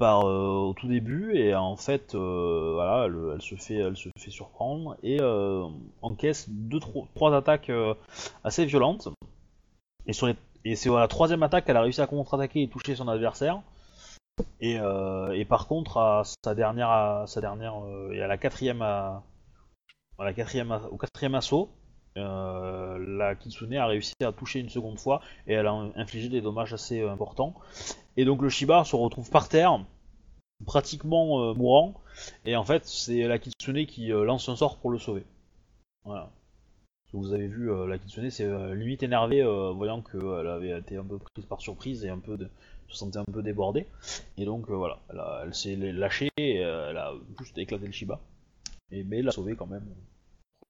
par 0.00 0.26
euh, 0.26 0.48
au 0.48 0.72
tout 0.74 0.88
début 0.88 1.36
et 1.36 1.54
en 1.54 1.76
fait, 1.76 2.16
euh, 2.16 2.72
voilà, 2.74 3.06
elle, 3.06 3.40
se 3.40 3.54
fait, 3.54 3.76
elle 3.76 3.96
se 3.96 4.08
fait 4.18 4.30
surprendre 4.30 4.96
et 5.04 5.18
euh, 5.20 5.64
encaisse 6.02 6.48
deux, 6.48 6.80
tro- 6.80 7.06
trois 7.14 7.32
attaques 7.36 7.70
assez 8.42 8.64
violentes. 8.64 9.08
Et 10.06 10.12
sur 10.12 10.26
les 10.26 10.34
et 10.64 10.74
la 10.86 11.08
troisième 11.08 11.42
attaque 11.42 11.64
qu'elle 11.64 11.76
a 11.76 11.82
réussi 11.82 12.00
à 12.02 12.06
contre-attaquer 12.06 12.62
et 12.62 12.68
toucher 12.68 12.94
son 12.94 13.08
adversaire. 13.08 13.62
Et, 14.60 14.78
par 15.48 15.66
contre, 15.68 15.96
à 15.96 16.22
sa 16.44 16.54
dernière, 16.54 16.90
à 16.90 17.26
sa 17.26 17.40
dernière 17.40 17.74
et 18.12 18.18
la 18.18 18.36
quatrième, 18.36 18.82
à 18.82 19.22
la 20.18 20.32
quatrième, 20.34 20.78
au 20.90 20.96
quatrième 20.98 21.34
assaut, 21.34 21.70
euh, 22.20 22.98
la 23.18 23.34
Kitsune 23.34 23.74
a 23.76 23.86
réussi 23.86 24.14
à 24.22 24.32
toucher 24.32 24.60
une 24.60 24.68
seconde 24.68 24.98
fois 24.98 25.20
et 25.46 25.54
elle 25.54 25.66
a 25.66 25.72
infligé 25.96 26.28
des 26.28 26.40
dommages 26.40 26.72
assez 26.72 27.02
importants. 27.02 27.54
Et 28.16 28.24
donc 28.24 28.42
le 28.42 28.48
Shiba 28.48 28.84
se 28.84 28.96
retrouve 28.96 29.30
par 29.30 29.48
terre, 29.48 29.80
pratiquement 30.64 31.42
euh, 31.42 31.54
mourant. 31.54 31.94
Et 32.44 32.56
en 32.56 32.64
fait, 32.64 32.86
c'est 32.86 33.22
la 33.22 33.38
Kitsune 33.38 33.86
qui 33.86 34.12
euh, 34.12 34.24
lance 34.24 34.48
un 34.48 34.56
sort 34.56 34.78
pour 34.78 34.90
le 34.90 34.98
sauver. 34.98 35.24
Voilà. 36.04 36.30
Vous 37.12 37.32
avez 37.32 37.48
vu, 37.48 37.68
la 37.88 37.98
Kitsune 37.98 38.30
euh, 38.40 38.74
limite 38.74 39.02
énervée, 39.02 39.42
voyant 39.74 40.00
qu'elle 40.00 40.46
avait 40.46 40.78
été 40.78 40.96
un 40.96 41.04
peu 41.04 41.18
prise 41.18 41.44
par 41.44 41.60
surprise 41.60 42.04
et 42.04 42.08
un 42.08 42.20
peu 42.20 42.38
se 42.88 42.96
sentait 42.96 43.18
un 43.18 43.24
peu 43.24 43.42
débordée. 43.42 43.86
Et 44.36 44.44
donc 44.44 44.70
voilà, 44.70 45.00
elle, 45.42 45.52
s'est 45.52 45.74
lâchée 45.74 46.30
et 46.36 46.56
elle 46.56 46.96
a 46.96 47.12
juste 47.40 47.58
éclaté 47.58 47.86
le 47.86 47.92
Shiba. 47.92 48.20
Et, 48.92 49.02
mais 49.02 49.22
l'a 49.22 49.32
sauvé 49.32 49.56
quand 49.56 49.66
même. 49.66 49.84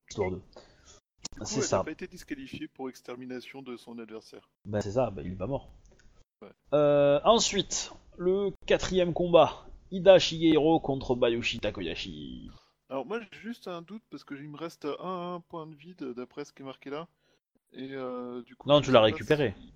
Histoire 0.08 0.30
de. 0.30 0.40
C'est 1.44 1.62
ça. 1.62 1.78
n'a 1.78 1.84
pas 1.84 1.90
été 1.92 2.06
disqualifiée 2.06 2.68
pour 2.68 2.88
extermination 2.88 3.62
de 3.62 3.76
son 3.76 3.98
adversaire. 3.98 4.48
Bah 4.64 4.80
c'est 4.80 4.92
ça, 4.92 5.10
bah, 5.10 5.22
il 5.24 5.32
est 5.32 5.36
pas 5.36 5.46
mort. 5.46 5.70
Ouais. 6.42 6.48
Euh, 6.74 7.20
ensuite, 7.24 7.92
le 8.18 8.50
quatrième 8.66 9.12
combat. 9.12 9.66
Ida 9.92 10.18
Shigehiro 10.20 10.78
contre 10.80 11.16
Bayushi 11.16 11.58
Takoyashi. 11.58 12.48
Alors 12.88 13.04
moi 13.06 13.20
j'ai 13.20 13.40
juste 13.40 13.66
un 13.68 13.82
doute 13.82 14.02
parce 14.10 14.22
que 14.24 14.34
il 14.34 14.48
me 14.48 14.56
reste 14.56 14.84
un, 15.00 15.34
un 15.34 15.40
point 15.40 15.66
de 15.66 15.74
vide 15.74 16.12
d'après 16.16 16.44
ce 16.44 16.52
qui 16.52 16.62
est 16.62 16.64
marqué 16.64 16.90
là. 16.90 17.08
Et 17.72 17.92
euh, 17.92 18.42
du 18.42 18.54
coup. 18.56 18.68
Non, 18.68 18.80
tu 18.80 18.92
l'as 18.92 19.00
récupéré. 19.00 19.54
si- 19.58 19.72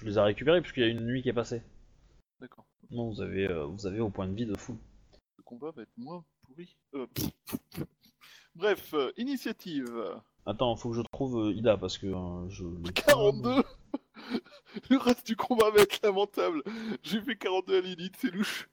Je 0.00 0.06
les 0.06 0.16
ai 0.18 0.20
récupérés 0.20 0.60
puisqu'il 0.62 0.80
y 0.82 0.86
a 0.86 0.88
une 0.88 1.04
nuit 1.06 1.22
qui 1.22 1.28
est 1.28 1.34
passée. 1.34 1.62
D'accord. 2.40 2.64
Non, 2.90 3.10
vous 3.10 3.20
avez, 3.20 3.48
euh, 3.48 3.64
vous 3.64 3.86
avez 3.86 4.00
au 4.00 4.08
point 4.10 4.26
de 4.26 4.34
vie 4.34 4.46
de 4.46 4.56
fou. 4.56 4.78
Le 5.36 5.42
combat 5.42 5.70
va 5.72 5.82
être 5.82 5.96
moins 5.98 6.24
pourri. 6.46 6.74
Bref, 8.54 8.94
initiative. 9.16 10.20
Attends, 10.46 10.74
faut 10.76 10.90
que 10.90 10.96
je 10.96 11.02
trouve 11.12 11.38
euh, 11.48 11.52
Ida 11.52 11.76
parce 11.76 11.98
que 11.98 12.06
euh, 12.06 12.48
je. 12.48 12.64
l'ai 12.64 12.92
pas. 12.92 13.12
42 13.12 13.62
Le 14.90 14.96
reste 14.98 15.26
du 15.26 15.36
combat 15.36 15.70
va 15.70 15.80
être 15.82 16.00
lamentable. 16.02 16.62
J'ai 17.02 17.20
fait 17.20 17.36
42 17.36 17.78
à 17.78 17.80
Lilith, 17.80 18.14
c'est 18.18 18.30
louche. 18.30 18.68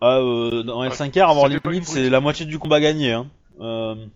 Ah, 0.00 0.18
euh, 0.18 0.62
dans 0.62 0.80
Ah, 0.80 0.88
L5R, 0.88 1.30
avoir 1.30 1.48
les 1.48 1.58
limites, 1.58 1.84
c'est 1.84 2.10
la 2.10 2.20
moitié 2.20 2.44
du 2.46 2.58
combat 2.58 2.80
gagné. 2.80 3.12
Hein. 3.12 3.30
Euh... 3.60 4.06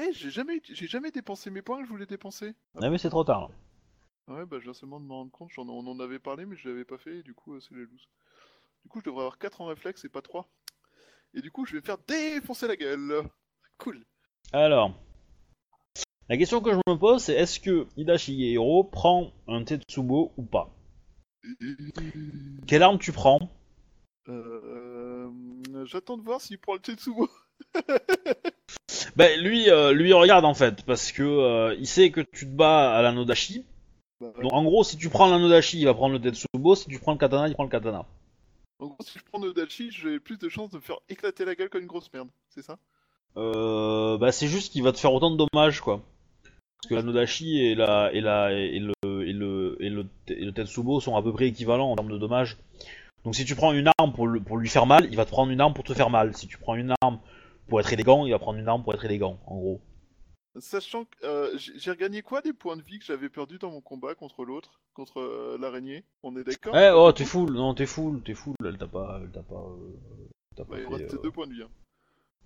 Eh, 0.00 0.12
j'ai 0.12 0.30
jamais, 0.30 0.60
j'ai 0.64 0.86
jamais 0.86 1.10
dépensé 1.10 1.50
mes 1.50 1.62
points 1.62 1.78
que 1.80 1.84
je 1.84 1.90
voulais 1.90 2.06
dépenser. 2.06 2.54
Ah, 2.80 2.88
mais 2.90 2.98
c'est 2.98 3.10
trop 3.10 3.24
tard. 3.24 3.50
Ouais, 4.28 4.44
bah 4.46 4.58
je 4.58 4.64
viens 4.64 4.74
seulement 4.74 5.00
de 5.00 5.06
me 5.06 5.12
rendre 5.12 5.30
compte, 5.32 5.48
j'en- 5.54 5.66
on 5.68 5.86
en 5.86 5.98
avait 6.00 6.18
parlé, 6.18 6.44
mais 6.44 6.54
je 6.56 6.68
l'avais 6.68 6.84
pas 6.84 6.98
fait, 6.98 7.18
et 7.18 7.22
du 7.22 7.34
coup, 7.34 7.54
euh, 7.54 7.60
c'est 7.60 7.74
les 7.74 7.80
looses. 7.86 8.08
Du 8.84 8.88
coup, 8.90 9.00
je 9.00 9.06
devrais 9.06 9.22
avoir 9.22 9.38
4 9.38 9.62
en 9.62 9.66
réflexe 9.66 10.04
et 10.04 10.08
pas 10.10 10.20
3. 10.22 10.46
Et 11.34 11.40
du 11.40 11.50
coup, 11.50 11.64
je 11.64 11.72
vais 11.72 11.78
me 11.80 11.84
faire 11.84 11.96
défoncer 12.06 12.68
la 12.68 12.76
gueule. 12.76 13.22
Cool. 13.78 14.04
Alors, 14.52 14.92
la 16.28 16.36
question 16.36 16.60
que 16.60 16.72
je 16.72 16.76
me 16.86 16.96
pose, 16.96 17.22
c'est 17.22 17.34
est-ce 17.34 17.60
que 17.60 17.86
Ida 17.96 18.18
Shigehiro 18.18 18.84
prend 18.84 19.32
un 19.46 19.64
Tetsubo 19.64 20.32
ou 20.36 20.42
pas? 20.42 20.70
Quelle 22.66 22.82
arme 22.82 22.98
tu 22.98 23.12
prends? 23.12 23.48
Euh, 24.28 25.30
J'attends 25.84 26.18
de 26.18 26.22
voir 26.22 26.40
s'il 26.40 26.58
prend 26.58 26.74
le 26.74 26.80
Tetsubo. 26.80 27.28
Ben 29.16 29.40
lui, 29.40 29.68
euh, 29.68 29.92
lui 29.92 30.12
regarde 30.12 30.44
en 30.44 30.54
fait, 30.54 30.84
parce 30.84 31.10
que 31.10 31.22
euh, 31.22 31.74
il 31.78 31.86
sait 31.88 32.10
que 32.10 32.20
tu 32.20 32.46
te 32.46 32.50
bats 32.50 32.94
à 32.96 33.02
la 33.02 33.10
Nodashi. 33.10 33.64
Bah, 34.20 34.32
Donc 34.40 34.52
en 34.52 34.62
gros, 34.62 34.84
si 34.84 34.96
tu 34.96 35.08
prends 35.08 35.28
la 35.28 35.38
Nodashi, 35.38 35.80
il 35.80 35.84
va 35.86 35.94
prendre 35.94 36.14
le 36.14 36.20
Tetsubo. 36.20 36.76
Si 36.76 36.88
tu 36.88 36.98
prends 37.00 37.12
le 37.12 37.18
Katana, 37.18 37.48
il 37.48 37.54
prend 37.54 37.64
le 37.64 37.68
Katana. 37.68 38.06
En 38.78 38.86
gros, 38.86 38.96
si 39.02 39.18
je 39.18 39.24
prends 39.24 39.40
Nodachi, 39.40 39.90
j'ai 39.90 40.20
plus 40.20 40.38
de 40.38 40.48
chances 40.48 40.70
de 40.70 40.76
me 40.76 40.80
faire 40.80 40.98
éclater 41.08 41.44
la 41.44 41.56
gueule 41.56 41.68
comme 41.68 41.82
une 41.82 41.88
grosse 41.88 42.12
merde, 42.12 42.28
c'est 42.48 42.62
ça? 42.62 42.78
Euh, 43.36 44.16
bah 44.18 44.32
c'est 44.32 44.46
juste 44.46 44.72
qu'il 44.72 44.82
va 44.82 44.92
te 44.92 44.98
faire 44.98 45.12
autant 45.12 45.30
de 45.30 45.36
dommages 45.36 45.80
quoi. 45.80 46.00
Parce 46.78 46.88
que 46.90 46.94
la 46.94 47.02
Nodashi 47.02 47.60
et 47.60 47.74
la 47.74 48.12
et 48.12 48.20
la 48.20 48.52
et 48.52 48.78
le 48.78 48.92
et 49.02 49.32
le 49.32 49.76
et 49.80 49.90
le, 49.90 50.06
et 50.28 50.44
le 50.44 50.52
Tetsubo 50.52 51.00
sont 51.00 51.16
à 51.16 51.22
peu 51.22 51.32
près 51.32 51.48
équivalents 51.48 51.90
en 51.90 51.96
termes 51.96 52.10
de 52.10 52.18
dommages. 52.18 52.56
Donc 53.24 53.34
si 53.34 53.44
tu 53.44 53.54
prends 53.56 53.72
une 53.72 53.90
arme 53.98 54.12
pour, 54.12 54.26
le- 54.26 54.40
pour 54.40 54.56
lui 54.58 54.68
faire 54.68 54.86
mal, 54.86 55.06
il 55.10 55.16
va 55.16 55.24
te 55.24 55.30
prendre 55.30 55.52
une 55.52 55.60
arme 55.60 55.74
pour 55.74 55.84
te 55.84 55.94
faire 55.94 56.10
mal. 56.10 56.36
Si 56.36 56.46
tu 56.46 56.58
prends 56.58 56.76
une 56.76 56.94
arme 57.02 57.18
pour 57.68 57.80
être 57.80 57.92
élégant, 57.92 58.26
il 58.26 58.30
va 58.32 58.38
prendre 58.38 58.58
une 58.58 58.68
arme 58.68 58.82
pour 58.84 58.94
être 58.94 59.04
élégant, 59.04 59.38
en 59.46 59.56
gros. 59.56 59.80
Sachant 60.60 61.04
que 61.04 61.24
euh, 61.24 61.56
j'ai 61.56 61.90
regagné 61.90 62.20
quoi 62.20 62.42
des 62.42 62.52
points 62.52 62.76
de 62.76 62.82
vie 62.82 62.98
que 62.98 63.04
j'avais 63.04 63.28
perdus 63.28 63.58
dans 63.58 63.70
mon 63.70 63.80
combat 63.80 64.14
contre 64.14 64.44
l'autre, 64.44 64.80
contre 64.92 65.20
euh, 65.20 65.56
l'araignée? 65.58 66.04
On 66.22 66.36
est 66.36 66.44
d'accord? 66.44 66.74
Eh 66.74 66.90
oh 66.94 67.12
t'es 67.12 67.24
full, 67.24 67.52
non 67.52 67.74
t'es 67.74 67.86
full, 67.86 68.22
t'es 68.22 68.34
full, 68.34 68.54
elle 68.64 68.78
t'a 68.78 68.86
pas, 68.86 69.20
elle 69.22 69.30
t'a 69.30 69.42
pas, 69.42 69.54
euh, 69.56 70.28
t'a 70.56 70.64
pas 70.64 70.74
Bah, 70.74 70.80
il 70.80 70.86
fait, 70.86 71.02
restait 71.02 71.16
euh, 71.16 71.22
deux 71.22 71.30
points 71.30 71.46
de 71.46 71.54
vie. 71.54 71.62
hein. 71.62 71.70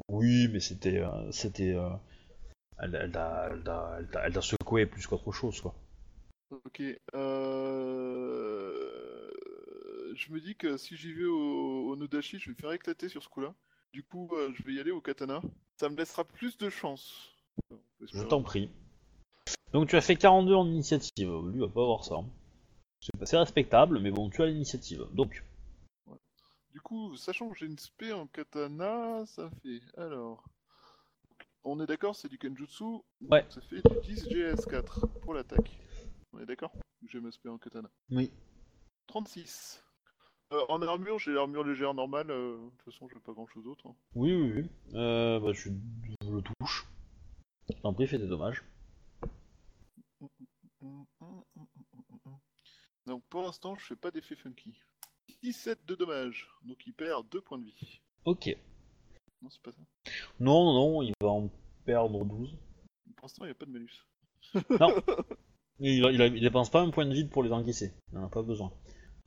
Oui, 0.09 0.49
mais 0.53 0.61
c'était, 0.61 0.99
euh, 0.99 1.31
c'était, 1.33 1.75
euh, 1.75 1.89
elle, 2.79 2.95
elle 2.95 3.13
t'a, 3.13 4.41
secoué 4.41 4.87
plus 4.87 5.07
qu'autre 5.07 5.33
chose 5.33 5.61
quoi. 5.61 5.75
Ok. 6.51 6.83
Euh... 7.15 7.83
Je 10.15 10.33
me 10.33 10.41
dis 10.41 10.55
que 10.55 10.77
si 10.77 10.97
j'y 10.97 11.13
vais 11.15 11.25
au, 11.25 11.91
au 11.91 11.97
Nodashi, 11.97 12.39
je 12.39 12.47
vais 12.47 12.53
me 12.53 12.57
faire 12.61 12.73
éclater 12.73 13.09
sur 13.09 13.23
ce 13.23 13.29
coup-là. 13.29 13.55
Du 13.93 14.03
coup, 14.03 14.29
euh, 14.33 14.53
je 14.55 14.63
vais 14.63 14.75
y 14.75 14.81
aller 14.81 14.91
au 14.91 15.01
katana. 15.01 15.41
Ça 15.77 15.89
me 15.89 15.97
laissera 15.97 16.25
plus 16.25 16.57
de 16.59 16.69
chance. 16.71 17.31
Je 18.01 18.23
t'en 18.25 18.43
prie. 18.43 18.71
Donc 19.73 19.89
tu 19.89 19.97
as 19.97 20.01
fait 20.01 20.17
42 20.17 20.55
en 20.55 20.67
initiative. 20.67 21.31
Lui 21.53 21.61
va 21.61 21.69
pas 21.69 21.83
avoir 21.83 22.05
ça. 22.05 22.17
hein. 22.17 22.27
C'est 23.01 23.21
assez 23.21 23.37
respectable, 23.37 23.99
mais 23.99 24.11
bon, 24.11 24.31
tu 24.31 24.43
as 24.43 24.47
l'initiative. 24.47 25.07
Donc, 25.13 25.45
Du 26.73 26.81
coup, 26.81 27.17
sachant 27.17 27.51
que 27.51 27.59
j'ai 27.59 27.67
une 27.67 27.79
spé 27.79 28.13
en 28.13 28.27
katana, 28.27 29.27
ça 29.27 29.51
fait. 29.63 29.81
Alors. 29.97 30.45
On 31.65 31.81
est 31.81 31.87
d'accord, 31.87 32.17
c'est 32.17 32.29
du 32.29 32.39
Kenjutsu. 32.39 32.85
Ouais. 33.21 33.47
Ça 33.49 33.61
fait 33.63 33.77
du 33.83 34.01
10 34.15 34.27
GS4 34.29 35.21
pour 35.21 35.35
l'attaque? 35.35 35.79
On 36.33 36.41
est 36.41 36.47
d'accord? 36.47 36.73
J'ai 37.09 37.21
ma 37.21 37.31
spé 37.31 37.49
en 37.49 37.59
katana. 37.59 37.91
oui. 38.11 38.31
36. 39.09 39.83
Euh, 40.53 40.61
en 40.69 40.81
armure, 40.83 41.19
j'ai 41.19 41.33
l'armure 41.33 41.65
légère 41.65 41.93
normale. 41.95 42.31
euh, 42.31 42.57
De 42.57 42.71
toute 42.71 42.83
façon, 42.93 43.09
j'ai 43.13 43.19
pas 43.21 43.33
grand 43.33 43.47
chose 43.47 43.65
d'autre. 43.65 43.87
hein. 43.89 43.97
Oui, 44.15 44.33
oui, 44.35 44.53
oui. 44.63 44.71
Euh, 44.95 45.39
bah, 45.41 45.53
je, 45.53 45.71
je 46.23 46.31
le 46.31 46.43
touche. 46.43 46.87
Je 47.75 47.81
t'en 47.81 47.93
prie, 47.93 48.07
fais 48.07 48.19
des 48.19 48.27
dommages. 48.29 48.63
Donc 53.07 53.23
pour 53.29 53.43
l'instant, 53.43 53.75
je 53.77 53.85
fais 53.85 53.97
pas 53.97 54.11
d'effet 54.11 54.37
funky. 54.37 54.75
17 55.43 55.85
de 55.87 55.95
dommages, 55.97 56.49
donc 56.63 56.87
il 56.87 56.93
perd 56.95 57.29
2 57.31 57.41
points 57.41 57.59
de 57.59 57.65
vie. 57.65 58.01
Ok. 58.25 58.49
Non, 59.43 59.51
c'est 59.51 59.63
pas 59.63 59.73
ça. 59.73 59.81
Non, 60.41 60.65
non, 60.65 60.75
non, 60.75 61.03
il 61.03 61.13
va 61.21 61.29
en 61.29 61.51
perdre 61.85 62.25
12. 62.25 62.57
Pour 63.17 63.25
l'instant, 63.25 63.45
il 63.45 63.49
n'y 63.49 63.53
a 63.53 63.55
pas 63.55 63.67
de 63.67 63.71
malus. 63.71 64.07
Non. 64.81 64.95
Il, 65.85 66.05
il, 66.05 66.21
il 66.37 66.41
dépense 66.41 66.71
pas 66.71 66.81
un 66.81 66.91
point 66.91 67.07
de 67.07 67.13
vide 67.13 67.31
pour 67.31 67.43
les 67.43 67.51
encaisser. 67.51 67.93
Il 68.13 68.19
en 68.19 68.27
a 68.27 68.29
pas 68.29 68.43
besoin. 68.43 68.73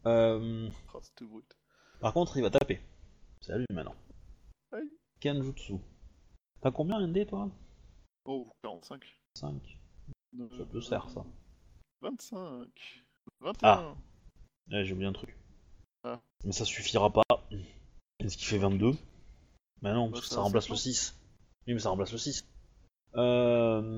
Euh, 0.06 0.70
brut. 1.22 1.58
par 2.00 2.14
contre, 2.14 2.38
il 2.38 2.44
va 2.44 2.50
taper. 2.50 2.80
C'est 3.42 3.52
à 3.52 3.58
lui 3.58 3.66
maintenant. 3.74 3.96
Aïe. 4.72 4.90
Kenjutsu. 5.20 5.74
T'as 6.62 6.72
combien 6.72 6.98
un 6.98 7.10
dé 7.10 7.26
toi? 7.26 7.50
Oh, 8.24 8.48
45. 8.62 9.04
5. 9.34 9.80
Euh, 10.40 10.48
Ça 10.58 10.66
peut 10.66 10.80
se 10.80 10.88
faire 10.88 11.10
ça. 11.10 11.26
25. 12.02 12.70
21. 13.42 13.58
Ah. 13.64 13.96
Ouais, 14.72 14.86
j'ai 14.86 14.94
oublié 14.94 15.10
un 15.10 15.14
truc. 15.14 15.36
Ah. 16.04 16.22
Mais 16.46 16.54
ça 16.54 16.64
suffira 16.64 17.12
pas. 17.12 17.24
Est-ce 18.20 18.38
qu'il 18.38 18.48
fait 18.48 18.60
22 18.60 18.94
Bah 19.82 19.94
non, 19.94 20.08
Bah, 20.08 20.14
parce 20.14 20.28
que 20.28 20.34
ça 20.34 20.42
remplace 20.42 20.68
le 20.68 20.74
bon. 20.74 20.80
6. 20.80 21.16
Oui, 21.68 21.74
mais 21.74 21.80
ça 21.80 21.90
remplace 21.90 22.12
le 22.12 22.18
6. 22.18 22.48
Euh... 23.16 23.96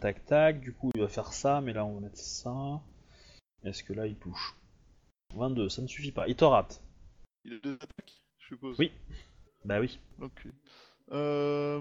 Tac 0.00 0.26
tac, 0.26 0.60
du 0.60 0.72
coup 0.72 0.90
il 0.96 1.00
va 1.00 1.06
faire 1.06 1.32
ça, 1.32 1.60
mais 1.60 1.72
là 1.72 1.84
on 1.84 1.94
va 1.94 2.00
mettre 2.00 2.18
ça. 2.18 2.80
Est-ce 3.62 3.84
que 3.84 3.92
là 3.92 4.08
il 4.08 4.16
touche? 4.16 4.56
22, 5.36 5.68
ça 5.68 5.80
ne 5.80 5.86
suffit 5.86 6.10
pas. 6.10 6.26
Il 6.26 6.34
te 6.34 6.44
rate. 6.44 6.82
Il 7.44 7.54
a 7.54 7.58
deux 7.58 7.74
attaques, 7.74 8.20
je 8.40 8.46
suppose. 8.48 8.76
Oui. 8.80 8.90
Bah 9.64 9.78
oui. 9.78 10.00
Ok. 10.20 10.48
Euh... 11.12 11.80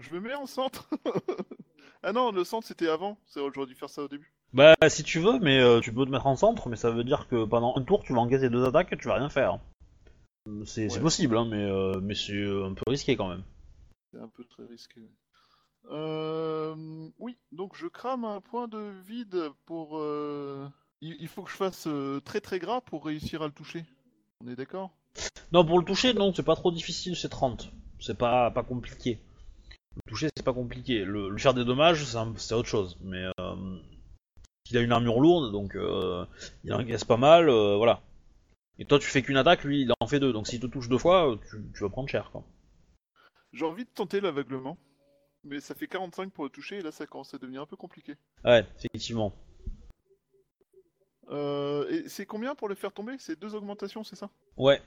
Je 0.00 0.14
me 0.14 0.20
mets 0.20 0.34
en 0.34 0.46
centre. 0.46 0.90
ah 2.02 2.12
non, 2.12 2.32
le 2.32 2.42
centre 2.42 2.66
c'était 2.66 2.88
avant. 2.88 3.16
C'est 3.26 3.40
j'aurais 3.54 3.68
dû 3.68 3.76
faire 3.76 3.90
ça 3.90 4.02
au 4.02 4.08
début. 4.08 4.32
Bah 4.52 4.74
si 4.88 5.04
tu 5.04 5.20
veux, 5.20 5.38
mais 5.38 5.60
euh, 5.60 5.80
tu 5.80 5.92
peux 5.92 6.04
te 6.04 6.10
mettre 6.10 6.26
en 6.26 6.34
centre, 6.36 6.68
mais 6.68 6.76
ça 6.76 6.90
veut 6.90 7.04
dire 7.04 7.28
que 7.28 7.44
pendant 7.44 7.76
un 7.76 7.82
tour 7.82 8.02
tu 8.02 8.12
vas 8.12 8.20
encaisser 8.20 8.50
deux 8.50 8.64
attaques 8.64 8.92
et 8.92 8.98
tu 8.98 9.06
vas 9.06 9.14
rien 9.14 9.28
faire. 9.28 9.60
C'est 10.64 10.90
Ouais. 10.92 11.00
possible, 11.00 11.36
hein, 11.36 11.46
mais, 11.50 11.62
euh, 11.64 12.00
mais 12.00 12.14
c'est 12.14 12.32
euh, 12.34 12.66
un 12.66 12.74
peu 12.74 12.82
risqué 12.88 13.16
quand 13.16 13.28
même. 13.28 13.42
C'est 14.12 14.20
un 14.20 14.28
peu 14.28 14.44
très 14.44 14.64
risqué. 14.64 15.00
ouais. 15.00 15.06
Euh... 15.90 16.74
Oui, 17.18 17.36
donc 17.50 17.76
je 17.76 17.86
crame 17.88 18.24
un 18.24 18.40
point 18.40 18.68
de 18.68 18.92
vide 19.06 19.50
pour. 19.66 19.98
euh, 19.98 20.68
Il, 21.00 21.16
il 21.18 21.28
faut 21.28 21.42
que 21.42 21.50
je 21.50 21.56
fasse 21.56 21.88
très 22.24 22.40
très 22.40 22.58
gras 22.60 22.80
pour 22.80 23.04
réussir 23.04 23.42
à 23.42 23.46
le 23.46 23.52
toucher. 23.52 23.84
On 24.44 24.48
est 24.48 24.54
d'accord? 24.56 24.90
Non, 25.52 25.64
pour 25.64 25.78
le 25.78 25.84
toucher, 25.84 26.14
non, 26.14 26.32
c'est 26.32 26.42
pas 26.44 26.54
trop 26.56 26.70
difficile, 26.70 27.16
c'est 27.16 27.28
30. 27.28 27.72
C'est 28.00 28.16
pas, 28.16 28.50
pas 28.50 28.62
compliqué. 28.62 29.18
Le 29.96 30.02
toucher, 30.10 30.28
c'est 30.36 30.44
pas 30.44 30.52
compliqué. 30.54 31.04
Le, 31.04 31.30
lui 31.30 31.40
faire 31.40 31.54
des 31.54 31.64
dommages, 31.64 32.04
c'est 32.36 32.54
autre 32.54 32.68
chose. 32.68 32.96
Mais 33.02 33.24
il 34.70 34.76
a 34.78 34.80
une 34.80 34.92
armure 34.92 35.20
lourde, 35.20 35.52
donc 35.52 35.76
il 36.64 36.72
encaisse 36.72 37.04
pas 37.04 37.16
mal, 37.18 37.50
voilà. 37.50 38.00
Et 38.82 38.84
toi, 38.84 38.98
tu 38.98 39.06
fais 39.06 39.22
qu'une 39.22 39.36
attaque, 39.36 39.62
lui, 39.62 39.82
il 39.82 39.92
en 40.00 40.08
fait 40.08 40.18
deux. 40.18 40.32
Donc 40.32 40.48
s'il 40.48 40.58
te 40.58 40.66
touche 40.66 40.88
deux 40.88 40.98
fois, 40.98 41.38
tu, 41.48 41.56
tu 41.72 41.84
vas 41.84 41.88
prendre 41.88 42.08
cher, 42.08 42.32
quoi. 42.32 42.42
J'ai 43.52 43.64
envie 43.64 43.84
de 43.84 43.90
tenter 43.90 44.20
l'aveuglement. 44.20 44.76
Mais 45.44 45.60
ça 45.60 45.76
fait 45.76 45.86
45 45.86 46.32
pour 46.32 46.42
le 46.42 46.50
toucher 46.50 46.78
et 46.78 46.82
là 46.82 46.90
ça 46.90 47.06
commence 47.06 47.32
à 47.32 47.38
devenir 47.38 47.62
un 47.62 47.66
peu 47.66 47.76
compliqué. 47.76 48.16
Ouais, 48.44 48.66
effectivement. 48.76 49.32
Euh, 51.30 51.88
et 51.90 52.08
c'est 52.08 52.26
combien 52.26 52.56
pour 52.56 52.68
le 52.68 52.74
faire 52.74 52.92
tomber? 52.92 53.14
C'est 53.20 53.38
deux 53.38 53.54
augmentations, 53.54 54.02
c'est 54.02 54.16
ça? 54.16 54.30
Ouais. 54.56 54.82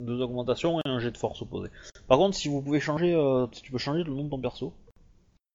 Deux 0.00 0.20
augmentations 0.20 0.80
et 0.80 0.88
un 0.88 0.98
jet 0.98 1.12
de 1.12 1.16
force 1.16 1.40
opposé. 1.40 1.70
Par 2.08 2.18
contre, 2.18 2.36
si 2.36 2.48
vous 2.48 2.60
pouvez 2.62 2.80
changer, 2.80 3.14
euh, 3.14 3.46
si 3.52 3.62
tu 3.62 3.70
peux 3.70 3.78
changer 3.78 4.02
le 4.02 4.12
nom 4.12 4.24
de 4.24 4.30
ton 4.30 4.40
perso. 4.40 4.74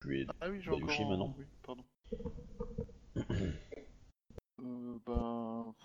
Lui 0.05 0.21
ai- 0.21 0.27
Ah 0.39 0.49
oui, 0.49 0.61
j'ai 0.61 0.71
encore... 0.71 1.09
Maintenant. 1.09 1.35
Oui, 1.37 1.45
pardon. 1.61 1.83
euh, 4.61 4.97
ben... 5.05 5.75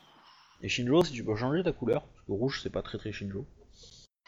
Et 0.63 0.69
Shinjo, 0.69 1.05
si 1.05 1.13
tu 1.13 1.25
peux 1.25 1.37
changer 1.37 1.63
ta 1.63 1.73
couleur, 1.73 2.03
parce 2.03 2.27
que 2.27 2.33
rouge, 2.33 2.61
c'est 2.63 2.71
pas 2.71 2.83
très 2.83 2.99
très 2.99 3.13
Shinjo. 3.13 3.45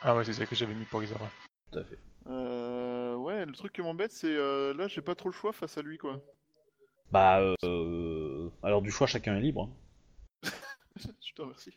Ah 0.03 0.17
ouais, 0.17 0.25
c'est 0.25 0.33
ça 0.33 0.47
que 0.47 0.55
j'avais 0.55 0.75
mis 0.75 0.85
pour 0.85 1.03
Isara. 1.03 1.29
Tout 1.73 1.79
à 1.81 1.85
fait. 1.85 1.99
Euh, 2.29 3.17
ouais, 3.17 3.47
le 3.47 3.53
truc 3.53 3.73
qui 3.73 3.81
m'embête, 3.83 4.13
c'est 4.13 4.29
euh, 4.29 4.75
là, 4.75 4.87
j'ai 4.89 5.01
pas 5.01 5.15
trop 5.15 5.29
le 5.29 5.35
choix 5.35 5.53
face 5.53 5.79
à 5.79 5.83
lui, 5.83 5.99
quoi. 5.99 6.21
Bah, 7.11 7.41
euh, 7.65 8.49
alors 8.63 8.83
du 8.83 8.91
choix, 8.91 9.07
chacun 9.07 9.37
est 9.37 9.41
libre. 9.41 9.71
hein. 10.43 10.51
Je 11.27 11.33
te 11.35 11.43
remercie. 11.43 11.73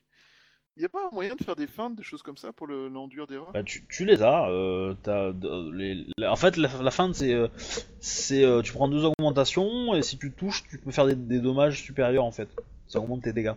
Y 0.77 0.85
a 0.85 0.89
pas 0.89 1.07
un 1.07 1.13
moyen 1.13 1.35
de 1.35 1.43
faire 1.43 1.55
des 1.55 1.67
feintes, 1.67 1.95
des 1.95 2.03
choses 2.03 2.21
comme 2.21 2.37
ça 2.37 2.53
pour 2.53 2.65
le- 2.67 2.87
l'enduire 2.87 3.27
des 3.27 3.37
rats? 3.37 3.51
Bah, 3.53 3.63
tu, 3.63 3.85
tu 3.87 4.05
les 4.05 4.21
as. 4.21 4.49
Euh, 4.49 4.93
t'as 5.03 5.31
de- 5.31 5.71
les, 5.71 6.05
la- 6.17 6.31
en 6.31 6.35
fait, 6.35 6.57
la, 6.57 6.69
la 6.81 6.91
fin, 6.91 7.11
c'est, 7.13 7.33
euh, 7.33 7.47
c'est, 7.99 8.43
euh, 8.43 8.61
tu 8.61 8.71
prends 8.73 8.87
deux 8.87 9.03
augmentations 9.05 9.93
et 9.95 10.01
si 10.01 10.17
tu 10.17 10.31
touches, 10.31 10.63
tu 10.69 10.77
peux 10.77 10.91
faire 10.91 11.05
des, 11.07 11.15
des 11.15 11.39
dommages 11.39 11.81
supérieurs 11.81 12.23
en 12.25 12.31
fait. 12.31 12.49
Ça 12.87 12.99
augmente 12.99 13.23
tes 13.23 13.33
dégâts. 13.33 13.53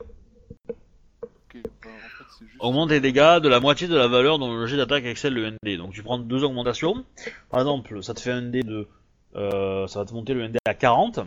Ok, 1.54 1.62
bah, 1.84 1.90
en 2.04 2.08
fait, 2.08 2.24
c'est 2.28 2.44
juste... 2.46 2.56
Augmente 2.60 2.88
tes 2.90 3.00
dégâts 3.00 3.40
de 3.40 3.48
la 3.48 3.60
moitié 3.60 3.88
de 3.88 3.96
la 3.96 4.08
valeur 4.08 4.38
dont 4.38 4.54
le 4.54 4.66
jet 4.66 4.76
d'attaque 4.76 5.04
excelle 5.04 5.34
le 5.34 5.50
ND. 5.50 5.76
Donc 5.78 5.92
tu 5.92 6.02
prends 6.02 6.18
deux 6.18 6.42
augmentations. 6.44 7.04
Par 7.50 7.60
exemple, 7.60 8.02
ça 8.02 8.14
te 8.14 8.20
fait 8.20 8.30
un 8.32 8.40
ND 8.42 8.62
de, 8.64 8.88
euh, 9.36 9.86
ça 9.86 10.00
va 10.00 10.04
te 10.06 10.14
monter 10.14 10.34
le 10.34 10.48
ND 10.48 10.56
à 10.64 10.74
40. 10.74 11.20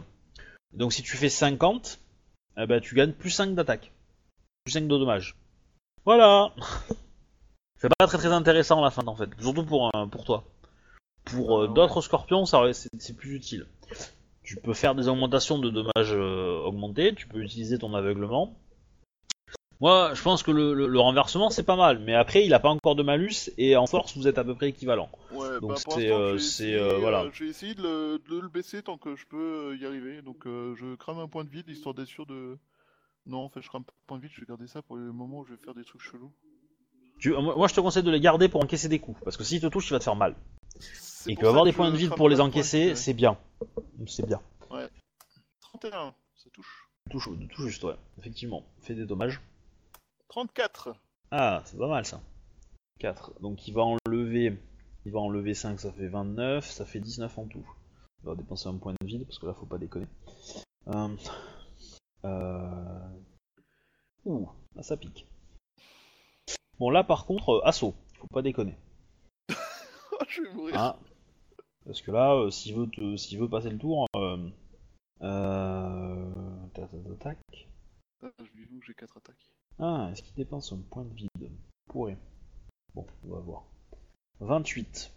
Donc 0.73 0.93
si 0.93 1.01
tu 1.03 1.15
fais 1.17 1.29
50, 1.29 1.99
eh 2.57 2.65
ben, 2.65 2.81
tu 2.81 2.95
gagnes 2.95 3.13
plus 3.13 3.29
5 3.29 3.55
d'attaque, 3.55 3.91
plus 4.65 4.73
5 4.73 4.83
de 4.83 4.87
dommages. 4.97 5.35
Voilà. 6.05 6.53
C'est 7.79 7.89
pas 7.99 8.07
très 8.07 8.17
très 8.17 8.31
intéressant 8.33 8.81
la 8.81 8.89
fin 8.89 9.05
en 9.05 9.15
fait, 9.15 9.29
surtout 9.39 9.63
pour 9.63 9.95
un- 9.95 10.07
pour 10.07 10.25
toi. 10.25 10.45
Pour 11.25 11.59
euh, 11.61 11.67
Ah 11.69 11.73
d'autres 11.73 12.01
scorpions, 12.01 12.45
c'est 12.45 12.89
c'est 12.97 13.15
plus 13.15 13.35
utile. 13.35 13.67
Tu 14.43 14.55
peux 14.55 14.73
faire 14.73 14.95
des 14.95 15.07
augmentations 15.09 15.59
de 15.59 15.69
dommages 15.69 16.13
euh, 16.13 16.59
augmentés, 16.65 17.13
tu 17.13 17.27
peux 17.27 17.39
utiliser 17.39 17.77
ton 17.77 17.93
aveuglement. 17.93 18.57
Moi, 19.79 20.13
je 20.15 20.21
pense 20.23 20.41
que 20.43 20.51
le, 20.51 20.73
le- 20.73 20.87
le 20.87 20.99
renversement 20.99 21.49
c'est 21.49 21.63
pas 21.63 21.75
mal, 21.75 21.99
mais 21.99 22.15
après 22.15 22.45
il 22.45 22.53
a 22.53 22.59
pas 22.59 22.69
encore 22.69 22.95
de 22.95 23.03
malus 23.03 23.51
et 23.57 23.75
en 23.75 23.85
force 23.85 24.17
vous 24.17 24.27
êtes 24.27 24.37
à 24.37 24.43
peu 24.43 24.55
près 24.55 24.69
équivalent. 24.69 25.09
Ouais, 25.31 25.59
Donc 25.59 25.71
bah, 25.71 25.75
c'est, 25.93 26.09
euh, 26.11 26.37
euh, 26.61 26.97
voilà. 26.99 27.21
euh, 27.23 27.29
je 27.33 27.43
vais 27.43 27.49
essayer 27.49 27.75
de 27.75 27.83
le, 27.83 28.19
de 28.29 28.39
le 28.39 28.49
baisser 28.49 28.81
tant 28.81 28.97
que 28.97 29.15
je 29.15 29.25
peux 29.27 29.71
euh, 29.71 29.77
y 29.77 29.85
arriver. 29.85 30.21
Donc 30.21 30.37
je 30.45 30.95
crame 30.95 31.19
un 31.19 31.27
point 31.27 31.43
de 31.43 31.49
vide 31.49 31.69
histoire 31.69 31.93
d'être 31.93 32.07
sûr 32.07 32.25
de. 32.25 32.57
Non, 33.25 33.39
en 33.39 33.49
fait, 33.49 33.61
je 33.61 33.67
crame 33.67 33.83
pas 33.83 33.91
un 33.91 34.03
point 34.07 34.17
de 34.17 34.23
vide, 34.23 34.31
je 34.33 34.39
vais 34.39 34.47
garder 34.47 34.67
ça 34.67 34.81
pour 34.81 34.95
le 34.95 35.11
moment 35.11 35.39
où 35.39 35.45
je 35.45 35.51
vais 35.53 35.57
faire 35.63 35.73
des 35.73 35.83
trucs 35.83 36.01
chelous. 36.01 36.31
Tu, 37.19 37.31
moi 37.31 37.55
moi, 37.55 37.67
je 37.67 37.73
te 37.73 37.81
conseille 37.81 38.03
de 38.03 38.11
les 38.11 38.19
garder 38.21 38.47
pour 38.47 38.63
encaisser 38.63 38.87
des 38.89 38.99
coups, 38.99 39.19
parce 39.23 39.37
que 39.37 39.43
s'il 39.43 39.59
te 39.59 39.67
touche 39.67 39.89
il 39.89 39.93
va 39.93 39.99
te 39.99 40.03
faire 40.05 40.15
mal. 40.15 40.35
Et 41.27 41.35
que 41.35 41.45
avoir 41.45 41.65
des 41.65 41.73
points 41.73 41.91
de 41.91 41.97
vide 41.97 42.11
pour 42.11 42.29
les 42.29 42.35
de 42.35 42.41
de 42.41 42.45
encaisser, 42.47 42.95
c'est 42.95 43.13
bien. 43.13 43.37
C'est 44.07 44.25
bien. 44.25 44.39
ouais. 44.71 44.87
31, 45.61 46.13
ça 46.35 46.49
touche. 46.51 46.87
Touche, 47.11 47.29
tout 47.53 47.67
juste, 47.67 47.83
ouais, 47.83 47.95
effectivement. 48.19 48.63
Fait 48.81 48.93
des 48.95 49.05
dommages. 49.05 49.41
34. 50.29 50.95
Ah, 51.31 51.61
c'est 51.65 51.77
pas 51.77 51.87
mal 51.87 52.05
ça. 52.05 52.21
4. 52.99 53.39
Donc 53.41 53.67
il 53.67 53.73
va 53.73 53.83
enlever. 53.83 54.57
Il 55.05 55.11
va 55.11 55.19
enlever 55.19 55.53
5, 55.53 55.79
ça 55.79 55.91
fait 55.91 56.07
29, 56.07 56.69
ça 56.69 56.85
fait 56.85 56.99
19 56.99 57.37
en 57.37 57.47
tout. 57.47 57.65
Il 58.23 58.27
va 58.27 58.35
dépenser 58.35 58.67
un 58.67 58.77
point 58.77 58.93
de 58.99 59.05
vide 59.05 59.25
parce 59.25 59.39
que 59.39 59.45
là 59.45 59.53
faut 59.53 59.65
pas 59.65 59.77
déconner. 59.77 60.07
Euh... 60.87 61.15
Euh... 62.25 63.09
Ouh, 64.25 64.49
là 64.75 64.83
ça 64.83 64.97
pique. 64.97 65.27
Bon 66.79 66.89
là 66.89 67.03
par 67.03 67.25
contre, 67.25 67.49
euh, 67.49 67.61
assaut, 67.65 67.95
faut 68.19 68.27
pas 68.27 68.41
déconner. 68.41 68.75
Je 70.27 70.41
vais 70.41 70.53
mourir. 70.53 70.77
Hein 70.77 70.99
parce 71.87 72.01
que 72.01 72.11
là, 72.11 72.35
euh, 72.35 72.49
s'il 72.51 72.75
veut, 72.75 72.87
te- 72.87 73.15
s'il 73.15 73.39
veut 73.39 73.49
passer 73.49 73.69
le 73.69 73.77
tour, 73.77 74.07
euh... 74.17 74.49
Euh... 75.21 76.31
tac, 76.73 76.91
tac, 76.91 77.03
tac, 77.03 77.19
tac. 77.19 77.67
Ah, 78.21 78.27
je 78.39 78.51
lui 78.57 78.79
que 78.79 78.85
j'ai 78.85 78.93
4 78.93 79.17
attaques. 79.17 79.51
Ah, 79.79 80.09
est-ce 80.11 80.23
qu'il 80.23 80.33
dépense 80.35 80.71
un 80.71 80.77
point 80.89 81.03
de 81.03 81.13
vide 81.13 81.29
Pourrait. 81.87 82.17
Bon, 82.95 83.05
on 83.25 83.33
va 83.33 83.39
voir. 83.39 83.63
28. 84.39 85.13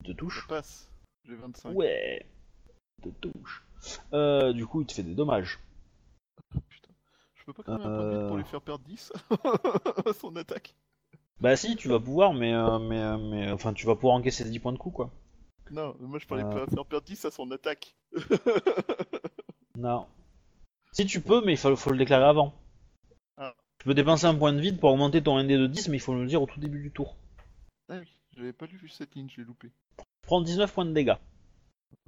Il 0.00 0.06
te 0.06 0.10
Ça 0.12 0.16
touche 0.16 0.46
passe. 0.48 0.90
J'ai 1.24 1.34
25. 1.34 1.74
Ouais. 1.74 2.24
Te 3.02 3.08
touche. 3.08 3.64
Euh, 4.12 4.52
du 4.52 4.66
coup, 4.66 4.80
il 4.82 4.86
te 4.86 4.92
fait 4.92 5.02
des 5.02 5.14
dommages. 5.14 5.58
Putain. 6.68 6.90
Je 7.34 7.44
peux 7.44 7.52
pas 7.52 7.62
cramer 7.64 7.84
un 7.84 7.88
point 7.88 8.04
de 8.04 8.10
vide 8.18 8.26
pour 8.28 8.34
Euh. 8.36 8.38
lui 8.38 8.44
faire 8.44 8.62
perdre 8.62 8.84
10 8.84 9.12
Son 10.20 10.36
attaque. 10.36 10.74
Bah 11.40 11.56
si, 11.56 11.74
tu 11.76 11.88
vas 11.88 11.98
pouvoir, 12.00 12.32
mais, 12.32 12.54
euh, 12.54 12.78
mais, 12.78 13.00
euh, 13.00 13.18
mais 13.18 13.50
enfin, 13.52 13.72
tu 13.74 13.86
vas 13.86 13.96
pouvoir 13.96 14.14
encaisser 14.14 14.44
10 14.48 14.60
points 14.60 14.72
de 14.72 14.78
coup, 14.78 14.90
quoi. 14.90 15.10
Non, 15.70 15.96
moi 16.00 16.18
je 16.18 16.26
parlais 16.26 16.44
Euh. 16.44 16.64
pas 16.66 16.70
faire 16.72 16.86
perdre 16.86 17.06
10 17.06 17.24
à 17.24 17.30
son 17.30 17.50
attaque. 17.50 17.96
Non. 19.76 20.06
Si 20.92 21.04
tu 21.04 21.20
peux, 21.20 21.44
mais 21.44 21.54
il 21.54 21.56
faut, 21.58 21.74
faut 21.74 21.90
le 21.90 21.98
déclarer 21.98 22.24
avant. 22.26 22.54
Tu 23.84 23.88
peux 23.88 23.94
dépenser 23.94 24.24
un 24.24 24.34
point 24.34 24.54
de 24.54 24.60
vide 24.60 24.80
pour 24.80 24.90
augmenter 24.90 25.22
ton 25.22 25.38
ND 25.38 25.48
de 25.48 25.66
10, 25.66 25.90
mais 25.90 25.98
il 25.98 26.00
faut 26.00 26.14
le 26.14 26.24
dire 26.24 26.40
au 26.40 26.46
tout 26.46 26.58
début 26.58 26.80
du 26.80 26.90
tour. 26.90 27.18
ah 27.90 27.98
oui, 27.98 28.06
j'avais 28.34 28.54
pas 28.54 28.64
lu 28.64 28.80
cette 28.88 29.14
ligne, 29.14 29.28
j'ai 29.28 29.44
loupé. 29.44 29.70
Prends 30.22 30.40
19 30.40 30.72
points 30.72 30.86
de 30.86 30.94
dégâts. 30.94 31.18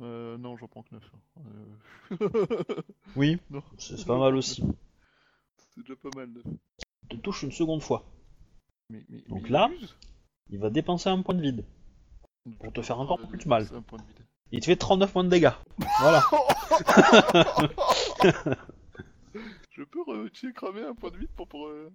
Euh, 0.01 0.39
non, 0.39 0.57
j'en 0.57 0.69
prends 0.69 0.83
que 0.83 0.95
9. 0.95 1.13
Euh... 1.39 2.83
Oui. 3.15 3.37
non, 3.51 3.63
C'est 3.77 4.07
pas 4.07 4.17
mal 4.17 4.37
aussi. 4.37 4.65
c'est 5.75 5.83
déjà 5.83 5.97
pas 5.97 6.09
mal. 6.17 6.31
9. 6.31 6.45
Il 6.47 7.09
te 7.09 7.17
touche 7.17 7.43
une 7.43 7.53
seconde 7.53 7.83
fois. 7.83 8.07
Mais, 8.89 9.05
mais, 9.11 9.21
Donc 9.29 9.43
mais 9.43 9.51
là-. 9.51 9.71
Il 10.49 10.59
va 10.59 10.71
dépenser 10.71 11.11
un 11.11 11.21
point 11.21 11.35
de 11.35 11.43
vide. 11.43 11.63
Pour 12.59 12.73
te 12.73 12.81
faire 12.81 12.99
encore 13.01 13.19
plus 13.19 13.39
c'est 13.39 13.47
mal. 13.49 13.69
un 13.75 13.83
point 13.83 13.99
de 13.99 14.05
vide. 14.05 14.25
Il 14.51 14.61
te 14.61 14.65
fait 14.65 14.77
39 14.77 15.13
points 15.13 15.25
de 15.25 15.29
dégâts. 15.29 15.53
Voilà. 16.01 16.23
Je 19.77 19.83
peux 19.83 20.01
re- 20.01 20.53
cramer 20.55 20.81
un 20.85 20.95
point 20.95 21.11
de 21.11 21.19
vide 21.19 21.29
pour. 21.37 21.47
pour 21.47 21.69
euh... 21.69 21.93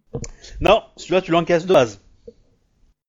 Non, 0.59 0.83
celui-là 0.97 1.23
tu 1.23 1.31
l'encaisses 1.31 1.65
de 1.65 1.73
base. 1.73 1.99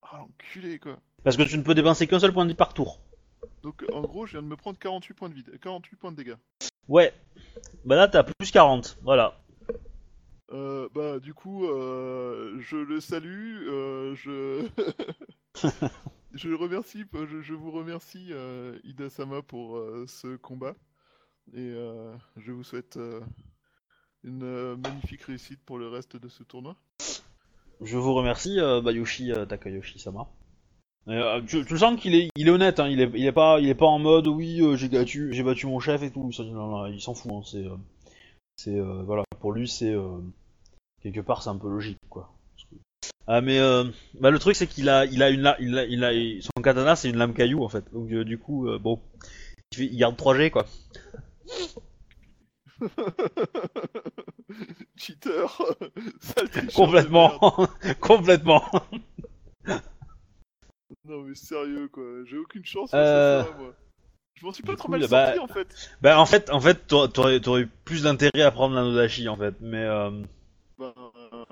Ah, 0.00 0.16
l'enculé 0.16 0.78
quoi. 0.78 0.98
Parce 1.24 1.36
que 1.36 1.42
tu 1.42 1.58
ne 1.58 1.62
peux 1.62 1.74
dépenser 1.74 2.06
qu'un 2.06 2.18
seul 2.18 2.32
point 2.32 2.46
de 2.46 2.50
vie 2.50 2.56
par 2.56 2.72
tour. 2.72 2.98
Donc 3.62 3.84
en 3.92 4.00
gros, 4.00 4.24
je 4.24 4.32
viens 4.32 4.42
de 4.42 4.46
me 4.46 4.56
prendre 4.56 4.78
48 4.78 5.12
points 5.12 5.28
de 5.28 5.34
vide, 5.34 5.58
48 5.60 5.96
points 5.96 6.10
de 6.10 6.16
dégâts. 6.16 6.36
Ouais. 6.88 7.12
Bah 7.84 7.96
là, 7.96 8.08
t'as 8.08 8.22
plus 8.22 8.50
40. 8.50 8.98
Voilà. 9.02 9.38
Euh, 10.52 10.88
bah, 10.94 11.18
du 11.18 11.34
coup, 11.34 11.66
euh, 11.66 12.58
je 12.60 12.76
le 12.76 13.00
salue, 13.00 13.68
euh, 13.68 14.14
je... 14.14 14.66
je 16.32 16.48
le 16.48 16.56
remercie, 16.56 17.04
je, 17.12 17.42
je 17.42 17.52
vous 17.52 17.72
remercie, 17.72 18.32
Ida 18.84 19.10
Sama, 19.10 19.42
pour 19.42 19.78
ce 20.06 20.36
combat. 20.36 20.74
Et 21.52 21.74
je 22.38 22.52
vous 22.52 22.64
souhaite 22.64 22.98
une 24.24 24.42
euh, 24.42 24.76
magnifique 24.76 25.22
réussite 25.22 25.60
pour 25.64 25.78
le 25.78 25.88
reste 25.88 26.16
de 26.16 26.28
ce 26.28 26.42
tournoi. 26.42 26.76
Je 27.80 27.96
vous 27.96 28.14
remercie, 28.14 28.60
euh, 28.60 28.80
Bayushi 28.80 29.32
euh, 29.32 29.44
Takayoshi-sama. 29.44 30.28
Euh, 31.08 31.40
tu, 31.42 31.64
tu 31.64 31.78
sens 31.78 32.00
qu'il 32.00 32.14
est, 32.14 32.30
il 32.36 32.46
est 32.46 32.50
honnête, 32.50 32.78
hein, 32.78 32.86
il, 32.88 33.00
est, 33.00 33.10
il 33.14 33.26
est 33.26 33.32
pas, 33.32 33.58
il 33.58 33.68
est 33.68 33.74
pas 33.74 33.86
en 33.86 33.98
mode 33.98 34.28
oui, 34.28 34.60
euh, 34.60 34.76
j'ai 34.76 34.88
battu, 34.88 35.32
j'ai 35.32 35.42
battu 35.42 35.66
mon 35.66 35.80
chef 35.80 36.02
et 36.02 36.10
tout. 36.12 36.30
Il 36.30 37.00
s'en 37.00 37.14
fout. 37.14 37.32
Hein, 37.32 37.42
c'est, 37.44 37.64
c'est, 38.56 38.78
voilà, 38.78 39.24
pour 39.40 39.52
lui, 39.52 39.66
c'est 39.66 39.94
quelque 41.02 41.20
part, 41.20 41.42
c'est 41.42 41.50
un 41.50 41.58
peu 41.58 41.68
logique, 41.68 41.98
quoi. 42.08 42.32
Ah 43.28 43.40
mais 43.40 43.58
bah, 44.20 44.30
le 44.30 44.38
truc 44.40 44.56
c'est 44.56 44.66
qu'il 44.66 44.88
a, 44.88 45.04
il 45.06 45.22
a 45.22 45.30
une, 45.30 45.54
il 45.60 46.04
a, 46.04 46.12
son 46.40 46.60
katana 46.60 46.96
c'est 46.96 47.08
une 47.08 47.16
lame 47.16 47.34
caillou 47.34 47.62
en 47.64 47.68
fait. 47.68 47.84
Donc 47.92 48.08
du 48.08 48.38
coup, 48.38 48.68
bon, 48.80 49.00
il, 49.78 49.92
il 49.92 49.96
garde 49.96 50.16
3G 50.16 50.50
quoi. 50.50 50.66
Cheater 54.96 55.46
Complètement, 56.74 57.38
complètement. 58.00 58.64
Non 61.04 61.22
mais 61.22 61.34
sérieux 61.34 61.88
quoi, 61.88 62.04
j'ai 62.26 62.38
aucune 62.38 62.64
chance 62.64 62.90
Euh, 62.94 63.44
ça, 63.44 63.50
moi. 63.58 63.74
Je 64.34 64.46
m'en 64.46 64.52
suis 64.52 64.62
pas 64.62 64.72
du 64.72 64.76
trop 64.78 64.86
coup, 64.86 64.92
mal 64.92 65.00
bah- 65.08 65.34
sorti 65.34 65.38
en 65.40 65.48
fait. 65.48 65.90
Bah 66.00 66.18
en 66.20 66.26
fait, 66.26 66.50
en 66.50 66.60
fait, 66.60 66.86
t'aurais- 66.86 67.60
eu 67.62 67.66
plus 67.84 68.02
d'intérêt 68.02 68.42
à 68.42 68.50
prendre 68.50 68.74
la 68.74 68.82
Nodashi 68.82 69.28
en 69.28 69.36
fait, 69.36 69.54
mais 69.60 69.84
euh, 69.84 70.10
Ben, 70.78 70.92
euh, 71.32 71.44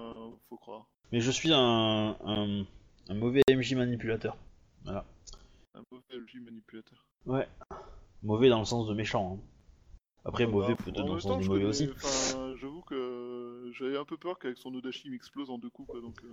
faut 0.49 0.57
croire. 0.57 0.87
mais 1.13 1.21
je 1.21 1.31
suis 1.31 1.53
un, 1.53 2.17
un, 2.25 2.65
un 3.09 3.15
mauvais 3.15 3.43
MJ 3.51 3.75
manipulateur. 3.75 4.37
Un 4.87 5.03
mauvais 5.93 6.05
LG 6.13 6.41
manipulateur. 6.45 7.05
Ouais. 7.27 7.47
Mauvais 8.23 8.49
dans 8.49 8.59
le 8.59 8.65
sens 8.65 8.89
de 8.89 8.95
méchant. 8.95 9.39
hein. 9.39 9.45
Après 10.25 10.47
mauvais 10.47 10.75
Bah, 10.75 10.83
peut-être 10.85 11.01
en 11.01 11.07
dans 11.07 11.15
le 11.15 11.21
temps, 11.23 11.41
sens 11.41 11.49
mauvais 11.49 11.65
aussi. 11.65 11.89
J'avoue 12.61 12.83
que 12.83 13.71
j'avais 13.73 13.97
un 13.97 14.05
peu 14.05 14.17
peur 14.17 14.39
qu'avec 14.39 14.59
son 14.59 14.75
Odachi 14.75 15.03
il 15.07 15.13
m'explose 15.13 15.51
en 15.51 15.59
deux 15.59 15.71
coups 15.71 15.89
quoi 15.91 16.01
donc. 16.01 16.17
euh, 16.25 16.29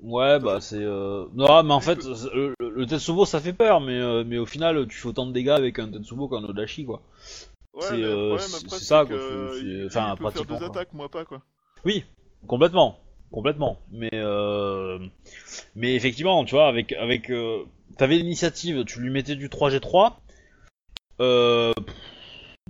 Ouais, 0.00 0.40
bah 0.40 0.60
c'est. 0.60 0.82
Euh... 0.82 1.26
Non, 1.34 1.62
mais 1.62 1.72
en 1.74 1.80
fait, 1.80 2.04
le, 2.04 2.54
le 2.58 2.86
Tetsubo 2.86 3.24
ça 3.24 3.40
fait 3.40 3.52
peur, 3.52 3.80
mais, 3.80 3.98
euh, 4.00 4.24
mais 4.26 4.38
au 4.38 4.46
final, 4.46 4.88
tu 4.88 4.96
fais 4.98 5.08
autant 5.08 5.26
de 5.26 5.32
dégâts 5.32 5.50
avec 5.50 5.78
un 5.78 5.88
Tetsubo 5.88 6.28
qu'un 6.28 6.42
Odashi 6.44 6.84
quoi. 6.84 7.02
Ouais, 7.74 7.82
C'est, 7.82 8.02
euh, 8.02 8.36
ça, 8.38 9.04
quoi, 9.06 9.16
il- 9.62 9.86
enfin, 9.86 10.14
il 10.14 10.18
peut 10.22 10.30
faire 10.30 10.44
deux 10.44 10.64
attaques, 10.64 10.92
moi 10.92 11.08
pas 11.08 11.24
quoi. 11.24 11.42
Oui, 11.84 12.04
complètement, 12.48 12.98
complètement. 13.30 13.78
Mais 13.92 14.10
euh... 14.14 14.98
mais 15.76 15.94
effectivement, 15.94 16.44
tu 16.44 16.54
vois, 16.54 16.66
avec 16.68 16.92
avec 16.92 17.30
euh... 17.30 17.64
t'avais 17.96 18.16
l'initiative, 18.16 18.84
tu 18.84 19.00
lui 19.00 19.10
mettais 19.10 19.36
du 19.36 19.48
3G3. 19.48 20.14
Euh... 21.20 21.72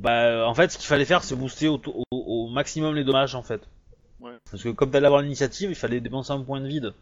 Bah, 0.02 0.46
en 0.48 0.54
fait, 0.54 0.70
ce 0.72 0.78
qu'il 0.78 0.86
fallait 0.86 1.04
faire, 1.04 1.22
c'est 1.24 1.36
booster 1.36 1.68
au, 1.68 1.80
au- 1.86 2.04
au 2.10 2.48
maximum 2.48 2.94
les 2.94 3.04
dommages, 3.04 3.34
en 3.34 3.42
fait. 3.42 3.62
Ouais. 4.20 4.32
Parce 4.50 4.62
que 4.62 4.68
comme 4.68 4.90
t'allais 4.90 5.06
avoir 5.06 5.22
l'initiative, 5.22 5.70
il 5.70 5.74
fallait 5.76 6.00
dépenser 6.00 6.32
un 6.32 6.40
point 6.42 6.60
de 6.60 6.66
vide 6.68 6.92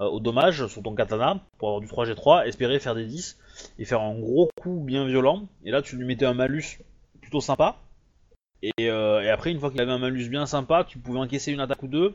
euh, 0.00 0.04
au 0.04 0.20
dommage 0.20 0.66
sur 0.66 0.82
ton 0.82 0.94
katana 0.94 1.40
pour 1.58 1.68
avoir 1.68 1.80
du 1.80 1.86
3G3, 1.86 2.46
espérer 2.46 2.78
faire 2.78 2.94
des 2.94 3.06
10 3.06 3.38
et 3.78 3.84
faire 3.86 4.02
un 4.02 4.18
gros 4.18 4.48
coup 4.60 4.82
bien 4.84 5.06
violent. 5.06 5.46
Et 5.64 5.70
là, 5.70 5.80
tu 5.82 5.96
lui 5.96 6.04
mettais 6.06 6.26
un 6.26 6.34
malus 6.34 6.78
plutôt 7.20 7.40
sympa. 7.40 7.76
Et, 8.62 8.72
euh, 8.90 9.22
et 9.22 9.30
après, 9.30 9.50
une 9.50 9.60
fois 9.60 9.70
qu'il 9.70 9.80
avait 9.80 9.92
un 9.92 9.98
malus 9.98 10.28
bien 10.28 10.44
sympa, 10.46 10.84
tu 10.84 10.98
pouvais 10.98 11.18
encaisser 11.20 11.52
une 11.52 11.60
attaque 11.60 11.82
ou 11.82 11.88
deux. 11.88 12.14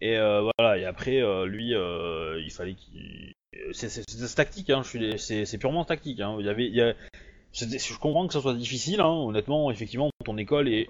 Et 0.00 0.16
euh, 0.16 0.48
voilà, 0.58 0.78
et 0.78 0.84
après, 0.84 1.20
euh, 1.20 1.44
lui, 1.46 1.74
euh, 1.74 2.40
il 2.40 2.50
fallait 2.52 2.74
qu'il. 2.74 3.32
C'est 3.72 4.34
tactique, 4.36 4.70
hein, 4.70 4.82
c'est 5.18 5.58
purement 5.58 5.84
tactique. 5.84 6.20
Hein. 6.20 6.36
Il 6.38 6.46
y 6.46 6.48
avait, 6.48 6.66
il 6.66 6.74
y 6.74 6.80
a- 6.80 6.94
c'était- 6.94 7.27
Je 7.52 7.98
comprends 7.98 8.26
que 8.26 8.32
ça 8.32 8.40
soit 8.40 8.54
difficile, 8.54 9.00
hein, 9.00 9.08
honnêtement, 9.08 9.70
effectivement, 9.70 10.10
ton 10.24 10.36
école 10.36 10.68
est. 10.68 10.88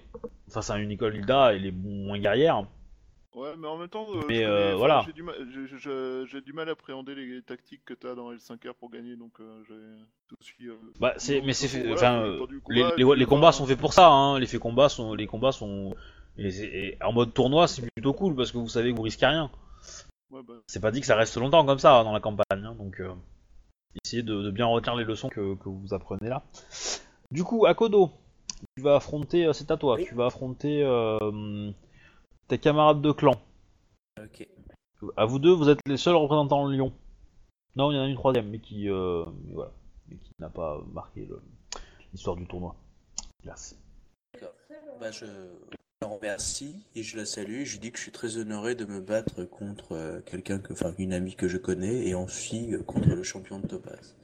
Enfin, 0.49 0.63
c'est 0.63 0.83
une 0.83 0.91
école 0.91 1.17
Hilda, 1.17 1.55
elle 1.55 1.67
est 1.67 1.73
moins 1.73 2.19
guerrière. 2.19 2.65
Ouais, 3.35 3.55
mais 3.57 3.69
en 3.69 3.77
même 3.77 3.89
temps, 3.89 4.07
euh, 4.15 4.23
Mais, 4.27 4.45
euh, 4.45 4.75
voilà. 4.75 5.03
j'ai 5.07 5.13
du, 5.13 5.23
mal, 5.23 5.37
j'ai- 5.53 5.79
j'ai- 5.79 6.25
j'ai 6.27 6.41
du 6.41 6.53
mal 6.53 6.69
à 6.69 6.73
appréhender 6.73 7.15
les 7.15 7.41
tactiques 7.43 7.85
que 7.85 7.95
t'as 7.95 8.15
dans 8.15 8.33
L5R 8.33 8.75
pour 8.75 8.91
gagner, 8.91 9.17
donc 9.17 9.33
euh, 9.39 9.63
j'ai 9.69 9.75
tout 10.27 10.35
de 10.41 10.45
suite. 10.45 10.69
euh, 10.69 10.77
Bah, 10.99 11.15
c'est, 11.19 11.41
mais 11.43 11.53
c'est 11.53 11.69
fait. 11.69 11.93
Enfin, 11.93 12.25
les, 12.69 13.27
combats 13.27 13.53
sont 13.53 13.67
faits 13.67 13.79
pour 13.79 13.93
ça, 13.93 14.09
hein. 14.09 14.39
Les 14.41 14.47
faits 14.47 14.61
combats 14.61 14.89
sont, 14.89 15.15
les 15.15 15.27
combats 15.27 15.53
sont. 15.53 15.95
Et, 16.39 16.97
en 17.03 17.13
mode 17.13 17.33
tournoi, 17.35 17.69
c'est 17.69 17.83
plutôt 17.83 18.13
cool 18.13 18.35
parce 18.35 18.51
que 18.51 18.59
vous 18.59 18.69
savez 18.69 18.91
que 18.93 18.97
vous 18.97 19.03
risquez 19.03 19.27
rien. 19.27 19.51
Ouais, 20.31 20.41
bah, 20.43 20.55
C'est 20.67 20.81
pas 20.81 20.91
dit 20.91 21.01
que 21.01 21.07
ça 21.07 21.17
reste 21.17 21.37
longtemps 21.37 21.65
comme 21.65 21.79
ça 21.79 22.03
dans 22.05 22.13
la 22.13 22.21
campagne, 22.21 22.65
hein, 22.65 22.75
donc 22.77 23.01
euh, 23.01 23.13
essayez 24.05 24.23
de, 24.23 24.43
de 24.43 24.51
bien 24.51 24.67
retenir 24.67 24.97
les 24.97 25.05
leçons 25.05 25.29
que, 25.29 25.55
que 25.57 25.69
vous 25.69 25.95
apprenez 25.95 26.29
là. 26.29 26.43
Du 27.31 27.45
coup, 27.45 27.67
Akodo, 27.67 28.11
tu 28.77 28.83
vas 28.83 28.97
affronter, 28.97 29.47
euh, 29.47 29.53
c'est 29.53 29.71
à 29.71 29.77
toi, 29.77 29.97
Oui. 29.97 30.07
tu 30.07 30.15
vas 30.15 30.27
affronter 30.27 30.83
euh, 30.83 31.71
tes 32.49 32.59
camarades 32.59 33.03
de 33.03 33.13
clan. 33.13 33.35
Ok. 34.23 34.49
À 35.17 35.27
vous 35.27 35.39
deux, 35.39 35.53
vous 35.53 35.69
êtes 35.69 35.81
les 35.87 35.97
seuls 35.97 36.17
représentants 36.17 36.67
de 36.69 36.75
Lyon. 36.75 36.93
Non, 37.77 37.93
il 37.93 37.97
y 37.97 37.99
en 37.99 38.03
a 38.03 38.07
une 38.09 38.17
troisième, 38.17 38.49
mais 38.49 38.59
qui, 38.59 38.89
euh, 38.91 39.25
mais 39.45 39.53
voilà, 39.55 39.71
mais 40.09 40.17
qui 40.17 40.33
n'a 40.41 40.49
pas 40.49 40.81
marqué 40.93 41.29
l'histoire 42.13 42.35
du 42.35 42.47
tournoi. 42.47 42.75
Hélas. 43.45 43.77
Bah, 45.01 45.13
je 45.13 45.27
la 46.01 46.09
remercie 46.09 46.77
et 46.95 47.03
je 47.03 47.17
la 47.17 47.27
salue. 47.27 47.65
Je 47.65 47.73
lui 47.73 47.79
dis 47.81 47.91
que 47.91 47.99
je 47.99 48.03
suis 48.03 48.13
très 48.13 48.37
honoré 48.37 48.75
de 48.75 48.85
me 48.85 49.01
battre 49.01 49.45
contre 49.45 49.93
euh, 49.93 50.21
quelqu'un 50.21 50.59
que, 50.59 50.73
enfin, 50.73 50.95
une 50.99 51.13
amie 51.13 51.35
que 51.35 51.49
je 51.49 51.57
connais 51.59 52.07
et 52.07 52.15
ensuite 52.15 52.73
euh, 52.73 52.83
contre 52.83 53.09
le 53.09 53.23
champion 53.23 53.59
de 53.59 53.67
Topaz. 53.67 54.15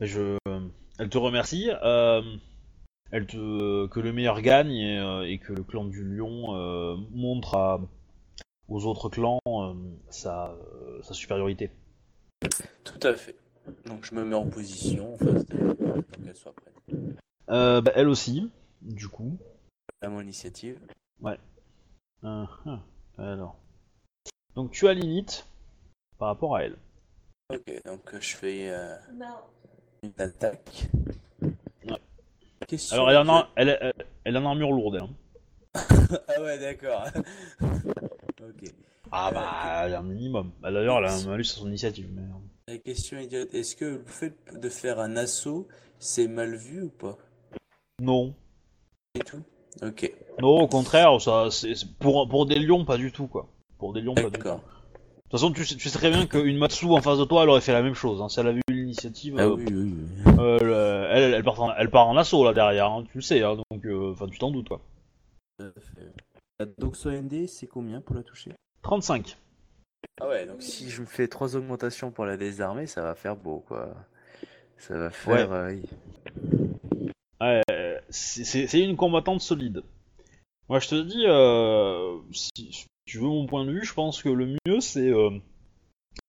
Je, 0.00 0.36
elle 0.98 1.08
te 1.08 1.18
remercie. 1.18 1.70
euh, 1.82 2.22
elle 3.12 3.26
te, 3.26 3.86
que 3.86 4.00
le 4.00 4.12
meilleur 4.12 4.42
gagne 4.42 4.72
et, 4.72 4.98
euh, 4.98 5.22
et 5.22 5.38
que 5.38 5.52
le 5.52 5.62
clan 5.62 5.84
du 5.84 6.02
lion 6.04 6.54
euh, 6.56 6.96
montre 7.12 7.54
à- 7.56 7.80
aux 8.68 8.84
autres 8.84 9.08
clans 9.08 9.38
euh, 9.46 9.74
sa, 10.10 10.50
euh, 10.50 11.00
sa 11.02 11.14
supériorité. 11.14 11.70
Tout 12.84 13.00
à 13.06 13.14
fait. 13.14 13.36
Donc 13.86 14.04
je 14.04 14.14
me 14.14 14.24
mets 14.24 14.34
en 14.34 14.46
position 14.46 15.14
en 15.14 15.18
face 15.18 15.46
d'elle 15.46 15.74
pour 15.76 16.24
qu'elle 16.24 16.36
soit 16.36 16.52
prête. 16.52 16.74
Euh, 17.48 17.80
bah, 17.80 17.92
elle 17.94 18.08
aussi, 18.08 18.50
du 18.82 19.08
coup. 19.08 19.38
À 20.02 20.08
mon 20.08 20.20
initiative. 20.20 20.78
Euh, 21.24 21.36
hum, 22.64 22.80
alors. 23.18 23.56
Donc 24.54 24.70
tu 24.72 24.88
as 24.88 24.94
l'init 24.94 25.44
par 26.18 26.28
rapport 26.28 26.56
à 26.56 26.64
elle. 26.64 26.76
Ok, 27.52 27.82
donc 27.84 28.14
euh, 28.14 28.20
je 28.20 28.36
fais 28.36 28.70
euh, 28.70 28.96
Non. 29.14 29.36
une 30.02 30.12
attaque. 30.18 30.88
Ouais. 31.42 32.00
Question. 32.66 32.94
Alors 32.96 33.10
elle, 33.10 33.16
en 33.18 33.28
a, 33.28 33.48
elle, 33.54 33.78
elle, 33.80 33.92
elle 34.24 34.36
a 34.36 34.40
une 34.40 34.46
armure 34.46 34.72
lourde. 34.72 34.96
elle, 34.96 35.02
hein. 35.02 35.84
Ah 36.28 36.40
ouais, 36.42 36.58
d'accord. 36.58 37.04
ok. 37.60 38.72
Ah 39.12 39.28
Euh, 39.28 39.32
bah, 39.32 39.88
il 39.88 39.90
y 39.92 39.94
a 39.94 40.00
un 40.00 40.02
minimum. 40.02 40.52
Bah, 40.60 40.72
D'ailleurs, 40.72 40.98
elle 40.98 41.04
a 41.06 41.14
un 41.14 41.26
malus 41.26 41.42
à 41.42 41.58
son 41.58 41.68
initiative. 41.68 42.08
Mais... 42.12 42.22
euh, 42.22 42.72
La 42.74 42.78
question 42.78 43.18
idiote, 43.18 43.54
est-ce 43.54 43.76
que 43.76 43.84
le 43.84 44.04
fait 44.04 44.34
de 44.52 44.68
faire 44.68 44.98
un 44.98 45.16
assaut, 45.16 45.68
c'est 46.00 46.26
mal 46.28 46.56
vu 46.56 46.82
ou 46.82 46.90
pas? 46.90 47.16
Non. 48.00 48.34
Et 49.14 49.20
tout? 49.20 49.42
Ok, 49.82 50.12
Non, 50.40 50.60
au 50.60 50.68
contraire, 50.68 51.20
ça, 51.20 51.48
c'est 51.50 51.74
pour, 51.98 52.28
pour 52.28 52.46
des 52.46 52.58
lions, 52.58 52.84
pas 52.84 52.96
du 52.96 53.12
tout, 53.12 53.26
quoi. 53.26 53.46
Pour 53.78 53.92
des 53.92 54.00
lions, 54.00 54.14
pas 54.14 54.30
du 54.30 54.38
tout. 54.38 54.48
De 54.48 55.30
toute 55.30 55.40
façon, 55.40 55.52
tu 55.52 55.64
sais, 55.64 55.74
tu 55.74 55.88
sais 55.88 55.98
très 55.98 56.10
bien 56.10 56.26
qu'une 56.26 56.56
Matsu 56.56 56.86
en 56.86 57.00
face 57.02 57.18
de 57.18 57.24
toi, 57.24 57.42
elle 57.42 57.48
aurait 57.50 57.60
fait 57.60 57.72
la 57.72 57.82
même 57.82 57.94
chose. 57.94 58.22
Hein. 58.22 58.28
Si 58.28 58.38
elle 58.40 58.46
avait 58.46 58.60
eu 58.70 58.72
l'initiative, 58.72 59.34
Ah 59.38 59.42
euh, 59.46 59.54
oui, 59.56 59.64
oui, 59.68 59.94
oui. 60.24 60.32
euh, 60.38 60.58
le- 60.60 61.06
elle, 61.10 61.34
elle, 61.34 61.42
part 61.44 61.60
en, 61.60 61.74
elle 61.74 61.90
part 61.90 62.06
en 62.08 62.16
assaut 62.16 62.44
là 62.44 62.54
derrière, 62.54 62.86
hein, 62.90 63.04
tu 63.10 63.18
le 63.18 63.22
sais, 63.22 63.42
hein, 63.42 63.56
donc 63.56 63.84
euh, 63.84 64.12
enfin 64.12 64.28
tu 64.28 64.38
t'en 64.38 64.52
doutes 64.52 64.68
quoi. 64.68 64.80
Tout 65.58 65.64
à 65.66 65.80
fait. 65.80 66.06
La 66.60 66.66
Doxo 66.66 67.10
ND, 67.10 67.48
c'est 67.48 67.66
combien 67.66 68.00
pour 68.00 68.14
la 68.14 68.22
toucher? 68.22 68.52
35. 68.82 69.36
Ah 70.20 70.28
ouais, 70.28 70.46
donc 70.46 70.62
si 70.62 70.88
je 70.90 71.00
me 71.02 71.06
fais 71.06 71.26
trois 71.26 71.56
augmentations 71.56 72.12
pour 72.12 72.24
la 72.24 72.36
désarmer, 72.36 72.86
ça 72.86 73.02
va 73.02 73.14
faire 73.16 73.34
beau, 73.34 73.64
quoi. 73.66 73.88
Ça 74.78 74.96
va 74.96 75.10
faire... 75.10 75.52
euh, 75.52 75.74
c'est- 78.10 78.80
une 78.80 78.96
combattante 78.96 79.40
solide. 79.40 79.82
Moi 80.68 80.80
je 80.80 80.88
te 80.88 81.02
dis, 81.02 81.24
euh, 81.26 82.18
si 82.32 82.86
tu 83.06 83.18
veux 83.18 83.26
mon 83.28 83.46
point 83.46 83.64
de 83.64 83.72
vue, 83.72 83.84
je 83.84 83.94
pense 83.94 84.22
que 84.22 84.28
le 84.28 84.46
mieux 84.66 84.80
c'est 84.80 85.08
euh, 85.10 85.30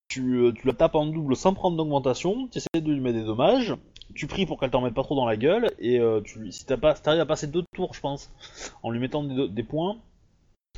tu, 0.09 0.35
euh, 0.37 0.51
tu 0.53 0.65
la 0.67 0.73
tapes 0.73 0.95
en 0.95 1.05
double 1.05 1.35
sans 1.35 1.53
prendre 1.53 1.75
d'augmentation, 1.77 2.47
tu 2.47 2.59
essaies 2.59 2.81
de 2.81 2.91
lui 2.91 2.99
mettre 3.01 3.17
des 3.19 3.25
dommages, 3.25 3.75
tu 4.15 4.27
pries 4.27 4.45
pour 4.45 4.59
qu'elle 4.59 4.69
t'en 4.71 4.81
mette 4.81 4.93
pas 4.93 5.03
trop 5.03 5.15
dans 5.15 5.25
la 5.25 5.37
gueule, 5.37 5.71
et 5.79 5.99
euh, 5.99 6.21
tu, 6.21 6.51
si 6.51 6.65
t'as 6.65 6.77
pas, 6.77 6.95
si 6.95 7.01
t'arrives 7.01 7.21
à 7.21 7.25
passer 7.25 7.47
deux 7.47 7.63
tours, 7.75 7.93
je 7.93 7.99
pense, 7.99 8.31
en 8.83 8.89
lui 8.91 8.99
mettant 8.99 9.23
des, 9.23 9.49
des 9.49 9.63
points, 9.63 9.97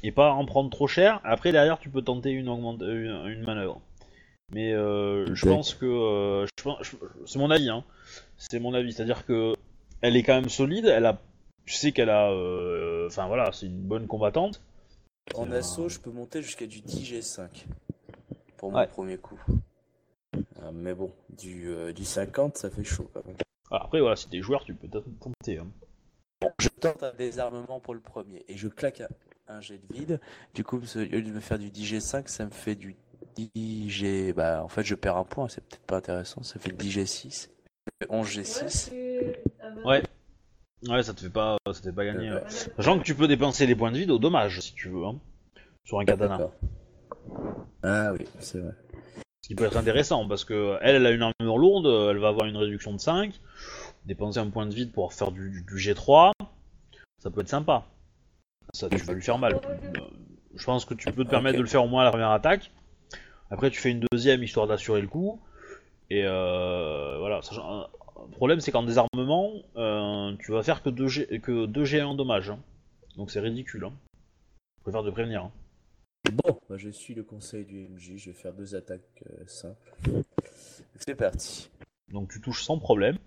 et 0.02 0.12
pas 0.12 0.32
en 0.32 0.46
prendre 0.46 0.70
trop 0.70 0.88
cher, 0.88 1.20
après 1.24 1.52
derrière 1.52 1.80
tu 1.80 1.90
peux 1.90 2.02
tenter 2.02 2.32
une, 2.32 2.50
augmente, 2.50 2.82
une, 2.82 3.24
une 3.28 3.44
manœuvre. 3.44 3.82
Mais 4.52 4.72
je 5.36 5.46
pense 5.54 5.74
que, 5.76 6.46
je 6.58 6.64
pense- 6.64 6.78
je- 6.82 6.96
c'est 7.26 7.38
mon 7.40 7.52
avis, 7.52 7.70
hein, 7.70 7.84
c'est 8.38 8.60
mon 8.60 8.74
avis, 8.74 8.94
c'est-à-dire 8.94 9.26
que 9.26 9.54
elle 10.02 10.16
est 10.16 10.24
quand 10.24 10.36
même 10.36 10.50
solide, 10.50 10.86
elle 10.86 11.06
a 11.06 11.22
tu 11.66 11.76
sais 11.76 11.92
qu'elle 11.92 12.10
a, 12.10 12.32
euh, 12.32 13.06
enfin 13.08 13.28
voilà, 13.28 13.52
c'est 13.52 13.68
une 13.68 13.82
bonne 13.82 14.08
combattante. 14.08 14.62
En 15.36 15.52
assaut, 15.52 15.88
je 15.88 16.00
peux 16.00 16.10
monter 16.10 16.42
jusqu'à 16.42 16.66
du 16.66 16.80
10G5 16.82 17.66
pour 18.58 18.72
mon 18.72 18.80
Ouais. 18.80 18.88
premier 18.88 19.18
coup. 19.18 19.40
Ah, 20.62 20.72
mais 20.74 20.94
bon, 20.96 21.12
du, 21.30 21.70
euh, 21.70 21.94
du 21.94 22.06
50, 22.06 22.58
ça 22.58 22.70
fait 22.72 22.84
chaud 22.84 23.10
quand 23.14 23.24
même. 23.28 23.36
Alors 23.70 23.86
après 23.86 24.00
voilà, 24.00 24.16
si 24.16 24.28
t'es 24.30 24.42
joueur, 24.42 24.64
tu 24.64 24.74
peux 24.74 24.88
peut-être 24.88 25.06
tenter. 25.20 25.60
hein. 25.60 25.68
Je 26.60 26.70
tente 26.70 27.04
un 27.04 27.14
désarmement 27.14 27.80
pour 27.80 27.94
le 27.94 28.00
premier 28.00 28.44
et 28.48 28.58
je 28.58 28.68
claque 28.68 29.02
un, 29.02 29.10
un 29.48 29.62
jet 29.62 29.78
de 29.78 29.94
vide. 29.94 30.20
Du 30.56 30.64
coup, 30.64 30.78
au 30.78 31.00
lieu 31.00 31.22
de 31.22 31.32
me 31.32 31.40
faire 31.40 31.60
du 31.60 31.70
10G5, 31.70 32.28
ça 32.28 32.46
me 32.46 32.52
fait 32.52 32.76
du 32.76 32.96
10G. 33.38 34.34
Bah, 34.34 34.64
en 34.64 34.70
fait, 34.70 34.84
je 34.84 34.96
perds 34.96 35.18
un 35.18 35.24
point, 35.26 35.48
c'est 35.50 35.62
peut-être 35.64 35.84
pas 35.86 35.98
intéressant. 35.98 36.42
Ça 36.42 36.58
fait 36.60 36.72
10G6. 36.72 37.50
11G6. 38.10 38.92
Ouais. 39.86 40.04
Ouais, 40.88 41.04
ça 41.04 41.14
te 41.14 41.22
fait 41.22 41.30
pas, 41.30 41.58
ça 41.68 41.74
te 41.74 41.86
fait 41.88 41.92
pas 41.92 42.06
gagner. 42.06 42.30
Ouais. 42.32 42.36
ouais. 42.38 42.50
Sachant 42.78 42.98
que 43.00 43.04
tu 43.04 43.16
peux 43.16 43.28
dépenser 43.28 43.66
les 43.66 43.76
points 43.76 43.92
de 43.92 43.98
vie 43.98 44.10
au 44.10 44.18
dommage 44.20 44.60
si 44.62 44.74
tu 44.74 44.90
veux, 44.90 45.06
hein, 45.06 45.16
sur 45.86 46.00
un 46.00 46.06
katana. 46.06 46.38
Ah 47.84 48.14
oui, 48.14 48.26
c'est 48.40 48.60
vrai. 48.60 48.72
Ce 49.42 49.48
qui 49.48 49.56
peut 49.56 49.66
être 49.66 49.78
intéressant 49.78 50.28
parce 50.28 50.46
que 50.46 50.78
elle, 50.82 50.96
elle 50.98 51.06
a 51.06 51.12
une 51.12 51.22
armure 51.24 51.58
lourde, 51.58 51.88
elle 52.12 52.18
va 52.20 52.30
avoir 52.30 52.48
une 52.48 52.58
réduction 52.58 52.94
de 52.94 53.00
5. 53.00 53.40
Dépenser 54.06 54.40
un 54.40 54.50
point 54.50 54.66
de 54.66 54.74
vie 54.74 54.86
pour 54.86 55.14
faire 55.14 55.32
du, 55.32 55.50
du- 55.50 55.64
du 55.64 55.76
G3, 55.76 56.32
ça 57.22 57.30
peut 57.30 57.42
être 57.42 57.50
sympa. 57.50 57.86
Ça, 58.74 58.88
tu 58.90 58.98
vas 58.98 59.14
lui 59.14 59.22
faire 59.22 59.38
mal. 59.38 59.56
Euh, 59.56 60.00
Je 60.56 60.64
pense 60.66 60.86
que 60.86 60.94
tu 60.94 61.12
peux 61.12 61.24
te 61.26 61.30
permettre 61.30 61.58
de 61.58 61.62
le 61.64 61.68
faire 61.68 61.84
au 61.84 61.88
moins 61.88 62.02
à 62.02 62.06
la 62.06 62.12
première 62.12 62.32
attaque. 62.32 62.72
Après, 63.52 63.70
tu 63.72 63.80
fais 63.80 63.90
une 63.92 64.06
deuxième 64.12 64.44
histoire 64.44 64.68
d'assurer 64.68 65.02
le 65.02 65.08
coup. 65.08 65.42
Et 66.10 66.24
euh, 66.26 67.18
voilà. 67.20 67.42
Le 68.28 68.32
problème, 68.36 68.60
c'est 68.60 68.72
qu'en 68.72 68.84
désarmement, 68.84 69.54
euh, 69.76 70.36
tu 70.40 70.52
vas 70.52 70.64
faire 70.64 70.82
que 70.84 70.90
2 70.90 71.08
G, 71.08 71.40
que 71.40 71.66
2 71.66 71.86
G 71.86 72.02
en 72.02 72.16
dommage. 72.16 72.50
hein. 72.50 72.60
Donc 73.18 73.32
c'est 73.32 73.40
ridicule. 73.40 73.86
Hein. 73.86 73.94
Je 74.80 74.84
préfère 74.84 75.04
te 75.04 75.10
prévenir. 75.10 75.44
hein. 75.46 75.52
Bon, 76.34 76.60
bah, 76.70 76.78
je 76.78 76.90
suis 76.90 77.14
le 77.14 77.24
conseil 77.24 77.66
du 77.66 77.88
MJ. 77.88 78.14
Je 78.18 78.30
vais 78.32 78.36
faire 78.36 78.54
deux 78.54 78.76
attaques 78.76 79.24
euh, 79.30 79.44
simples. 79.48 79.94
C'est 81.00 81.16
parti. 81.16 81.70
Donc 82.12 82.30
tu 82.32 82.42
touches 82.42 82.64
sans 82.64 82.78
problème. 82.78 83.18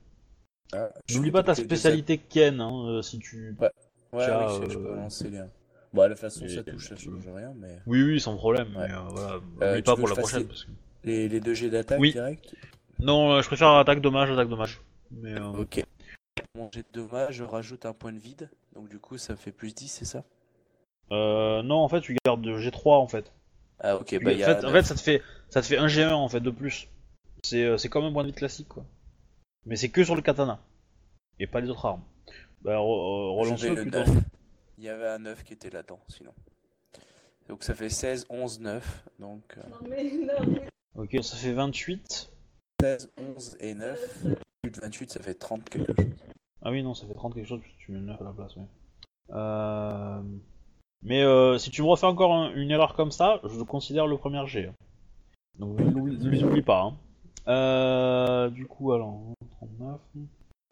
Ah, 0.75 0.89
N'oublie 1.15 1.31
pas 1.31 1.43
ta 1.43 1.55
spécialité 1.55 2.19
Ken, 2.19 2.61
hein, 2.61 2.71
euh, 2.89 3.03
si 3.03 3.19
tu... 3.19 3.55
Ouais, 3.61 3.71
oui, 4.13 4.23
je, 4.67 4.71
je 4.73 4.79
peux 4.79 4.95
lancer 4.95 5.29
les. 5.31 5.41
Bon, 5.93 6.05
de 6.05 6.09
toute 6.09 6.19
façon, 6.19 6.49
ça 6.49 6.63
touche, 6.63 6.89
ça 6.89 6.97
change 6.97 7.29
rien, 7.29 7.53
mais. 7.59 7.79
Oui, 7.87 8.03
oui, 8.03 8.21
sans 8.21 8.37
problème, 8.37 8.69
Ouais. 8.77 8.89
mais 8.89 8.95
euh, 8.95 8.99
voilà, 9.11 9.41
Euh, 9.63 9.83
pas 9.83 9.97
pour 9.97 10.09
la 10.09 10.15
prochaine. 10.17 10.41
les- 10.41 10.47
parce 10.47 10.65
que- 10.65 10.71
Les, 11.05 11.29
les 11.29 11.41
deux 11.41 11.53
jets 11.55 11.69
d'attaque 11.71 12.01
Oui. 12.01 12.13
direct? 12.13 12.55
Non, 13.03 13.33
euh, 13.33 13.43
je 13.43 13.47
préfère 13.47 13.71
attaque 13.71 14.01
dommage, 14.01 14.31
attaque 14.31 14.49
dommage. 14.49 14.81
Mais 15.11 15.33
euh, 15.33 15.51
Ok. 15.53 15.85
Mon 16.57 16.71
jet 16.73 16.87
de 16.93 17.01
dommage, 17.01 17.35
je 17.35 17.45
rajoute 17.45 17.87
un 17.87 17.93
point 17.93 18.13
de 18.13 18.19
vide. 18.19 18.51
Donc, 18.75 18.89
du 18.89 18.99
coup, 18.99 19.19
ça 19.19 19.33
me 19.35 19.39
fait 19.39 19.53
plus 19.53 19.75
10, 19.75 19.89
c'est 19.89 20.05
ça? 20.05 20.25
euh, 21.11 21.63
non, 21.63 21.77
en 21.77 21.89
fait, 21.89 22.01
tu 22.01 22.17
gardes 22.25 22.41
de 22.43 22.57
G3 22.57 22.97
en 22.99 23.07
fait. 23.09 23.33
Ah, 23.81 23.97
ok, 23.97 24.07
Tu- 24.07 24.19
bah, 24.21 24.33
il 24.33 24.39
y 24.39 24.45
en, 24.45 24.49
a. 24.49 24.55
fait, 24.55 24.67
en 24.67 24.73
fait, 24.73 24.83
ça 24.83 24.95
te 24.95 25.01
fait, 25.01 25.23
ça 25.51 25.61
te 25.61 25.67
fait 25.67 25.77
un 25.77 25.87
G1 25.89 26.13
en 26.15 26.29
fait 26.29 26.41
de 26.41 26.51
plus. 26.51 26.89
C'est, 27.43 27.65
euh, 27.65 27.77
c'est 27.77 27.89
comme 27.89 28.05
un 28.05 28.13
point 28.13 28.23
de 28.23 28.29
vie 28.29 28.35
classique 28.35 28.69
quoi. 28.69 28.85
Mais 29.67 29.77
c'est 29.77 29.89
que 29.91 30.05
sur 30.05 30.15
le 30.17 30.23
katana 30.23 30.61
et 31.39 31.47
pas 31.47 31.61
les 31.61 31.69
autres 31.69 31.85
armes. 31.85 32.03
Bah, 32.63 32.77
re- 32.77 33.43
euh, 33.61 33.75
le 33.75 33.83
plutôt. 33.83 33.99
9. 33.99 34.09
Il 34.79 34.85
y 34.85 34.89
avait 34.89 35.09
un 35.09 35.19
9 35.19 35.45
qui 35.45 35.53
était 35.53 35.71
là-dedans, 35.71 36.01
sinon. 36.09 36.33
Donc, 37.49 37.65
ça 37.65 37.75
fait 37.75 37.89
16, 37.91 38.27
11, 38.31 38.61
9. 38.61 39.05
Donc, 39.19 39.43
euh, 39.59 39.63
Non 39.69 39.89
mais 39.91 40.05
non, 40.05 40.47
mais 40.49 40.63
Ok, 40.95 41.19
ça 41.23 41.37
fait 41.37 41.53
28. 41.53 42.32
16, 42.83 43.13
11 43.37 43.57
et 43.61 43.75
9. 43.75 44.27
Plus 44.63 44.71
de 44.73 44.81
28, 44.81 45.11
ça 45.13 45.21
fait 45.23 45.35
30 45.35 45.69
quelque 45.71 45.87
chose. 45.95 46.07
Ah 46.63 46.71
oui, 46.73 46.83
non, 46.83 46.95
ça 46.95 47.07
fait 47.07 47.15
30 47.15 47.35
quelque 47.35 47.47
chose 47.47 47.61
puisque 47.61 47.79
tu 47.79 47.93
mets 47.93 47.99
le 48.01 48.07
9 48.07 48.21
à 48.21 48.25
la 48.25 48.33
place. 48.33 48.57
Oui. 48.57 48.65
Euh... 49.31 50.23
Mais 51.05 51.23
euh, 51.23 51.59
si 51.59 51.71
tu 51.71 51.83
me 51.83 51.87
refais 51.87 52.07
encore 52.07 52.33
un- 52.35 52.53
une 52.55 52.71
erreur 52.73 52.95
comme 52.95 53.13
ça, 53.13 53.41
je 53.45 53.63
considère 53.63 54.07
le 54.09 54.17
premier 54.17 54.45
G. 54.47 54.67
hein. 54.67 54.75
Donc 55.61 55.79
ne 55.79 55.91
l'oublie- 55.91 56.19
ne 56.19 56.31
les 56.31 56.43
oublie 56.43 56.63
pas. 56.63 56.83
hein. 56.83 56.97
Euh, 57.49 58.51
du 58.51 58.67
coup, 58.67 58.93
alors, 58.93 59.21
39, 59.59 60.01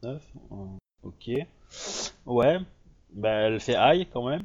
9, 0.03 0.23
euh, 0.53 0.55
ok. 1.05 1.31
Ouais, 2.27 2.59
bah 3.13 3.31
elle 3.31 3.61
fait 3.61 3.75
aïe 3.77 4.07
quand 4.13 4.29
même. 4.29 4.43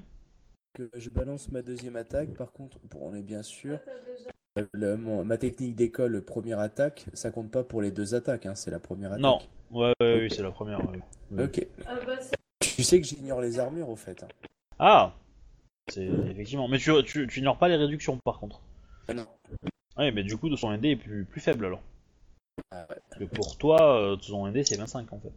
Que 0.73 0.89
je 0.95 1.09
balance 1.09 1.51
ma 1.51 1.61
deuxième 1.63 1.95
attaque, 1.95 2.33
par 2.35 2.51
contre, 2.51 2.77
pour 2.89 3.03
on 3.03 3.13
est 3.15 3.21
bien 3.23 3.41
sûr. 3.43 3.79
Le- 4.73 4.95
mon- 4.97 5.25
ma 5.25 5.37
technique 5.37 5.75
d'école, 5.75 6.21
première 6.23 6.59
attaque, 6.59 7.05
ça 7.13 7.31
compte 7.31 7.51
pas 7.51 7.63
pour 7.63 7.81
les 7.81 7.91
deux 7.91 8.15
attaques, 8.15 8.45
hein, 8.45 8.55
c'est 8.55 8.71
la 8.71 8.79
première 8.79 9.11
attaque. 9.11 9.21
Non. 9.21 9.39
Ouais, 9.71 9.93
ouais, 9.99 10.21
oui, 10.21 10.31
c'est 10.33 10.43
la 10.43 10.51
première. 10.51 10.79
ouais. 10.89 11.43
Ok. 11.43 11.65
Ah 11.85 11.95
bah 12.05 12.13
Tu 12.59 12.83
sais 12.83 13.01
que 13.01 13.07
j'ignore 13.07 13.41
les 13.41 13.59
armures 13.59 13.89
au 13.89 13.95
fait. 13.95 14.23
hein. 14.23 14.27
Ah 14.79 15.13
C'est 15.91 16.05
effectivement. 16.05 16.67
Mais 16.67 16.77
tu, 16.77 16.91
tu, 17.03 17.27
tu 17.27 17.39
ignores 17.39 17.57
pas 17.57 17.67
les 17.67 17.75
réductions 17.75 18.17
par 18.23 18.39
contre. 18.39 18.61
Ah 19.07 19.13
non. 19.13 19.25
Ouais, 19.97 20.11
mais 20.11 20.23
du 20.23 20.37
coup, 20.37 20.49
de 20.49 20.55
son 20.55 20.71
ND 20.71 20.85
est 20.85 20.95
plus, 20.95 21.25
plus 21.25 21.41
faible 21.41 21.65
alors. 21.65 21.81
Ah 22.71 22.85
ouais, 22.89 22.95
Parce 23.09 23.19
que 23.19 23.25
pour 23.35 23.57
toi, 23.57 23.99
euh, 24.13 24.17
son 24.21 24.47
ND 24.47 24.63
c'est 24.65 24.77
25 24.77 25.11
en 25.13 25.19
fait. 25.19 25.31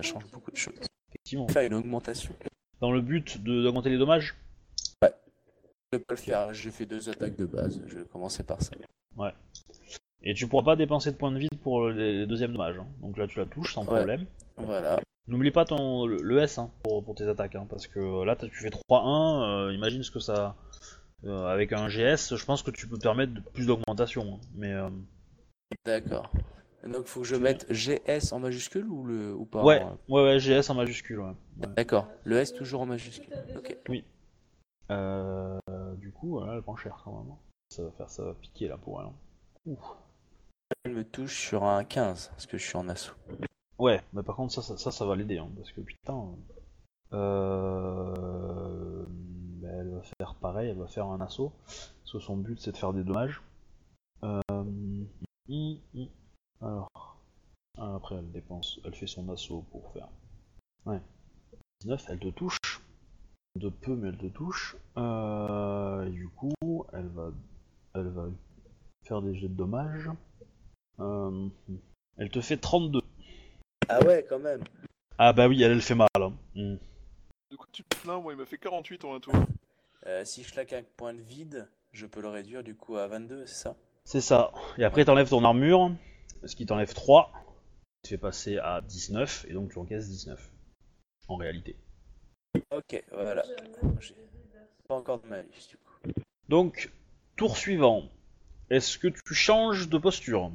ça 0.00 0.08
change 0.08 0.24
beaucoup 0.32 0.50
de 0.50 0.56
choses. 0.56 0.74
Effectivement. 1.10 1.48
Faire 1.48 1.62
une 1.62 1.74
augmentation. 1.74 2.34
Dans 2.80 2.92
le 2.92 3.00
but 3.00 3.42
de- 3.42 3.62
d'augmenter 3.62 3.90
les 3.90 3.98
dommages? 3.98 4.36
Je 5.92 5.98
peux 5.98 6.04
le 6.14 6.16
faire, 6.16 6.52
j'ai 6.52 6.70
fait 6.70 6.84
deux 6.86 7.08
attaques 7.08 7.36
de 7.36 7.46
base, 7.46 7.80
je 7.86 7.98
vais 7.98 8.04
commencer 8.04 8.42
par 8.42 8.60
ça. 8.60 8.72
Et 10.22 10.34
tu 10.34 10.46
pourras 10.48 10.64
pas 10.64 10.76
dépenser 10.76 11.12
de 11.12 11.16
points 11.16 11.30
de 11.32 11.38
vie 11.38 11.48
pour 11.62 11.88
les, 11.88 12.18
les 12.18 12.26
deuxièmes 12.26 12.52
dommages. 12.52 12.76
hein. 12.78 12.86
Donc 13.00 13.16
là, 13.16 13.26
tu 13.26 13.38
la 13.38 13.46
touches 13.46 13.72
sans 13.74 13.82
Ouais. 13.82 13.96
problème. 13.96 14.26
Voilà. 14.56 15.00
N'oublie 15.28 15.50
pas 15.52 15.64
ton, 15.64 16.06
le, 16.06 16.16
le 16.20 16.38
S 16.40 16.58
hein, 16.58 16.70
pour, 16.82 17.02
pour 17.04 17.14
tes 17.14 17.24
attaques. 17.28 17.54
hein, 17.54 17.66
parce 17.70 17.86
que 17.86 18.24
là, 18.24 18.34
t'as- 18.36 18.48
tu 18.48 18.56
fais 18.56 18.70
3-1. 18.70 19.68
euh, 19.68 19.72
imagine 19.72 20.02
ce 20.02 20.10
que 20.10 20.18
ça. 20.20 20.56
euh, 21.24 21.46
avec 21.46 21.72
un 21.72 21.88
GS, 21.88 22.36
je 22.36 22.44
pense 22.44 22.62
que 22.62 22.70
tu 22.70 22.86
peux 22.86 22.96
te 22.96 23.02
permettre 23.02 23.32
de- 23.34 23.40
plus 23.40 23.66
d'augmentation. 23.66 24.34
hein. 24.34 24.40
Mais 24.54 24.72
euh, 24.72 24.88
D'accord. 25.86 26.30
Donc 26.86 27.06
faut 27.06 27.20
que 27.22 27.26
je 27.26 27.34
mette 27.36 27.66
GS 27.72 28.32
en 28.32 28.38
majuscule 28.40 28.86
ou 28.88 29.04
le 29.04 29.34
ou 29.34 29.44
pas 29.44 29.64
ouais, 29.64 29.82
ouais, 30.08 30.22
ouais, 30.22 30.38
GS 30.38 30.70
en 30.70 30.74
majuscule. 30.74 31.18
Ouais. 31.20 31.26
Ouais. 31.60 31.68
D'accord. 31.76 32.06
Le 32.24 32.36
S 32.38 32.52
toujours 32.54 32.82
en 32.82 32.86
majuscule. 32.86 33.32
Ok. 33.56 33.76
Euh, 34.90 35.58
du 35.96 36.12
coup, 36.12 36.30
voilà, 36.30 36.54
elle 36.54 36.62
prend 36.62 36.76
cher 36.76 37.00
quand 37.04 37.12
même. 37.22 37.30
hein. 37.32 37.38
Ça 37.70 37.84
va 37.84 37.90
faire, 37.92 38.08
ça 38.10 38.24
va 38.24 38.34
piquer 38.34 38.68
là 38.68 38.78
pour 38.78 39.00
elle. 39.00 39.08
hein. 39.08 39.14
Ouh. 39.66 39.78
Elle 40.84 40.94
me 40.94 41.04
touche 41.04 41.36
sur 41.48 41.64
un 41.64 41.84
15 41.84 42.28
parce 42.28 42.46
que 42.46 42.58
je 42.58 42.64
suis 42.66 42.76
en 42.76 42.88
assaut. 42.88 43.14
Ouais, 43.78 44.02
mais 44.12 44.22
par 44.22 44.36
contre, 44.36 44.52
ça, 44.52 44.62
ça, 44.62 44.76
ça, 44.76 44.90
ça 44.90 45.06
va 45.06 45.16
l'aider, 45.16 45.38
hein, 45.38 45.48
parce 45.56 45.72
que 45.72 45.80
putain. 45.80 46.34
Euh... 47.12 49.04
bah, 49.08 49.68
elle 49.70 49.90
va 49.94 50.02
faire 50.18 50.34
pareil, 50.34 50.70
elle 50.70 50.76
va 50.78 50.86
faire 50.88 51.06
un 51.06 51.20
assaut. 51.20 51.52
Parce 51.66 52.12
que 52.12 52.18
son 52.20 52.36
but, 52.36 52.60
c'est 52.60 52.72
de 52.72 52.76
faire 52.76 52.92
des 52.92 53.04
dommages. 53.04 53.42
Euh... 54.24 55.04
Alors. 56.60 56.88
Ah, 57.78 57.94
Après, 57.94 58.16
elle 58.16 58.30
dépense, 58.32 58.80
elle 58.84 58.94
fait 58.94 59.06
son 59.06 59.28
assaut 59.30 59.62
pour 59.70 59.92
faire. 59.92 60.08
Ouais. 60.84 61.00
19, 61.80 62.04
elle 62.08 62.18
te 62.18 62.28
touche. 62.30 62.58
De 63.56 63.68
peu, 63.70 63.96
mais 63.96 64.08
elle 64.08 64.18
te 64.18 64.26
touche. 64.26 64.76
Euh... 64.96 66.06
Et 66.06 66.10
du 66.10 66.28
coup, 66.28 66.52
elle 66.92 67.08
va, 67.08 67.32
elle 67.94 68.08
va 68.08 68.26
faire 69.04 69.22
des 69.22 69.34
jets 69.34 69.48
de 69.48 69.54
dommages. 69.54 70.10
Euh... 71.00 71.48
Elle 72.16 72.30
te 72.30 72.40
fait 72.40 72.56
32. 72.56 73.00
Ah 73.88 74.04
ouais, 74.04 74.24
quand 74.28 74.38
même. 74.38 74.62
Ah 75.18 75.32
bah 75.32 75.48
oui, 75.48 75.62
elle, 75.62 75.72
elle 75.72 75.82
fait 75.82 75.94
mal. 75.94 76.08
hein. 76.16 76.32
Hmm. 76.54 76.76
Du 77.50 77.56
coup, 77.56 77.66
tu 77.72 77.82
te 77.82 77.96
plains, 77.96 78.20
moi, 78.20 78.32
il 78.32 78.36
m'a 78.38 78.44
fait 78.46 78.58
48 78.58 79.04
en 79.04 79.14
un 79.14 79.20
tour. 79.20 79.34
Euh, 80.06 80.24
si 80.24 80.42
je 80.44 80.52
claque 80.52 80.72
un 80.72 80.82
point 80.96 81.14
de 81.14 81.20
vide, 81.20 81.68
je 81.92 82.06
peux 82.06 82.20
le 82.20 82.28
réduire 82.28 82.62
du 82.62 82.76
coup 82.76 82.96
à 82.96 83.08
22, 83.08 83.46
c'est 83.46 83.54
ça? 83.64 83.76
C'est 84.04 84.20
ça. 84.20 84.52
Et 84.76 84.84
après, 84.84 85.04
t'enlèves 85.04 85.28
ton 85.30 85.44
armure, 85.44 85.90
ce 86.44 86.54
qui 86.54 86.66
t'enlève 86.66 86.92
3. 86.94 87.32
Tu 88.04 88.10
fais 88.10 88.18
passer 88.18 88.58
à 88.58 88.80
19, 88.82 89.46
et 89.48 89.52
donc 89.54 89.72
tu 89.72 89.78
encaisses 89.78 90.08
19. 90.08 90.52
En 91.28 91.36
réalité. 91.36 91.76
Ok, 92.70 93.02
voilà. 93.12 93.44
pas 94.88 94.94
encore 94.94 95.20
de 95.20 95.28
malus 95.28 95.68
du 95.68 95.76
coup. 95.76 96.22
Donc, 96.48 96.90
tour 97.36 97.56
suivant. 97.56 98.04
Est-ce 98.70 98.98
que 98.98 99.08
tu 99.08 99.34
changes 99.34 99.88
de 99.88 99.98
posture? 99.98 100.50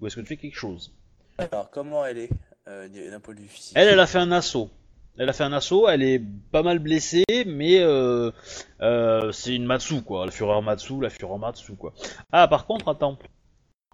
Ou 0.00 0.06
est-ce 0.06 0.16
que 0.16 0.20
tu 0.20 0.26
fais 0.28 0.36
quelque 0.36 0.56
chose? 0.58 0.92
Alors, 1.38 1.70
comment 1.70 2.04
elle 2.04 2.18
est 2.18 2.30
euh, 2.68 2.88
d'un 3.10 3.20
point 3.20 3.34
de 3.34 3.40
vue 3.40 3.48
physique? 3.48 3.72
Elle, 3.76 3.88
elle 3.88 4.00
a 4.00 4.06
fait 4.06 4.18
un 4.18 4.32
assaut. 4.32 4.70
Elle 5.16 5.28
a 5.28 5.32
fait 5.32 5.44
un 5.44 5.52
assaut, 5.52 5.88
elle 5.88 6.02
est 6.02 6.20
pas 6.50 6.62
mal 6.64 6.80
blessée, 6.80 7.24
mais 7.46 7.78
euh, 7.80 8.32
euh, 8.80 9.30
c'est 9.30 9.54
une 9.54 9.64
Matsu, 9.64 10.02
quoi. 10.02 10.26
La 10.26 10.32
fureur 10.32 10.60
Matsu, 10.62 11.00
la 11.00 11.10
fureur 11.10 11.38
Matsu, 11.38 11.74
quoi. 11.76 11.92
Ah, 12.32 12.48
par 12.48 12.66
contre, 12.66 12.88
attends. 12.88 13.18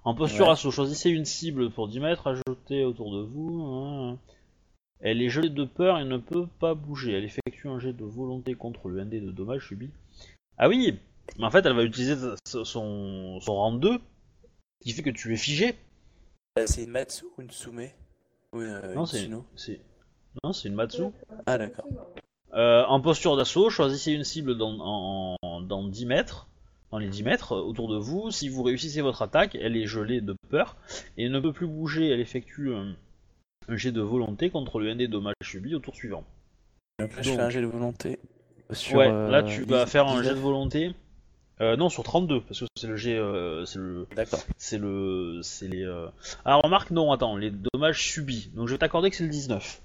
En 0.03 0.15
posture 0.15 0.47
Ouais. 0.47 0.53
assaut, 0.53 0.71
choisissez 0.71 1.11
une 1.11 1.27
cible 1.27 1.71
pour 1.71 1.89
10 1.89 2.01
mètres, 2.01 2.27
ajoutez 2.27 2.85
autour 2.85 3.13
de 3.15 3.21
vous. 3.21 3.63
hein. 3.67 4.19
Elle 5.03 5.23
est 5.23 5.29
gelée 5.31 5.49
de 5.49 5.65
peur 5.65 5.99
et 5.99 6.05
ne 6.05 6.19
peut 6.19 6.47
pas 6.59 6.75
bouger. 6.75 7.13
Elle 7.13 7.25
effectue 7.25 7.69
un 7.69 7.79
jet 7.79 7.93
de 7.93 8.05
volonté 8.05 8.55
contre 8.55 8.89
le 8.89 9.03
ND 9.05 9.25
de 9.25 9.31
dommage 9.31 9.67
subi. 9.67 9.91
Ah 10.59 10.69
oui 10.69 10.99
Mais 11.39 11.45
en 11.45 11.51
fait, 11.51 11.65
elle 11.65 11.73
va 11.75 11.85
utiliser 11.85 12.17
son, 12.47 12.65
son 13.41 13.41
rang 13.55 13.73
2, 13.73 13.93
ce 13.93 13.99
qui 14.85 14.93
fait 14.93 15.03
que 15.03 15.11
tu 15.11 15.33
es 15.33 15.37
figé. 15.37 15.75
Euh, 16.59 16.67
C'est 16.67 16.85
une 16.85 16.91
Matsu 16.91 17.25
ou 17.39 17.43
une 17.43 17.51
Sume 17.51 17.87
Ou 18.53 18.61
une, 18.61 18.69
euh, 18.69 18.95
Non, 18.95 19.07
c'est 19.07 19.27
Non, 20.45 20.53
une 20.53 20.75
Matsu. 20.75 21.03
Ah, 21.47 21.57
d'accord. 21.57 21.87
Euh, 22.53 22.85
en 22.87 23.01
posture 23.01 23.37
d'assaut, 23.37 23.71
choisissez 23.71 24.13
une 24.13 24.25
cible 24.25 24.57
dans, 24.59 24.77
en- 24.81 25.37
en- 25.43 25.61
dans 25.61 25.87
10 25.87 26.05
mètres, 26.05 26.49
dans 26.91 26.99
les 26.99 27.09
10 27.09 27.23
mètres 27.23 27.53
euh, 27.53 27.61
autour 27.63 27.89
de 27.89 27.97
vous. 27.97 28.31
Si 28.33 28.49
vous 28.49 28.63
réussissez 28.65 29.01
votre 29.03 29.23
attaque, 29.23 29.55
elle 29.55 29.77
est 29.77 29.87
gelée 29.87 30.21
de 30.21 30.35
peur 30.51 30.77
et 31.17 31.29
ne 31.29 31.39
peut 31.41 31.53
plus 31.53 31.69
bouger. 31.69 32.09
Elle 32.09 32.21
effectue 32.21 32.75
un, 32.75 32.97
un 33.71 33.77
jet 33.77 33.93
de 33.93 34.01
volonté 34.01 34.51
contre 34.51 34.79
le 34.81 34.91
1 34.91 34.97
des 34.97 35.09
dommages 35.09 35.35
subis 35.43 35.75
au 35.75 35.79
tour 35.79 35.95
suivant. 35.95 36.25
Donc 36.99 37.11
je 37.21 37.31
fais 37.31 37.41
un 37.41 37.51
jet 37.51 37.61
de 37.61 37.67
volonté. 37.67 38.19
Sur, 38.73 38.99
ouais, 38.99 39.09
euh, 39.11 39.29
là 39.29 39.43
tu 39.43 39.65
vas 39.65 39.87
faire 39.87 40.07
un 40.07 40.17
19. 40.21 40.25
jet 40.25 40.35
de 40.35 40.41
volonté. 40.41 40.95
Euh, 41.61 41.77
non, 41.77 41.91
sur 41.91 42.05
32, 42.05 42.41
parce 42.41 42.61
que 42.61 42.65
c'est 42.75 42.87
le 42.87 42.97
jet, 42.97 43.19
euh, 43.19 43.67
c'est 43.67 43.79
le, 43.79 44.07
D'accord. 44.17 44.41
c'est 44.57 44.79
le, 44.79 45.41
c'est 45.43 45.69
les. 45.69 45.83
euh, 45.85 46.09
Ah 46.47 46.57
remarque, 46.57 46.91
non, 46.91 47.13
attends, 47.13 47.37
les 47.37 47.51
dommages 47.51 48.03
subis. 48.03 48.51
Donc 48.55 48.67
je 48.69 48.73
vais 48.73 48.79
t'accorder 48.79 49.11
que 49.11 49.17
c'est 49.17 49.25
le 49.25 49.31
19. 49.31 49.83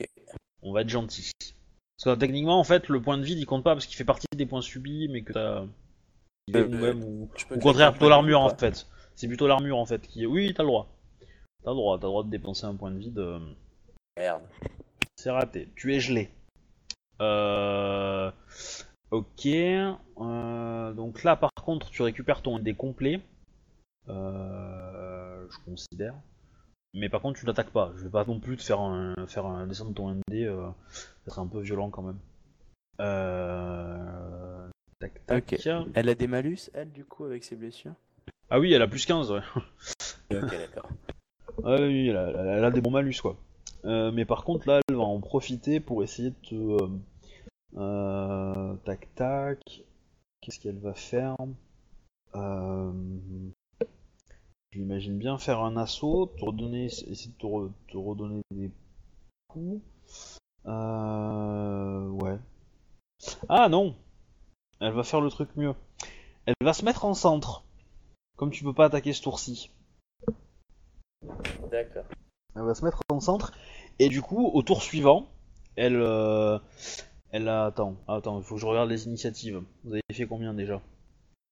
Ok. 0.00 0.08
On 0.62 0.72
va 0.72 0.82
être 0.82 0.88
gentil. 0.88 1.32
Parce 2.04 2.14
que 2.14 2.20
techniquement, 2.20 2.60
en 2.60 2.64
fait, 2.64 2.88
le 2.88 3.00
point 3.02 3.18
de 3.18 3.24
vide 3.24 3.38
il 3.38 3.46
compte 3.46 3.64
pas 3.64 3.74
parce 3.74 3.86
qu'il 3.86 3.96
fait 3.96 4.04
partie 4.04 4.26
des 4.36 4.46
points 4.46 4.60
subis, 4.62 5.08
mais 5.08 5.22
que 5.22 5.32
t'as. 5.32 5.64
Euh, 6.54 6.66
ou 6.66 6.76
même, 6.76 7.02
ou... 7.02 7.28
Au 7.50 7.58
contraire, 7.58 7.90
plutôt 7.92 8.08
l'armure 8.08 8.40
en 8.40 8.50
fait. 8.54 8.86
C'est 9.16 9.26
plutôt 9.26 9.48
l'armure 9.48 9.78
en 9.78 9.86
fait 9.86 10.06
qui 10.06 10.22
est. 10.22 10.26
Oui, 10.26 10.54
t'as 10.54 10.62
le 10.62 10.68
droit. 10.68 10.88
T'as 11.64 11.70
le 11.70 11.76
droit, 11.76 11.98
t'as 11.98 12.06
le 12.06 12.10
droit 12.10 12.24
de 12.24 12.30
dépenser 12.30 12.66
un 12.66 12.74
point 12.74 12.90
de 12.90 12.98
vide. 12.98 13.18
euh, 13.18 13.38
pas 14.16 14.22
Merde. 14.22 14.42
C'est 15.16 15.30
raté. 15.30 15.68
Tu 15.76 15.94
es 15.94 16.00
gelé. 16.00 16.30
Euh... 17.20 18.30
Ok. 19.10 19.46
Euh, 19.46 20.92
Donc 20.92 21.24
là, 21.24 21.36
par 21.36 21.50
contre, 21.54 21.90
tu 21.90 22.02
récupères 22.02 22.42
ton 22.42 22.58
dé 22.58 22.74
complet. 22.74 23.20
Euh... 24.08 25.46
Je 25.50 25.58
considère. 25.64 26.14
Mais 26.94 27.08
par 27.08 27.20
contre, 27.20 27.38
tu 27.40 27.46
n'attaques 27.46 27.70
pas. 27.70 27.92
Je 27.96 28.04
vais 28.04 28.10
pas 28.10 28.24
non 28.24 28.40
plus 28.40 28.56
te 28.56 28.62
faire 28.62 28.80
un, 28.80 29.14
faire 29.26 29.46
un 29.46 29.66
descendre 29.66 29.94
ton 29.94 30.10
ND. 30.14 30.34
Euh... 30.34 30.68
Ça 31.24 31.32
serait 31.32 31.42
un 31.42 31.46
peu 31.46 31.60
violent 31.60 31.90
quand 31.90 32.02
même. 32.02 32.18
Euh... 33.00 34.68
Tac, 35.00 35.26
tac. 35.26 35.68
Elle 35.94 36.08
a 36.08 36.14
des 36.14 36.26
malus, 36.26 36.70
elle, 36.74 36.90
du 36.90 37.04
coup, 37.04 37.24
avec 37.24 37.44
ses 37.44 37.54
blessures? 37.56 37.94
Ah 38.50 38.58
oui, 38.58 38.72
elle 38.72 38.82
a 38.82 38.88
plus 38.88 39.04
15, 39.06 39.30
ouais. 39.30 39.40
Ok, 40.32 40.50
d'accord. 40.50 40.88
Elle 41.66 42.64
a, 42.64 42.70
des 42.70 42.80
bons 42.80 42.90
malus, 42.90 43.20
quoi. 43.20 43.36
Euh, 43.84 44.10
mais 44.12 44.24
par 44.24 44.44
contre, 44.44 44.68
là, 44.68 44.80
elle 44.88 44.96
va 44.96 45.02
en 45.02 45.20
profiter 45.20 45.80
pour 45.80 46.02
essayer 46.02 46.30
de 46.30 46.48
te... 46.48 46.54
euh, 46.54 46.88
euh, 47.76 48.74
tac, 48.84 49.14
tac... 49.14 49.82
Qu'est-ce 50.40 50.60
qu'elle 50.60 50.78
va 50.78 50.94
faire? 50.94 51.36
Je 52.34 54.78
l'imagine 54.78 55.18
bien 55.18 55.38
faire 55.38 55.60
un 55.60 55.76
assaut, 55.76 56.26
te 56.38 56.44
redonner, 56.44 56.84
essayer 56.84 57.30
de 57.30 57.36
te, 57.36 57.46
te 57.90 57.96
redonner 57.96 58.42
des 58.50 58.70
coups. 59.48 59.82
Ouais. 60.64 62.38
Ah 63.48 63.68
non 63.68 63.96
Elle 64.80 64.92
va 64.92 65.02
faire 65.02 65.20
le 65.20 65.30
truc 65.30 65.48
mieux. 65.56 65.74
Elle 66.46 66.54
va 66.62 66.72
se 66.72 66.84
mettre 66.84 67.04
en 67.04 67.14
centre. 67.14 67.64
Comme 68.36 68.50
tu 68.50 68.62
peux 68.62 68.72
pas 68.72 68.86
attaquer 68.86 69.12
ce 69.12 69.22
tour-ci. 69.22 69.70
D'accord. 71.70 72.04
Elle 72.56 72.62
va 72.62 72.74
se 72.74 72.84
mettre 72.84 73.00
en 73.10 73.20
centre 73.20 73.52
et 73.98 74.08
du 74.08 74.22
coup 74.22 74.46
au 74.46 74.62
tour 74.62 74.82
suivant, 74.82 75.28
elle, 75.76 75.96
euh, 75.96 76.58
elle 77.30 77.48
a 77.48 77.66
attends, 77.66 77.96
attends, 78.08 78.38
il 78.38 78.44
faut 78.44 78.54
que 78.56 78.60
je 78.60 78.66
regarde 78.66 78.88
les 78.90 79.06
initiatives. 79.06 79.62
Vous 79.84 79.92
avez 79.92 80.02
fait 80.12 80.26
combien 80.26 80.54
déjà? 80.54 80.80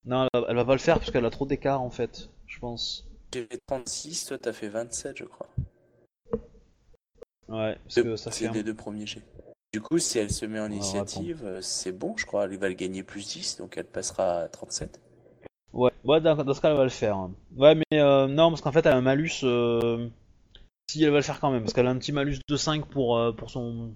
Non, 0.05 0.27
elle 0.33 0.41
va, 0.41 0.47
elle 0.49 0.55
va 0.55 0.65
pas 0.65 0.73
le 0.73 0.79
faire 0.79 0.99
parce 0.99 1.11
qu'elle 1.11 1.25
a 1.25 1.29
trop 1.29 1.45
d'écart 1.45 1.81
en 1.81 1.89
fait, 1.89 2.29
je 2.45 2.59
pense. 2.59 3.07
J'ai 3.33 3.45
fait 3.45 3.59
36, 3.67 4.25
toi 4.25 4.37
t'as 4.37 4.53
fait 4.53 4.69
27, 4.69 5.17
je 5.17 5.25
crois. 5.25 5.49
Ouais, 7.49 7.77
parce 7.83 7.95
que 7.95 8.15
ça 8.15 8.31
fait. 8.31 8.37
C'est 8.39 8.47
un- 8.47 8.53
les 8.53 8.63
deux 8.63 8.73
premiers 8.75 9.05
jets. 9.05 9.23
Du 9.73 9.81
coup, 9.81 9.99
si 9.99 10.17
elle 10.17 10.31
se 10.31 10.45
met 10.45 10.59
en 10.59 10.63
Alors, 10.63 10.75
initiative, 10.75 11.45
euh, 11.45 11.61
c'est 11.61 11.91
bon, 11.91 12.15
je 12.17 12.25
crois. 12.25 12.45
Elle 12.45 12.57
va 12.57 12.69
le 12.69 12.73
gagner 12.73 13.03
plus 13.03 13.27
10, 13.27 13.57
donc 13.57 13.77
elle 13.77 13.85
passera 13.85 14.39
à 14.41 14.47
37. 14.49 15.01
Ouais, 16.07 16.21
dans, 16.21 16.35
dans 16.35 16.53
ce 16.53 16.61
cas 16.61 16.71
elle 16.71 16.77
va 16.77 16.83
le 16.83 16.89
faire. 16.89 17.17
hein. 17.17 17.31
Ouais, 17.55 17.75
mais 17.75 17.99
euh, 17.99 18.27
non, 18.27 18.49
parce 18.49 18.61
qu'en 18.61 18.71
fait 18.71 18.85
elle 18.85 18.93
a 18.93 18.97
un 18.97 19.01
malus. 19.01 19.41
euh, 19.43 20.09
Si 20.89 21.03
elle 21.03 21.11
va 21.11 21.17
le 21.17 21.23
faire 21.23 21.39
quand 21.41 21.51
même, 21.51 21.63
parce 21.63 21.73
qu'elle 21.73 21.87
a 21.87 21.91
un 21.91 21.97
petit 21.99 22.13
malus 22.13 22.39
de 22.47 22.57
5 22.57 22.87
pour 22.87 23.17
euh, 23.17 23.33
pour 23.33 23.51
son 23.51 23.93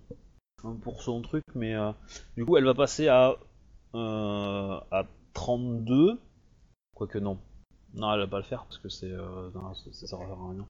pour 0.83 1.01
son 1.03 1.21
truc, 1.21 1.43
mais 1.55 1.73
euh, 1.75 1.91
du 2.37 2.45
coup 2.45 2.57
elle 2.57 2.65
va 2.65 2.73
passer 2.75 3.07
à 3.09 3.35
euh, 3.95 4.79
à 4.91 5.05
32. 5.33 6.19
Quoique 6.95 7.19
non. 7.19 7.39
Non, 7.95 8.13
elle 8.13 8.21
va 8.21 8.27
pas 8.27 8.37
le 8.39 8.43
faire 8.43 8.63
parce 8.65 8.77
que 8.79 8.89
c'est 8.89 9.09
non, 9.09 9.73
ça, 9.75 10.07
sert 10.07 10.19
à 10.21 10.25
rien. 10.25 10.65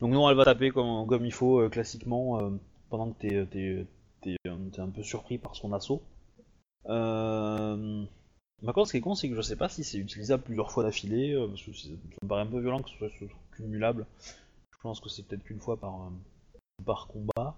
Donc 0.00 0.12
non, 0.12 0.30
elle 0.30 0.36
va 0.36 0.44
taper 0.44 0.70
comme, 0.70 1.06
comme 1.08 1.26
il 1.26 1.32
faut 1.32 1.68
classiquement 1.70 2.40
pendant 2.90 3.12
que 3.12 3.18
t'es 3.20 3.46
t'es 3.50 3.86
t'es 4.22 4.80
un 4.80 4.90
peu 4.90 5.02
surpris 5.02 5.38
par 5.38 5.56
son 5.56 5.72
assaut. 5.72 6.02
Euh... 6.88 8.04
Par 8.64 8.74
contre, 8.74 8.86
ce 8.88 8.92
qui 8.92 8.98
est 8.98 9.00
con, 9.00 9.14
c'est 9.14 9.28
que 9.28 9.34
je 9.34 9.42
sais 9.42 9.56
pas 9.56 9.68
si 9.68 9.82
c'est 9.82 9.98
utilisable 9.98 10.44
plusieurs 10.44 10.70
fois 10.70 10.84
d'affilée, 10.84 11.32
euh, 11.32 11.48
parce 11.48 11.62
que 11.62 11.72
ça 11.72 11.88
me 12.22 12.28
paraît 12.28 12.42
un 12.42 12.46
peu 12.46 12.60
violent 12.60 12.80
que 12.80 12.90
ce 12.90 12.96
soit 12.96 13.10
cumulable. 13.56 14.06
Je 14.72 14.78
pense 14.82 15.00
que 15.00 15.08
c'est 15.08 15.24
peut-être 15.24 15.42
qu'une 15.42 15.60
fois 15.60 15.76
par, 15.78 16.02
euh, 16.02 16.10
par 16.84 17.08
combat. 17.08 17.56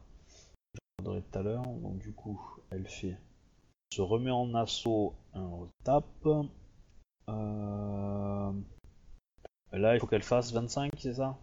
Je 0.74 0.80
regarderai 1.04 1.22
tout 1.30 1.38
à 1.38 1.42
l'heure. 1.42 1.62
Donc 1.62 1.98
du 1.98 2.12
coup, 2.12 2.40
elle 2.70 2.88
fait 2.88 3.16
se 3.92 4.00
remet 4.02 4.30
en 4.30 4.54
assaut, 4.54 5.14
un 5.34 5.46
retape. 5.46 6.26
Euh... 7.28 8.52
Là, 9.72 9.94
il 9.94 10.00
faut 10.00 10.06
qu'elle 10.06 10.22
fasse 10.22 10.52
25, 10.52 10.92
c'est 10.98 11.14
ça? 11.14 11.36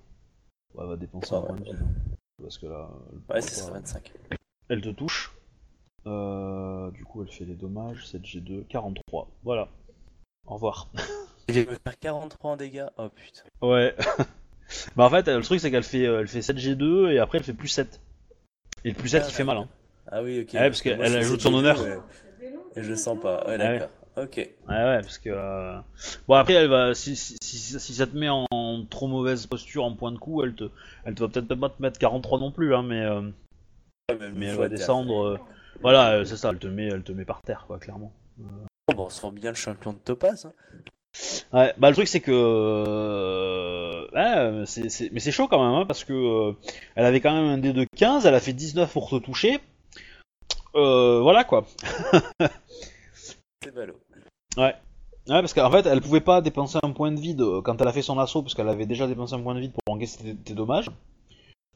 Ouais, 0.74 0.84
Elle 0.84 0.90
va 0.90 0.98
dépenser 0.98 1.34
un 1.36 1.42
point 1.42 1.56
de 1.56 1.64
vie. 1.64 1.72
Parce 2.42 2.58
que 2.58 2.66
là, 2.66 2.90
Ouais, 3.30 3.42
c'est 3.42 3.56
ça, 3.56 3.68
pas- 3.68 3.74
25. 3.80 4.12
elle 4.70 4.82
te 4.82 4.90
touche. 4.90 5.31
Euh, 6.08 6.90
du 6.92 7.04
coup, 7.06 7.22
elle 7.24 7.32
fait 7.32 7.46
les 7.46 7.54
dommages. 7.54 8.06
7G2, 8.06 8.66
43. 8.68 9.28
Voilà. 9.44 9.68
Au 10.48 10.56
revoir. 10.56 10.88
De 11.48 11.54
faire 11.64 12.00
43 12.00 12.52
en 12.52 12.56
dégâts. 12.56 12.86
Oh 12.98 13.10
putain. 13.10 13.42
Ouais. 13.62 13.94
bah 14.96 15.04
en 15.06 15.10
fait, 15.10 15.28
le 15.28 15.42
truc 15.42 15.60
c'est 15.60 15.70
qu'elle 15.70 15.84
fait, 15.84 16.06
euh, 16.06 16.22
elle 16.22 16.28
fait 16.28 16.40
7G2 16.40 17.12
et 17.12 17.20
après 17.20 17.40
elle 17.40 17.44
fait 17.44 17.54
plus 17.54 17.68
7. 17.68 18.00
Et 18.86 18.90
le 18.90 18.96
plus 18.96 19.10
7 19.10 19.24
Ah, 19.26 19.28
il 19.30 19.34
fait 19.34 19.44
mal. 19.44 19.58
Hein. 19.58 19.68
Ah 20.10 20.24
oui, 20.24 20.42
ok. 20.42 20.54
Ouais, 20.54 20.70
parce 20.70 20.82
que 20.82 20.90
qu'elle 20.90 21.16
ajoute 21.16 21.42
son 21.42 21.50
des 21.52 21.58
honneur. 21.58 21.82
ouais. 21.82 21.98
Et 22.76 22.84
je 22.84 22.90
le 22.90 22.96
sens 22.96 23.20
pas. 23.20 23.44
Ouais, 23.46 23.52
ouais. 23.52 23.58
d'accord. 23.58 23.90
Ok. 24.18 24.38
Ouais, 24.38 24.50
ouais, 24.70 25.02
parce 25.02 25.18
que. 25.18 25.30
euh, 25.30 25.78
Bon, 26.28 26.36
après, 26.36 26.54
elle 26.54 26.70
va. 26.70 26.94
Si, 26.94 27.16
si, 27.16 27.36
si, 27.42 27.58
si 27.80 27.94
ça 27.94 28.08
te 28.08 28.16
met 28.16 28.30
en, 28.30 28.46
trop 28.90 29.08
mauvaise 29.08 29.46
posture 29.46 29.84
en 29.84 29.94
point 29.94 30.12
de 30.12 30.18
coup, 30.18 30.44
elle 30.44 30.54
te, 30.56 30.70
elle 31.06 31.16
te 31.16 31.24
va 31.24 31.28
peut-être 31.30 31.54
pas 31.56 31.70
te 31.70 31.82
mettre 31.82 32.00
43 32.00 32.40
non 32.40 32.52
plus, 32.52 32.74
hein, 32.76 32.84
mais, 32.84 33.02
euh, 33.02 33.22
mais 34.36 34.48
elle 34.48 34.58
va 34.58 34.70
descendre. 34.70 35.40
Euh, 35.76 35.80
Voilà, 35.82 36.12
euh, 36.14 36.26
c'est 36.26 36.38
ça, 36.38 36.50
elle 36.50 36.60
te, 36.60 36.68
met, 36.68 36.88
elle 36.88 37.04
te 37.04 37.12
met 37.12 37.26
par 37.26 37.42
terre, 37.42 37.66
quoi, 37.68 37.80
clairement. 37.80 38.12
Bon, 38.96 39.06
on 39.06 39.10
se 39.10 39.22
rend 39.22 39.32
bien 39.32 39.52
le 39.52 39.56
champion 39.56 39.94
de 39.94 39.98
Topaz. 40.00 40.46
Hein. 40.46 40.54
Ouais, 41.54 41.74
bah 41.78 41.90
le 41.90 41.96
truc 41.96 42.08
c'est 42.08 42.22
que. 42.22 42.32
euh, 42.32 44.08
ouais, 44.14 44.66
c'est- 44.66 45.12
mais 45.12 45.20
c'est 45.20 45.32
chaud 45.34 45.48
quand 45.50 45.62
même, 45.64 45.74
hein, 45.82 45.86
parce 45.86 46.04
que. 46.06 46.14
euh, 46.14 46.54
Elle 46.96 47.06
avait 47.06 47.20
quand 47.20 47.34
même 47.34 47.46
un 47.50 47.58
dé 47.58 47.74
de 47.74 47.86
15, 47.98 48.26
elle 48.26 48.36
a 48.36 48.40
fait 48.40 48.54
19 48.54 48.92
pour 48.94 49.10
te 49.10 49.18
toucher. 49.18 49.60
Euh, 50.76 51.20
voilà 51.22 51.44
quoi. 51.44 51.66
C'est 53.64 53.74
ballot. 53.74 54.00
Ouais. 54.58 54.74
Ouais, 55.28 55.40
parce 55.42 55.54
qu'en 55.54 55.70
fait, 55.70 55.86
elle 55.86 56.02
pouvait 56.02 56.22
pas 56.22 56.42
dépenser 56.42 56.80
un 56.82 56.92
point 56.92 57.12
de 57.12 57.20
vide 57.20 57.42
euh, 57.42 57.62
quand 57.62 57.80
elle 57.80 57.88
a 57.88 57.94
fait 57.94 58.02
son 58.02 58.18
assaut, 58.18 58.42
parce 58.42 58.56
qu'elle 58.56 58.70
avait 58.70 58.88
déjà 58.88 59.06
dépensé 59.08 59.34
un 59.36 59.42
point 59.42 59.54
de 59.54 59.60
vide 59.60 59.74
pour 59.74 59.94
encaisser 59.94 60.24
tes, 60.24 60.36
tes 60.36 60.54
dommages. 60.54 60.90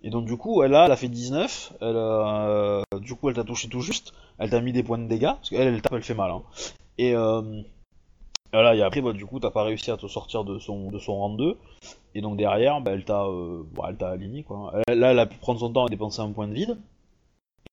Et 0.02 0.10
donc, 0.10 0.26
du 0.26 0.38
coup, 0.38 0.62
elle 0.64 0.76
a, 0.76 0.86
elle 0.86 0.92
a 0.92 0.96
fait 0.96 1.08
19, 1.10 1.74
elle 1.82 1.96
a, 1.98 2.48
euh, 2.48 2.82
du 3.00 3.16
coup, 3.16 3.30
elle 3.30 3.36
t'a 3.36 3.44
touché 3.44 3.68
tout 3.70 3.82
juste, 3.82 4.14
elle 4.38 4.50
t'a 4.50 4.62
mis 4.62 4.72
des 4.72 4.84
points 4.84 5.00
de 5.00 5.08
dégâts, 5.08 5.34
parce 5.34 5.50
qu'elle, 5.50 5.68
elle 5.74 5.82
tape, 5.82 5.94
elle 5.94 6.04
fait 6.04 6.14
mal. 6.14 6.32
Hein. 6.32 6.44
Et 6.98 7.16
euh, 7.16 7.62
voilà, 8.54 8.76
et 8.76 8.82
après, 8.84 9.02
bah, 9.02 9.14
du 9.14 9.26
coup, 9.26 9.40
t'as 9.40 9.52
pas 9.52 9.64
réussi 9.64 9.92
à 9.92 9.98
te 9.98 10.08
sortir 10.08 10.44
de 10.44 10.60
son, 10.60 10.92
de 10.92 11.00
son 11.00 11.16
rang 11.16 11.30
2, 11.32 11.58
et 12.14 12.22
donc 12.22 12.38
derrière, 12.38 12.82
bah, 12.82 12.92
elle 12.92 13.04
t'a 13.06 13.24
euh, 13.26 13.64
elle 13.88 13.98
t'a 13.98 14.10
aligné, 14.10 14.44
quoi. 14.44 14.74
Elle- 14.88 15.00
là, 15.00 15.12
elle 15.12 15.20
a 15.20 15.26
pu 15.26 15.38
prendre 15.38 15.60
son 15.60 15.72
temps 15.74 15.86
à 15.86 15.90
dépenser 15.90 16.22
un 16.22 16.32
point 16.32 16.48
de 16.48 16.54
vide, 16.54 16.78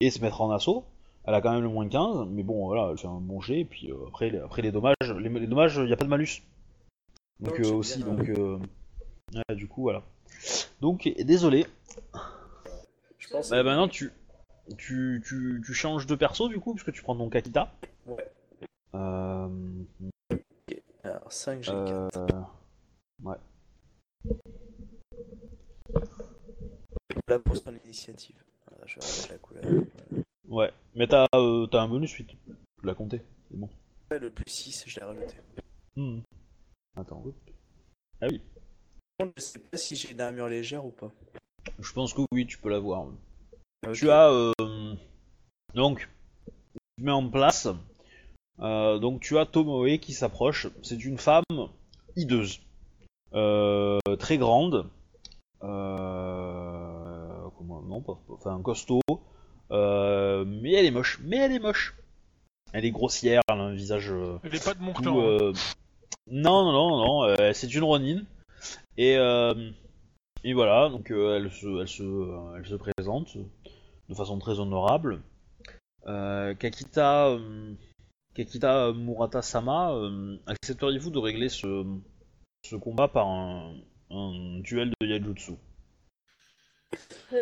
et 0.00 0.10
se 0.10 0.20
mettre 0.20 0.40
en 0.40 0.50
assaut. 0.50 0.84
Elle 1.24 1.34
a 1.34 1.40
quand 1.40 1.52
même 1.52 1.62
le 1.62 1.68
moins 1.68 1.88
15, 1.88 2.26
mais 2.30 2.42
bon, 2.42 2.66
voilà, 2.66 2.88
elle 2.90 2.98
fait 2.98 3.06
un 3.06 3.20
bon 3.20 3.40
jet, 3.40 3.60
et 3.60 3.64
puis 3.64 3.90
euh, 3.90 3.96
après, 4.08 4.30
les, 4.30 4.38
après 4.38 4.62
les 4.62 4.72
dommages, 4.72 4.94
les, 5.20 5.28
les 5.28 5.46
dommages, 5.46 5.76
il 5.76 5.84
n'y 5.84 5.92
a 5.92 5.96
pas 5.96 6.04
de 6.04 6.10
malus. 6.10 6.42
Donc 7.40 7.58
aussi, 7.60 8.02
bien, 8.02 8.14
donc 8.14 8.28
ouais, 9.48 9.54
du 9.54 9.68
coup, 9.68 9.82
voilà. 9.82 10.02
Donc, 10.80 11.08
désolé. 11.20 11.66
Je 13.18 13.28
pense. 13.28 13.50
Bah, 13.50 13.62
maintenant, 13.62 13.88
tu, 13.88 14.10
tu, 14.78 15.22
tu, 15.26 15.62
tu 15.64 15.74
changes 15.74 16.06
de 16.06 16.14
perso, 16.14 16.48
du 16.48 16.58
coup, 16.60 16.74
puisque 16.74 16.92
tu 16.92 17.02
prends 17.02 17.16
ton 17.16 17.28
Kakita. 17.30 17.72
Ouais. 18.06 18.30
Euh, 18.94 19.48
Alors, 21.04 21.32
5 21.32 21.60
G4. 21.62 22.08
euh, 22.16 23.34
Là, 27.28 27.38
pour 27.38 27.56
son 27.56 27.74
initiative. 27.84 28.36
Alors, 28.70 28.86
je 28.88 28.98
vais 29.28 29.32
la 29.32 29.38
couleur. 29.38 29.64
ouais, 30.48 30.72
mais 30.94 31.06
t'as 31.06 31.26
euh, 31.34 31.66
t'as 31.66 31.80
un 31.82 31.88
bonus 31.88 32.12
8. 32.12 32.26
Tu 32.26 32.36
l'as 32.86 32.94
compté, 32.94 33.22
c'est 33.50 33.56
bon. 33.56 33.68
Ouais, 34.10 34.18
Le 34.18 34.30
plus 34.30 34.44
6, 34.50 34.84
je 34.86 34.98
l'ai 35.00 35.06
rajouté. 35.06 35.34
Hmm. 35.96 36.20
Attends. 36.96 37.24
Ah 38.20 38.26
oui. 38.30 38.42
Je 39.20 39.42
sais 39.42 39.58
pas 39.60 39.76
si 39.76 39.94
j'ai 39.96 40.10
une 40.12 40.20
armure 40.20 40.48
légère 40.48 40.84
ou 40.84 40.90
pas. 40.90 41.12
Je 41.78 41.92
pense 41.92 42.12
que 42.14 42.22
oui, 42.32 42.46
tu 42.46 42.58
peux 42.58 42.70
l'avoir. 42.70 43.06
Ok. 43.86 43.92
Tu 43.94 44.10
as 44.10 44.30
euh, 44.30 44.52
donc 45.74 46.08
tu 46.98 47.04
mets 47.04 47.10
en 47.12 47.28
place. 47.28 47.68
euh, 48.60 48.98
donc 48.98 49.20
tu 49.20 49.38
as 49.38 49.46
Tomoe 49.46 49.98
qui 49.98 50.12
s'approche. 50.12 50.68
C'est 50.82 51.04
une 51.04 51.18
femme 51.18 51.42
hideuse, 52.16 52.60
Euh, 53.34 53.98
très 54.18 54.38
grande. 54.38 54.88
Euh, 55.62 57.28
comment 57.56 57.82
non 57.82 58.00
pas, 58.00 58.14
pas- 58.26 58.34
enfin 58.34 58.60
costaud. 58.62 59.00
Mais 59.70 60.72
elle 60.72 60.86
est 60.86 60.90
moche. 60.90 61.20
Mais 61.24 61.36
elle 61.38 61.52
est 61.52 61.58
moche. 61.58 61.96
Elle 62.72 62.84
est 62.84 62.90
grossière. 62.90 63.42
Elle 63.48 63.58
a 63.60 63.62
un 63.62 63.74
visage. 63.74 64.12
Elle 64.44 64.54
est 64.54 64.64
pas 64.64 64.74
de 64.74 64.82
mon 64.82 64.92
clan. 64.92 65.18
hein. 65.18 65.52
Non 66.30 66.64
non 66.64 66.72
non 66.72 67.26
non. 67.26 67.52
c'est 67.54 67.72
une 67.74 67.84
Ronin. 67.84 68.22
Et 68.96 69.16
et 70.44 70.54
voilà. 70.54 70.88
Donc 70.88 71.10
euh, 71.10 71.36
elle 71.36 71.50
se 71.50 71.80
elle 71.80 71.88
se 71.88 72.02
euh, 72.02 72.56
elle 72.56 72.66
se 72.66 72.74
présente 72.74 73.36
de 74.08 74.14
façon 74.14 74.38
très 74.38 74.58
honorable. 74.60 75.22
Euh, 76.06 76.54
Kakita, 76.54 77.28
euh, 77.28 77.74
Kakita 78.34 78.92
Murata-sama, 78.92 79.92
euh, 79.94 80.36
accepteriez-vous 80.46 81.10
de 81.10 81.18
régler 81.18 81.48
ce, 81.48 81.84
ce 82.64 82.76
combat 82.76 83.08
par 83.08 83.28
un, 83.28 83.76
un 84.10 84.58
duel 84.60 84.92
de 85.00 85.06
Yajutsu? 85.06 85.52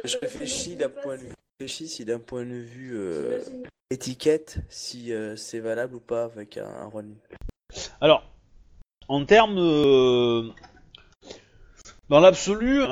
Je 0.04 0.18
réfléchis 0.18 0.76
d'un 0.76 0.90
point 0.90 1.16
de 1.16 1.22
vue. 1.22 1.68
si 1.68 2.04
d'un 2.04 2.18
point 2.18 2.44
de 2.44 2.54
vue 2.54 2.96
euh, 2.98 3.40
étiquette, 3.90 4.58
si 4.68 5.12
euh, 5.12 5.36
c'est 5.36 5.60
valable 5.60 5.94
ou 5.96 6.00
pas 6.00 6.24
avec 6.24 6.58
un, 6.58 6.68
un 6.68 6.86
Ronin. 6.86 7.14
Alors, 8.00 8.22
en 9.08 9.24
termes... 9.24 9.58
euh, 9.58 10.50
dans 12.10 12.20
l'absolu, 12.20 12.82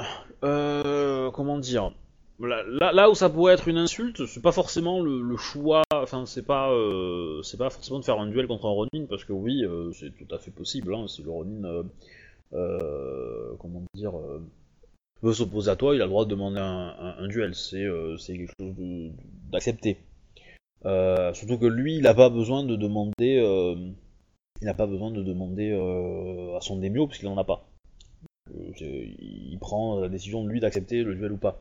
euh, 0.45 1.31
comment 1.33 1.59
dire 1.59 1.93
là, 2.41 3.11
où 3.11 3.15
ça 3.15 3.29
pourrait 3.29 3.55
être 3.55 3.67
une 3.67 3.79
insulte, 3.79 4.27
c'est 4.27 4.43
pas 4.43 4.53
forcément 4.53 5.01
le, 5.01 5.37
choix, 5.37 5.83
enfin 5.93 6.25
c'est 6.25 6.47
pas, 6.47 6.71
euh, 6.71 7.43
pas 7.59 7.71
forcément 7.71 7.99
de 7.99 8.05
faire 8.05 8.19
un 8.19 8.29
duel 8.29 8.47
contre 8.47 8.67
un 8.67 8.71
Ronin, 8.71 9.07
parce 9.09 9.25
que 9.25 9.33
oui, 9.33 9.65
euh, 9.65 9.93
c'est 9.93 10.11
tout 10.17 10.33
à 10.33 10.39
fait 10.39 10.53
possible, 10.53 10.95
hein, 10.95 11.07
si 11.09 11.23
le 11.23 11.31
Ronin, 11.31 11.65
euh, 11.65 11.83
euh, 12.53 13.55
comment 13.59 13.83
dire, 13.95 14.13
veut 15.23 15.33
s'opposer 15.33 15.71
à 15.71 15.77
toi, 15.77 15.97
il 15.97 16.01
a 16.01 16.05
le 16.05 16.11
droit 16.11 16.25
de 16.25 16.31
demander 16.31 16.61
un, 16.61 17.27
duel, 17.27 17.57
c'est 17.57 17.89
quelque 18.27 18.53
chose 18.61 18.75
d'accepté. 19.51 19.99
Surtout 20.85 21.59
que 21.59 21.67
lui, 21.67 21.97
il 21.97 22.07
a 22.07 22.15
pas 22.15 22.31
besoin 22.31 22.63
de 22.63 22.77
demander, 22.77 23.43
il 24.61 24.65
n'a 24.65 24.75
pas 24.75 24.87
besoin 24.87 25.11
de 25.11 25.25
demander 25.25 25.73
à 26.57 26.61
son 26.61 26.77
démio, 26.77 27.09
parce 27.09 27.19
qu'il 27.19 27.29
en 27.29 27.37
a 27.37 27.45
pas. 27.45 27.68
Il 28.81 29.59
prend 29.61 30.01
la 30.01 30.09
décision 30.09 30.45
de 30.45 30.49
lui 30.49 30.61
d'accepter 30.61 31.03
le 31.03 31.15
duel 31.15 31.33
ou 31.33 31.37
pas. 31.37 31.61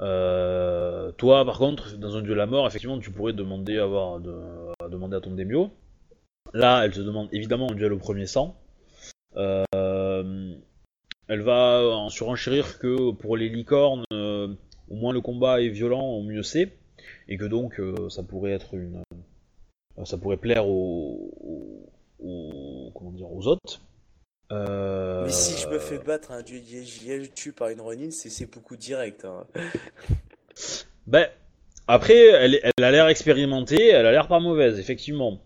Euh, 0.00 1.10
toi, 1.12 1.44
par 1.44 1.58
contre, 1.58 1.96
dans 1.96 2.16
un 2.16 2.22
duel 2.22 2.40
à 2.40 2.46
mort, 2.46 2.66
effectivement, 2.66 2.98
tu 2.98 3.10
pourrais 3.10 3.32
demander 3.32 3.78
à, 3.78 3.84
avoir, 3.84 4.20
de, 4.20 4.34
à 4.84 4.88
demander 4.88 5.16
à 5.16 5.20
ton 5.20 5.32
démio. 5.32 5.70
Là, 6.52 6.84
elle 6.84 6.92
te 6.92 7.00
demande 7.00 7.28
évidemment 7.32 7.70
un 7.70 7.74
duel 7.74 7.92
au 7.92 7.98
premier 7.98 8.26
sang. 8.26 8.56
Euh, 9.36 10.54
elle 11.28 11.40
va 11.42 11.82
en 11.96 12.08
surenchérir 12.08 12.78
que 12.78 13.10
pour 13.12 13.36
les 13.36 13.48
licornes, 13.48 14.04
euh, 14.12 14.54
au 14.88 14.94
moins 14.94 15.12
le 15.12 15.20
combat 15.20 15.60
est 15.60 15.68
violent, 15.68 16.04
au 16.04 16.22
mieux 16.22 16.42
c'est, 16.42 16.72
et 17.28 17.36
que 17.36 17.44
donc 17.44 17.80
ça 18.08 18.22
pourrait 18.22 18.52
être 18.52 18.74
une, 18.74 19.02
ça 20.04 20.16
pourrait 20.18 20.36
plaire 20.36 20.68
aux, 20.68 21.32
aux- 22.22 22.90
comment 22.94 23.12
aux 23.32 23.48
hôtes. 23.48 23.80
Euh, 24.52 25.24
Mais 25.24 25.32
si 25.32 25.56
je 25.56 25.68
me 25.68 25.78
fais 25.78 25.98
battre 25.98 26.30
un 26.30 26.42
dieu 26.42 26.60
tue 27.34 27.52
par 27.52 27.68
une 27.68 27.80
Ronin, 27.80 28.10
c'est 28.10 28.30
seppuku 28.30 28.76
direct. 28.76 29.24
Hein. 29.24 29.46
Ben, 31.06 31.28
après, 31.86 32.16
elle, 32.16 32.60
a 32.82 32.90
l'air 32.90 33.06
expérimentée, 33.06 33.88
elle 33.88 34.06
a 34.06 34.10
l'air 34.10 34.26
pas 34.26 34.40
mauvaise, 34.40 34.80
effectivement. 34.80 35.40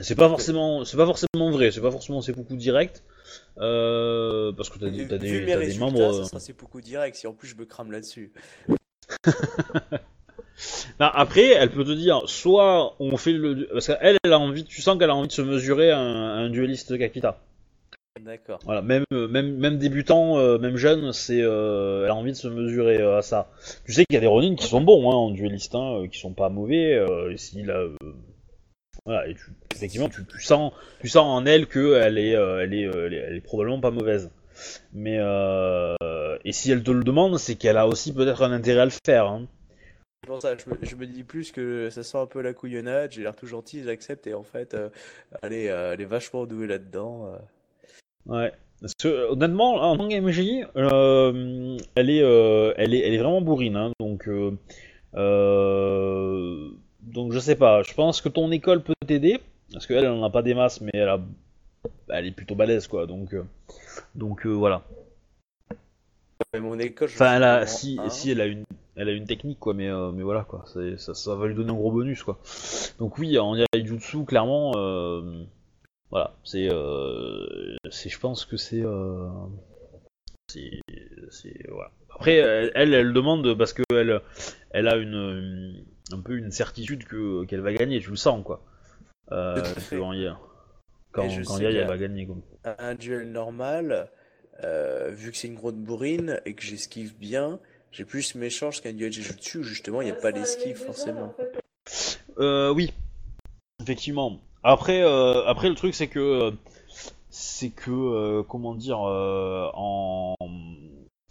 C'est 0.00 0.16
pas 0.16 0.28
forcément, 0.28 0.84
c'est 0.84 0.96
pas 0.96 1.06
forcément 1.06 1.50
vrai, 1.50 1.70
c'est 1.70 1.80
pas 1.80 1.90
forcément 1.90 2.20
c'est 2.20 2.32
beaucoup 2.32 2.56
direct, 2.56 3.02
euh, 3.58 4.52
parce 4.52 4.68
que 4.68 4.78
t'as 4.78 4.90
des, 4.90 5.04
Vu 5.28 5.44
des, 5.46 5.54
résultats, 5.54 5.86
membres. 5.86 6.12
ça 6.12 6.20
euh, 6.20 6.24
sera 6.24 6.40
seppuku 6.40 6.82
direct. 6.82 7.16
Si 7.16 7.26
en 7.26 7.32
plus 7.32 7.48
je 7.48 7.56
me 7.56 7.64
crame 7.64 7.92
là-dessus. 7.92 8.32
Non, 11.00 11.06
après, 11.14 11.46
elle 11.52 11.70
peut 11.70 11.84
te 11.84 11.92
dire, 11.92 12.22
soit 12.26 12.96
on 13.00 13.16
fait 13.16 13.32
le, 13.32 13.68
parce 13.72 13.86
qu'elle, 13.86 14.18
elle 14.22 14.32
a 14.32 14.38
envie, 14.38 14.64
tu 14.64 14.82
sens 14.82 14.98
qu'elle 14.98 15.10
a 15.10 15.14
envie 15.14 15.28
de 15.28 15.32
se 15.32 15.42
mesurer 15.42 15.92
à 15.92 15.98
un, 15.98 16.36
à 16.36 16.40
un 16.40 16.50
dueliste 16.50 16.98
Kakita. 16.98 17.40
D'accord. 18.24 18.58
Voilà, 18.64 18.82
même, 18.82 19.04
euh, 19.12 19.28
même, 19.28 19.56
même 19.56 19.78
débutant, 19.78 20.38
euh, 20.38 20.58
même 20.58 20.76
jeune, 20.76 21.12
c'est, 21.12 21.40
euh, 21.40 22.04
elle 22.04 22.10
a 22.10 22.14
envie 22.14 22.32
de 22.32 22.36
se 22.36 22.48
mesurer 22.48 22.98
euh, 22.98 23.18
à 23.18 23.22
ça. 23.22 23.50
Tu 23.84 23.92
sais 23.92 24.04
qu'il 24.04 24.14
y 24.14 24.16
a 24.16 24.20
des 24.20 24.26
Ronin 24.26 24.54
qui 24.54 24.66
sont 24.66 24.80
bons, 24.80 25.10
hein, 25.10 25.14
en 25.14 25.30
dueliste, 25.30 25.74
hein, 25.74 26.06
qui 26.10 26.18
sont 26.18 26.32
pas 26.32 26.48
mauvais. 26.48 26.92
Et 26.92 27.64
voilà, 29.04 29.26
et 29.26 29.34
tu, 29.34 29.52
effectivement, 29.74 30.08
tu, 30.08 30.26
tu 30.26 30.40
sens, 30.42 30.72
tu 31.00 31.08
sens 31.08 31.24
en 31.24 31.46
elle 31.46 31.66
que 31.66 31.94
elle 31.94 32.18
est, 32.18 32.30
elle 32.32 32.74
est, 32.74 32.82
elle 32.82 33.14
est, 33.14 33.16
elle 33.16 33.36
est 33.36 33.40
probablement 33.40 33.80
pas 33.80 33.90
mauvaise. 33.90 34.30
Mais 34.92 35.16
et 36.44 36.52
si 36.52 36.70
elle 36.70 36.82
te 36.82 36.90
le 36.90 37.04
demande, 37.04 37.38
c'est 37.38 37.54
qu'elle 37.54 37.78
a 37.78 37.86
aussi 37.86 38.12
peut-être 38.12 38.42
un 38.42 38.52
intérêt 38.52 38.80
à 38.80 38.84
le 38.84 38.92
faire. 39.06 39.26
Hein. 39.26 39.46
C'est 40.22 40.28
pour 40.28 40.42
ça, 40.42 40.54
je 40.56 40.68
me, 40.68 40.76
je 40.82 40.96
me 40.96 41.06
dis 41.06 41.22
plus 41.22 41.52
que 41.52 41.88
ça 41.90 42.02
sent 42.02 42.18
un 42.18 42.26
peu 42.26 42.42
la 42.42 42.52
couillonnade. 42.52 43.12
J'ai 43.12 43.22
l'air 43.22 43.36
tout 43.36 43.46
gentil, 43.46 43.82
j'accepte. 43.84 44.26
Et 44.26 44.34
en 44.34 44.42
fait, 44.42 44.76
elle, 45.42 45.52
est, 45.52 45.66
elle 45.66 46.00
est 46.00 46.04
vachement 46.04 46.44
douée 46.44 46.66
là-dedans. 46.66 47.32
Ouais. 48.28 48.52
Parce 48.80 48.94
que 48.94 49.30
honnêtement, 49.30 49.74
en 49.74 49.96
tant 49.96 50.08
qu'MJ, 50.08 50.66
euh, 50.76 51.76
elle 51.96 52.10
est, 52.10 52.22
euh, 52.22 52.72
elle 52.76 52.94
est, 52.94 53.00
elle 53.00 53.14
est 53.14 53.18
vraiment 53.18 53.40
bourrine. 53.40 53.76
Hein, 53.76 53.92
donc, 53.98 54.28
euh, 54.28 54.56
euh, 55.16 56.68
donc 57.02 57.32
je 57.32 57.38
sais 57.40 57.56
pas. 57.56 57.82
Je 57.82 57.92
pense 57.94 58.20
que 58.20 58.28
ton 58.28 58.52
école 58.52 58.82
peut 58.82 58.94
t'aider 59.06 59.40
parce 59.72 59.86
qu'elle, 59.86 60.04
elle 60.04 60.10
en 60.10 60.22
a 60.22 60.30
pas 60.30 60.42
des 60.42 60.54
masses, 60.54 60.80
mais 60.80 60.92
elle 60.94 61.08
a, 61.08 61.20
elle 62.10 62.26
est 62.26 62.30
plutôt 62.30 62.54
balèze 62.54 62.86
quoi. 62.86 63.06
Donc, 63.06 63.34
donc 64.14 64.46
voilà. 64.46 64.84
Mais 66.54 66.60
mon 66.60 66.78
école, 66.78 67.08
je 67.08 67.14
Enfin, 67.14 67.36
elle 67.36 67.42
a, 67.42 67.66
si, 67.66 67.98
un. 68.00 68.08
si 68.08 68.30
elle 68.30 68.40
a 68.40 68.46
une, 68.46 68.64
elle 68.96 69.08
a 69.08 69.12
une 69.12 69.26
technique 69.26 69.58
quoi, 69.58 69.74
mais, 69.74 69.88
euh, 69.88 70.10
mais 70.12 70.22
voilà 70.22 70.44
quoi. 70.44 70.64
Ça, 70.96 71.14
ça 71.14 71.34
va 71.34 71.46
lui 71.46 71.54
donner 71.54 71.70
un 71.70 71.74
gros 71.74 71.92
bonus 71.92 72.22
quoi. 72.22 72.38
Donc 72.98 73.18
oui, 73.18 73.38
en 73.38 73.54
Yaijutsu, 73.56 74.24
clairement, 74.24 74.72
euh, 74.76 75.44
voilà, 76.10 76.34
c'est, 76.44 76.68
euh, 76.70 77.76
c'est, 77.90 78.08
je 78.08 78.18
pense 78.18 78.44
que 78.44 78.56
c'est, 78.56 78.82
euh, 78.82 79.28
c'est, 80.48 80.80
c'est, 81.30 81.68
voilà. 81.68 81.90
Après, 82.14 82.36
elle, 82.36 82.72
elle, 82.74 82.94
elle 82.94 83.12
demande 83.12 83.54
parce 83.56 83.72
que 83.72 83.82
elle, 83.90 84.20
elle 84.70 84.88
a 84.88 84.96
une, 84.96 85.14
une- 85.14 85.84
un 86.12 86.20
peu 86.20 86.36
une 86.38 86.50
certitude 86.50 87.04
que 87.04 87.44
qu'elle 87.44 87.60
va 87.60 87.72
gagner, 87.72 88.00
tu 88.00 88.10
le 88.10 88.16
sens 88.16 88.42
quoi. 88.44 88.62
Euh, 89.30 89.62
quand 89.90 90.12
il 90.14 90.22
y 90.22 90.26
a, 90.26 90.38
quand, 91.12 91.28
je 91.28 91.42
quand 91.42 91.56
sais 91.56 91.64
il 91.64 91.64
y 91.64 91.66
a, 91.66 91.68
qu'il 91.70 91.76
y 91.76 91.78
a- 91.80 91.82
elle 91.82 91.88
va 91.88 91.98
gagner 91.98 92.26
quoi. 92.26 92.36
un 92.78 92.94
duel 92.94 93.30
normal, 93.30 94.10
euh, 94.64 95.10
vu 95.10 95.30
que 95.30 95.36
c'est 95.36 95.48
une 95.48 95.54
grosse 95.54 95.74
bourrine 95.74 96.40
et 96.46 96.54
que 96.54 96.62
j'esquive 96.62 97.14
bien, 97.18 97.60
j'ai 97.92 98.04
plus 98.06 98.34
mes 98.34 98.50
chances 98.50 98.80
qu'un 98.80 98.94
duel 98.94 99.12
Jujutsu 99.12 99.58
où 99.58 99.62
justement 99.62 100.00
il 100.00 100.06
n'y 100.06 100.10
a 100.10 100.14
pas 100.14 100.30
l'esquive 100.30 100.76
forcément. 100.76 101.34
Euh, 102.38 102.72
oui, 102.72 102.92
effectivement. 103.82 104.40
Après, 104.64 105.02
euh, 105.02 105.46
après 105.46 105.68
le 105.68 105.74
truc 105.74 105.94
c'est 105.94 106.08
que 106.08 106.18
euh, 106.18 106.50
c'est 107.30 107.70
que 107.70 107.90
euh, 107.90 108.42
comment 108.42 108.74
dire 108.74 109.00
euh, 109.06 109.70
en 109.74 110.34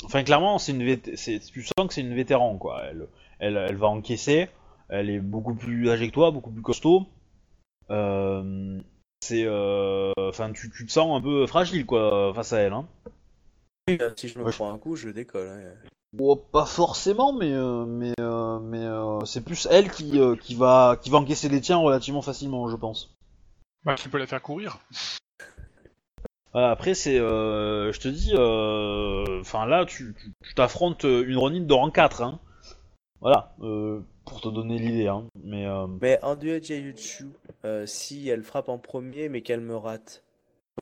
enfin 0.05 0.23
clairement 0.23 0.57
c'est 0.59 0.71
une 0.71 0.83
vét- 0.83 1.15
c'est 1.15 1.39
tu 1.39 1.63
sens 1.63 1.87
que 1.87 1.93
c'est 1.93 2.01
une 2.01 2.15
vétéran 2.15 2.57
quoi. 2.57 2.83
Elle, 2.85 3.07
elle 3.39 3.57
elle 3.57 3.75
va 3.75 3.87
encaisser. 3.87 4.47
Elle 4.89 5.09
est 5.09 5.19
beaucoup 5.19 5.53
plus 5.55 5.89
âgée 5.89 6.07
que 6.07 6.13
toi, 6.13 6.31
beaucoup 6.31 6.51
plus 6.51 6.61
costaud. 6.61 7.07
Euh, 7.89 8.79
c'est 9.21 9.43
euh, 9.45 10.11
enfin 10.17 10.51
tu, 10.53 10.69
tu 10.71 10.85
te 10.85 10.91
sens 10.91 11.17
un 11.17 11.21
peu 11.21 11.45
fragile 11.47 11.85
quoi 11.85 12.33
face 12.33 12.53
à 12.53 12.59
elle. 12.59 12.73
Hein. 12.73 12.87
Si 14.17 14.27
je 14.27 14.37
me 14.39 14.43
Ouais, 14.45 14.51
je- 14.51 14.57
prends 14.57 14.71
un 14.73 14.77
coup, 14.77 14.95
je 14.95 15.09
décolle. 15.09 15.47
hein. 15.47 15.73
Bon, 16.13 16.37
pas 16.37 16.65
forcément, 16.65 17.33
mais 17.33 17.51
euh, 17.51 17.85
mais 17.85 18.13
euh, 18.19 18.59
mais 18.59 18.83
euh, 18.85 19.23
c'est 19.25 19.43
plus 19.43 19.67
elle 19.69 19.91
qui 19.91 20.19
euh, 20.19 20.35
qui 20.37 20.55
va 20.55 20.97
qui 21.01 21.09
va 21.09 21.17
encaisser 21.17 21.49
les 21.49 21.59
tiens 21.61 21.77
relativement 21.77 22.21
facilement, 22.21 22.69
je 22.69 22.75
pense. 22.77 23.13
Bah, 23.87 23.95
tu 23.95 24.09
peux 24.09 24.17
la 24.17 24.27
faire 24.27 24.41
courir. 24.41 24.79
Voilà, 26.51 26.71
après 26.71 26.93
c'est, 26.93 27.17
euh, 27.17 27.93
je 27.93 27.99
te 28.01 28.09
dis, 28.09 28.33
euh, 28.33 29.39
enfin 29.39 29.65
là 29.65 29.85
tu 29.85 30.13
t'affrontes 30.57 31.05
une 31.05 31.37
Ronin 31.37 31.61
de 31.61 31.73
rang 31.73 31.89
4, 31.89 32.21
hein. 32.21 32.41
Voilà, 33.21 33.55
euh, 33.61 34.01
pour 34.25 34.41
te 34.41 34.49
donner 34.49 34.77
l'idée, 34.77 35.07
hein. 35.07 35.23
Mais 35.41 35.65
euh, 35.65 35.87
Mais 36.01 36.19
en 36.21 36.35
duel 36.35 36.61
euh, 37.63 37.85
si 37.85 38.27
elle 38.27 38.43
frappe 38.43 38.67
en 38.67 38.77
premier 38.77 39.29
mais 39.29 39.41
qu'elle 39.41 39.61
me 39.61 39.77
rate, 39.77 40.21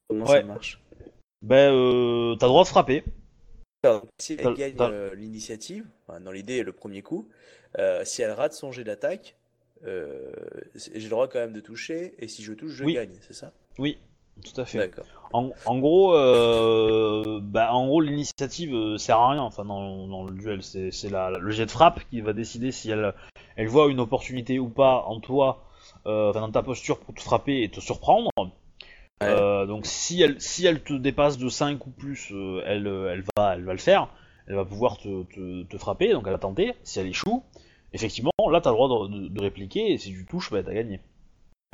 comment 0.10 0.26
Ouais. 0.26 0.40
ça 0.40 0.44
marche? 0.48 0.82
ben 1.44 1.72
euh, 1.72 2.36
t'as 2.38 2.48
le 2.48 2.50
droit 2.52 2.64
de 2.64 2.70
frapper. 2.70 3.04
Alors, 3.84 4.04
si 4.18 4.36
elle 4.40 4.56
gagne 4.56 4.78
euh, 4.80 5.14
l'initiative, 5.14 5.86
enfin, 6.08 6.20
dans 6.22 6.32
l'idée 6.32 6.64
le 6.64 6.72
premier 6.72 7.04
coup, 7.04 7.30
euh, 7.78 8.04
si 8.04 8.24
elle 8.24 8.32
rate 8.32 8.54
son 8.54 8.72
jet 8.72 8.84
d'attaque, 8.84 9.36
euh, 9.86 10.32
j'ai 10.76 11.00
le 11.00 11.10
droit 11.10 11.28
quand 11.28 11.40
même 11.40 11.54
de 11.54 11.60
toucher 11.60 12.16
et 12.20 12.28
si 12.28 12.44
je 12.44 12.54
touche, 12.54 12.72
je 12.72 12.84
Oui. 12.84 12.94
gagne, 12.94 13.16
c'est 13.22 13.34
ça? 13.34 13.52
Oui, 13.78 13.98
Tout 14.44 14.60
à 14.62 14.66
fait. 14.66 14.78
D'accord. 14.80 15.06
En, 15.34 15.52
en 15.66 15.80
gros, 15.80 16.16
euh, 16.16 17.40
bah, 17.42 17.74
en 17.74 17.88
gros, 17.88 18.02
l'initiative 18.02 18.74
euh, 18.74 18.98
sert 18.98 19.18
à 19.18 19.32
rien. 19.32 19.42
Enfin, 19.42 19.66
dans, 19.66 20.08
dans 20.08 20.24
le 20.24 20.32
duel, 20.34 20.62
c'est 20.64 20.90
le 21.10 21.50
jet 21.52 21.66
de 21.66 21.72
frappe 21.72 22.00
qui 22.10 22.22
va 22.22 22.34
décider 22.34 22.72
si 22.72 22.90
elle, 22.90 23.14
elle 23.58 23.68
voit 23.68 23.90
une 23.90 24.00
opportunité 24.00 24.60
ou 24.60 24.70
pas 24.70 25.04
en 25.08 25.20
toi, 25.20 25.64
euh, 26.06 26.32
dans 26.34 26.52
ta 26.52 26.64
posture 26.64 27.00
pour 27.00 27.14
te 27.14 27.22
frapper 27.22 27.64
et 27.64 27.70
te 27.70 27.80
surprendre. 27.80 28.30
Euh, 29.24 29.66
donc, 29.66 29.86
si 29.86 30.22
elle, 30.22 30.40
si 30.42 30.66
elle 30.66 30.82
te 30.84 30.94
dépasse 30.94 31.38
de 31.38 31.50
5 31.50 31.86
ou 31.88 31.90
plus, 31.90 32.32
elle, 32.66 32.88
elle 32.88 33.24
va, 33.38 33.56
elle 33.56 33.64
va 33.64 33.72
le 33.74 33.80
faire. 33.80 34.10
Elle 34.48 34.56
va 34.56 34.66
pouvoir 34.66 34.98
te, 34.98 35.24
te, 35.24 35.64
te 35.64 35.78
frapper. 35.78 36.12
Donc, 36.14 36.24
elle 36.28 36.34
va 36.34 36.38
tenter. 36.38 36.74
Si 36.84 37.00
elle 37.00 37.08
échoue, 37.08 37.44
effectivement, 37.96 38.32
là, 38.52 38.62
t'as 38.62 38.70
le 38.72 38.76
droit 38.76 39.08
de, 39.08 39.14
de- 39.14 39.28
de 39.30 39.42
répliquer. 39.42 39.92
Et 39.94 39.98
si 39.98 40.12
tu 40.12 40.26
touches, 40.26 40.52
bah, 40.52 40.62
t'as 40.64 40.74
gagné. 40.74 41.00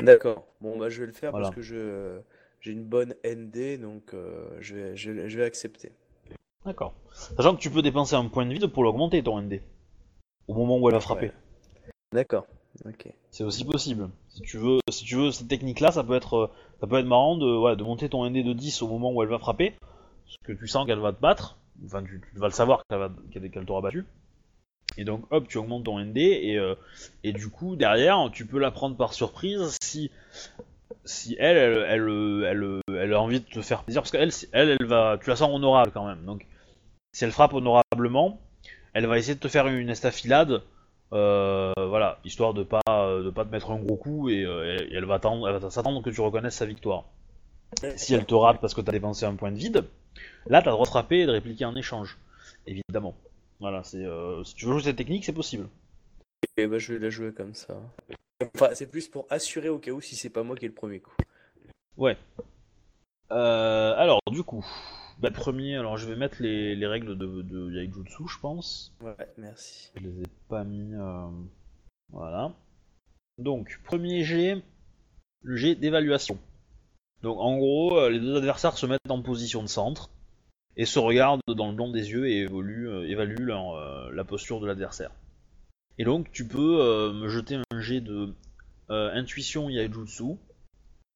D'accord. 0.01 0.45
Bon, 0.61 0.77
bah, 0.77 0.89
je 0.89 1.01
vais 1.01 1.07
le 1.07 1.11
faire 1.13 1.31
Voilà. 1.31 1.47
parce 1.47 1.55
que 1.55 1.61
je 1.61 2.19
j'ai 2.61 2.71
une 2.71 2.83
bonne 2.83 3.15
ND, 3.25 3.79
donc 3.81 4.13
euh, 4.13 4.47
je, 4.59 4.75
vais, 4.75 4.95
je, 4.95 5.11
vais- 5.11 5.29
je 5.29 5.37
vais 5.37 5.43
accepter. 5.45 5.91
D'accord. 6.65 6.93
Sachant 7.11 7.55
que 7.55 7.59
tu 7.61 7.71
peux 7.71 7.81
dépenser 7.81 8.15
un 8.15 8.25
point 8.27 8.45
de 8.45 8.53
vide 8.53 8.67
pour 8.67 8.83
l'augmenter 8.83 9.23
ton 9.23 9.41
ND. 9.41 9.61
Au 10.47 10.53
moment 10.53 10.77
où 10.77 10.87
elle 10.87 10.93
va 10.93 10.99
frapper. 10.99 11.27
Ouais. 11.27 11.91
D'accord. 12.13 12.45
Ok. 12.85 13.07
C'est 13.31 13.43
aussi 13.43 13.65
possible. 13.65 14.09
Si 14.29 14.41
tu 14.41 14.57
veux, 14.57 14.77
si 14.89 15.03
tu 15.05 15.15
veux 15.15 15.31
cette 15.31 15.47
technique-là, 15.47 15.91
ça 15.91 16.03
peut 16.03 16.15
être, 16.15 16.35
euh, 16.35 16.47
ça 16.79 16.87
peut 16.87 16.99
être 16.99 17.05
marrant 17.05 17.35
de, 17.37 17.57
ouais, 17.57 17.75
de 17.75 17.83
monter 17.83 18.09
ton 18.09 18.29
ND 18.29 18.43
de 18.43 18.53
10 18.53 18.81
au 18.83 18.87
moment 18.87 19.11
où 19.11 19.21
elle 19.23 19.29
va 19.29 19.39
frapper, 19.39 19.73
parce 19.79 20.37
que 20.45 20.53
tu 20.53 20.67
sens 20.67 20.85
qu'elle 20.85 20.99
va 20.99 21.13
te 21.13 21.19
battre. 21.21 21.57
Enfin, 21.85 22.03
tu, 22.03 22.21
tu 22.33 22.39
vas 22.39 22.47
le 22.47 22.53
savoir 22.53 22.83
qu'elle 22.89 22.99
va, 22.99 23.11
qu'elle, 23.31 23.49
qu'elle 23.49 23.65
t'aura 23.65 23.81
battu. 23.81 24.05
Et 24.97 25.03
donc, 25.03 25.23
hop, 25.31 25.47
tu 25.47 25.57
augmentes 25.57 25.85
ton 25.85 25.99
ND 25.99 26.17
et, 26.17 26.57
euh, 26.57 26.75
et 27.23 27.31
du 27.33 27.49
coup 27.49 27.75
derrière, 27.75 28.29
tu 28.31 28.45
peux 28.45 28.59
la 28.59 28.71
prendre 28.71 28.97
par 28.97 29.13
surprise 29.13 29.77
si, 29.81 30.11
si 31.05 31.35
elle, 31.39 31.57
elle, 31.57 32.43
elle, 32.45 32.81
elle, 32.95 33.13
a 33.13 33.21
envie 33.21 33.39
de 33.39 33.45
te 33.45 33.61
faire 33.61 33.83
plaisir, 33.83 34.01
parce 34.01 34.11
qu'elle, 34.11 34.31
elle, 34.51 34.77
elle 34.79 34.85
va, 34.85 35.17
tu 35.21 35.29
la 35.29 35.35
sens 35.35 35.49
honorable 35.53 35.91
quand 35.93 36.05
même. 36.05 36.23
Donc, 36.25 36.45
si 37.13 37.23
elle 37.23 37.31
frappe 37.31 37.53
honorablement, 37.53 38.39
elle 38.93 39.05
va 39.05 39.17
essayer 39.17 39.35
de 39.35 39.39
te 39.39 39.47
faire 39.47 39.67
une 39.67 39.89
estafilade. 39.89 40.61
Euh, 41.13 41.73
voilà, 41.77 42.19
histoire 42.23 42.53
de 42.53 42.63
pas 42.63 42.79
de 42.87 43.29
pas 43.31 43.43
te 43.43 43.51
mettre 43.51 43.71
un 43.71 43.79
gros 43.79 43.97
coup 43.97 44.29
et, 44.29 44.45
euh, 44.45 44.77
et 44.89 44.93
elle 44.93 45.03
va 45.03 45.15
attendre, 45.15 45.47
elle 45.49 45.57
va 45.57 45.69
s'attendre 45.69 46.01
que 46.01 46.09
tu 46.09 46.21
reconnaisses 46.21 46.55
sa 46.55 46.65
victoire. 46.65 47.03
Si 47.97 48.13
elle 48.13 48.25
te 48.25 48.33
rate 48.33 48.61
parce 48.61 48.73
que 48.73 48.81
t'as 48.81 48.93
dépensé 48.93 49.25
un 49.25 49.35
point 49.35 49.51
de 49.51 49.57
vide, 49.57 49.85
là 50.47 50.61
t'as 50.61 50.69
le 50.69 50.75
droit 50.75 50.85
de 50.85 50.89
frapper 50.89 51.19
et 51.19 51.25
de 51.25 51.31
répliquer 51.31 51.65
en 51.65 51.75
échange, 51.75 52.17
évidemment. 52.65 53.15
Voilà, 53.61 53.83
c'est 53.83 54.03
euh, 54.03 54.43
si 54.43 54.55
tu 54.55 54.65
veux 54.65 54.73
jouer 54.73 54.81
cette 54.81 54.97
technique, 54.97 55.23
c'est 55.23 55.31
possible. 55.33 55.69
Et 56.57 56.67
bah, 56.67 56.79
je 56.79 56.93
vais 56.93 56.99
la 56.99 57.09
jouer 57.09 57.31
comme 57.31 57.53
ça. 57.53 57.79
Enfin, 58.55 58.69
c'est 58.73 58.87
plus 58.89 59.07
pour 59.07 59.27
assurer 59.29 59.69
au 59.69 59.77
cas 59.79 59.91
où 59.91 60.01
si 60.01 60.15
c'est 60.15 60.31
pas 60.31 60.41
moi 60.43 60.55
qui 60.57 60.65
ai 60.65 60.67
le 60.67 60.73
premier 60.73 60.99
coup. 60.99 61.13
Euh, 63.31 63.93
alors 63.95 64.19
du 64.29 64.43
coup, 64.43 64.65
bah, 65.19 65.31
premier, 65.31 65.77
alors 65.77 65.97
je 65.97 66.07
vais 66.07 66.15
mettre 66.15 66.41
les, 66.41 66.75
les 66.75 66.87
règles 66.87 67.17
de, 67.17 67.41
de 67.43 67.71
Yaijutsu, 67.71 68.27
je 68.27 68.39
pense. 68.39 68.93
Ouais, 69.01 69.15
merci. 69.37 69.91
Je 69.95 70.01
les 70.01 70.21
ai 70.21 70.27
pas 70.49 70.63
mis. 70.63 70.93
euh, 70.95 71.29
Voilà. 72.09 72.53
Donc, 73.37 73.79
premier 73.85 74.23
jet, 74.23 74.61
le 75.43 75.55
jet 75.55 75.75
d'évaluation. 75.75 76.37
Donc, 77.21 77.37
en 77.39 77.57
gros, 77.57 78.09
les 78.09 78.19
deux 78.19 78.35
adversaires 78.37 78.77
se 78.77 78.85
mettent 78.87 78.99
en 79.09 79.21
position 79.21 79.61
de 79.61 79.67
centre 79.67 80.09
et 80.77 80.85
se 80.85 80.99
regardent 80.99 81.41
dans 81.47 81.69
le 81.69 81.75
blanc 81.75 81.89
des 81.89 82.11
yeux 82.11 82.27
et 82.27 82.41
évoluent, 82.41 82.89
euh, 82.89 83.09
évaluent 83.09 83.45
leur, 83.45 83.75
euh, 83.75 84.09
la 84.13 84.23
posture 84.23 84.59
de 84.59 84.67
l'adversaire. 84.67 85.11
Et 85.97 86.05
donc, 86.05 86.31
tu 86.31 86.47
peux 86.47 86.81
euh, 86.81 87.13
me 87.13 87.27
jeter 87.27 87.57
un 87.71 87.81
jet 87.81 88.01
de 88.01 88.33
intuition 88.89 89.69
Yaijutsu. 89.69 90.35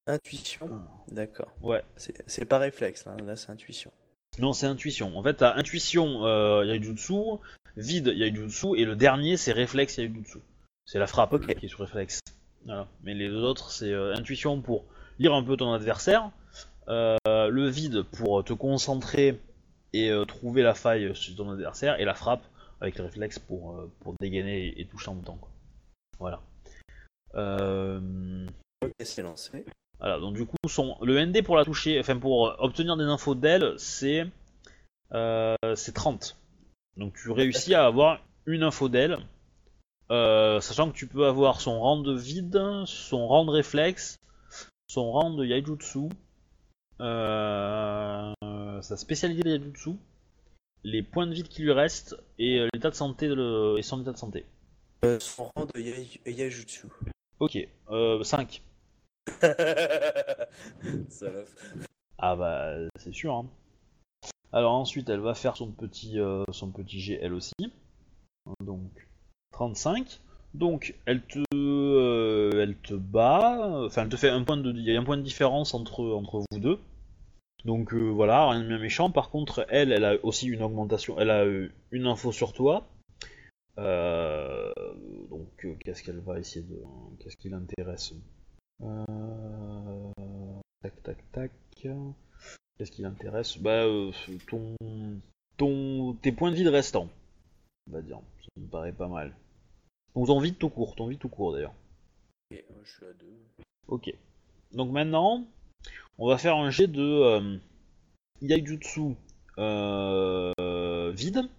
Intuition. 0.06 0.70
D'accord. 1.08 1.52
Ouais. 1.60 1.82
C'est 1.96 2.22
c'est 2.26 2.46
pas 2.46 2.56
réflexe 2.56 3.04
là, 3.04 3.16
là 3.22 3.36
c'est 3.36 3.50
intuition. 3.50 3.92
Non, 4.38 4.52
c'est 4.52 4.66
intuition. 4.66 5.16
En 5.16 5.22
fait, 5.22 5.34
t'as 5.34 5.54
intuition 5.56 6.26
euh, 6.26 6.64
Yaijutsu, 6.64 7.38
vide 7.76 8.12
Yaijutsu, 8.14 8.76
et 8.76 8.84
le 8.84 8.96
dernier, 8.96 9.36
c'est 9.36 9.52
réflexe 9.52 9.96
Yaijutsu. 9.96 10.38
C'est 10.84 10.98
la 10.98 11.06
frappe 11.06 11.38
qui 11.58 11.66
est 11.66 11.68
sur 11.68 11.80
réflexe. 11.80 12.20
Voilà. 12.64 12.86
Mais 13.02 13.14
les 13.14 13.28
deux 13.28 13.42
autres, 13.42 13.70
c'est 13.70 13.92
euh, 13.92 14.14
intuition 14.14 14.60
pour 14.60 14.84
lire 15.18 15.32
un 15.32 15.42
peu 15.42 15.56
ton 15.56 15.72
adversaire, 15.72 16.30
euh, 16.88 17.16
le 17.56 17.68
vide 17.68 18.02
pour 18.02 18.44
te 18.44 18.52
concentrer 18.52 19.40
et 19.92 20.10
euh, 20.10 20.24
trouver 20.24 20.62
la 20.62 20.74
faille 20.74 21.14
sur 21.16 21.34
ton 21.36 21.50
adversaire, 21.50 21.98
et 22.00 22.04
la 22.04 22.14
frappe 22.14 22.44
avec 22.80 22.98
le 22.98 23.04
réflexe 23.04 23.38
pour, 23.38 23.72
euh, 23.72 23.90
pour 24.00 24.14
dégainer 24.20 24.66
et, 24.68 24.80
et 24.82 24.86
toucher 24.86 25.08
en 25.10 25.14
même 25.14 25.24
temps. 25.24 25.38
quoi. 25.40 25.50
Voilà. 26.18 26.40
Euh, 27.34 28.46
Ok, 28.84 28.92
c'est 29.00 29.22
lancé. 29.22 29.64
voilà, 29.98 30.18
donc 30.20 30.34
du 30.34 30.44
coup, 30.44 30.56
son, 30.68 30.98
le 31.02 31.24
ND 31.24 31.42
pour 31.42 31.56
la 31.56 31.64
toucher, 31.64 31.98
enfin 31.98 32.18
pour 32.18 32.48
euh, 32.48 32.56
obtenir 32.58 32.96
des 32.98 33.04
infos 33.04 33.34
d'elle, 33.34 33.74
c'est 33.78 34.26
euh, 35.12 35.54
c'est 35.74 35.92
30. 35.94 36.36
Donc 36.98 37.14
tu 37.14 37.30
réussis 37.30 37.74
à 37.74 37.86
avoir 37.86 38.20
une 38.44 38.62
info 38.62 38.88
d'elle, 38.90 39.18
euh, 40.10 40.60
sachant 40.60 40.90
que 40.90 40.96
tu 40.96 41.06
peux 41.06 41.26
avoir 41.26 41.60
son 41.62 41.80
rang 41.80 41.96
de 42.00 42.14
vide, 42.14 42.60
son 42.84 43.26
rang 43.26 43.44
de 43.46 43.50
réflexe, 43.50 44.16
son 44.88 45.10
rang 45.10 45.30
de 45.30 45.44
Yaijutsu, 45.44 45.98
euh, 45.98 46.08
sa 46.98 48.96
spécialité 48.96 49.42
de 49.42 49.50
Yaijutsu, 49.50 49.90
les 50.84 51.02
points 51.02 51.26
de 51.26 51.32
vide 51.34 51.48
qui 51.48 51.62
lui 51.62 51.72
restent 51.72 52.16
et 52.38 52.60
euh, 52.60 52.68
l'état 52.72 52.90
de 52.90 52.94
santé 52.94 53.28
de 53.28 53.34
le- 53.34 53.74
et 53.78 53.82
son 53.82 54.00
état 54.02 54.12
de 54.12 54.16
santé. 54.18 54.46
Euh, 55.04 55.18
son 55.20 55.50
rang 55.56 55.66
de 55.66 55.80
Yaijutsu. 56.30 56.86
Ok, 57.40 57.58
euh, 57.90 58.22
5. 58.22 58.62
Salope. 61.08 61.48
Ah 62.18 62.36
bah 62.36 62.74
c'est 62.98 63.12
sûr. 63.12 63.34
Hein. 63.34 63.46
Alors 64.52 64.72
ensuite 64.74 65.08
elle 65.10 65.20
va 65.20 65.34
faire 65.34 65.56
son 65.56 65.70
petit 65.70 66.18
euh, 66.18 66.44
son 66.52 66.70
petit 66.70 67.00
G 67.00 67.18
elle 67.20 67.34
aussi. 67.34 67.52
Donc 68.60 69.08
35. 69.52 70.20
Donc 70.56 70.94
elle 71.04 71.22
te 71.22 71.44
euh, 71.54 72.62
elle 72.62 72.76
te 72.76 72.94
bat. 72.94 73.84
Enfin 73.84 74.02
elle 74.04 74.08
te 74.08 74.16
fait 74.16 74.30
un 74.30 74.42
point 74.42 74.56
de 74.56 74.72
il 74.72 74.82
y 74.82 74.96
a 74.96 74.98
un 74.98 75.04
point 75.04 75.18
de 75.18 75.22
différence 75.22 75.74
entre 75.74 76.02
entre 76.02 76.42
vous 76.50 76.58
deux. 76.58 76.78
Donc 77.66 77.92
euh, 77.92 78.08
voilà 78.08 78.48
rien 78.48 78.62
de 78.62 78.68
bien 78.68 78.78
méchant. 78.78 79.10
Par 79.10 79.28
contre 79.30 79.66
elle 79.68 79.92
elle 79.92 80.04
a 80.04 80.24
aussi 80.24 80.46
une 80.46 80.62
augmentation. 80.62 81.20
Elle 81.20 81.30
a 81.30 81.44
euh, 81.44 81.70
une 81.90 82.06
info 82.06 82.32
sur 82.32 82.54
toi. 82.54 82.88
Donc 83.76 85.66
qu'est-ce 85.84 86.02
qu'elle 86.02 86.20
va 86.20 86.38
essayer 86.38 86.64
de 86.64 86.82
qu'est-ce 87.18 87.36
qui 87.36 87.50
l'intéresse? 87.50 88.14
Tac 90.82 91.02
tac 91.02 91.32
tac. 91.32 91.52
Qu'est-ce 92.78 92.90
qui 92.90 93.02
l'intéresse? 93.02 93.58
Bah 93.58 93.84
ton 94.48 94.74
ton 95.58 96.14
tes 96.22 96.32
points 96.32 96.50
de 96.50 96.56
vide 96.56 96.68
restants. 96.68 97.10
On 97.88 97.92
va 97.92 98.00
dire. 98.00 98.20
Ça 98.40 98.48
me 98.60 98.68
paraît 98.68 98.92
pas 98.92 99.08
mal. 99.08 99.34
Donc 100.16 100.28
ton 100.28 100.40
vide 100.40 100.56
tout 100.56 100.70
court, 100.70 100.96
ton 100.96 101.08
vide 101.08 101.18
tout 101.18 101.28
court 101.28 101.52
d'ailleurs. 101.52 101.74
Ok, 102.50 102.64
moi, 102.70 102.80
je 102.84 102.90
suis 102.90 103.04
à 103.04 103.12
deux. 103.12 103.36
Ok. 103.86 104.14
Donc 104.72 104.90
maintenant, 104.90 105.44
on 106.16 106.26
va 106.26 106.38
faire 106.38 106.56
un 106.56 106.70
jet 106.70 106.86
de 106.86 107.02
euh, 107.02 107.58
Yaijutsu 108.40 109.14
euh, 109.58 111.12
vide, 111.14 111.50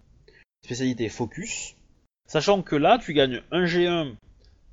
spécialité 0.64 1.08
focus. 1.08 1.76
Sachant 2.26 2.62
que 2.62 2.74
là, 2.74 2.98
tu 2.98 3.14
gagnes 3.14 3.42
un 3.52 3.64
G1 3.64 4.16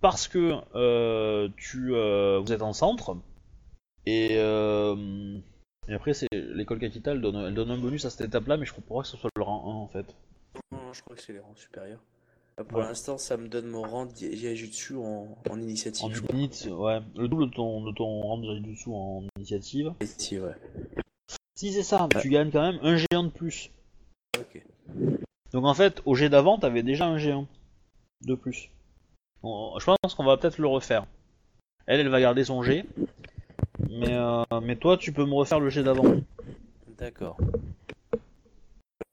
parce 0.02 0.28
que 0.28 0.56
euh, 0.74 1.50
tu, 1.56 1.94
euh, 1.94 2.40
vous 2.40 2.52
êtes 2.52 2.64
en 2.64 2.74
centre. 2.74 3.16
Et, 4.08 4.34
et 4.34 5.94
après, 5.94 6.14
c'est 6.16 6.28
l'école 6.32 6.80
Kakita, 6.80 7.12
elle 7.12 7.22
donne, 7.22 7.36
elle 7.36 7.54
donne 7.54 7.70
un 7.70 7.78
bonus 7.78 8.06
à 8.06 8.10
cette 8.10 8.28
étape-là, 8.28 8.58
mais 8.58 8.66
je 8.66 8.72
crois 8.72 8.84
pas 8.98 9.04
que 9.04 9.08
ce 9.10 9.18
soit 9.18 9.30
le 9.36 9.44
rang 9.44 9.64
1 9.64 9.76
en 9.76 9.88
fait. 9.88 10.16
Non, 10.72 10.92
je 10.92 11.02
crois 11.02 11.16
que 11.16 11.22
c'est 11.22 11.34
les 11.34 11.40
rangs 11.40 11.56
supérieurs. 11.56 12.02
Pour 12.70 12.78
Ouais. 12.80 12.84
l'instant, 12.86 13.18
ça 13.18 13.36
me 13.36 13.50
donne 13.50 13.68
mon 13.68 13.82
rang 13.82 14.06
de 14.06 14.12
Yaijutsu 14.34 14.96
en, 14.96 15.28
en 15.50 15.60
initiative. 15.60 16.06
En 16.06 16.34
unit, 16.34 16.68
ouais, 16.70 17.00
le 17.18 17.28
double 17.28 17.50
de 17.50 17.54
ton, 17.54 17.84
de 17.84 17.92
ton 17.92 18.22
rang 18.22 18.42
en 18.42 19.24
initiative. 19.38 19.94
Si, 20.02 20.40
ouais. 20.40 20.54
Si 21.56 21.74
c'est 21.74 21.84
ça, 21.84 22.04
Ouais. 22.14 22.22
tu 22.22 22.30
gagnes 22.30 22.52
quand 22.52 22.62
même 22.62 22.80
un 22.82 22.96
G1 22.96 23.26
de 23.26 23.30
plus. 23.30 23.72
Ok. 24.40 24.64
Donc 25.52 25.66
en 25.66 25.74
fait, 25.74 26.02
au 26.06 26.16
jet 26.16 26.30
d'avant, 26.30 26.58
t'avais 26.58 26.82
déjà 26.84 27.06
un 27.08 27.18
G1 27.18 27.46
de 28.26 28.36
plus. 28.36 28.70
Bon, 29.42 29.78
je 29.78 29.86
pense 29.86 30.14
qu'on 30.16 30.24
va 30.24 30.38
peut-être 30.38 30.58
le 30.58 30.68
refaire. 30.68 31.06
Elle, 31.88 32.00
elle 32.00 32.10
va 32.10 32.22
garder 32.22 32.46
son 32.46 32.64
G. 32.64 32.86
Mais, 33.90 34.14
euh, 34.14 34.44
mais 34.64 34.78
toi, 34.78 34.98
tu 34.98 35.12
peux 35.12 35.26
me 35.26 35.34
refaire 35.34 35.60
le 35.60 35.70
jet 35.70 35.84
d'avant. 35.84 36.16
D'accord. 36.98 37.38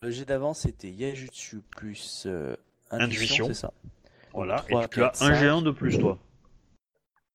Le 0.01 0.10
jet 0.10 0.24
d'avant, 0.24 0.55
c'était 0.55 0.90
Yaijutsu 0.90 1.60
plus 1.77 2.24
euh, 2.27 2.56
Intuition. 2.93 3.47
intuition, 3.47 3.47
c'est 3.47 3.55
ça 3.55 3.73
Voilà, 4.35 4.64
et 4.69 4.73
tu 4.73 4.77
as 4.77 4.89
quatre, 4.89 5.23
un 5.23 5.35
cinq. 5.35 5.43
G1 5.43 5.62
de 5.64 5.70
plus, 5.70 5.98
toi. 5.98 6.19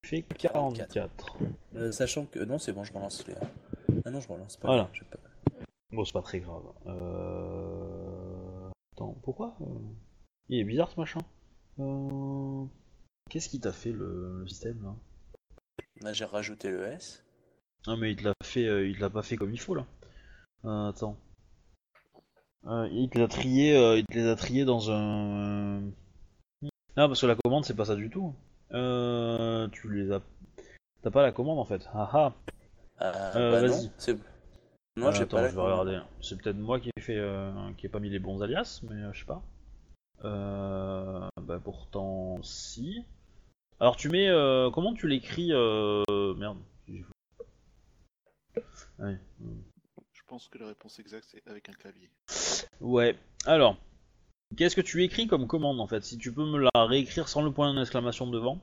Tu 0.03 0.09
fais 0.09 0.21
44. 0.21 0.93
44. 0.93 1.38
Euh, 1.75 1.91
Sachant 1.91 2.25
que. 2.25 2.39
Non, 2.39 2.57
c'est 2.59 2.71
bon, 2.73 2.84
je 2.84 2.93
relance 2.93 3.25
les. 3.27 3.34
Ah 4.05 4.11
non, 4.11 4.19
je 4.19 4.27
relance 4.27 4.57
pas. 4.57 4.67
Voilà. 4.67 4.85
pas- 5.11 5.17
Bon, 5.91 6.03
c'est 6.05 6.13
pas 6.13 6.21
très 6.21 6.39
grave. 6.39 6.63
Euh... 6.85 8.69
Attends, 8.93 9.15
pourquoi 9.23 9.55
euh, 9.61 9.65
Il 10.49 10.59
est 10.59 10.63
bizarre 10.63 10.91
ce 10.91 10.99
machin? 10.99 11.19
Euh... 11.79 12.63
Qu'est-ce 13.29 13.49
qui 13.49 13.59
t'a 13.59 13.71
fait 13.73 13.91
le, 13.91 14.39
le 14.41 14.47
système 14.47 14.81
là? 14.84 14.95
Là, 16.01 16.13
j'ai 16.13 16.25
rajouté 16.25 16.69
le 16.69 16.84
S. 16.88 17.23
Non 17.88 17.95
mais 17.97 18.11
il 18.11 18.17
te 18.17 18.23
l'a 18.23 18.34
fait, 18.43 18.65
euh, 18.67 18.88
il 18.88 18.99
l'a 18.99 19.09
pas 19.09 19.21
fait 19.23 19.35
comme 19.38 19.51
il 19.53 19.59
faut 19.59 19.75
là. 19.75 19.85
Euh, 20.65 20.89
attends. 20.89 21.17
Euh, 22.68 22.88
il 22.91 23.10
te 23.10 23.18
l'a 23.18 23.27
trié, 23.27 23.76
euh, 23.76 23.98
il 23.98 24.06
te 24.06 24.14
les 24.14 24.27
a 24.27 24.35
triés 24.35 24.65
dans 24.65 24.91
un. 24.91 25.81
Non 26.61 27.07
parce 27.07 27.22
que 27.22 27.27
la 27.27 27.35
commande 27.35 27.64
c'est 27.64 27.76
pas 27.76 27.85
ça 27.85 27.95
du 27.95 28.10
tout. 28.10 28.34
Euh, 28.73 29.68
tu 29.69 29.91
les 29.94 30.11
as. 30.11 30.22
T'as 31.02 31.11
pas 31.11 31.22
la 31.22 31.31
commande 31.31 31.60
en 31.60 31.65
fait. 31.65 31.88
Ah 31.94 32.10
ah. 32.11 32.34
Euh, 33.02 33.11
Euh, 33.35 33.52
bah 33.52 33.68
vas-y. 33.68 33.91
j'ai 35.14 35.26
pas 35.26 35.41
la 35.41 35.49
je 35.49 35.56
vais 35.56 35.61
regarder. 35.61 35.99
C'est 36.22 36.41
peut-être 36.41 36.57
moi 36.57 36.80
qui 36.80 36.89
ai 36.95 37.02
fait, 37.02 37.18
euh, 37.18 37.52
qui 37.77 37.85
ai 37.85 37.89
pas 37.89 37.99
mis 37.99 38.10
les 38.10 38.19
bons 38.19 38.41
alias, 38.41 38.81
mais 38.89 38.95
euh, 38.95 39.14
je 39.14 39.19
sais 39.19 39.26
pas. 39.26 39.41
Euh, 40.26 41.27
bah 41.41 41.61
pourtant 41.64 42.41
si. 42.41 43.06
Alors 43.80 43.95
tu 43.95 44.10
mets, 44.10 44.27
euh, 44.27 44.72
comment 44.72 44.94
tu 44.94 45.07
l'écris 45.07 45.53
euh, 45.53 46.03
Merde. 46.35 46.57
Ouais. 48.99 49.19
Je 50.27 50.31
pense 50.33 50.49
que 50.49 50.57
la 50.57 50.67
réponse 50.67 50.99
exacte 50.99 51.25
c'est 51.31 51.49
avec 51.49 51.69
un 51.69 51.71
clavier. 51.71 52.09
Ouais. 52.81 53.15
Alors, 53.45 53.77
qu'est-ce 54.57 54.75
que 54.75 54.81
tu 54.81 55.01
écris 55.05 55.25
comme 55.25 55.47
commande 55.47 55.79
en 55.79 55.87
fait 55.87 56.03
Si 56.03 56.17
tu 56.17 56.33
peux 56.33 56.45
me 56.45 56.57
la 56.57 56.85
réécrire 56.85 57.29
sans 57.29 57.41
le 57.41 57.49
point 57.53 57.73
d'exclamation 57.73 58.27
devant, 58.27 58.59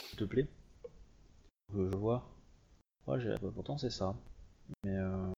s'il 0.00 0.20
te 0.20 0.22
plaît? 0.22 0.46
Euh, 1.74 1.90
je 1.90 1.96
vois. 1.96 2.22
Ouais, 3.08 3.18
j'ai- 3.20 3.34
bah, 3.42 3.48
pourtant 3.52 3.76
c'est 3.76 3.90
ça. 3.90 4.14
Mais 4.84 4.96
euh... 4.96 5.32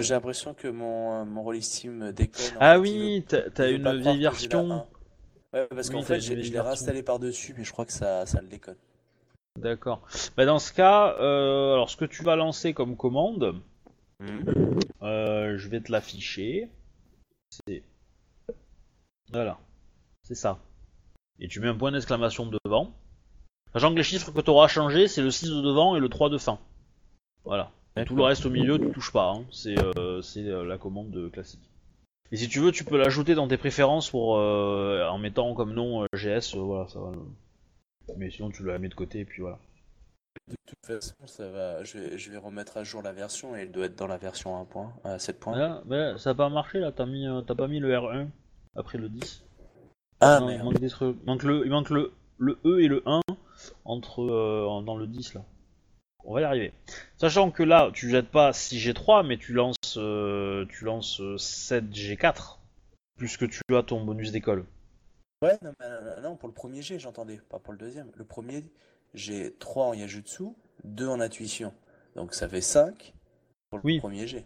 J'ai 0.00 0.14
l'impression 0.14 0.54
que 0.54 0.66
mon, 0.66 1.20
euh, 1.20 1.24
mon 1.24 1.44
rôle 1.44 1.62
Steam 1.62 2.10
déconne. 2.10 2.44
Ah 2.58 2.72
fait, 2.72 2.78
oui, 2.80 3.24
t'as 3.28 3.70
une 3.70 3.96
vieille 3.96 4.22
version. 4.22 4.72
un. 4.72 4.86
Ouais, 5.52 5.68
parce 5.68 5.88
Oui, 5.88 5.94
qu'en 5.94 6.02
fait, 6.02 6.20
je 6.20 6.34
l'ai 6.34 6.60
réinstallé 6.60 7.04
par-dessus, 7.04 7.54
mais 7.56 7.62
je 7.62 7.70
crois 7.70 7.86
que 7.86 7.92
ça, 7.92 8.26
ça 8.26 8.40
le 8.40 8.48
déconne. 8.48 8.74
D'accord. 9.56 10.02
Bah 10.36 10.46
dans 10.46 10.58
ce 10.58 10.72
cas, 10.72 11.16
euh, 11.20 11.74
alors 11.74 11.90
ce 11.90 11.96
que 11.96 12.04
tu 12.04 12.22
vas 12.22 12.36
lancer 12.36 12.74
comme 12.74 12.96
commande, 12.96 13.60
euh, 15.02 15.56
je 15.58 15.68
vais 15.68 15.80
te 15.80 15.92
l'afficher. 15.92 16.68
C'est 17.50 17.82
voilà, 19.32 19.58
c'est 20.22 20.34
ça. 20.34 20.58
Et 21.38 21.48
tu 21.48 21.60
mets 21.60 21.68
un 21.68 21.74
point 21.76 21.92
d'exclamation 21.92 22.50
devant. 22.64 22.92
Sachant 23.72 23.90
que 23.92 23.96
les 23.96 24.02
chiffres 24.02 24.32
que 24.32 24.40
tu 24.40 24.50
auras 24.50 24.68
changés, 24.68 25.08
c'est 25.08 25.22
le 25.22 25.30
6 25.30 25.50
de 25.50 25.60
devant 25.60 25.94
et 25.96 26.00
le 26.00 26.08
3 26.08 26.30
de 26.30 26.38
fin. 26.38 26.58
Voilà. 27.44 27.70
Et 27.96 28.04
tout 28.04 28.16
le 28.16 28.22
reste 28.22 28.46
au 28.46 28.50
milieu, 28.50 28.78
tu 28.78 28.90
touches 28.92 29.12
pas. 29.12 29.32
hein. 29.32 29.44
C'est 29.50 29.78
euh, 29.78 30.20
euh, 30.36 30.64
la 30.64 30.78
commande 30.78 31.10
de 31.10 31.28
classique. 31.28 31.68
Et 32.30 32.36
si 32.36 32.48
tu 32.48 32.60
veux, 32.60 32.72
tu 32.72 32.84
peux 32.84 32.96
l'ajouter 32.96 33.34
dans 33.34 33.48
tes 33.48 33.56
préférences 33.56 34.10
pour 34.10 34.36
euh, 34.38 35.06
en 35.08 35.18
mettant 35.18 35.54
comme 35.54 35.74
nom 35.74 36.02
euh, 36.02 36.06
GS. 36.14 36.54
euh, 36.56 36.60
voilà, 36.60 36.88
ça 36.88 37.00
va. 37.00 37.12
Mais 38.16 38.30
sinon, 38.30 38.50
tu 38.50 38.64
la 38.64 38.78
mets 38.78 38.88
de 38.88 38.94
côté 38.94 39.20
et 39.20 39.24
puis 39.24 39.42
voilà. 39.42 39.58
De 40.48 40.56
toute 40.66 40.86
façon, 40.86 41.14
ça 41.26 41.48
va. 41.50 41.84
Je 41.84 41.98
vais, 41.98 42.18
je 42.18 42.30
vais 42.30 42.38
remettre 42.38 42.76
à 42.76 42.84
jour 42.84 43.02
la 43.02 43.12
version 43.12 43.56
et 43.56 43.60
elle 43.60 43.72
doit 43.72 43.86
être 43.86 43.96
dans 43.96 44.06
la 44.06 44.16
version 44.16 44.58
1 44.58 44.64
point, 44.64 44.92
à 45.04 45.18
7 45.18 45.38
points. 45.38 45.56
Là, 45.56 45.82
bah, 45.84 46.18
ça 46.18 46.30
a 46.30 46.34
pas 46.34 46.48
marché 46.48 46.78
là, 46.78 46.92
t'as 46.92 47.06
mis, 47.06 47.26
euh, 47.26 47.40
t'as 47.42 47.54
pas 47.54 47.68
mis 47.68 47.80
le 47.80 47.90
R1 47.92 48.28
après 48.74 48.98
le 48.98 49.08
10. 49.08 49.44
Ah, 50.20 50.40
Non, 50.40 50.50
il 50.50 50.62
manque, 50.62 50.80
des 50.80 50.88
trucs. 50.88 51.16
Il 51.20 51.26
manque 51.26 51.42
le, 51.42 51.64
il 51.64 51.70
manque 51.70 51.90
le, 51.90 52.12
le 52.38 52.58
E 52.64 52.80
et 52.80 52.88
le 52.88 53.02
1 53.06 53.20
entre 53.84 54.22
euh, 54.22 54.82
dans 54.82 54.96
le 54.96 55.06
10 55.06 55.34
là. 55.34 55.44
On 56.24 56.34
va 56.34 56.40
y 56.42 56.44
arriver. 56.44 56.72
Sachant 57.16 57.50
que 57.50 57.62
là, 57.62 57.90
tu 57.92 58.10
jettes 58.10 58.28
pas 58.28 58.50
6G3, 58.50 59.26
mais 59.26 59.38
tu 59.38 59.52
lances, 59.52 59.96
euh, 59.96 60.66
tu 60.68 60.84
lances 60.84 61.20
euh, 61.20 61.36
7G4, 61.36 62.58
puisque 63.16 63.48
tu 63.48 63.60
as 63.74 63.82
ton 63.82 64.04
bonus 64.04 64.30
d'école. 64.32 64.66
Ouais, 65.42 65.56
non, 65.62 65.72
euh, 65.82 66.20
non, 66.20 66.36
pour 66.36 66.48
le 66.48 66.54
premier 66.54 66.82
G, 66.82 66.98
j'entendais, 66.98 67.40
pas 67.48 67.58
pour 67.60 67.72
le 67.72 67.78
deuxième. 67.78 68.10
Le 68.16 68.24
premier, 68.24 68.64
j'ai 69.14 69.54
3 69.58 69.86
en 69.86 69.94
Yajutsu, 69.94 70.44
2 70.84 71.08
en 71.08 71.20
intuition. 71.20 71.72
Donc 72.16 72.34
ça 72.34 72.48
fait 72.48 72.60
5 72.60 73.14
pour 73.70 73.78
le 73.78 73.84
Oui. 73.84 73.98
premier 74.00 74.26
G. 74.26 74.44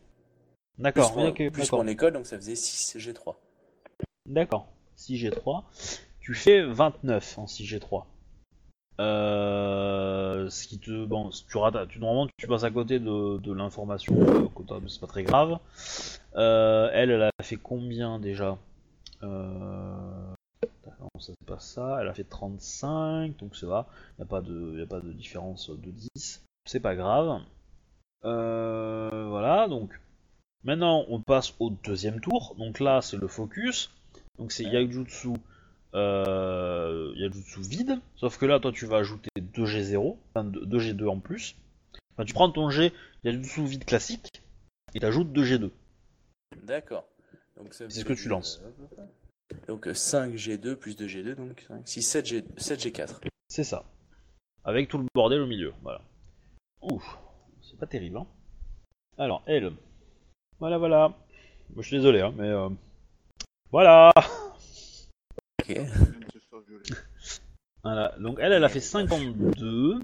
D'accord, 0.79 1.13
plus, 1.13 1.23
oui, 1.23 1.51
plus 1.51 1.73
mon 1.73 1.87
école, 1.87 2.15
donc 2.15 2.27
ça 2.27 2.37
faisait 2.37 2.55
6 2.57 2.97
G3. 2.97 3.37
D'accord. 4.27 4.69
6G3. 4.97 5.65
Tu 6.21 6.35
fais 6.35 6.63
29 6.63 7.39
en 7.39 7.47
6G3. 7.47 8.05
Euh, 9.01 10.49
ce 10.49 10.67
qui 10.67 10.79
te. 10.79 11.05
Bon, 11.05 11.31
tu 11.31 11.57
rates. 11.57 11.89
Tu, 11.89 11.99
normalement, 11.99 12.29
tu 12.37 12.47
passes 12.47 12.65
à 12.65 12.71
côté 12.71 12.99
de, 13.01 13.39
de 13.39 13.53
l'information, 13.53 14.15
euh, 14.21 14.81
mais 14.81 14.89
c'est 14.89 15.01
pas 15.01 15.07
très 15.07 15.25
grave. 15.25 15.59
Euh, 16.37 16.89
elle, 16.93 17.11
elle 17.11 17.23
a 17.23 17.31
fait 17.43 17.57
combien 17.57 18.19
déjà? 18.19 18.59
Euh... 19.23 20.35
Non, 21.03 21.09
ça 21.21 21.33
c'est 21.39 21.47
pas 21.47 21.59
ça? 21.59 21.99
Elle 22.01 22.09
a 22.09 22.15
fait 22.15 22.25
35, 22.25 23.37
donc 23.39 23.57
ça 23.57 23.67
va. 23.67 23.89
Il 24.19 24.21
n'y 24.21 24.25
a, 24.25 24.27
pas 24.27 24.41
de- 24.41 24.79
y 24.79 24.83
a 24.83 24.87
pas 24.87 25.01
de 25.01 25.13
différence 25.13 25.69
de 25.71 25.91
10. 25.91 26.45
C'est 26.65 26.81
pas 26.81 26.95
grave. 26.95 27.41
Euh, 28.25 29.27
voilà, 29.29 29.69
donc. 29.69 29.99
Maintenant, 30.65 31.05
on 31.09 31.21
passe 31.21 31.55
au 31.59 31.71
deuxième 31.71 32.21
tour. 32.21 32.55
Donc 32.57 32.79
là, 32.79 33.03
c'est 33.03 33.17
le 33.17 33.27
focus. 33.27 33.91
Donc 34.39 34.53
c'est 34.53 34.63
Yajutsu, 34.63 35.31
euh, 35.95 37.13
Yajutsu 37.17 37.61
vide, 37.63 37.99
sauf 38.17 38.39
que 38.39 38.47
là 38.47 38.59
toi 38.61 38.73
tu 38.73 38.87
vas 38.87 38.97
ajouter 38.99 39.29
2G0, 39.39 40.17
enfin 40.35 40.45
2G2 40.49 41.07
en 41.09 41.19
plus. 41.21 41.55
Enfin, 42.13 42.25
tu 42.25 42.33
prends 42.33 42.51
ton 42.51 42.71
G 42.71 42.93
Yajutsu 43.25 43.65
vide 43.65 43.85
classique 43.85 44.43
et 44.95 45.01
t'ajoutes 45.01 45.33
2G2. 45.33 45.71
D'accord. 46.63 47.05
C'est 47.71 47.91
ce 47.91 48.05
que 48.05 48.15
tu 48.15 48.29
lances. 48.29 48.63
Donc 49.69 49.89
5 49.93 50.35
G2 50.35 50.75
plus 50.77 50.97
2 50.97 51.07
G2, 51.07 51.35
donc 51.35 51.65
5, 51.69 51.89
6, 51.89 52.03
7 52.03 52.27
G, 52.27 52.45
7 52.57 52.81
G4. 52.81 53.21
C'est 53.49 53.65
ça. 53.65 53.85
Avec 54.65 54.89
tout 54.89 54.99
le 54.99 55.07
bordel 55.15 55.41
au 55.41 55.47
milieu, 55.47 55.73
voilà. 55.83 56.01
Ouf, 56.83 57.19
c'est 57.63 57.79
pas 57.79 57.87
terrible, 57.87 58.17
hein. 58.19 58.27
Alors, 59.19 59.43
elle. 59.47 59.73
Voilà, 60.59 60.79
voilà. 60.79 61.09
Moi, 61.75 61.83
je 61.83 61.89
suis 61.89 61.97
désolé, 61.97 62.21
hein, 62.21 62.33
mais... 62.37 62.49
euh, 62.49 62.69
Voilà 63.71 64.13
Ok. 65.63 65.77
Voilà, 67.85 68.15
donc 68.21 68.39
elle, 68.41 68.53
elle 68.53 68.63
a 68.63 68.69
fait 68.69 68.79
52. 68.79 69.99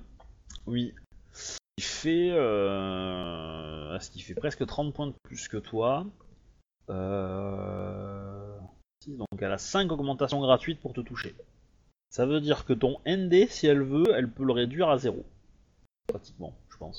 Oui. 0.66 0.94
Ce 1.32 1.58
qui 1.76 1.84
fait, 1.84 2.30
euh... 2.32 3.96
ce 4.00 4.10
qui 4.10 4.20
fait 4.20 4.34
presque 4.34 4.66
30 4.66 4.92
points 4.92 5.06
de 5.06 5.14
plus 5.22 5.46
que 5.46 5.58
toi. 5.58 6.04
Euh... 6.90 8.27
Donc 9.08 9.26
elle 9.40 9.52
a 9.52 9.58
5 9.58 9.90
augmentations 9.90 10.40
gratuites 10.40 10.80
pour 10.80 10.92
te 10.92 11.00
toucher. 11.00 11.34
Ça 12.10 12.26
veut 12.26 12.40
dire 12.40 12.64
que 12.64 12.72
ton 12.72 12.98
ND, 13.06 13.48
si 13.48 13.66
elle 13.66 13.82
veut, 13.82 14.04
elle 14.14 14.28
peut 14.30 14.44
le 14.44 14.52
réduire 14.52 14.88
à 14.88 14.98
0. 14.98 15.24
Pratiquement, 16.08 16.54
je 16.70 16.76
pense. 16.76 16.98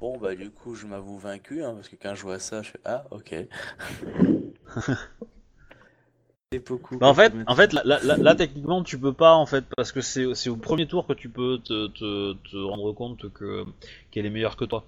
Bon, 0.00 0.16
bah 0.18 0.34
du 0.34 0.50
coup, 0.50 0.74
je 0.74 0.86
m'avoue 0.86 1.18
vaincu, 1.18 1.62
hein, 1.64 1.74
parce 1.74 1.88
que 1.88 1.96
quand 1.96 2.14
je 2.14 2.22
vois 2.22 2.38
ça, 2.38 2.62
je 2.62 2.70
fais 2.70 2.80
Ah, 2.84 3.04
ok. 3.10 3.34
C'est 6.52 6.66
beaucoup. 6.66 6.98
Bah, 6.98 7.08
en 7.08 7.14
fait, 7.14 7.32
en 7.46 7.54
fait 7.54 7.72
là, 7.72 7.82
là- 7.84 8.34
techniquement, 8.34 8.82
tu 8.82 8.98
peux 8.98 9.12
pas, 9.12 9.34
en 9.34 9.46
fait, 9.46 9.64
parce 9.76 9.92
que 9.92 10.00
c'est 10.00 10.34
c'est 10.34 10.50
au 10.50 10.56
premier 10.56 10.86
tour 10.86 11.06
que 11.06 11.12
tu 11.12 11.28
peux 11.28 11.60
te, 11.64 11.86
te- 11.88 12.32
te 12.32 12.56
rendre 12.56 12.92
compte 12.92 13.32
que 13.32 13.64
qu'elle 14.10 14.26
est 14.26 14.30
meilleure 14.30 14.56
que 14.56 14.64
toi. 14.64 14.84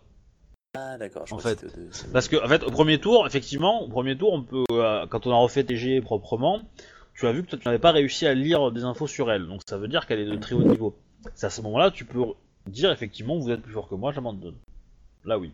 Ah, 0.75 0.97
d'accord. 0.97 1.27
je 1.27 1.35
en 1.35 1.37
que 1.37 1.43
fait, 1.43 1.65
au 1.65 1.69
deux- 1.77 1.91
Parce 2.13 2.29
que, 2.29 2.43
en 2.43 2.49
fait, 2.49 2.63
au 2.65 2.71
premier 2.71 2.99
tour, 2.99 3.27
effectivement, 3.27 3.83
au 3.83 3.89
premier 3.89 4.17
tour, 4.17 4.33
on 4.33 4.43
peut, 4.43 4.65
euh, 4.73 5.07
quand 5.07 5.27
on 5.27 5.33
a 5.33 5.37
refait 5.37 5.65
tes 5.65 5.77
G 5.77 6.01
proprement, 6.01 6.63
tu 7.15 7.27
as 7.27 7.33
vu 7.33 7.43
que 7.43 7.51
toi, 7.51 7.59
tu 7.59 7.69
n'avais 7.69 7.79
pas 7.79 7.93
réussi 7.93 8.27
à 8.27 8.33
lire 8.33 8.73
des 8.73 8.85
infos 8.85 9.07
sur 9.07 9.31
elle. 9.31 9.47
Donc 9.47 9.61
ça 9.69 9.77
veut 9.77 9.89
dire 9.89 10.07
qu'elle 10.07 10.21
est 10.21 10.25
de 10.31 10.37
très 10.37 10.55
haut 10.55 10.63
niveau. 10.63 10.97
C'est 11.35 11.47
à 11.47 11.51
ce 11.51 11.61
moment-là, 11.61 11.91
tu 11.91 12.07
peux 12.07 12.23
dire 12.67 12.91
effectivement, 12.91 13.37
vous 13.39 13.51
êtes 13.51 13.61
plus 13.61 13.73
fort 13.73 13.87
que 13.89 13.95
moi, 13.95 14.13
j'abandonne. 14.13 14.55
Là, 15.27 15.39
oui. 15.39 15.53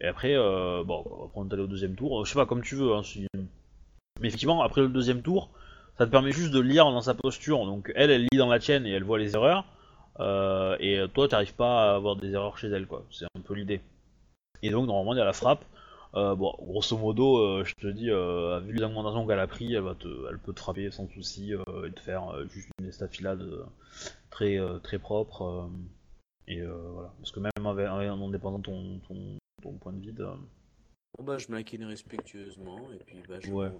Et 0.00 0.06
après, 0.08 0.34
euh, 0.34 0.82
bon, 0.84 1.04
on 1.06 1.22
va 1.22 1.28
prendre 1.28 1.52
aller 1.54 1.62
au 1.62 1.68
deuxième 1.68 1.94
tour. 1.94 2.24
Je 2.26 2.32
sais 2.32 2.38
pas, 2.38 2.46
comme 2.46 2.62
tu 2.62 2.74
veux. 2.74 2.92
Hein, 2.94 3.02
si- 3.04 3.28
Mais 4.20 4.26
effectivement, 4.28 4.62
après 4.62 4.80
le 4.80 4.88
deuxième 4.88 5.22
tour, 5.22 5.50
ça 5.98 6.04
te 6.06 6.10
permet 6.10 6.32
juste 6.32 6.52
de 6.52 6.58
lire 6.60 6.86
dans 6.86 7.00
sa 7.00 7.14
posture. 7.14 7.64
Donc 7.64 7.92
elle, 7.94 8.10
elle 8.10 8.22
lit 8.32 8.38
dans 8.38 8.48
la 8.48 8.58
tienne 8.58 8.86
et 8.86 8.90
elle 8.90 9.04
voit 9.04 9.18
les 9.20 9.34
erreurs. 9.36 9.64
Euh, 10.18 10.76
et 10.80 11.00
toi, 11.14 11.28
tu 11.28 11.32
n'arrives 11.34 11.54
pas 11.54 11.92
à 11.92 11.94
avoir 11.94 12.16
des 12.16 12.32
erreurs 12.32 12.58
chez 12.58 12.66
elle, 12.68 12.86
quoi. 12.86 13.04
C'est 13.12 13.24
un 13.36 13.40
peu 13.40 13.54
l'idée. 13.54 13.80
Et 14.62 14.70
donc, 14.70 14.86
normalement, 14.86 15.14
il 15.14 15.18
y 15.18 15.20
a 15.20 15.24
la 15.24 15.32
frappe. 15.32 15.64
Euh, 16.14 16.34
bon, 16.34 16.54
grosso 16.60 16.96
modo, 16.98 17.38
euh, 17.38 17.64
je 17.64 17.74
te 17.74 17.86
dis, 17.86 18.10
euh, 18.10 18.60
vu 18.60 18.74
les 18.74 18.82
augmentations 18.84 19.26
qu'elle 19.26 19.40
a 19.40 19.46
pris, 19.46 19.72
elle, 19.74 19.82
va 19.82 19.94
te, 19.94 20.08
elle 20.30 20.38
peut 20.38 20.52
te 20.52 20.60
frapper 20.60 20.90
sans 20.90 21.08
souci 21.08 21.54
euh, 21.54 21.88
et 21.88 21.92
te 21.92 22.00
faire 22.00 22.34
juste 22.50 22.68
une 22.78 22.86
estafilade 22.86 23.42
très, 24.30 24.58
très 24.82 24.98
propre. 24.98 25.68
et 26.48 26.60
voilà. 26.62 27.12
Parce 27.18 27.32
que 27.32 27.40
même 27.40 27.66
avec- 27.66 27.88
en 27.88 28.28
dépendant 28.28 28.60
ton, 28.60 28.98
ton, 29.08 29.38
ton 29.62 29.72
point 29.72 29.92
de 29.92 30.00
vide. 30.00 30.26
Bon, 31.18 31.24
bah, 31.24 31.38
je 31.38 31.48
m'incline 31.50 31.84
respectueusement, 31.84 32.78
et 32.92 32.98
puis, 33.04 33.22
bah, 33.28 33.36
je 33.40 33.50
Ouais. 33.50 33.70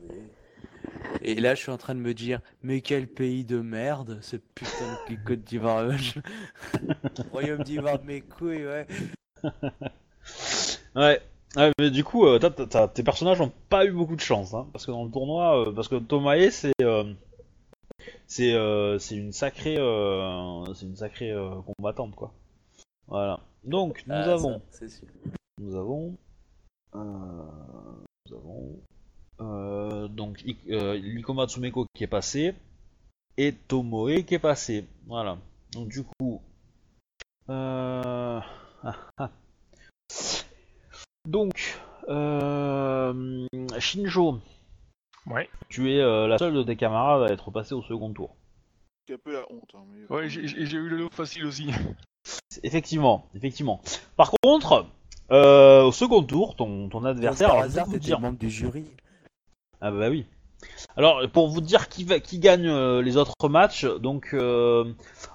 Et 1.22 1.34
là, 1.36 1.54
je 1.54 1.60
suis 1.60 1.70
en 1.70 1.78
train 1.78 1.94
de 1.94 2.00
me 2.00 2.14
dire, 2.14 2.40
mais 2.62 2.80
quel 2.80 3.06
pays 3.06 3.44
de 3.44 3.60
merde, 3.60 4.18
ce 4.22 4.36
putain 4.36 4.98
de 5.08 5.16
Côte 5.24 5.40
d'Ivoire. 5.44 5.90
Royaume 7.30 7.62
d'Ivoire 7.62 7.98
de 7.98 8.06
mes 8.06 8.20
couilles, 8.22 8.66
ouais. 8.66 8.86
Ouais. 10.94 11.20
Ouais, 11.56 11.70
mais 11.78 11.90
du 11.90 12.02
coup, 12.02 12.24
euh, 12.26 12.38
t'as- 12.38 12.50
t'as- 12.50 12.66
t'as- 12.66 12.88
tes 12.88 13.02
personnages 13.02 13.38
n'ont 13.40 13.52
pas 13.68 13.84
eu 13.84 13.92
beaucoup 13.92 14.16
de 14.16 14.20
chance, 14.22 14.54
hein, 14.54 14.66
parce 14.72 14.86
que 14.86 14.90
dans 14.90 15.04
le 15.04 15.10
tournoi, 15.10 15.68
euh, 15.68 15.72
parce 15.72 15.88
que 15.88 15.96
Tomae, 15.96 16.50
c'est 16.50 16.72
euh, 16.80 17.12
c'est 18.26 18.54
euh, 18.54 18.98
c'est 18.98 19.16
une 19.16 19.32
sacrée, 19.32 19.76
euh, 19.78 20.64
c'est 20.74 20.86
une 20.86 20.96
sacrée 20.96 21.30
euh, 21.30 21.50
combattante, 21.76 22.14
quoi. 22.14 22.32
Voilà. 23.08 23.40
Donc, 23.64 24.02
nous 24.06 24.14
Ah, 24.14 24.24
ça, 24.24 24.32
avons. 24.32 24.62
c'est 24.70 24.88
sûr. 24.88 25.06
Nous 25.60 25.74
avons. 25.76 26.16
euh, 26.94 26.98
nous 28.30 28.36
avons. 28.36 28.78
euh, 29.40 30.08
donc, 30.08 30.42
Ik- 30.46 30.68
euh, 30.70 30.94
Likoma 30.94 31.46
Tsumeko 31.46 31.86
qui 31.94 32.04
est 32.04 32.08
passé. 32.08 32.54
Et 33.36 33.52
Tomoe 33.52 34.22
qui 34.24 34.34
est 34.34 34.38
passé. 34.38 34.86
Voilà. 35.06 35.38
Donc, 35.72 35.88
du 35.88 36.02
coup. 36.04 36.40
euh, 37.50 38.40
ah, 38.84 38.96
ah. 39.18 39.30
Donc. 41.28 41.78
euh, 42.08 43.46
Shinjo, 43.78 44.38
Ouais, 45.26 45.48
tu 45.68 45.92
es 45.92 46.00
euh, 46.00 46.26
la 46.26 46.36
seule 46.38 46.54
de 46.54 46.62
tes 46.64 46.74
camarades 46.74 47.30
à 47.30 47.32
être 47.32 47.52
passée 47.52 47.74
au 47.74 47.82
second 47.82 48.12
tour. 48.12 48.34
C'est 49.06 49.14
un 49.14 49.18
peu 49.24 49.32
la 49.32 49.44
honte. 49.50 49.70
Hein, 49.74 49.84
mais... 49.92 50.14
ouais 50.16 50.28
j'ai 50.28 50.40
eu 50.76 50.88
le 50.88 50.96
lot 50.96 51.10
facile 51.12 51.46
aussi. 51.46 51.68
Effectivement, 52.64 53.26
effectivement. 53.36 53.80
Par 54.16 54.32
contre, 54.42 54.86
euh, 55.30 55.84
au 55.84 55.92
second 55.92 56.22
tour, 56.24 56.56
ton, 56.56 56.88
ton 56.88 57.04
adversaire. 57.04 57.50
Par 57.50 57.58
hasard, 57.60 57.86
vous 57.86 57.98
dire- 57.98 58.18
membre 58.20 58.38
du 58.38 58.50
jury. 58.50 58.84
Ah 59.80 59.90
bah 59.92 60.08
oui. 60.10 60.26
Alors 60.96 61.28
pour 61.32 61.48
vous 61.48 61.60
dire 61.60 61.88
qui 61.88 62.04
va, 62.04 62.18
qui 62.20 62.38
gagne 62.38 62.66
euh, 62.68 63.00
les 63.02 63.16
autres 63.16 63.48
matchs, 63.48 63.84
donc 63.84 64.30
euh, 64.32 64.92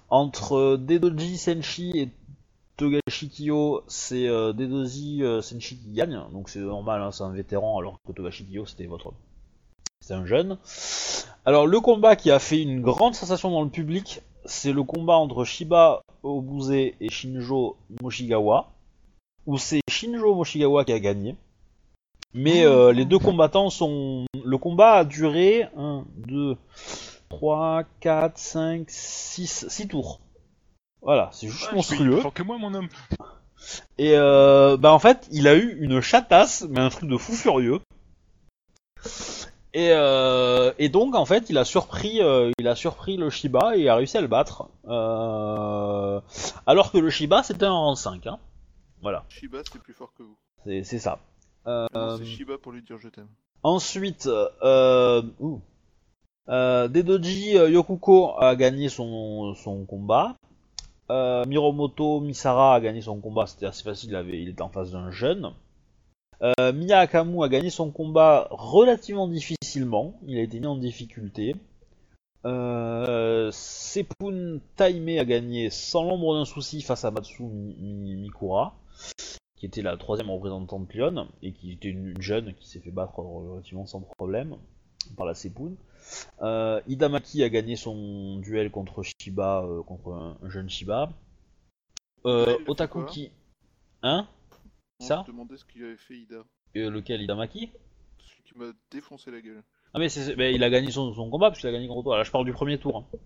entre 0.10 0.78
Dedoji 0.78 1.38
Senshi 1.38 1.92
et 1.96 2.10
Togashi 2.78 3.30
Kiyo, 3.30 3.84
c'est 3.88 4.28
euh, 4.28 4.54
Dedoji 4.54 5.24
euh, 5.24 5.42
Senshi 5.42 5.78
qui 5.78 5.92
gagne, 5.92 6.22
donc 6.32 6.50
c'est 6.50 6.60
normal, 6.60 7.02
hein, 7.02 7.12
c'est 7.12 7.24
un 7.24 7.32
vétéran, 7.32 7.80
alors 7.80 7.98
que 8.08 8.12
Togashi 8.12 8.46
Kiyo 8.46 8.66
c'était 8.68 8.86
votre, 8.86 9.14
c'est 10.00 10.14
un 10.14 10.26
jeune. 10.26 10.58
Alors 11.44 11.66
le 11.66 11.80
combat 11.80 12.16
qui 12.16 12.30
a 12.30 12.38
fait 12.38 12.62
une 12.62 12.82
grande 12.82 13.16
sensation 13.16 13.50
dans 13.50 13.64
le 13.64 13.70
public, 13.70 14.22
c'est 14.46 14.74
le 14.74 14.84
combat 14.84 15.16
entre 15.16 15.44
Shiba 15.44 16.02
Obuse 16.22 16.72
et 16.72 16.96
Shinjo 17.10 17.78
Moshigawa, 18.02 18.72
où 19.48 19.58
c'est 19.58 19.82
Shinjo 19.90 20.36
Moshigawa 20.36 20.86
qui 20.86 20.94
a 20.94 21.00
gagné. 21.00 21.36
Mais 22.34 22.66
euh, 22.66 22.92
les 22.92 23.06
deux 23.06 23.20
combattants 23.20 23.70
sont. 23.70 24.26
Le 24.46 24.58
combat 24.58 24.94
a 24.98 25.06
duré 25.06 25.64
1, 25.76 26.06
2, 26.28 26.58
3, 27.30 27.84
4, 28.00 28.38
5, 28.38 28.86
6, 28.88 29.66
6 29.70 29.88
tours. 29.88 30.20
Voilà, 31.02 31.30
c'est 31.32 31.48
juste 31.48 31.68
Ouais, 31.70 31.76
monstrueux. 31.76 32.12
plus 32.14 32.22
fort 32.22 32.34
que 32.34 32.44
moi, 32.44 32.58
mon 32.58 32.74
homme. 32.74 32.90
Et 33.98 34.14
euh, 34.16 34.78
bah 34.78 34.92
en 34.94 35.00
fait, 35.00 35.28
il 35.32 35.48
a 35.48 35.56
eu 35.56 35.78
une 35.82 36.00
chatasse, 36.02 36.66
mais 36.70 36.80
un 36.80 36.90
truc 36.90 37.10
de 37.10 37.18
fou 37.18 37.34
furieux. 37.34 37.80
Et, 39.74 39.90
euh, 39.92 40.72
et 40.80 40.90
donc 40.90 41.16
en 41.16 41.26
fait, 41.26 41.50
il 41.50 41.58
a 41.58 41.66
surpris, 41.66 42.22
euh, 42.22 42.52
il 42.58 42.68
a 42.68 42.76
surpris 42.76 43.18
le 43.18 43.30
Shiba 43.30 43.78
et 43.78 43.90
a 43.90 43.96
réussi 43.96 44.18
à 44.18 44.22
le 44.22 44.28
battre. 44.28 44.70
Euh, 44.88 46.20
alors 46.66 46.92
que 46.92 46.98
le 46.98 47.10
Shiba 47.10 47.44
c'était 47.44 47.66
un 47.66 47.72
rang 47.74 47.96
5. 47.96 48.26
Hein. 48.28 48.40
Voilà, 49.02 49.24
Shiba, 49.30 49.60
c'est 49.72 49.80
plus 49.80 49.94
fort 49.94 50.12
que 50.18 50.24
vous. 50.24 50.36
c'est 50.66 50.84
c'est 50.84 51.00
ça. 51.00 51.20
Euh, 51.68 51.86
C'est 52.18 52.26
Shiba 52.26 52.58
pour 52.58 52.72
lui 52.72 52.82
dire 52.82 52.98
je 53.00 53.10
t'aime. 53.10 53.28
Ensuite, 53.64 54.28
euh, 54.64 55.22
ouh. 55.40 55.62
Euh, 56.50 56.88
Dedoji 56.88 57.52
Yokuko 57.56 58.40
a 58.40 58.56
gagné 58.56 58.88
son, 58.90 59.54
son 59.56 59.84
combat. 59.86 60.36
Euh, 61.10 61.46
Miromoto 61.46 62.20
Misara 62.20 62.76
a 62.76 62.82
gagné 62.82 63.02
son 63.02 63.20
combat, 63.20 63.48
c'était 63.48 63.66
assez 63.66 63.84
facile, 63.84 64.10
il, 64.10 64.16
avait, 64.16 64.42
il 64.42 64.50
était 64.50 64.62
en 64.62 64.70
face 64.70 64.92
d'un 64.92 65.10
jeune. 65.12 65.54
Euh, 66.42 66.54
a 66.60 67.50
gagné 67.50 67.70
son 67.70 67.92
combat 67.92 68.48
relativement 68.52 69.28
difficilement, 69.28 70.14
il 70.28 70.38
a 70.38 70.42
été 70.42 70.60
mis 70.60 70.68
en 70.68 70.76
difficulté. 70.78 71.56
Euh, 72.46 73.50
Sepun 73.52 74.60
Taime 74.76 75.10
a 75.18 75.26
gagné 75.26 75.70
sans 75.70 76.04
l'ombre 76.04 76.36
d'un 76.36 76.46
souci 76.46 76.82
face 76.82 77.04
à 77.06 77.12
Matsu 77.12 77.44
Mi- 77.44 77.76
Mi- 77.80 78.16
Mikura, 78.16 78.76
qui 79.56 79.66
était 79.66 79.82
la 79.82 79.98
troisième 79.98 80.30
représentante 80.30 80.94
Lyon, 80.94 81.28
et 81.42 81.52
qui 81.54 81.72
était 81.72 81.90
une, 81.90 82.10
une 82.10 82.22
jeune 82.22 82.54
qui 82.54 82.70
s'est 82.70 82.80
fait 82.80 82.92
battre 82.92 83.20
relativement 83.20 83.86
sans 83.88 84.02
problème 84.02 84.56
par 85.16 85.26
la 85.26 85.34
Sepun. 85.34 85.72
Euh, 86.42 86.82
Hidamaki 86.88 87.44
a 87.44 87.50
gagné 87.50 87.76
son 87.76 88.38
duel 88.40 88.72
contre 88.72 89.04
Shiba, 89.04 89.64
euh, 89.64 89.84
contre 89.84 90.12
un, 90.14 90.38
un 90.42 90.50
jeune 90.50 90.70
Shiba. 90.70 91.10
Euh, 92.26 92.46
fait 92.46 92.70
Otakuki. 92.70 93.32
Hein? 94.04 94.28
Ça? 95.00 95.24
se 95.26 95.32
demandait 95.32 95.58
ce 95.58 95.66
qu'il 95.66 95.84
avait 95.84 95.98
fait 95.98 96.16
Ida. 96.18 96.44
Euh, 96.76 96.90
Lequel 96.90 97.22
Hidamaki? 97.22 97.72
Celui 98.20 98.44
qui 98.44 98.58
m'a 98.58 98.72
défoncé 98.92 99.32
la 99.32 99.42
gueule. 99.42 99.64
Ah 99.94 100.00
mais 100.00 100.10
c'est, 100.10 100.24
c'est- 100.26 100.36
mais 100.36 100.54
il 100.54 100.64
a 100.64 100.70
gagné 100.70 100.92
son, 100.92 101.14
son 101.14 101.30
combat 101.30 101.50
parce 101.50 101.60
qu'il 101.60 101.70
a 101.70 101.72
gagné 101.72 101.88
contre 101.88 102.04
toi. 102.04 102.18
Là 102.18 102.24
je 102.24 102.32
parle 102.32 102.46
du 102.46 102.54
premier 102.54 102.78
tour. 102.80 102.98
hein. 102.98 103.18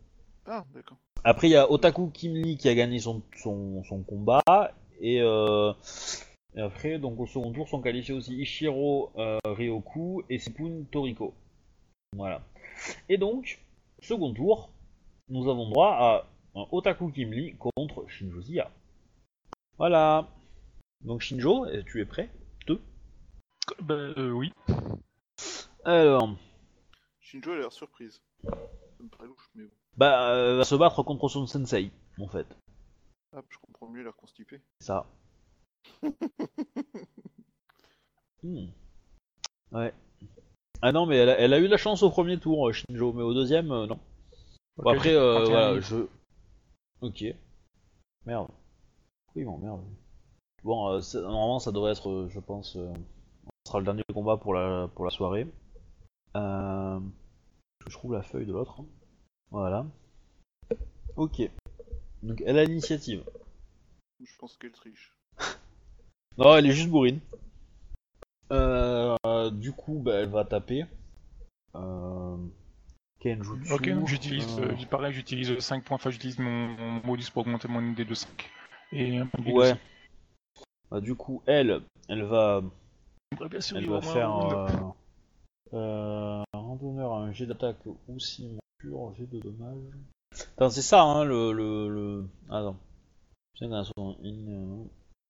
Ah, 0.45 0.65
d'accord. 0.73 0.97
Après 1.23 1.47
il 1.47 1.51
y 1.51 1.55
a 1.55 1.71
Otaku 1.71 2.09
Kimli 2.09 2.57
qui 2.57 2.67
a 2.69 2.75
gagné 2.75 2.99
son, 2.99 3.21
son, 3.37 3.83
son 3.83 4.03
combat 4.03 4.41
et, 4.99 5.21
euh, 5.21 5.73
et 6.55 6.61
après 6.61 6.99
donc 6.99 7.19
au 7.19 7.25
second 7.27 7.51
tour 7.51 7.67
sont 7.69 7.81
qualifiés 7.81 8.13
aussi 8.13 8.35
Ishiro 8.35 9.11
euh, 9.17 9.37
Ryoku 9.45 10.23
et 10.29 10.39
Sepun 10.39 10.83
Toriko. 10.91 11.33
Voilà. 12.15 12.41
Et 13.09 13.17
donc 13.17 13.63
second 13.99 14.33
tour, 14.33 14.69
nous 15.29 15.49
avons 15.49 15.69
droit 15.69 15.91
à 15.91 16.27
un 16.55 16.65
Otaku 16.71 17.11
Kimli 17.11 17.55
contre 17.57 18.07
Shinjo 18.07 18.41
Zia. 18.41 18.71
Voilà. 19.77 20.27
Donc 21.01 21.21
Shinjo, 21.21 21.67
tu 21.83 22.01
es 22.01 22.05
prêt? 22.05 22.29
Bah, 23.79 23.93
euh, 23.95 24.31
oui. 24.31 24.51
Alors, 25.85 26.35
Shinjo 27.19 27.51
a 27.51 27.57
l'air 27.57 27.71
surprise. 27.71 28.21
Ça 28.43 28.49
me 28.99 29.07
paraît 29.07 29.27
louche, 29.27 29.49
mais 29.55 29.63
bon. 29.63 29.71
bah, 29.97 30.31
euh, 30.33 30.57
va 30.57 30.63
se 30.63 30.75
battre 30.75 31.01
contre 31.03 31.29
son 31.29 31.47
sensei, 31.47 31.91
en 32.19 32.27
fait. 32.27 32.47
Ah, 33.33 33.41
je 33.49 33.57
comprends 33.59 33.87
mieux 33.87 34.03
l'air 34.03 34.15
constipé. 34.15 34.61
C'est 34.79 34.87
ça. 34.87 35.05
Hmm. 38.43 38.69
Ouais. 39.71 39.93
Ah 40.81 40.91
non, 40.91 41.05
mais 41.05 41.17
elle 41.17 41.29
a, 41.29 41.39
elle 41.39 41.53
a 41.53 41.59
eu 41.59 41.67
la 41.67 41.77
chance 41.77 42.01
au 42.03 42.09
premier 42.09 42.39
tour, 42.39 42.67
euh, 42.67 42.71
Shinjo, 42.73 43.13
mais 43.13 43.21
au 43.23 43.33
deuxième, 43.33 43.71
euh, 43.71 43.85
non. 43.87 43.99
Bon, 44.77 44.91
après, 44.91 45.13
euh, 45.13 45.35
31 45.35 45.49
voilà, 45.51 45.69
minutes. 45.71 45.83
je. 45.85 45.95
Ok. 47.01 47.35
Merde. 48.25 48.47
Oui, 49.35 49.43
bon, 49.43 49.57
merde. 49.57 49.81
Bon, 50.63 50.89
euh, 50.89 50.99
normalement, 51.15 51.59
ça 51.59 51.71
devrait 51.71 51.91
être, 51.91 52.09
euh, 52.09 52.29
je 52.29 52.39
pense, 52.39 52.75
euh, 52.77 52.91
ce 53.65 53.69
sera 53.71 53.79
le 53.79 53.85
dernier 53.85 54.03
combat 54.13 54.37
pour 54.37 54.53
la, 54.53 54.87
pour 54.95 55.05
la 55.05 55.11
soirée. 55.11 55.47
Euh... 56.35 56.99
Je 57.87 57.93
trouve 57.93 58.13
la 58.13 58.21
feuille 58.21 58.45
de 58.45 58.53
l'autre. 58.53 58.79
hein. 58.79 58.85
Voilà. 59.49 59.85
Ok. 61.15 61.41
Donc, 62.23 62.41
elle 62.45 62.57
a 62.59 62.63
l'initiative. 62.65 63.23
Je 64.23 64.37
pense 64.37 64.55
qu'elle 64.57 64.71
triche. 64.71 65.17
Non, 66.37 66.55
elle 66.55 66.65
est 66.67 66.71
juste 66.71 66.89
bourrine. 66.89 67.19
Euh, 68.51 69.49
du 69.51 69.71
coup, 69.71 69.99
bah, 69.99 70.15
elle 70.15 70.29
va 70.29 70.45
taper. 70.45 70.85
Euh... 71.75 72.37
Kenjutsu. 73.19 73.71
Ok, 73.71 73.89
j'utilise, 74.07 74.59
euh, 74.59 74.75
pareil, 74.89 75.13
j'utilise 75.13 75.59
5 75.59 75.83
points, 75.83 75.95
enfin 75.95 76.09
j'utilise 76.09 76.39
mon, 76.39 76.69
mon 76.69 77.01
modus 77.05 77.29
pour 77.31 77.43
augmenter 77.43 77.67
mon 77.67 77.83
idée 77.91 78.03
de 78.03 78.15
5. 78.15 78.49
Et 78.93 79.17
un 79.17 79.27
point 79.27 79.39
de 79.39 79.45
vie 79.45 79.53
de 79.53 79.57
Ouais. 79.57 79.75
Bah, 80.89 81.01
du 81.01 81.15
coup, 81.15 81.43
elle, 81.45 81.81
elle 82.09 82.23
va, 82.23 82.61
bien 83.49 83.59
elle 83.75 83.89
va 83.89 84.01
faire 84.01 84.83
euh, 85.73 86.43
randonneur 86.53 87.13
un 87.13 87.31
jet 87.31 87.45
d'attaque 87.45 87.85
ou 87.85 88.19
si 88.19 88.57
jet 88.83 89.27
de 89.27 89.39
dommage. 89.39 89.77
Attends, 90.57 90.69
c'est 90.69 90.81
ça, 90.81 91.03
hein, 91.03 91.23
le, 91.23 91.53
le, 91.53 91.89
le... 91.89 92.25
Attends. 92.49 92.77
Putain, 93.53 93.67
elle 93.67 93.73
a 93.73 93.83
son 93.83 94.17
in, 94.23 94.47
euh, 94.47 94.83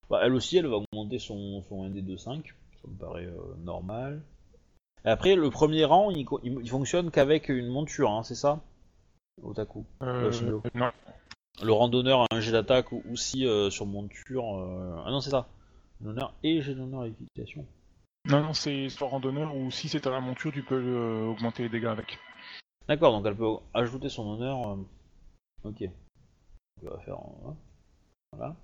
Bah, 0.10 0.22
elle 0.24 0.34
aussi, 0.34 0.58
elle 0.58 0.68
va 0.68 0.78
augmenter 0.78 1.20
son, 1.20 1.62
son 1.64 1.88
ND 1.88 2.06
de 2.06 2.16
5. 2.16 2.56
Ça 2.82 2.88
me 2.90 2.96
paraît 2.98 3.26
euh, 3.26 3.56
normal. 3.60 4.22
Et 5.06 5.10
après, 5.10 5.36
le 5.36 5.50
premier 5.50 5.86
rang, 5.86 6.10
il, 6.12 6.26
il, 6.44 6.60
il 6.62 6.70
fonctionne 6.70 7.12
qu'avec 7.12 7.50
une 7.50 7.68
monture, 7.68 8.12
hein, 8.12 8.24
c'est 8.24 8.36
ça? 8.36 8.62
Otaku. 9.42 9.86
Euh, 10.04 10.32
non, 10.76 10.92
Le 11.64 11.72
randonneur 11.72 12.22
a 12.22 12.28
un 12.32 12.40
jet 12.40 12.52
d'attaque 12.52 12.92
ou 12.92 13.02
aussi 13.12 13.46
euh, 13.48 13.70
sur 13.70 13.86
monture. 13.86 14.58
euh, 14.58 15.04
Ah 15.06 15.12
non, 15.12 15.22
c'est 15.22 15.32
ça. 15.32 15.48
L'honneur 16.04 16.34
et 16.44 16.62
jet 16.62 16.76
d'honneur 16.76 17.06
équitation. 17.06 17.66
non, 18.26 18.42
non, 18.42 18.54
c'est 18.54 18.90
sur 18.90 19.10
randonneur 19.10 19.56
ou 19.56 19.72
si 19.72 19.88
c'est 19.90 20.06
à 20.08 20.12
la 20.12 20.20
monture, 20.20 20.52
tu 20.52 20.64
peux 20.64 20.76
euh, 20.76 21.28
augmenter 21.32 21.64
les 21.64 21.70
dégâts 21.70 21.86
avec. 21.86 22.20
D'accord, 22.88 23.12
donc 23.12 23.26
elle 23.26 23.36
peut 23.36 23.56
ajouter 23.74 24.10
son 24.10 24.28
honneur. 24.28 24.78
Ok. 25.64 25.84
On 26.84 26.90
va 26.90 27.00
faire. 27.00 27.20
Voilà. 28.36 28.56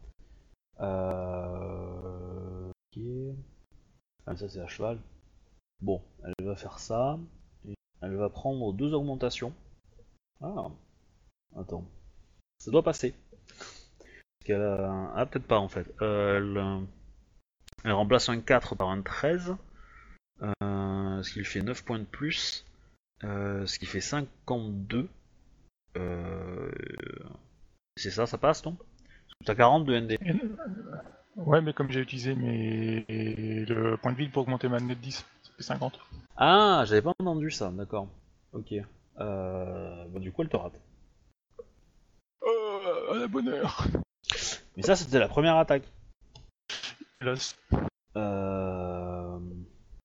Euh... 0.80 2.69
Ok. 2.69 3.02
Ah, 4.28 4.36
ça 4.36 4.49
c'est 4.49 4.60
à 4.60 4.68
cheval. 4.68 4.99
Bon, 5.82 6.02
elle 6.24 6.45
va 6.45 6.56
faire 6.56 6.80
ça. 6.80 7.18
Et 7.68 7.74
elle 8.02 8.16
va 8.16 8.30
prendre 8.30 8.74
deux 8.74 8.94
augmentations. 8.94 9.54
Ah. 10.41 10.68
Attends. 11.56 11.86
Ça 12.60 12.72
doit 12.72 12.84
passer. 12.84 13.16
Parce 13.48 14.45
qu'elle 14.45 14.62
a... 14.62 15.14
Ah, 15.16 15.26
peut-être 15.26 15.48
pas 15.48 15.60
en 15.60 15.70
fait. 15.70 15.88
Elle, 16.02 16.58
euh, 16.58 16.84
remplace 17.86 18.28
un 18.28 18.41
4 18.41 18.76
par 18.76 18.90
un 18.90 19.02
13. 19.02 19.56
Euh, 20.41 21.24
ce 21.24 21.32
qui 21.32 21.40
lui 21.40 21.45
fait 21.45 21.62
9 21.62 21.86
points 21.86 21.99
de 21.99 22.04
plus. 22.04 22.66
Euh, 23.24 23.66
ce 23.66 23.80
qui 23.80 23.86
fait 23.86 24.02
52. 24.02 25.08
Euh... 25.95 26.72
C'est 27.95 28.12
ça, 28.12 28.28
ça 28.28 28.38
passe, 28.38 28.64
non? 28.66 28.78
T'as 29.45 29.56
40 29.56 29.86
de 29.86 29.99
ND. 29.99 30.18
Ouais, 31.38 31.62
mais 31.62 31.72
comme 31.74 31.90
j'ai 31.92 32.00
utilisé 32.02 32.36
mes... 32.36 33.06
le 33.66 33.96
point 33.98 34.12
de 34.12 34.18
vide 34.18 34.32
pour 34.32 34.42
augmenter 34.44 34.68
ma 34.68 34.80
net 34.80 35.00
10, 35.00 35.16
ça 35.44 35.52
fait 35.56 35.64
50. 35.64 36.00
Ah, 36.36 36.84
j'avais 36.88 37.02
pas 37.02 37.14
entendu 37.20 37.52
ça, 37.52 37.70
d'accord. 37.72 38.08
Ok. 38.54 38.74
Euh, 39.20 40.06
bah, 40.08 40.20
du 40.20 40.32
coup, 40.32 40.42
elle 40.42 40.50
te 40.50 40.58
rate. 40.58 40.80
Euh, 42.44 43.12
à 43.14 43.16
la 43.20 43.28
bonne 43.28 43.50
heure. 43.50 43.86
Mais 44.76 44.84
ça, 44.84 44.96
c'était 44.96 45.20
la 45.20 45.28
première 45.28 45.58
attaque. 45.58 45.84
Hélas, 47.22 47.56
Euh... 48.16 49.40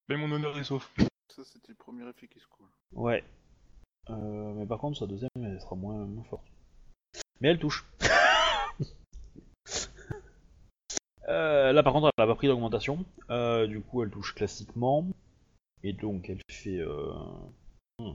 mais 0.09 0.17
mon 0.17 0.31
honneur 0.33 0.57
est 0.59 0.65
sauf. 0.65 0.93
Ça, 1.35 1.43
c'était 1.45 1.69
le 1.73 1.77
premier 1.77 2.07
effet 2.09 2.27
qui 2.29 2.41
se 2.41 2.47
coule. 2.47 2.67
Ouais. 2.93 3.25
Euh, 4.11 4.53
mais 4.55 4.67
par 4.67 4.79
contre, 4.79 4.99
sa 4.99 5.07
deuxième, 5.07 5.31
elle 5.37 5.61
sera 5.61 5.77
moins, 5.77 6.05
moins 6.07 6.25
forte. 6.25 6.45
Mais 7.41 7.49
elle 7.49 7.59
touche. 7.59 7.85
Euh, 11.28 11.73
là, 11.73 11.82
par 11.82 11.93
contre, 11.93 12.11
elle 12.16 12.24
a 12.24 12.27
pas 12.27 12.35
pris 12.35 12.49
d'augmentation. 12.49 13.05
Euh, 13.31 13.66
du 13.66 13.81
coup, 13.81 14.03
elle 14.03 14.11
touche 14.11 14.35
classiquement. 14.35 15.07
Et 15.82 15.93
donc, 15.93 16.28
elle 16.28 16.40
fait. 16.51 16.78
Euh... 16.78 17.12
hmm. 17.99 18.15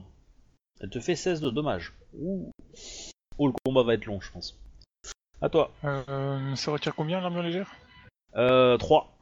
Elle 0.80 0.90
te 0.90 1.00
fait 1.00 1.16
16 1.16 1.40
de 1.40 1.50
dommages. 1.50 1.92
Ouh. 2.14 2.50
Oh, 3.38 3.46
le 3.46 3.52
combat 3.64 3.82
va 3.82 3.94
être 3.94 4.06
long, 4.06 4.20
je 4.20 4.30
pense. 4.30 4.58
À 5.40 5.48
toi. 5.48 5.70
Ça 5.82 6.70
retire 6.72 6.94
combien 6.94 7.20
l'armure 7.20 7.42
légère? 7.42 7.74
Euh, 8.36 8.76
3. 8.76 9.18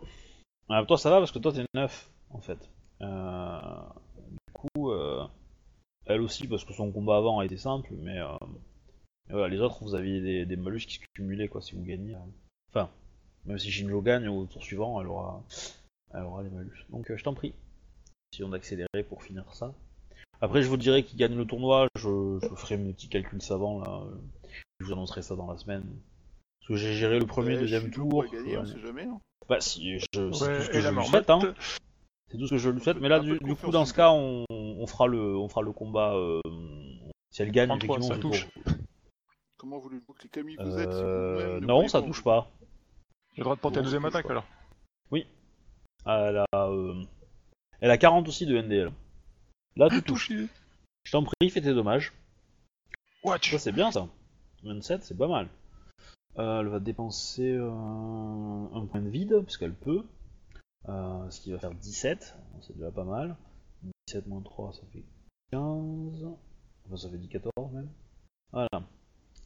Ah, 0.68 0.84
toi, 0.86 0.98
ça 0.98 1.10
va 1.10 1.18
parce 1.18 1.32
que 1.32 1.38
toi, 1.38 1.52
t'es 1.52 1.64
9, 1.74 2.10
en 2.30 2.40
fait. 2.40 2.58
Du 3.00 4.52
coup, 4.52 4.92
elle 6.06 6.20
aussi, 6.20 6.46
parce 6.48 6.64
que 6.64 6.72
son 6.72 6.92
combat 6.92 7.16
avant 7.16 7.38
a 7.38 7.44
été 7.44 7.56
simple, 7.56 7.90
mais 7.98 8.18
voilà, 9.30 9.48
les 9.48 9.60
autres, 9.60 9.82
vous 9.82 9.94
aviez 9.94 10.20
des, 10.20 10.46
des 10.46 10.56
malus 10.56 10.86
qui 10.86 10.94
se 10.96 11.00
cumulaient, 11.14 11.48
quoi, 11.48 11.60
si 11.60 11.74
vous 11.74 11.82
gagnez. 11.82 12.14
euh. 12.14 12.18
Enfin, 12.70 12.90
même 13.46 13.58
si 13.58 13.70
Shinjo 13.70 14.00
gagne 14.02 14.28
au 14.28 14.44
tour 14.46 14.62
suivant, 14.62 15.00
elle 15.00 15.06
aura, 15.08 15.42
elle 16.14 16.22
aura 16.22 16.42
les 16.42 16.50
malus. 16.50 16.84
Donc, 16.90 17.10
euh, 17.10 17.16
je 17.16 17.24
t'en 17.24 17.34
prie. 17.34 17.54
Essayons 18.32 18.48
d'accélérer 18.48 19.02
pour 19.08 19.22
finir 19.22 19.44
ça. 19.54 19.72
Après, 20.40 20.62
je 20.62 20.68
vous 20.68 20.76
dirai 20.76 21.02
qui 21.02 21.16
gagne 21.16 21.34
le 21.36 21.44
tournoi, 21.46 21.86
je, 21.96 22.38
je 22.42 22.54
ferai 22.56 22.76
mes 22.76 22.92
petits 22.92 23.08
calculs 23.08 23.40
savants, 23.42 23.80
là. 23.80 24.02
euh, 24.02 24.14
Je 24.80 24.86
vous 24.86 24.92
annoncerai 24.92 25.22
ça 25.22 25.34
dans 25.36 25.50
la 25.50 25.56
semaine. 25.58 25.84
Parce 26.60 26.68
que 26.68 26.76
j'ai 26.76 26.92
géré 26.94 27.18
le 27.18 27.26
premier, 27.26 27.54
Ouais, 27.54 27.60
deuxième 27.60 27.82
Shinjo 27.84 28.08
tour. 28.08 28.24
gagner, 28.24 28.56
euh, 28.56 28.60
on 28.62 28.66
sait 28.66 28.80
jamais. 28.80 29.04
Hein. 29.04 29.20
bah 29.48 29.60
si, 29.60 29.98
je, 30.00 30.04
c'est 30.12 30.20
tout 30.28 30.32
ce 30.34 30.68
que 30.70 30.80
je 30.80 30.88
lui 30.90 31.04
souhaite, 31.06 31.30
hein. 31.30 31.54
C'est 32.28 32.38
tout 32.38 32.46
ce 32.46 32.50
que 32.50 32.58
je 32.58 32.70
lui 32.70 32.80
souhaite, 32.80 32.98
mais 33.00 33.08
là 33.08 33.20
du, 33.20 33.38
coup 33.38 33.70
dans 33.70 33.84
ce 33.86 33.94
cas 33.94 34.10
on, 34.10 34.44
on 34.50 34.86
fera 34.88 35.06
le 35.06 35.36
on 35.38 35.48
fera 35.48 35.62
le 35.62 35.70
combat 35.70 36.12
euh, 36.16 36.40
si 37.30 37.40
elle 37.42 37.52
gagne 37.52 37.68
33, 37.68 37.98
effectivement 37.98 38.16
ça 38.16 38.20
touche. 38.20 38.46
pour- 38.50 38.72
Comment 39.58 39.78
voulez-vous 39.78 40.12
que 40.12 40.24
les 40.24 40.28
Camille 40.28 40.56
vous 40.58 40.76
êtes 40.76 40.92
si 40.92 40.98
Euh, 41.00 41.60
ne 41.60 41.66
non 41.66 41.86
ça 41.86 42.00
pas 42.00 42.06
touche 42.08 42.16
vous- 42.18 42.24
pas. 42.24 42.50
J'ai 43.36 43.40
le 43.40 43.44
droit 43.44 43.56
de 43.56 43.60
porter 43.60 43.82
deuxième 43.82 44.06
attaque 44.06 44.30
alors. 44.30 44.46
Elle 46.06 46.44
a 46.52 46.68
euh, 46.68 47.04
elle 47.80 47.90
a 47.90 47.98
40 47.98 48.28
aussi 48.28 48.46
de 48.46 48.56
NDL. 48.56 48.92
Là 49.76 49.90
tu 49.90 50.02
touches. 50.02 50.28
Touché 50.28 50.48
Je 51.04 51.12
t'en 51.12 51.22
prie, 51.22 51.50
fais 51.50 51.60
tes 51.60 51.74
dommages. 51.74 52.12
Watch 53.24 53.50
Ça 53.50 53.58
c'est 53.58 53.72
bien 53.72 53.90
ça. 53.90 54.08
27 54.62 55.02
c'est 55.02 55.18
pas 55.18 55.28
mal. 55.28 55.48
Euh, 56.38 56.60
elle 56.60 56.68
va 56.68 56.80
dépenser 56.80 57.52
euh, 57.52 57.68
un 57.70 58.86
point 58.86 59.02
de 59.02 59.08
vide 59.10 59.42
puisqu'elle 59.42 59.74
peut. 59.74 60.06
Euh, 60.88 61.28
ce 61.28 61.40
qui 61.40 61.50
va 61.50 61.58
faire 61.58 61.74
17, 61.74 62.36
c'est 62.62 62.76
déjà 62.76 62.90
pas 62.90 63.04
mal. 63.04 63.36
17 64.06 64.28
moins 64.28 64.40
3 64.40 64.72
ça 64.72 64.82
fait 64.92 65.04
15. 65.50 66.24
Enfin 66.86 66.96
ça 66.96 67.10
fait 67.10 67.18
10, 67.18 67.28
14 67.28 67.72
même. 67.72 67.90
Voilà. 68.52 68.86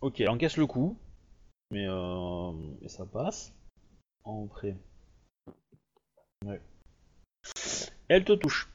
Ok, 0.03 0.21
elle 0.21 0.29
encaisse 0.29 0.59
le 0.59 0.67
coup. 0.67 0.97
Mais 1.71 1.87
euh, 1.89 2.53
et 2.83 2.89
ça 2.89 3.07
passe. 3.07 3.55
Entrée. 4.25 4.77
Ouais. 6.45 6.61
Elle 8.09 8.25
te 8.25 8.33
touche. 8.33 8.69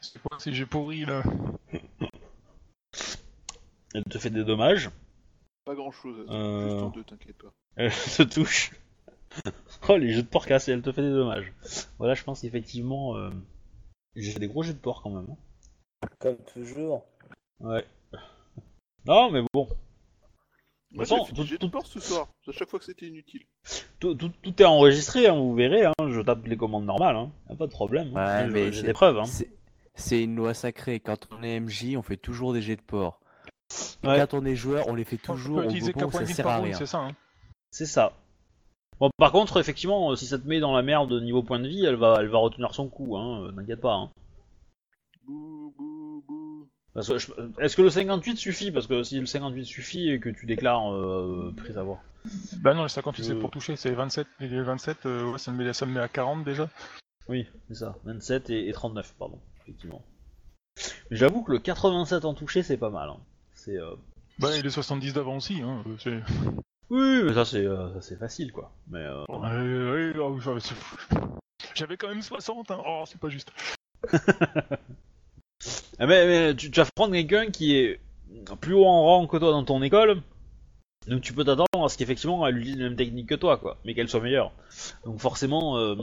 C'est 0.00 0.20
quoi 0.22 0.38
si 0.40 0.52
j'ai 0.54 0.66
pourri 0.66 1.04
là 1.04 1.22
Elle 3.94 4.04
te 4.04 4.18
fait 4.18 4.30
des 4.30 4.44
dommages. 4.44 4.90
Pas 5.64 5.74
grand 5.74 5.90
chose, 5.90 6.26
Euh. 6.30 6.68
juste 6.70 6.82
en 6.82 6.90
deux, 6.90 7.04
t'inquiète 7.04 7.38
pas. 7.38 7.52
Elle 7.76 7.90
te 8.16 8.22
touche. 8.22 8.72
oh, 9.88 9.96
les 9.96 10.12
jeux 10.12 10.22
de 10.22 10.28
porc 10.28 10.46
cassés, 10.46 10.72
elle 10.72 10.82
te 10.82 10.92
fait 10.92 11.02
des 11.02 11.10
dommages. 11.10 11.52
Voilà, 11.98 12.14
je 12.14 12.24
pense 12.24 12.40
qu'effectivement, 12.40 13.16
euh, 13.16 13.30
j'ai 14.16 14.32
fait 14.32 14.38
des 14.40 14.48
gros 14.48 14.62
jeux 14.62 14.74
de 14.74 14.78
porc 14.78 15.02
quand 15.02 15.10
même. 15.10 15.28
hein. 15.30 15.36
Comme 16.18 16.38
toujours. 16.44 17.04
Ouais. 17.60 17.84
Non, 19.06 19.30
mais 19.30 19.40
bon, 19.54 19.66
Moi 20.92 21.04
j'ai 21.04 21.14
fait 21.24 21.32
tout- 21.32 21.68
tout- 21.68 21.82
ce 21.84 22.00
soir, 22.00 22.26
à 22.48 22.52
chaque 22.52 22.68
fois 22.68 22.78
que 22.78 22.84
c'était 22.84 23.06
inutile. 23.06 23.42
tout, 24.00 24.14
tout- 24.14 24.32
tout 24.42 24.60
est 24.62 24.64
enregistré, 24.64 25.28
hein, 25.28 25.34
vous 25.34 25.54
verrez. 25.54 25.84
Hein, 25.86 25.92
je 26.08 26.20
tape 26.20 26.44
les 26.46 26.56
commandes 26.56 26.84
normales, 26.86 27.16
hein. 27.16 27.30
y 27.48 27.52
a 27.52 27.56
pas 27.56 27.66
de 27.66 27.70
problème. 27.72 28.12
Ouais, 28.12 28.46
mais 28.48 28.72
j'ai 28.72 28.80
c'est- 28.80 28.86
des 28.88 28.92
preuves. 28.92 29.18
Hein. 29.18 29.24
C'est- 29.24 29.50
C'est 29.94 30.22
une 30.22 30.34
loi 30.36 30.54
sacrée. 30.54 30.98
Quand 30.98 31.28
on 31.30 31.42
est 31.42 31.56
MJ, 31.60 31.96
on 31.96 32.02
fait 32.02 32.16
toujours 32.16 32.52
des 32.54 32.62
jets 32.62 32.76
de 32.76 32.80
Ouais. 34.02 34.18
Quand 34.18 34.34
on 34.34 34.44
est 34.46 34.56
joueur, 34.56 34.88
on 34.88 34.94
les 34.94 35.04
fait 35.04 35.18
On 35.28 35.32
toujours 35.34 35.56
peut 35.58 35.62
au 35.66 35.66
utiliser 35.66 35.92
point 35.92 36.02
ça 36.28 36.34
sert 36.36 36.44
par 36.44 36.54
à 36.54 36.60
rien. 36.62 36.76
c'est 36.76 36.86
ça 36.86 36.98
hein 36.98 37.14
C'est 37.70 37.86
ça. 37.86 38.12
Bon, 38.98 39.10
par 39.16 39.30
contre, 39.32 39.60
effectivement, 39.60 40.10
euh, 40.10 40.16
si 40.16 40.26
ça 40.26 40.38
te 40.38 40.46
met 40.48 40.58
dans 40.60 40.74
la 40.74 40.82
merde 40.82 41.12
niveau 41.22 41.42
point 41.42 41.58
de 41.60 41.68
vie, 41.68 41.84
elle 41.84 41.96
va, 41.96 42.16
elle 42.20 42.28
va 42.28 42.38
retenir 42.38 42.74
son 42.74 42.88
coup. 42.88 43.16
Hein, 43.16 43.42
euh, 43.44 43.52
T'inquiète 43.52 43.80
pas. 43.80 43.94
Hein. 43.94 44.10
Bouh, 45.26 45.74
bouh, 45.76 46.24
bouh. 46.26 46.66
Parce 46.66 46.68
que 46.68 46.68
je- 46.68 46.79
Est-ce 46.96 47.76
que 47.76 47.82
le 47.82 47.90
58 47.90 48.36
suffit? 48.36 48.70
Parce 48.72 48.86
que 48.86 49.02
si 49.02 49.18
le 49.20 49.26
58 49.26 49.64
suffit 49.64 50.10
et 50.10 50.18
que 50.20 50.28
tu 50.28 50.46
déclares 50.46 50.92
euh, 50.92 51.54
prise 51.56 51.78
à 51.78 51.82
voir. 51.82 51.98
Bah 52.58 52.74
non, 52.74 52.82
le 52.82 52.88
58 52.88 53.24
c'est 53.24 53.32
Euh. 53.32 53.38
pour 53.40 53.50
toucher, 53.50 53.76
c'est 53.76 53.92
27. 53.92 54.26
Et 54.40 54.48
les 54.48 54.60
27, 54.62 55.06
euh, 55.06 55.32
ouais, 55.32 55.38
ça 55.38 55.52
me, 55.52 55.64
met, 55.64 55.72
ça 55.72 55.86
me 55.86 55.92
met 55.92 56.00
à 56.00 56.08
40 56.08 56.44
déjà. 56.44 56.68
Oui, 57.28 57.46
c'est 57.68 57.76
ça. 57.76 57.96
27 58.04 58.50
et, 58.50 58.68
et 58.68 58.72
39, 58.72 59.14
pardon, 59.18 59.38
effectivement. 59.62 60.02
Mais 61.10 61.16
j'avoue 61.16 61.42
que 61.42 61.52
le 61.52 61.58
87 61.60 62.24
en 62.24 62.34
touché, 62.34 62.62
c'est 62.62 62.76
pas 62.76 62.90
mal. 62.90 63.08
hein. 63.08 63.18
C'est. 63.54 63.76
euh, 63.76 63.94
Bah 64.38 64.56
et 64.56 64.62
les 64.62 64.70
70 64.70 65.12
d'avant 65.14 65.36
aussi, 65.36 65.60
hein. 65.62 65.84
c'est- 65.98 66.22
Oui, 66.90 67.22
mais 67.24 67.34
ça 67.34 67.44
c'est 67.44 67.64
ça, 67.64 67.92
c'est 68.00 68.18
facile 68.18 68.50
quoi. 68.52 68.72
Mais 68.88 68.98
euh, 68.98 69.22
oh. 69.28 69.40
J'avais 71.74 71.96
quand 71.96 72.08
même 72.08 72.20
60, 72.22 72.70
hein. 72.72 72.82
Oh, 72.84 73.04
c'est 73.06 73.20
pas 73.20 73.28
juste. 73.28 73.52
Ah, 75.98 76.06
mais, 76.06 76.26
mais 76.26 76.56
tu, 76.56 76.70
tu 76.70 76.80
vas 76.80 76.86
prendre 76.94 77.12
quelqu'un 77.12 77.50
qui 77.50 77.76
est 77.76 78.00
plus 78.60 78.74
haut 78.74 78.86
en 78.86 79.02
rang 79.02 79.26
que 79.26 79.36
toi 79.36 79.50
dans 79.50 79.64
ton 79.64 79.82
école. 79.82 80.22
Donc 81.06 81.22
tu 81.22 81.32
peux 81.32 81.44
t'attendre 81.44 81.84
à 81.84 81.88
ce 81.88 81.96
qu'effectivement 81.96 82.46
elle 82.46 82.58
utilise 82.58 82.78
la 82.78 82.84
même 82.84 82.96
technique 82.96 83.28
que 83.28 83.34
toi, 83.34 83.56
quoi, 83.56 83.78
mais 83.84 83.94
qu'elle 83.94 84.08
soit 84.08 84.20
meilleure. 84.20 84.52
Donc 85.04 85.18
forcément, 85.18 85.78
euh, 85.78 85.96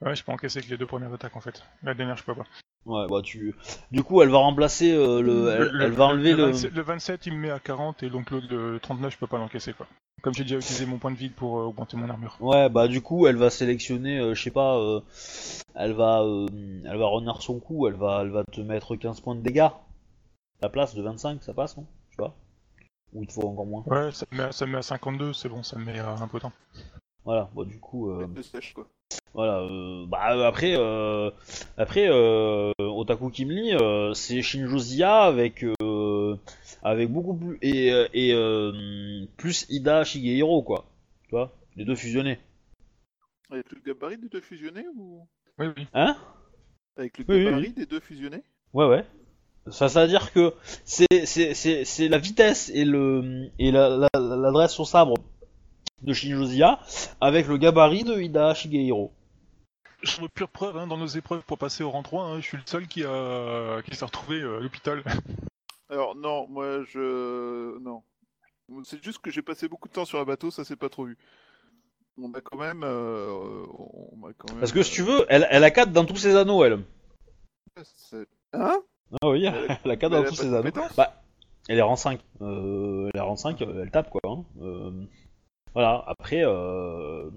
Ouais, 0.00 0.14
je 0.14 0.22
peux 0.22 0.32
encaisser 0.32 0.58
avec 0.58 0.70
les 0.70 0.76
deux 0.76 0.86
premières 0.86 1.12
attaques 1.12 1.36
en 1.36 1.40
fait. 1.40 1.62
La 1.82 1.94
dernière, 1.94 2.16
je 2.16 2.24
peux 2.24 2.34
pas. 2.34 2.44
Ouais, 2.86 3.06
bah 3.08 3.20
tu. 3.22 3.54
Du 3.90 4.02
coup, 4.02 4.22
elle 4.22 4.28
va 4.30 4.38
remplacer 4.38 4.92
euh, 4.92 5.20
le, 5.20 5.48
elle, 5.50 5.68
Le- 5.72 5.84
elle 5.84 5.92
va 5.92 6.04
enlever 6.06 6.34
le. 6.34 6.46
27, 6.46 6.72
le 6.72 6.82
27, 6.82 7.26
il 7.26 7.32
me 7.34 7.38
met 7.38 7.50
à 7.50 7.58
40 7.58 8.02
et 8.02 8.10
donc 8.10 8.30
l'autre, 8.30 8.46
le 8.50 8.78
39, 8.80 9.12
je 9.12 9.18
peux 9.18 9.26
pas 9.26 9.38
l'encaisser 9.38 9.72
quoi. 9.72 9.86
Comme 10.22 10.32
j'ai 10.34 10.44
déjà 10.44 10.56
utilisé 10.56 10.86
mon 10.86 10.98
point 10.98 11.10
de 11.10 11.16
vide 11.16 11.34
pour 11.34 11.58
euh, 11.58 11.64
augmenter 11.64 11.96
mon 11.98 12.08
armure. 12.08 12.36
Ouais, 12.40 12.68
bah 12.70 12.88
du 12.88 13.02
coup, 13.02 13.26
elle 13.26 13.36
va 13.36 13.50
sélectionner, 13.50 14.18
euh, 14.18 14.34
je 14.34 14.42
sais 14.42 14.50
pas, 14.50 14.78
euh, 14.78 15.00
elle 15.74 15.92
va, 15.92 16.22
euh, 16.22 16.46
elle 16.84 16.96
va 16.96 17.06
revenir 17.06 17.42
son 17.42 17.60
coup, 17.60 17.86
elle 17.88 17.94
va, 17.94 18.20
elle 18.22 18.30
va 18.30 18.42
te 18.50 18.60
mettre 18.62 18.96
15 18.96 19.20
points 19.20 19.34
de 19.34 19.42
dégâts. 19.42 19.68
La 20.62 20.70
place 20.70 20.94
de 20.94 21.02
25, 21.02 21.42
ça 21.42 21.52
passe, 21.52 21.76
non? 21.76 21.84
Je 22.10 22.16
sais 22.16 22.22
pas. 22.22 22.34
Ou 23.12 23.22
il 23.22 23.26
te 23.28 23.32
faut 23.34 23.46
encore 23.46 23.66
moins. 23.66 23.82
Ouais, 23.86 24.12
ça 24.12 24.24
me 24.32 24.38
met 24.38 24.44
à, 24.44 24.52
ça 24.52 24.64
me 24.66 24.72
met 24.72 24.78
à 24.78 24.82
52, 24.82 25.34
c'est 25.34 25.48
bon, 25.50 25.62
ça 25.62 25.78
me 25.78 25.84
met 25.84 25.98
à 25.98 26.10
un 26.10 26.28
peu 26.28 26.40
temps. 26.40 26.52
Voilà, 27.24 27.50
bah 27.54 27.64
du 27.64 27.78
coup, 27.78 28.10
euh, 28.10 28.26
sèche, 28.42 28.74
quoi. 28.74 28.86
voilà. 29.34 29.58
euh, 29.60 30.04
bah 30.06 30.18
après, 30.46 30.74
euh, 30.76 31.30
après, 31.78 32.06
euh, 32.08 32.70
Otaku 32.98 33.30
Kimli, 33.30 33.74
euh, 33.74 34.14
c'est 34.14 34.42
Shinjo 34.42 34.78
Zia 34.78 35.22
avec, 35.22 35.64
euh, 35.82 36.36
avec 36.82 37.10
beaucoup 37.10 37.34
plus 37.34 37.58
et, 37.62 37.92
euh, 37.92 38.06
et 38.14 38.32
euh, 38.34 39.24
plus 39.36 39.66
Ida 39.68 40.04
Shigehiro 40.04 40.62
quoi. 40.62 40.84
Tu 41.28 41.30
vois, 41.34 41.52
les 41.76 41.84
deux 41.84 41.94
fusionnés. 41.96 42.38
Avec 43.50 43.70
le 43.72 43.80
gabarit 43.84 44.18
des 44.18 44.28
deux 44.28 44.40
fusionnés 44.40 44.86
ou? 44.96 45.26
Oui, 45.58 45.66
oui. 45.76 45.86
Hein? 45.94 46.16
Avec 46.96 47.18
le 47.18 47.24
Oui, 47.28 47.36
oui, 47.36 47.44
gabarit 47.44 47.66
oui. 47.68 47.72
des 47.74 47.86
deux 47.86 48.00
fusionnés? 48.00 48.42
Ouais, 48.72 48.86
ouais. 48.86 49.04
Ça, 49.70 49.88
ça 49.88 50.02
veut 50.02 50.08
dire 50.08 50.32
que 50.32 50.52
c'est, 50.84 51.24
c'est, 51.24 51.54
c'est, 51.54 51.84
c'est 51.84 52.08
la 52.08 52.18
vitesse 52.18 52.70
et 52.74 52.84
le 52.84 53.50
et 53.58 53.70
la, 53.70 53.88
la- 53.88 54.08
l'adresse 54.36 54.78
au 54.78 54.84
sabre 54.84 55.14
de 56.02 56.12
Shinjo 56.12 56.44
Zia 56.44 56.80
avec 57.20 57.46
le 57.48 57.56
gabarit 57.56 58.04
de 58.04 58.20
Ida 58.20 58.52
Shigehiro. 58.54 59.10
Sur 60.04 60.28
pure 60.30 60.48
preuve, 60.48 60.76
hein, 60.76 60.86
dans 60.86 60.96
nos 60.98 61.06
épreuves 61.06 61.42
pour 61.42 61.58
passer 61.58 61.82
au 61.82 61.90
rang 61.90 62.02
3, 62.02 62.24
hein, 62.24 62.36
je 62.40 62.46
suis 62.46 62.56
le 62.56 62.62
seul 62.66 62.86
qui, 62.86 63.04
a... 63.04 63.80
qui 63.82 63.94
s'est 63.96 64.04
retrouvé 64.04 64.40
euh, 64.40 64.58
à 64.58 64.60
l'hôpital. 64.60 65.02
Alors 65.90 66.14
non, 66.16 66.46
moi 66.48 66.82
je... 66.84 67.78
Non. 67.80 68.02
C'est 68.84 69.02
juste 69.04 69.18
que 69.18 69.30
j'ai 69.30 69.42
passé 69.42 69.68
beaucoup 69.68 69.88
de 69.88 69.92
temps 69.92 70.04
sur 70.04 70.18
un 70.18 70.24
bateau, 70.24 70.50
ça 70.50 70.64
s'est 70.64 70.76
pas 70.76 70.88
trop 70.88 71.04
vu. 71.04 71.16
On 72.20 72.32
a 72.32 72.40
quand 72.40 72.56
même... 72.58 72.82
euh, 72.84 73.28
On 74.12 74.26
a 74.26 74.32
quand 74.36 74.50
même... 74.50 74.60
Parce 74.60 74.72
que 74.72 74.82
si 74.82 74.92
tu 74.92 75.02
veux, 75.02 75.24
elle, 75.28 75.46
elle 75.50 75.64
a 75.64 75.70
4 75.70 75.92
dans 75.92 76.04
tous 76.04 76.16
ses 76.16 76.36
anneaux, 76.36 76.64
elle. 76.64 76.72
euh, 77.78 77.82
c'est- 77.82 78.28
Hein? 78.52 78.80
Ah 79.22 79.28
oui, 79.28 79.44
Elle- 79.46 79.78
elle 79.84 79.90
a 79.90 79.96
4 79.96 80.10
mais 80.12 80.22
dans 80.22 80.28
tous 80.28 80.34
ses 80.36 80.54
anneaux. 80.54 80.70
Bah, 80.96 81.22
elle 81.68 81.78
est 81.78 81.82
rang 81.82 81.96
5. 81.96 82.20
Euh, 82.40 83.10
elle 83.12 83.18
est 83.20 83.22
rang 83.22 83.36
5, 83.36 83.60
euh, 83.62 83.82
elle 83.82 83.90
tape 83.90 84.10
quoi. 84.10 84.20
hein. 84.24 84.44
Euh, 84.60 84.90
voilà, 85.74 86.04
après, 86.06 86.42
euh, 86.44 87.30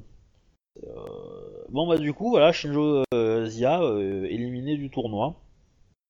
bon 1.70 1.88
bah 1.88 1.98
du 1.98 2.14
coup, 2.14 2.30
voilà, 2.30 2.52
Shinjo 2.52 3.04
euh, 3.14 3.45
Zia 3.48 3.82
euh, 3.82 4.26
éliminé 4.26 4.78
du 4.78 4.90
tournoi. 4.90 5.36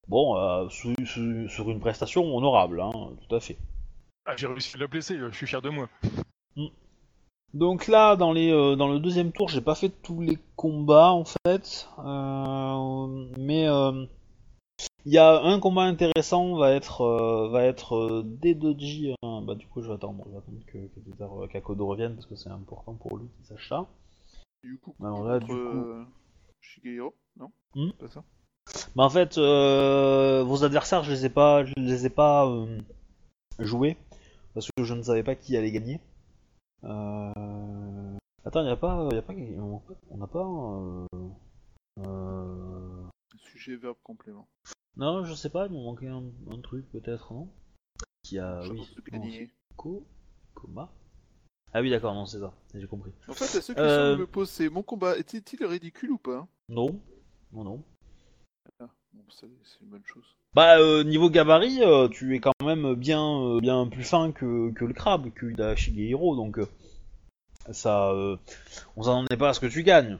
Bon, 0.07 0.37
euh, 0.37 0.69
sous- 0.69 0.93
sous- 1.05 1.49
sur 1.49 1.69
une 1.69 1.79
prestation 1.79 2.35
honorable, 2.35 2.79
hein, 2.81 2.91
tout 3.27 3.35
à 3.35 3.39
fait. 3.39 3.57
Ah, 4.25 4.35
j'ai 4.37 4.47
réussi 4.47 4.75
à 4.75 4.79
la 4.79 4.87
blesser, 4.87 5.17
je 5.17 5.29
suis 5.31 5.47
fier 5.47 5.61
de 5.61 5.69
moi. 5.69 5.89
Donc 7.53 7.87
là, 7.87 8.15
dans, 8.15 8.33
les, 8.33 8.51
euh, 8.51 8.75
dans 8.75 8.87
le 8.89 8.99
deuxième 8.99 9.31
tour, 9.31 9.47
j'ai 9.49 9.61
pas 9.61 9.75
fait 9.75 9.89
tous 9.89 10.21
les 10.21 10.37
combats 10.55 11.11
en 11.11 11.23
fait, 11.25 11.87
Euh, 11.99 13.25
mais 13.37 13.67
euh, 13.67 14.05
il 15.05 15.13
y 15.13 15.17
a 15.17 15.41
un 15.41 15.59
combat 15.59 15.83
intéressant 15.83 16.55
va 16.55 16.71
être 16.73 17.01
euh, 17.01 17.49
va 17.49 17.63
être 17.63 17.95
euh, 17.95 19.15
hein. 19.23 19.41
Bah 19.43 19.55
du 19.55 19.65
coup, 19.67 19.81
je 19.81 19.87
vais 19.87 19.93
attendre, 19.95 20.23
je 20.25 20.31
vais 20.31 20.37
attendre 20.37 20.59
que, 20.67 20.77
que 20.77 21.23
euh, 21.23 21.47
qu'Akodo 21.47 21.87
revienne 21.87 22.15
parce 22.15 22.25
que 22.27 22.35
c'est 22.35 22.49
important 22.49 22.93
pour 22.93 23.17
lui 23.17 23.27
qu'il 23.37 23.45
sache 23.45 23.69
ça. 23.69 23.87
Du 24.67 24.77
coup, 24.79 24.93
Alors 24.99 25.23
là, 25.23 25.39
coup- 25.39 25.53
euh, 25.53 26.03
Shigehiro, 26.59 27.15
non 27.37 27.53
Hmm 27.73 27.87
C'est 27.91 28.05
Pas 28.05 28.09
ça 28.09 28.23
Bah 28.97 29.03
en 29.03 29.09
fait, 29.09 29.37
euh, 29.37 30.43
vos 30.43 30.65
adversaires, 30.65 31.03
je 31.05 31.11
les 31.11 31.25
ai 31.25 31.29
pas, 31.29 31.63
je 31.63 31.73
les 31.77 32.05
ai 32.05 32.09
pas 32.09 32.45
euh, 32.49 32.77
joués 33.59 33.95
parce 34.53 34.67
que 34.75 34.83
je 34.83 34.93
ne 34.93 35.01
savais 35.03 35.23
pas 35.23 35.35
qui 35.35 35.55
allait 35.55 35.71
gagner. 35.71 36.01
Euh... 36.83 38.17
Attends, 38.43 38.65
y 38.65 38.69
a 38.69 38.75
pas, 38.75 39.07
y 39.13 39.17
a 39.17 39.21
pas, 39.21 39.33
on 39.33 40.17
n'a 40.17 40.27
pas. 40.27 40.45
euh, 40.45 41.07
euh, 42.05 43.03
Sujet, 43.37 43.77
verbe, 43.77 43.95
complément. 44.03 44.49
Non, 44.97 45.23
je 45.23 45.33
sais 45.33 45.49
pas, 45.49 45.67
il 45.67 45.71
m'en 45.71 45.83
manquait 45.83 46.09
un, 46.09 46.25
un 46.51 46.59
truc 46.59 46.85
peut-être, 46.91 47.33
non? 47.33 47.47
Qui 48.23 48.37
a, 48.37 48.59
Je 48.63 48.71
oui, 48.71 48.77
pense 48.79 48.89
que 48.89 49.11
non, 49.15 49.19
gagner. 49.23 49.49
Ko, 49.77 50.03
Koma. 50.55 50.91
Ah 51.73 51.81
oui, 51.81 51.89
d'accord, 51.89 52.13
non, 52.13 52.25
c'est 52.25 52.39
ça, 52.39 52.53
j'ai 52.73 52.87
compris. 52.87 53.11
En 53.27 53.33
fait, 53.33 53.45
la 53.53 53.61
seule 53.61 53.75
question 53.75 53.83
Euh, 53.83 54.11
que 54.11 54.15
je 54.15 54.21
me 54.21 54.27
pose, 54.27 54.49
c'est 54.49 54.69
mon 54.69 54.83
combat 54.83 55.17
était-il 55.17 55.63
ridicule 55.65 56.11
ou 56.11 56.17
pas 56.17 56.47
Non, 56.69 56.99
non, 57.51 57.63
non. 57.63 57.83
ah, 58.79 58.87
bon, 59.13 59.23
c'est 59.29 59.47
c'est 59.63 59.81
une 59.81 59.89
bonne 59.89 60.05
chose. 60.05 60.25
Bah 60.53 60.79
euh, 60.79 61.03
niveau 61.03 61.29
gabarit, 61.29 61.83
euh, 61.83 62.07
tu 62.07 62.35
es 62.35 62.39
quand 62.39 62.53
même 62.63 62.95
bien 62.95 63.21
euh, 63.21 63.59
bien 63.59 63.85
plus 63.87 64.03
fin 64.03 64.31
que, 64.31 64.71
que 64.71 64.85
le 64.85 64.93
crabe, 64.93 65.29
que 65.33 65.45
Ida 65.51 65.75
Shigehiro, 65.75 66.35
donc 66.35 66.59
ça, 67.71 68.13
on 68.95 69.03
s'en 69.03 69.25
est 69.25 69.37
pas 69.37 69.49
à 69.49 69.53
ce 69.53 69.59
que 69.59 69.65
tu 69.67 69.83
gagnes. 69.83 70.17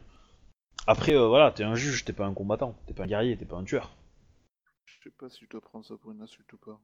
Après 0.85 1.17
voilà, 1.17 1.51
t'es 1.51 1.63
un 1.63 1.75
juge, 1.75 2.05
t'es 2.05 2.13
pas 2.13 2.25
un 2.25 2.33
combattant, 2.33 2.75
t'es 2.85 2.93
pas 2.93 3.03
un 3.03 3.07
guerrier, 3.07 3.37
t'es 3.37 3.45
pas 3.45 3.55
un 3.55 3.63
tueur. 3.63 3.95
Je 4.85 5.09
sais 5.09 5.15
pas 5.17 5.29
si 5.29 5.45
je 5.45 5.49
dois 5.49 5.61
prendre 5.61 5.85
ça 5.85 5.95
pour 5.97 6.11
une 6.11 6.21
insulte 6.21 6.51
ou 6.53 6.57
pas. 6.57 6.79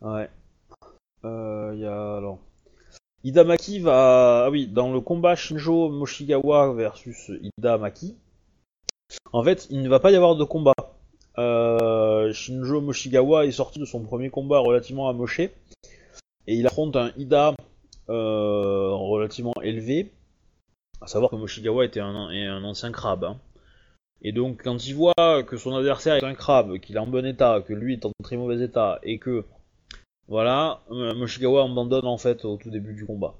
Ouais. 0.00 0.30
Euh, 1.24 1.74
y 1.76 1.84
a 1.84 2.16
alors. 2.16 2.38
Idamaki 3.26 3.80
va. 3.80 4.44
Ah 4.46 4.50
oui, 4.50 4.68
dans 4.68 4.92
le 4.92 5.00
combat 5.00 5.34
Shinjo 5.34 5.88
Moshigawa 5.88 6.72
versus 6.74 7.32
Idamaki, 7.58 8.14
en 9.32 9.42
fait, 9.42 9.66
il 9.70 9.82
ne 9.82 9.88
va 9.88 9.98
pas 9.98 10.12
y 10.12 10.14
avoir 10.14 10.36
de 10.36 10.44
combat. 10.44 10.74
Euh, 11.36 12.32
Shinjo 12.32 12.80
Moshigawa 12.80 13.44
est 13.44 13.50
sorti 13.50 13.80
de 13.80 13.84
son 13.84 14.00
premier 14.00 14.30
combat 14.30 14.60
relativement 14.60 15.08
amoché 15.08 15.52
et 16.46 16.54
il 16.54 16.66
affronte 16.68 16.94
un 16.94 17.10
Ida 17.16 17.54
euh, 18.08 18.90
relativement 18.92 19.54
élevé. 19.60 20.12
À 21.00 21.08
savoir 21.08 21.32
que 21.32 21.36
Moshigawa 21.36 21.84
était 21.84 22.00
un, 22.00 22.64
ancien 22.64 22.92
crabe. 22.92 23.24
hein. 23.24 23.38
Et 24.22 24.30
donc, 24.30 24.62
quand 24.62 24.86
il 24.86 24.94
voit 24.94 25.42
que 25.42 25.56
son 25.56 25.74
adversaire 25.74 26.14
est 26.14 26.24
un 26.24 26.34
crabe, 26.34 26.78
qu'il 26.78 26.94
est 26.94 27.00
en 27.00 27.08
bon 27.08 27.26
état, 27.26 27.60
que 27.60 27.72
lui 27.72 27.94
est 27.94 28.06
en 28.06 28.12
très 28.22 28.36
mauvais 28.36 28.62
état, 28.64 29.00
et 29.02 29.18
que 29.18 29.44
voilà, 30.28 30.82
euh, 30.90 31.14
Moshigawa 31.14 31.64
abandonne 31.64 32.06
en 32.06 32.18
fait 32.18 32.44
au 32.44 32.56
tout 32.56 32.70
début 32.70 32.94
du 32.94 33.06
combat. 33.06 33.34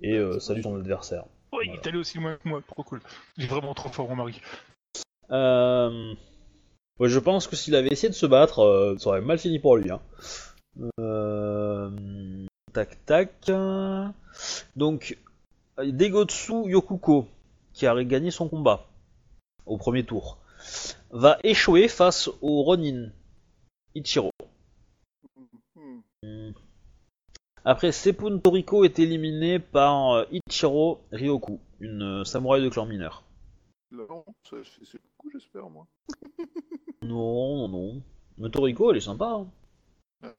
Et 0.00 0.16
euh, 0.16 0.40
salue 0.40 0.62
son 0.62 0.76
adversaire. 0.76 1.24
Ouais, 1.52 1.66
il 1.66 1.74
est 1.74 1.86
allé 1.86 1.98
aussi 1.98 2.18
loin 2.18 2.36
que 2.36 2.48
moi, 2.48 2.62
trop 2.66 2.82
cool. 2.82 3.00
Il 3.36 3.44
est 3.44 3.48
vraiment 3.48 3.74
trop 3.74 3.90
fort, 3.90 4.08
mon 4.08 4.16
mari. 4.16 4.40
Euh... 5.30 6.14
ouais, 6.98 7.08
je 7.08 7.18
pense 7.18 7.46
que 7.46 7.54
s'il 7.54 7.74
avait 7.76 7.90
essayé 7.90 8.08
de 8.08 8.14
se 8.14 8.26
battre, 8.26 8.60
euh, 8.60 8.96
ça 8.98 9.10
aurait 9.10 9.20
mal 9.20 9.38
fini 9.38 9.58
pour 9.58 9.76
lui. 9.76 9.90
Hein. 9.90 10.00
Euh... 10.98 11.90
Tac 12.72 13.04
tac. 13.04 13.50
Donc, 14.76 15.18
Degotsu 15.78 16.70
Yokuko, 16.70 17.26
qui 17.72 17.86
a 17.86 18.04
gagné 18.04 18.30
son 18.30 18.48
combat 18.48 18.86
au 19.66 19.76
premier 19.76 20.04
tour, 20.04 20.38
va 21.10 21.38
échouer 21.44 21.88
face 21.88 22.28
au 22.40 22.62
Ronin 22.62 23.10
Ichiro. 23.94 24.29
Après, 27.64 27.92
Sepun 27.92 28.38
Toriko 28.38 28.84
est 28.84 28.98
éliminé 28.98 29.58
par 29.58 30.12
euh, 30.12 30.24
Ichiro 30.32 31.02
Ryoku, 31.12 31.60
une 31.80 32.02
euh, 32.20 32.24
samouraï 32.24 32.62
de 32.62 32.68
clan 32.68 32.86
mineur. 32.86 33.24
Non, 33.90 34.24
c'est 34.48 34.56
beaucoup, 35.02 35.30
j'espère, 35.32 35.68
moi. 35.68 35.86
Non, 37.02 37.56
non, 37.56 37.68
non. 37.68 38.02
Mais 38.36 38.50
Toriko, 38.50 38.90
elle 38.90 38.98
est 38.98 39.00
sympa. 39.00 39.42
hein. 40.22 40.32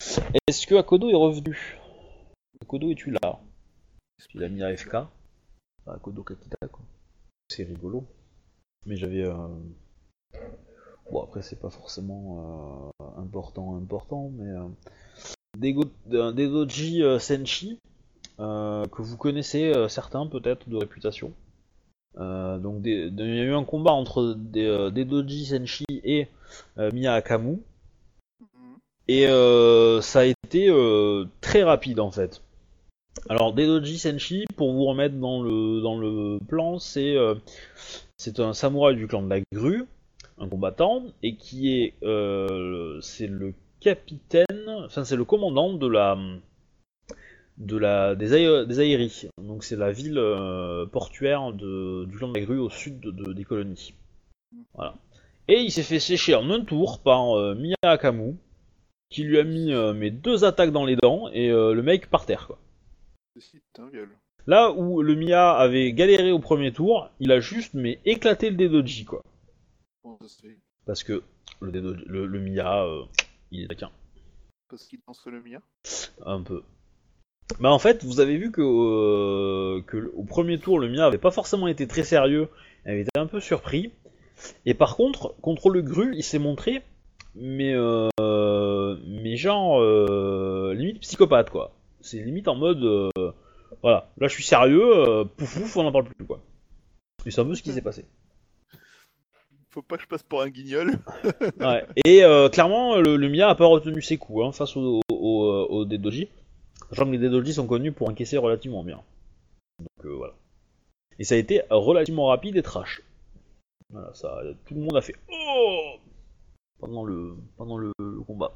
Ça- 0.00 0.22
Est-ce 0.48 0.66
que 0.66 0.74
Akodo 0.74 1.10
est 1.10 1.14
revenu? 1.14 1.78
Akodo, 2.62 2.90
es-tu 2.90 3.10
là? 3.10 3.40
Il 4.34 4.42
a 4.42 4.48
mis 4.48 4.62
AFK. 4.62 4.96
Akodo 5.86 6.22
Kakita, 6.22 6.66
quoi. 6.68 6.82
C'est 7.48 7.64
rigolo. 7.64 8.04
Mais 8.86 8.96
j'avais. 8.96 9.22
euh, 9.24 9.48
Bon, 11.10 11.22
après, 11.22 11.42
c'est 11.42 11.60
pas 11.60 11.70
forcément 11.70 12.92
euh, 13.00 13.04
important, 13.20 13.76
important, 13.76 14.30
mais. 14.36 14.48
Euh... 14.50 14.68
Dedoji 15.58 17.02
euh, 17.02 17.18
Senshi, 17.18 17.78
euh, 18.40 18.84
que 18.86 19.00
vous 19.00 19.16
connaissez 19.16 19.72
euh, 19.74 19.88
certains 19.88 20.26
peut-être 20.26 20.68
de 20.68 20.76
réputation. 20.76 21.32
Donc, 22.18 22.80
des- 22.80 23.10
de- 23.10 23.24
il 23.24 23.36
y 23.36 23.40
a 23.40 23.44
eu 23.44 23.54
un 23.54 23.64
combat 23.64 23.92
entre 23.92 24.34
des, 24.38 24.66
Dedoji 24.90 25.46
Senshi 25.46 25.84
et 25.90 26.28
Miya 26.78 27.12
Akamu. 27.14 27.60
Hmm. 28.40 28.76
Et 29.08 29.26
ça 30.02 30.20
a 30.20 30.24
été 30.24 30.70
très 31.42 31.62
rapide 31.62 32.00
en 32.00 32.10
fait. 32.10 32.42
Alors 33.28 33.52
Dedoji 33.52 33.98
Senshi, 33.98 34.44
pour 34.56 34.72
vous 34.72 34.84
remettre 34.86 35.16
dans 35.16 35.42
le 35.42 35.80
dans 35.82 35.98
le 35.98 36.38
plan, 36.46 36.78
c'est 36.78 37.16
c'est 38.16 38.40
un 38.40 38.54
samouraï 38.54 38.96
du 38.96 39.06
clan 39.06 39.22
de 39.22 39.28
la 39.28 39.40
grue, 39.52 39.84
un 40.38 40.48
combattant, 40.48 41.04
et 41.22 41.36
qui 41.36 41.78
est 41.80 41.94
euh, 42.02 43.00
c'est 43.00 43.26
le 43.26 43.54
capitaine, 43.80 44.68
enfin 44.84 45.04
c'est 45.04 45.16
le 45.16 45.24
commandant 45.24 45.72
de 45.74 45.86
la 45.86 46.18
de 47.58 47.76
la 47.78 48.14
des, 48.14 48.34
Aé- 48.34 48.66
des 48.66 48.80
Aéries. 48.80 49.28
Donc 49.42 49.64
c'est 49.64 49.76
la 49.76 49.90
ville 49.92 50.18
euh, 50.18 50.86
portuaire 50.86 51.52
de, 51.52 52.04
du 52.04 52.16
clan 52.18 52.28
de 52.28 52.38
la 52.38 52.44
grue 52.44 52.58
au 52.58 52.68
sud 52.70 53.00
de- 53.00 53.10
de- 53.10 53.32
des 53.32 53.44
colonies. 53.44 53.94
Voilà. 54.74 54.94
Et 55.48 55.60
il 55.60 55.70
s'est 55.70 55.82
fait 55.82 56.00
sécher 56.00 56.34
en 56.34 56.50
un 56.50 56.60
tour 56.64 56.98
par 57.00 57.36
euh, 57.38 57.54
Miya 57.54 57.76
Akamu, 57.82 58.34
qui 59.10 59.22
lui 59.22 59.38
a 59.38 59.44
mis 59.44 59.72
mes 59.94 60.10
deux 60.10 60.44
attaques 60.44 60.72
dans 60.72 60.84
les 60.84 60.96
dents 60.96 61.28
et 61.32 61.48
le 61.48 61.80
mec 61.82 62.10
par 62.10 62.26
terre 62.26 62.46
quoi. 62.48 62.58
Là 64.48 64.72
où 64.72 65.00
le 65.02 65.14
Mia 65.14 65.52
avait 65.52 65.92
galéré 65.92 66.32
au 66.32 66.38
premier 66.40 66.72
tour, 66.72 67.08
il 67.20 67.30
a 67.32 67.38
juste 67.40 67.74
mais 67.74 68.00
éclaté 68.04 68.50
le 68.50 68.56
Dedoji 68.56 69.04
quoi. 69.04 69.22
Bon, 70.06 70.16
ça 70.22 70.28
se 70.28 70.40
fait. 70.40 70.56
Parce 70.86 71.02
que 71.02 71.24
le, 71.60 71.72
Dedoji- 71.72 72.04
le, 72.06 72.26
le 72.26 72.38
Mia, 72.38 72.84
euh, 72.84 73.02
il 73.50 73.64
est 73.64 73.66
taquin. 73.66 73.90
Parce 74.70 74.86
qu'il 74.86 75.00
lance 75.08 75.26
le 75.26 75.42
mien. 75.42 75.58
Un 76.24 76.42
peu. 76.42 76.62
Bah 77.58 77.70
en 77.72 77.80
fait, 77.80 78.04
vous 78.04 78.20
avez 78.20 78.36
vu 78.36 78.52
que, 78.52 78.60
euh, 78.62 79.82
que 79.82 80.12
au 80.14 80.22
premier 80.22 80.60
tour, 80.60 80.78
le 80.78 80.88
Mia 80.88 81.06
avait 81.06 81.18
pas 81.18 81.32
forcément 81.32 81.66
été 81.66 81.88
très 81.88 82.04
sérieux, 82.04 82.48
il 82.84 82.90
avait 82.92 83.00
été 83.00 83.10
un 83.16 83.26
peu 83.26 83.40
surpris. 83.40 83.90
Et 84.64 84.74
par 84.74 84.94
contre, 84.94 85.34
contre 85.42 85.70
le 85.70 85.82
Gru, 85.82 86.14
il 86.14 86.22
s'est 86.22 86.38
montré, 86.38 86.82
mais, 87.34 87.72
euh, 87.74 88.08
mais 89.08 89.36
genre, 89.36 89.80
euh, 89.80 90.72
limite 90.74 91.00
psychopathe 91.00 91.50
quoi. 91.50 91.72
C'est 92.00 92.22
limite 92.22 92.46
en 92.46 92.54
mode, 92.54 93.10
voilà, 93.82 94.08
là 94.18 94.28
je 94.28 94.32
suis 94.34 94.44
sérieux, 94.44 95.24
pouf 95.36 95.58
pouf, 95.58 95.76
on 95.76 95.82
n'en 95.82 95.90
parle 95.92 96.04
plus 96.04 96.24
quoi. 96.24 96.40
Et 97.24 97.32
c'est 97.32 97.40
un 97.40 97.44
peu 97.44 97.56
ce 97.56 97.62
qui 97.62 97.72
s'est 97.72 97.82
passé. 97.82 98.04
Faut 99.76 99.82
pas 99.82 99.98
que 99.98 100.04
je 100.04 100.08
passe 100.08 100.22
pour 100.22 100.40
un 100.40 100.48
guignol. 100.48 100.92
Ouais. 101.60 101.84
Et 102.06 102.24
euh, 102.24 102.48
clairement, 102.48 102.96
le, 102.96 103.16
le 103.16 103.28
Mia 103.28 103.50
a 103.50 103.54
pas 103.54 103.66
retenu 103.66 104.00
ses 104.00 104.16
coups 104.16 104.46
hein, 104.46 104.50
face 104.50 104.74
au, 104.74 105.02
au, 105.10 105.14
au, 105.14 105.66
au 105.68 105.84
Dedoji. 105.84 106.30
Sachant 106.88 107.04
que 107.04 107.10
les 107.10 107.18
Dedoji 107.18 107.52
sont 107.52 107.66
connus 107.66 107.92
pour 107.92 108.08
encaisser 108.08 108.38
relativement 108.38 108.82
bien. 108.82 109.02
Donc 109.78 110.06
euh, 110.06 110.14
voilà. 110.16 110.32
Et 111.18 111.24
ça 111.24 111.34
a 111.34 111.38
été 111.38 111.60
relativement 111.68 112.28
rapide 112.28 112.56
et 112.56 112.62
trash. 112.62 113.02
Voilà, 113.90 114.14
ça, 114.14 114.40
tout 114.64 114.72
le 114.72 114.80
monde 114.80 114.96
a 114.96 115.02
fait 115.02 115.14
Oh 115.30 115.96
pendant 116.78 117.04
le 117.04 117.36
pendant 117.58 117.76
le, 117.76 117.92
le 117.98 118.20
combat. 118.22 118.54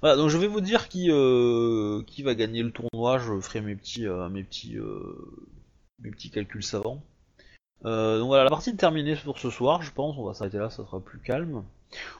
Voilà, 0.00 0.16
donc 0.16 0.28
je 0.28 0.38
vais 0.38 0.48
vous 0.48 0.60
dire 0.60 0.88
qui 0.88 1.08
euh, 1.12 2.02
qui 2.04 2.24
va 2.24 2.34
gagner 2.34 2.64
le 2.64 2.72
tournoi. 2.72 3.18
Je 3.18 3.40
ferai 3.40 3.60
mes 3.60 3.76
petits 3.76 4.08
euh, 4.08 4.28
mes 4.28 4.42
petits 4.42 4.76
euh, 4.76 5.16
mes 6.00 6.10
petits 6.10 6.30
calculs 6.30 6.64
savants. 6.64 7.00
Euh, 7.86 8.18
donc 8.18 8.26
voilà, 8.28 8.44
la 8.44 8.50
partie 8.50 8.70
est 8.70 8.76
terminée 8.76 9.16
pour 9.16 9.38
ce 9.38 9.50
soir, 9.50 9.82
je 9.82 9.90
pense. 9.92 10.16
On 10.18 10.24
va 10.24 10.34
s'arrêter 10.34 10.58
là, 10.58 10.70
ça 10.70 10.84
sera 10.84 11.00
plus 11.00 11.18
calme. 11.18 11.64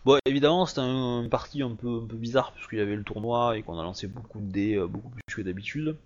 Bon, 0.05 0.19
évidemment, 0.27 0.67
c'était 0.67 0.81
un- 0.81 1.23
une 1.23 1.31
partie 1.31 1.63
un 1.63 1.75
peu, 1.75 2.01
un 2.03 2.07
peu 2.07 2.17
bizarre 2.17 2.53
puisqu'il 2.53 2.79
y 2.79 2.83
avait 2.83 2.97
le 2.97 3.05
tournoi 3.05 3.57
et 3.57 3.63
qu'on 3.63 3.79
a 3.79 3.83
lancé 3.83 4.09
beaucoup 4.09 4.41
de 4.41 4.51
dés, 4.51 4.75
euh, 4.77 4.87
beaucoup 4.87 5.11
plus 5.11 5.23
que 5.35 5.43
d'habitude. 5.43 5.97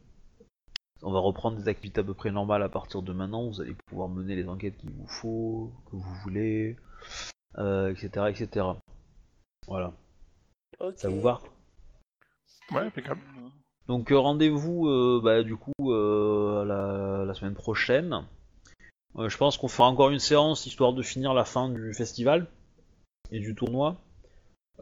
on 1.02 1.12
va 1.12 1.18
reprendre 1.18 1.58
des 1.58 1.68
activités 1.68 2.00
à 2.00 2.04
peu 2.04 2.14
près 2.14 2.30
normales 2.30 2.62
à 2.62 2.68
partir 2.70 3.02
de 3.02 3.12
maintenant. 3.12 3.46
Vous 3.46 3.60
allez 3.60 3.76
pouvoir 3.86 4.08
mener 4.08 4.36
les 4.36 4.48
enquêtes 4.48 4.76
qu'il 4.78 4.90
vous 4.90 5.06
faut, 5.06 5.70
que 5.90 5.96
vous 5.96 6.14
voulez, 6.22 6.76
euh, 7.58 7.90
etc., 7.92 8.30
etc. 8.30 8.66
Voilà. 9.68 9.92
Ça 10.96 11.08
vous 11.10 11.20
va? 11.20 11.40
Ouais, 12.72 12.80
impeccable. 12.80 13.20
Donc 13.86 14.10
euh, 14.12 14.18
rendez-vous 14.18 14.88
euh, 14.88 15.20
bah, 15.22 15.42
du 15.42 15.56
coup 15.56 15.72
euh, 15.92 16.64
la, 16.64 17.24
la 17.26 17.34
semaine 17.34 17.54
prochaine. 17.54 18.24
Euh, 19.16 19.28
je 19.28 19.36
pense 19.36 19.58
qu'on 19.58 19.68
fera 19.68 19.88
encore 19.88 20.10
une 20.10 20.18
séance 20.18 20.66
histoire 20.66 20.92
de 20.92 21.02
finir 21.02 21.34
la 21.34 21.44
fin 21.44 21.68
du 21.68 21.94
festival 21.94 22.46
et 23.30 23.38
du 23.38 23.54
tournoi. 23.54 23.96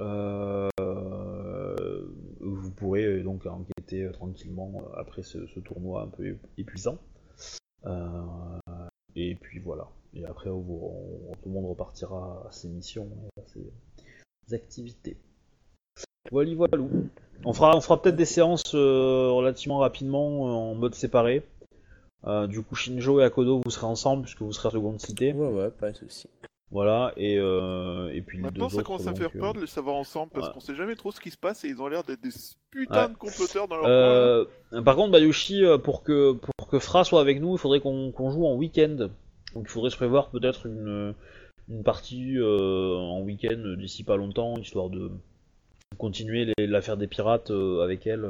Euh, 0.01 0.71
vous 2.41 2.71
pourrez 2.71 3.05
euh, 3.05 3.23
donc 3.23 3.45
enquêter 3.45 4.11
tranquillement 4.13 4.83
après 4.97 5.23
ce, 5.23 5.39
tournoi 5.61 6.03
un 6.03 6.09
peu 6.09 6.37
épuisant. 6.57 6.99
Et 9.15 9.35
puis 9.35 9.59
voilà. 9.59 9.89
Et 10.15 10.25
après 10.25 10.49
tout 10.49 11.37
le 11.47 11.51
monde 11.51 11.67
repartira 11.67 12.47
à 12.49 12.53
ses 12.53 12.69
missions 12.69 13.09
et 13.37 13.41
à 13.41 13.45
ses 13.47 14.55
activités. 14.55 15.19
Voilà, 16.31 16.55
voilà. 16.55 16.79
On 17.45 17.53
fera, 17.53 17.77
on 17.77 17.81
fera 17.83 18.01
peut-être 18.01 18.17
des 18.17 18.25
séances 18.25 18.75
relativement 18.75 19.79
rapidement 19.79 20.71
en 20.71 20.75
mode 20.75 20.95
séparé. 20.95 21.43
Euh, 22.27 22.47
du 22.47 22.63
coup, 22.63 22.75
Shinjo 22.75 23.21
et 23.21 23.25
Akodo, 23.25 23.61
vous 23.65 23.71
serez 23.71 23.87
ensemble 23.87 24.23
puisque 24.23 24.43
vous 24.43 24.53
serez 24.53 24.69
à 24.69 24.71
seconde 24.71 25.01
cité. 25.01 25.33
Ouais, 25.33 25.49
ouais, 25.49 25.71
pas 25.71 25.91
de 25.91 25.97
soucis. 25.97 26.29
Voilà, 26.71 27.13
et, 27.19 27.37
euh, 27.39 28.09
et 28.15 28.23
puis 28.23 28.39
les 28.39 28.45
Maintenant, 28.45 28.65
deux 28.69 28.71
ça 28.71 28.77
autres, 28.79 28.87
commence 28.87 29.03
à 29.07 29.11
donc, 29.11 29.19
faire 29.19 29.31
euh, 29.37 29.39
peur 29.41 29.53
de 29.53 29.61
les 29.61 29.67
savoir 29.67 29.95
ensemble 29.97 30.31
parce 30.33 30.47
ouais. 30.47 30.55
qu'on 30.55 30.61
sait 30.61 30.75
jamais 30.75 30.97
trop 30.97 31.13
ce 31.13 31.21
qui 31.21 31.31
se 31.31 31.37
passe 31.37 31.65
et 31.65 31.69
ils 31.69 31.83
ont 31.83 31.87
l'air 31.87 32.03
d'être 32.03 32.23
des 32.23 32.31
putains 32.71 33.03
Ouais. 33.03 33.09
de 33.11 33.15
comploteurs 33.19 33.69
dans 33.69 33.77
leur. 33.77 33.87
Euh, 33.87 34.47
par 34.83 34.97
contre, 34.97 35.13
Bayushi, 35.13 35.65
pour 35.85 36.03
que, 36.03 36.33
pour 36.33 36.69
que 36.69 36.79
Fra 36.79 37.05
soit 37.05 37.21
avec 37.21 37.43
nous, 37.43 37.53
il 37.57 37.59
faudrait 37.59 37.81
qu'on 37.81 38.11
qu'on 38.11 38.31
joue 38.31 38.47
en 38.47 38.55
week-end. 38.55 39.09
Donc 39.55 39.65
il 39.65 39.69
faudrait 39.69 39.91
se 39.91 39.97
prévoir 39.97 40.31
peut-être 40.31 40.65
une, 40.65 41.13
une 41.69 41.83
partie 41.83 42.39
euh, 42.39 42.97
en 42.97 43.21
week-end 43.21 43.75
d'ici 43.77 44.03
pas 44.03 44.17
longtemps, 44.17 44.57
histoire 44.57 44.89
de 44.89 45.11
continuer 45.99 46.55
l'affaire 46.59 46.97
des 46.97 47.07
pirates 47.07 47.51
euh, 47.51 47.83
avec 47.83 48.07
elle 48.07 48.27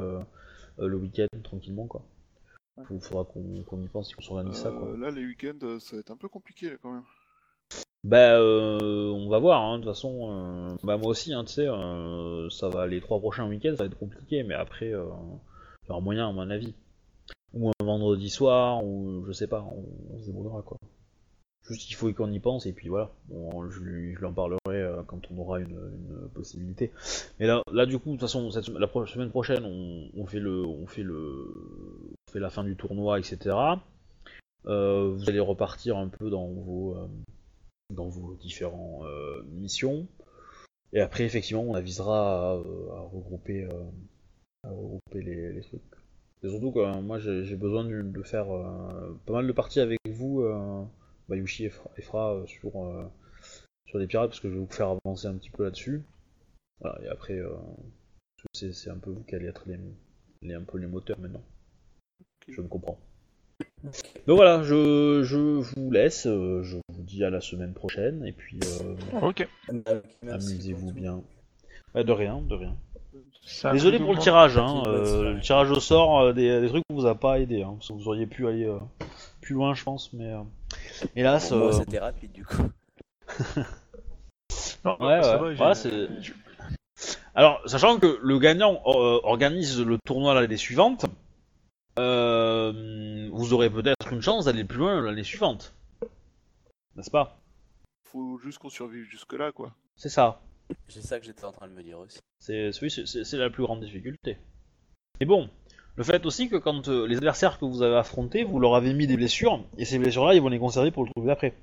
le 0.79 0.95
week-end 0.97 1.27
tranquillement 1.43 1.85
quoi. 1.85 2.01
Il 2.89 2.99
faudra 2.99 3.25
qu'on 3.25 3.81
y 3.81 3.87
pense 3.87 4.11
et 4.11 4.15
qu'on 4.15 4.21
s'organise 4.21 4.55
ça 4.55 4.71
quoi. 4.71 4.87
Euh, 4.89 4.97
là, 4.97 5.11
les 5.11 5.25
week-ends, 5.25 5.57
euh, 5.63 5.79
ça 5.79 5.95
va 5.95 5.99
être 5.99 6.11
un 6.11 6.17
peu 6.17 6.27
compliqué 6.27 6.71
là, 6.71 6.75
quand 6.81 6.91
même. 6.91 7.03
Bah, 8.03 8.37
euh, 8.37 9.09
on 9.11 9.29
va 9.29 9.39
voir, 9.39 9.61
hein, 9.61 9.79
de 9.79 9.83
toute 9.83 9.93
façon. 9.93 10.29
euh, 10.29 10.75
bah, 10.83 10.97
moi 10.97 11.07
aussi, 11.07 11.33
hein, 11.33 11.45
tu 11.45 11.53
sais, 11.53 11.67
euh, 11.67 12.49
ça 12.49 12.67
va, 12.67 12.85
les 12.85 12.99
trois 12.99 13.19
prochains 13.19 13.47
week-ends, 13.47 13.75
ça 13.77 13.83
va 13.83 13.85
être 13.85 13.97
compliqué, 13.97 14.43
mais 14.43 14.55
après, 14.55 14.91
euh, 14.91 15.05
il 15.83 15.89
y 15.89 15.91
aura 15.91 16.01
moyen, 16.01 16.27
à 16.27 16.31
mon 16.33 16.49
avis. 16.49 16.73
Ou 17.53 17.69
un 17.69 17.85
vendredi 17.85 18.29
soir, 18.29 18.83
ou 18.83 19.23
je 19.25 19.31
sais 19.31 19.47
pas, 19.47 19.61
on, 19.61 19.85
on 20.15 20.19
se 20.19 20.25
débrouillera, 20.25 20.63
quoi. 20.63 20.77
Juste, 21.65 21.89
il 21.89 21.93
faut 21.93 22.11
qu'on 22.11 22.29
y 22.31 22.39
pense, 22.39 22.65
et 22.65 22.73
puis 22.73 22.89
voilà. 22.89 23.11
Bon, 23.29 23.69
je, 23.69 23.79
lui, 23.79 24.15
je 24.15 24.19
lui 24.19 24.25
en 24.25 24.33
parlerai 24.33 24.59
euh, 24.67 25.01
quand 25.03 25.21
on 25.31 25.37
aura 25.37 25.61
une, 25.61 25.69
une 25.69 26.29
possibilité. 26.33 26.91
Mais 27.39 27.47
là, 27.47 27.61
là, 27.71 27.85
du 27.85 27.99
coup, 27.99 28.09
de 28.09 28.13
toute 28.15 28.21
façon, 28.21 28.51
cette, 28.51 28.67
la 28.67 28.87
pro- 28.87 29.05
semaine 29.05 29.29
prochaine, 29.29 29.63
on, 29.63 30.09
on 30.19 30.25
fait 30.25 30.41
le, 30.41 30.65
on 30.65 30.87
fait 30.87 31.03
le, 31.03 31.53
fait 32.33 32.39
la 32.39 32.49
fin 32.49 32.63
du 32.63 32.75
tournoi, 32.75 33.19
etc. 33.19 33.55
Euh, 34.65 35.11
vous 35.13 35.29
allez 35.29 35.39
repartir 35.39 35.97
un 35.97 36.07
peu 36.07 36.29
dans 36.29 36.47
vos, 36.47 36.95
euh, 36.97 37.07
dans 37.89 38.09
vos 38.09 38.35
différentes 38.35 39.05
euh, 39.05 39.43
missions. 39.43 40.07
Et 40.93 40.99
après, 40.99 41.23
effectivement, 41.23 41.63
on 41.63 41.75
avisera 41.75 42.51
à, 42.51 42.99
regrouper, 43.11 43.67
à 44.63 44.69
regrouper 44.69 45.21
les, 45.21 45.61
trucs. 45.61 45.81
Et 46.43 46.49
surtout 46.49 46.73
euh, 46.79 47.01
moi, 47.01 47.19
j'ai 47.19 47.55
besoin 47.55 47.83
de, 47.83 48.23
faire 48.23 48.47
pas 49.25 49.33
mal 49.33 49.47
de 49.47 49.51
parties 49.51 49.79
avec 49.79 49.99
vous, 50.07 50.45
Bayushi 51.29 51.65
et 51.65 52.01
Fra, 52.01 52.43
sur, 52.45 52.71
sur 53.87 53.97
les 53.97 54.07
pirates, 54.07 54.29
parce 54.29 54.39
que 54.39 54.49
je 54.49 54.53
vais 54.53 54.59
vous 54.59 54.71
faire 54.71 54.95
avancer 55.03 55.27
un 55.27 55.35
petit 55.35 55.49
peu 55.49 55.63
là-dessus. 55.63 56.03
Et 57.01 57.07
après, 57.07 57.41
c'est 58.53 58.71
c'est 58.71 58.91
un 58.91 58.99
peu 58.99 59.09
vous 59.09 59.23
qui 59.23 59.33
allez 59.33 59.47
être 59.47 59.67
les, 59.67 59.79
les, 60.43 60.53
un 60.53 60.63
peu 60.63 60.77
les 60.77 60.87
moteurs 60.87 61.19
maintenant. 61.19 61.43
Je 62.47 62.61
me 62.61 62.67
comprends. 62.67 62.97
Donc 64.27 64.37
voilà, 64.37 64.63
je, 64.63 65.21
je 65.23 65.37
vous 65.37 65.91
laisse, 65.91 66.25
euh, 66.25 66.63
je 66.63 66.77
vous 66.89 67.01
dis 67.03 67.23
à 67.23 67.29
la 67.29 67.41
semaine 67.41 67.73
prochaine, 67.73 68.25
et 68.25 68.31
puis 68.31 68.59
euh, 68.63 68.95
Ok. 69.21 69.47
Amusez-vous 70.29 70.91
bien. 70.93 71.21
Ouais, 71.93 72.03
de 72.03 72.11
rien, 72.11 72.41
de 72.41 72.55
rien. 72.55 72.75
Ça 73.45 73.71
Désolé 73.73 73.99
pour 73.99 74.13
le 74.13 74.19
tirage, 74.19 74.57
hein, 74.57 74.83
euh, 74.87 75.33
le 75.33 75.41
tirage 75.41 75.69
au 75.69 75.79
sort 75.81 76.19
euh, 76.21 76.33
des, 76.33 76.61
des 76.61 76.69
trucs 76.69 76.83
vous 76.89 77.05
a 77.05 77.15
pas 77.15 77.39
aidé, 77.39 77.61
hein, 77.63 77.73
parce 77.77 77.89
que 77.89 77.93
vous 77.93 78.07
auriez 78.07 78.25
pu 78.25 78.47
aller 78.47 78.63
euh, 78.65 78.79
plus 79.41 79.53
loin, 79.55 79.73
je 79.75 79.83
pense, 79.83 80.11
mais 80.13 80.31
euh, 80.31 80.39
hélas. 81.15 81.51
Bon, 81.51 81.57
moi, 81.59 81.67
euh, 81.67 81.71
c'était 81.73 81.99
rapide 81.99 82.31
du 82.31 82.45
coup. 82.45 82.63
Non, 84.85 84.97
Ouais, 85.01 85.21
ça 85.23 85.41
ouais. 85.41 85.53
va, 85.55 85.75
c'est- 85.75 86.07
Alors, 87.35 87.61
sachant 87.65 87.99
que 87.99 88.17
le 88.21 88.39
gagnant 88.39 88.81
euh, 88.85 89.19
organise 89.23 89.81
le 89.81 89.97
tournoi 90.05 90.33
l'année 90.33 90.57
suivante, 90.57 91.05
euh, 91.99 93.29
vous 93.31 93.53
aurez 93.53 93.69
peut-être 93.69 94.11
une 94.13 94.21
chance 94.21 94.45
d'aller 94.45 94.63
plus 94.63 94.79
loin 94.79 95.01
l'année 95.01 95.23
suivante. 95.23 95.73
N'est-ce 96.95 97.11
pas 97.11 97.37
Faut 98.05 98.37
juste 98.39 98.59
qu'on 98.59 98.69
survive 98.69 99.03
jusque-là, 99.05 99.51
quoi. 99.51 99.73
C'est 99.95 100.09
ça. 100.09 100.41
C'est 100.87 101.01
ça 101.01 101.19
que 101.19 101.25
j'étais 101.25 101.45
en 101.45 101.51
train 101.51 101.67
de 101.67 101.73
me 101.73 101.83
dire 101.83 101.99
aussi. 101.99 102.19
C'est 102.39 102.71
oui, 102.81 102.89
c'est- 102.89 103.37
la 103.37 103.49
plus 103.49 103.63
grande 103.63 103.81
difficulté. 103.81 104.37
Et 105.19 105.25
bon, 105.25 105.49
le 105.95 106.03
fait 106.03 106.25
aussi 106.25 106.49
que 106.49 106.55
quand 106.55 106.87
euh, 106.87 107.05
les 107.07 107.17
adversaires 107.17 107.59
que 107.59 107.65
vous 107.65 107.81
avez 107.83 107.95
affrontés, 107.95 108.43
vous 108.43 108.59
leur 108.59 108.75
avez 108.75 108.93
mis 108.93 109.07
des 109.07 109.15
blessures, 109.17 109.63
et 109.77 109.85
ces 109.85 109.99
blessures-là, 109.99 110.33
ils 110.35 110.41
vont 110.41 110.49
les 110.49 110.59
conserver 110.59 110.91
pour 110.91 111.03
le 111.03 111.11
truc 111.11 111.25
d'après. 111.25 111.53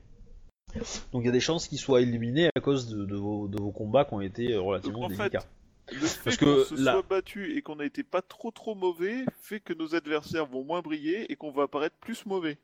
Donc 1.12 1.22
il 1.22 1.26
y 1.26 1.28
a 1.28 1.32
des 1.32 1.40
chances 1.40 1.66
qu'ils 1.66 1.78
soient 1.80 2.00
éliminés 2.00 2.48
à 2.54 2.60
cause 2.60 2.88
de, 2.88 3.04
de 3.04 3.16
vos, 3.16 3.48
de 3.48 3.60
vos 3.60 3.72
combats 3.72 4.04
qui 4.04 4.14
ont 4.14 4.20
été 4.20 4.52
euh, 4.52 4.60
relativement 4.60 5.00
Donc, 5.00 5.12
en 5.12 5.14
fait, 5.14 5.30
délicats. 5.30 5.44
Le 5.92 5.98
fait 6.06 6.20
Parce 6.24 6.36
qu'on 6.36 6.44
que 6.46 6.64
se 6.64 6.74
là- 6.74 6.92
soit 6.92 7.02
battu 7.02 7.56
et 7.56 7.62
qu'on 7.62 7.78
a 7.80 7.84
été 7.84 8.02
pas 8.02 8.22
trop 8.22 8.50
trop 8.50 8.74
mauvais 8.74 9.24
fait 9.42 9.60
que 9.60 9.72
nos 9.72 9.94
adversaires 9.94 10.46
vont 10.46 10.62
moins 10.64 10.80
briller 10.82 11.30
et 11.32 11.36
qu'on 11.36 11.50
va 11.50 11.64
apparaître 11.64 11.96
plus 12.00 12.24
mauvais. 12.26 12.58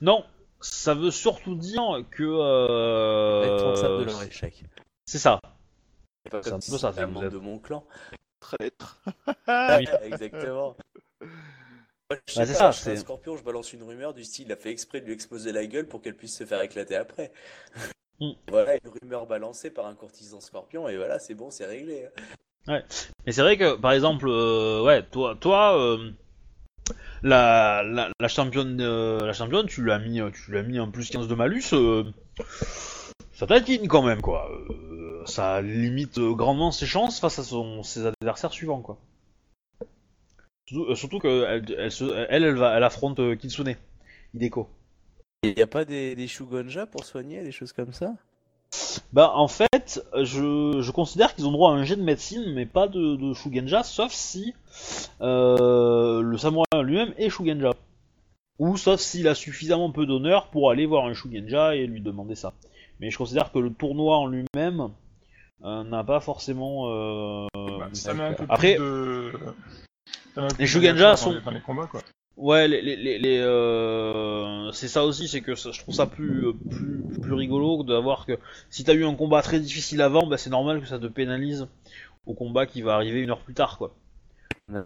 Non, 0.00 0.24
ça 0.60 0.94
veut 0.94 1.10
surtout 1.10 1.54
dire 1.54 1.82
que... 2.10 2.22
euh, 2.22 3.40
Responsable 3.40 3.98
de 4.00 4.04
leur 4.04 4.22
échec. 4.22 4.64
C'est 5.04 5.18
ça. 5.18 5.40
C'est 6.24 6.30
pas 6.30 6.42
C'est 6.42 6.50
comme 6.50 6.58
un 6.58 6.60
si 6.60 6.70
peu 6.70 6.78
ça, 6.78 6.90
c'était 6.92 7.02
un 7.02 7.06
vous 7.06 7.12
membre 7.14 7.26
êtes- 7.26 7.32
de 7.32 7.38
mon 7.38 7.58
clan. 7.58 7.84
Traître. 8.40 9.00
Oui. 9.26 9.86
Exactement. 10.02 10.76
Moi, 11.20 12.18
je 12.28 12.32
sais 12.32 12.40
Bah, 12.40 12.46
c'est 12.46 12.52
pas, 12.52 12.58
ça, 12.58 12.70
je 12.70 12.76
suis 12.80 12.90
un 12.90 12.94
c'est- 12.94 13.00
scorpion, 13.00 13.36
je 13.36 13.42
balance 13.42 13.72
une 13.72 13.82
rumeur 13.82 14.14
du 14.14 14.24
style, 14.24 14.46
il 14.46 14.52
a 14.52 14.56
fait 14.56 14.70
exprès 14.70 15.00
de 15.00 15.06
lui 15.06 15.12
exploser 15.12 15.52
la 15.52 15.66
gueule 15.66 15.86
pour 15.88 16.00
qu'elle 16.00 16.16
puisse 16.16 16.36
se 16.36 16.44
faire 16.44 16.60
éclater 16.62 16.94
après. 16.96 17.32
Mm. 18.20 18.30
Voilà, 18.48 18.74
une 18.74 18.90
rumeur 19.02 19.26
balancée 19.26 19.70
par 19.70 19.86
un 19.86 19.94
courtisan 19.94 20.40
scorpion, 20.40 20.88
et 20.88 20.96
voilà, 20.96 21.18
c'est 21.18 21.34
bon, 21.34 21.50
c'est 21.50 21.66
réglé. 21.66 22.06
hein. 22.68 22.80
Mais 23.26 23.32
c'est 23.32 23.42
vrai 23.42 23.56
que, 23.56 23.76
par 23.76 23.92
exemple, 23.92 24.26
euh, 24.28 24.82
ouais, 24.82 25.02
toi, 25.04 25.36
toi, 25.40 25.78
euh, 25.78 26.10
la, 27.22 27.82
la, 27.84 28.10
la 28.18 28.28
championne, 28.28 28.80
euh, 28.80 29.24
la 29.26 29.32
championne, 29.32 29.66
tu 29.66 29.82
lui 29.82 29.92
as 29.92 29.98
mis, 29.98 30.20
tu 30.32 30.50
lui 30.50 30.58
as 30.58 30.62
mis 30.62 30.78
un 30.78 30.88
plus 30.90 31.10
15 31.10 31.28
de 31.28 31.34
malus, 31.34 31.74
ça 33.32 33.46
taquine 33.46 33.86
quand 33.88 34.02
même, 34.02 34.20
quoi. 34.22 34.50
Ça 35.26 35.60
limite 35.60 36.18
grandement 36.18 36.70
ses 36.72 36.86
chances 36.86 37.20
face 37.20 37.38
à 37.38 37.42
son, 37.44 37.82
ses 37.82 38.06
adversaires 38.06 38.52
suivants, 38.52 38.80
quoi. 38.80 38.98
Surtout, 40.66 40.94
surtout 40.96 41.18
que 41.20 41.44
elle, 41.44 41.64
elle, 41.78 42.26
elle, 42.30 42.44
elle 42.44 42.56
va, 42.56 42.76
elle 42.76 42.82
affronte 42.84 43.20
Kitsune, 43.38 43.76
Hideko. 44.34 44.68
Il 45.50 45.56
n'y 45.56 45.62
a 45.62 45.66
pas 45.66 45.84
des, 45.84 46.14
des 46.14 46.26
Shugonja 46.26 46.86
pour 46.86 47.04
soigner, 47.04 47.42
des 47.42 47.52
choses 47.52 47.72
comme 47.72 47.92
ça? 47.92 48.12
Bah 49.12 49.32
en 49.34 49.48
fait, 49.48 50.04
je, 50.14 50.80
je 50.80 50.90
considère 50.90 51.34
qu'ils 51.34 51.46
ont 51.46 51.52
droit 51.52 51.70
à 51.72 51.74
un 51.74 51.84
jet 51.84 51.96
de 51.96 52.02
médecine, 52.02 52.52
mais 52.52 52.66
pas 52.66 52.88
de, 52.88 53.16
de 53.16 53.32
Shugenja, 53.32 53.82
sauf 53.84 54.12
si 54.12 54.54
euh, 55.20 56.20
le 56.20 56.36
samouraï 56.36 56.82
lui-même 56.82 57.14
est 57.16 57.30
Shugenja. 57.30 57.72
Ou 58.58 58.76
sauf 58.76 59.00
s'il 59.00 59.28
a 59.28 59.34
suffisamment 59.34 59.92
peu 59.92 60.06
d'honneur 60.06 60.48
pour 60.48 60.70
aller 60.70 60.86
voir 60.86 61.06
un 61.06 61.14
Shugenja 61.14 61.76
et 61.76 61.86
lui 61.86 62.00
demander 62.00 62.34
ça. 62.34 62.54
Mais 63.00 63.10
je 63.10 63.18
considère 63.18 63.52
que 63.52 63.58
le 63.58 63.70
tournoi 63.70 64.16
en 64.16 64.26
lui-même 64.26 64.88
euh, 65.64 65.84
n'a 65.84 66.02
pas 66.02 66.20
forcément... 66.20 66.90
euh, 66.90 67.46
bah, 67.54 67.88
ça 67.92 68.14
met 68.14 68.24
un 68.24 68.32
peu 68.32 68.44
Après, 68.48 68.76
plus 68.76 68.84
de... 68.84 69.32
les 70.58 70.66
Shugenja 70.66 71.16
sont- 71.16 71.38
dans 71.44 71.50
les 71.50 71.60
combats, 71.60 71.86
quoi. 71.86 72.00
Ouais, 72.36 72.68
les, 72.68 72.82
les, 72.82 73.18
les, 73.18 73.38
euh, 73.40 74.70
c'est 74.72 74.88
ça 74.88 75.04
aussi, 75.06 75.26
c'est 75.26 75.40
que 75.40 75.54
ça- 75.54 75.72
je 75.72 75.80
trouve 75.80 75.94
ça 75.94 76.06
plus, 76.06 76.48
euh, 76.48 76.52
plus, 76.68 77.02
plus 77.22 77.32
rigolo 77.34 77.82
d'avoir 77.82 78.26
que 78.26 78.38
si 78.68 78.84
t'as 78.84 78.92
eu 78.94 79.06
un 79.06 79.14
combat 79.14 79.40
très 79.40 79.58
difficile 79.58 80.02
avant, 80.02 80.26
bah 80.26 80.36
c'est 80.36 80.50
normal 80.50 80.80
que 80.80 80.86
ça 80.86 80.98
te 80.98 81.06
pénalise 81.06 81.66
au 82.26 82.34
combat 82.34 82.66
qui 82.66 82.82
va 82.82 82.94
arriver 82.96 83.22
une 83.22 83.30
heure 83.30 83.40
plus 83.40 83.54
tard, 83.54 83.78
quoi. 83.78 83.94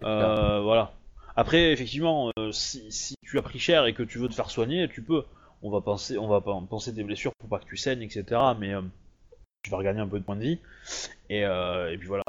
Euh, 0.05 0.61
voilà. 0.63 0.93
Après, 1.35 1.71
effectivement, 1.73 2.31
euh, 2.39 2.51
si, 2.51 2.91
si 2.91 3.15
tu 3.23 3.39
as 3.39 3.43
pris 3.43 3.59
cher 3.59 3.85
et 3.87 3.93
que 3.93 4.03
tu 4.03 4.19
veux 4.19 4.29
te 4.29 4.35
faire 4.35 4.51
soigner, 4.51 4.89
tu 4.89 5.03
peux. 5.03 5.23
On 5.63 5.71
va 5.71 5.81
penser, 5.81 6.17
on 6.17 6.27
va 6.27 6.41
pen- 6.41 6.67
penser 6.69 6.93
tes 6.93 7.03
blessures 7.03 7.33
pour 7.39 7.49
pas 7.49 7.59
que 7.59 7.65
tu 7.65 7.77
saignes, 7.77 8.03
etc. 8.03 8.55
Mais 8.55 8.73
euh, 8.75 8.81
tu 9.63 9.71
vas 9.71 9.77
regagner 9.77 10.01
un 10.01 10.07
peu 10.07 10.19
de 10.19 10.25
points 10.25 10.37
de 10.37 10.41
vie. 10.43 10.59
Et, 11.29 11.45
euh, 11.45 11.91
et 11.93 11.97
puis 11.97 12.07
voilà. 12.07 12.23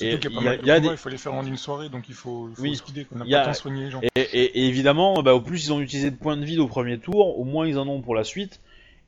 Et 0.00 0.10
y 0.10 0.14
a 0.14 0.18
il 0.30 0.42
y 0.44 0.48
a- 0.48 0.54
y 0.62 0.70
a 0.70 0.80
des- 0.80 0.88
il 0.88 0.96
faut 0.96 1.08
les 1.08 1.16
faire 1.16 1.32
en 1.34 1.44
une 1.46 1.56
soirée, 1.56 1.88
donc 1.88 2.08
il 2.08 2.14
faut, 2.14 2.48
il 2.50 2.54
faut 2.56 2.62
Oui. 2.62 2.76
speeder, 2.76 3.06
y 3.24 3.34
a- 3.34 3.38
pas 3.38 3.40
le 3.40 3.44
temps 3.46 3.50
de 3.52 3.56
soigner 3.56 3.84
les 3.84 3.90
gens. 3.90 4.00
Et, 4.02 4.08
et- 4.20 4.58
et 4.60 4.66
évidemment, 4.66 5.22
bah, 5.22 5.32
au 5.34 5.40
plus 5.40 5.64
ils 5.66 5.72
ont 5.72 5.80
utilisé 5.80 6.10
de 6.10 6.16
points 6.16 6.36
de 6.36 6.44
vie 6.44 6.58
au 6.58 6.66
premier 6.68 6.98
tour, 6.98 7.38
au 7.38 7.44
moins 7.44 7.66
ils 7.66 7.78
en 7.78 7.88
ont 7.88 8.02
pour 8.02 8.14
la 8.14 8.22
suite. 8.24 8.60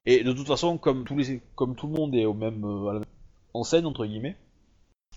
Et 0.07 0.25
de 0.25 0.33
toute 0.33 0.47
façon, 0.47 0.79
comme, 0.79 1.05
tous 1.05 1.17
les, 1.19 1.43
comme 1.57 1.75
tout 1.77 1.87
le 1.89 1.93
monde 1.93 2.15
est 2.15 2.25
au 2.25 2.33
même 2.33 2.65
euh, 2.65 2.89
à 2.89 2.93
la 2.95 2.99
même 3.01 3.09
enseigne 3.53 3.85
entre 3.85 4.07
guillemets, 4.07 4.37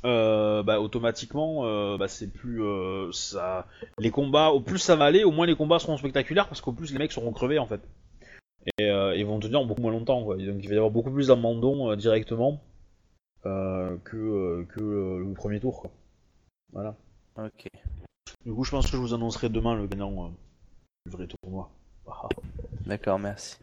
euh, 0.03 0.64
bah, 0.64 0.81
automatiquement, 0.81 1.65
euh, 1.65 1.98
bah, 1.98 2.07
c'est 2.10 2.31
plus 2.34 2.61
euh, 2.64 3.10
ça. 3.14 3.68
Les 3.99 4.10
combats, 4.11 4.49
au 4.49 4.60
plus 4.60 4.80
ça 4.80 4.95
va 4.98 5.06
aller, 5.06 5.23
au 5.23 5.31
moins 5.31 5.45
les 5.45 5.56
combats 5.56 5.80
seront 5.80 5.95
spectaculaires 5.98 6.48
parce 6.49 6.60
qu'au 6.60 6.73
plus 6.73 6.91
les 6.91 6.99
mecs 6.99 7.11
seront 7.14 7.31
crevés 7.31 7.60
en 7.60 7.68
fait. 7.68 7.81
Et 8.77 8.84
euh, 8.89 9.15
ils 9.15 9.26
vont 9.26 9.39
tenir 9.39 9.64
beaucoup 9.64 9.81
moins 9.81 9.91
longtemps. 9.91 10.23
Quoi. 10.23 10.35
Donc 10.35 10.57
il 10.61 10.68
va 10.68 10.73
y 10.73 10.77
avoir 10.77 10.91
beaucoup 10.91 11.11
plus 11.11 11.27
d'abandon 11.27 11.95
directement 11.95 12.61
que, 13.43 14.18
euh, 14.18 14.65
que 14.65 14.80
euh, 14.81 15.19
le 15.19 15.34
premier 15.34 15.59
tour. 15.59 15.81
Quoi. 15.81 15.91
Voilà. 16.72 16.95
Ok. 17.38 17.68
Du 18.45 18.53
coup, 18.53 18.63
je 18.63 18.72
pense 18.72 18.85
que 18.85 18.91
je 18.97 18.97
vous 18.97 19.13
annoncerai 19.13 19.49
demain 19.49 19.76
le 19.76 19.88
gagnant 19.88 20.26
euh, 20.26 20.30
du 21.05 21.11
vrai 21.11 21.27
tournoi. 21.27 21.69
D'accord, 22.85 23.19
merci. 23.19 23.57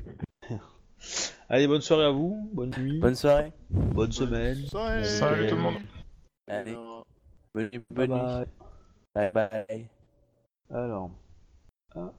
Allez, 1.48 1.66
bonne 1.66 1.80
soirée 1.80 2.04
à 2.04 2.10
vous, 2.10 2.48
bonne 2.52 2.70
nuit, 2.76 3.00
Bonne 3.00 3.14
soirée. 3.14 3.52
bonne 3.70 4.12
semaine. 4.12 4.56
Salut, 4.66 5.04
Salut 5.04 5.48
tout 5.48 5.56
le 5.56 5.62
monde. 5.62 5.76
Allez, 6.46 6.74
bonne 7.54 7.68
nuit. 7.72 7.78
Bye 7.90 8.08
Bonne 8.08 8.10
nuit. 8.10 8.46
bye. 9.14 9.32
Bye 9.32 9.50
bye. 9.66 9.88
Alors. 10.70 11.10
Ah. 11.94 12.12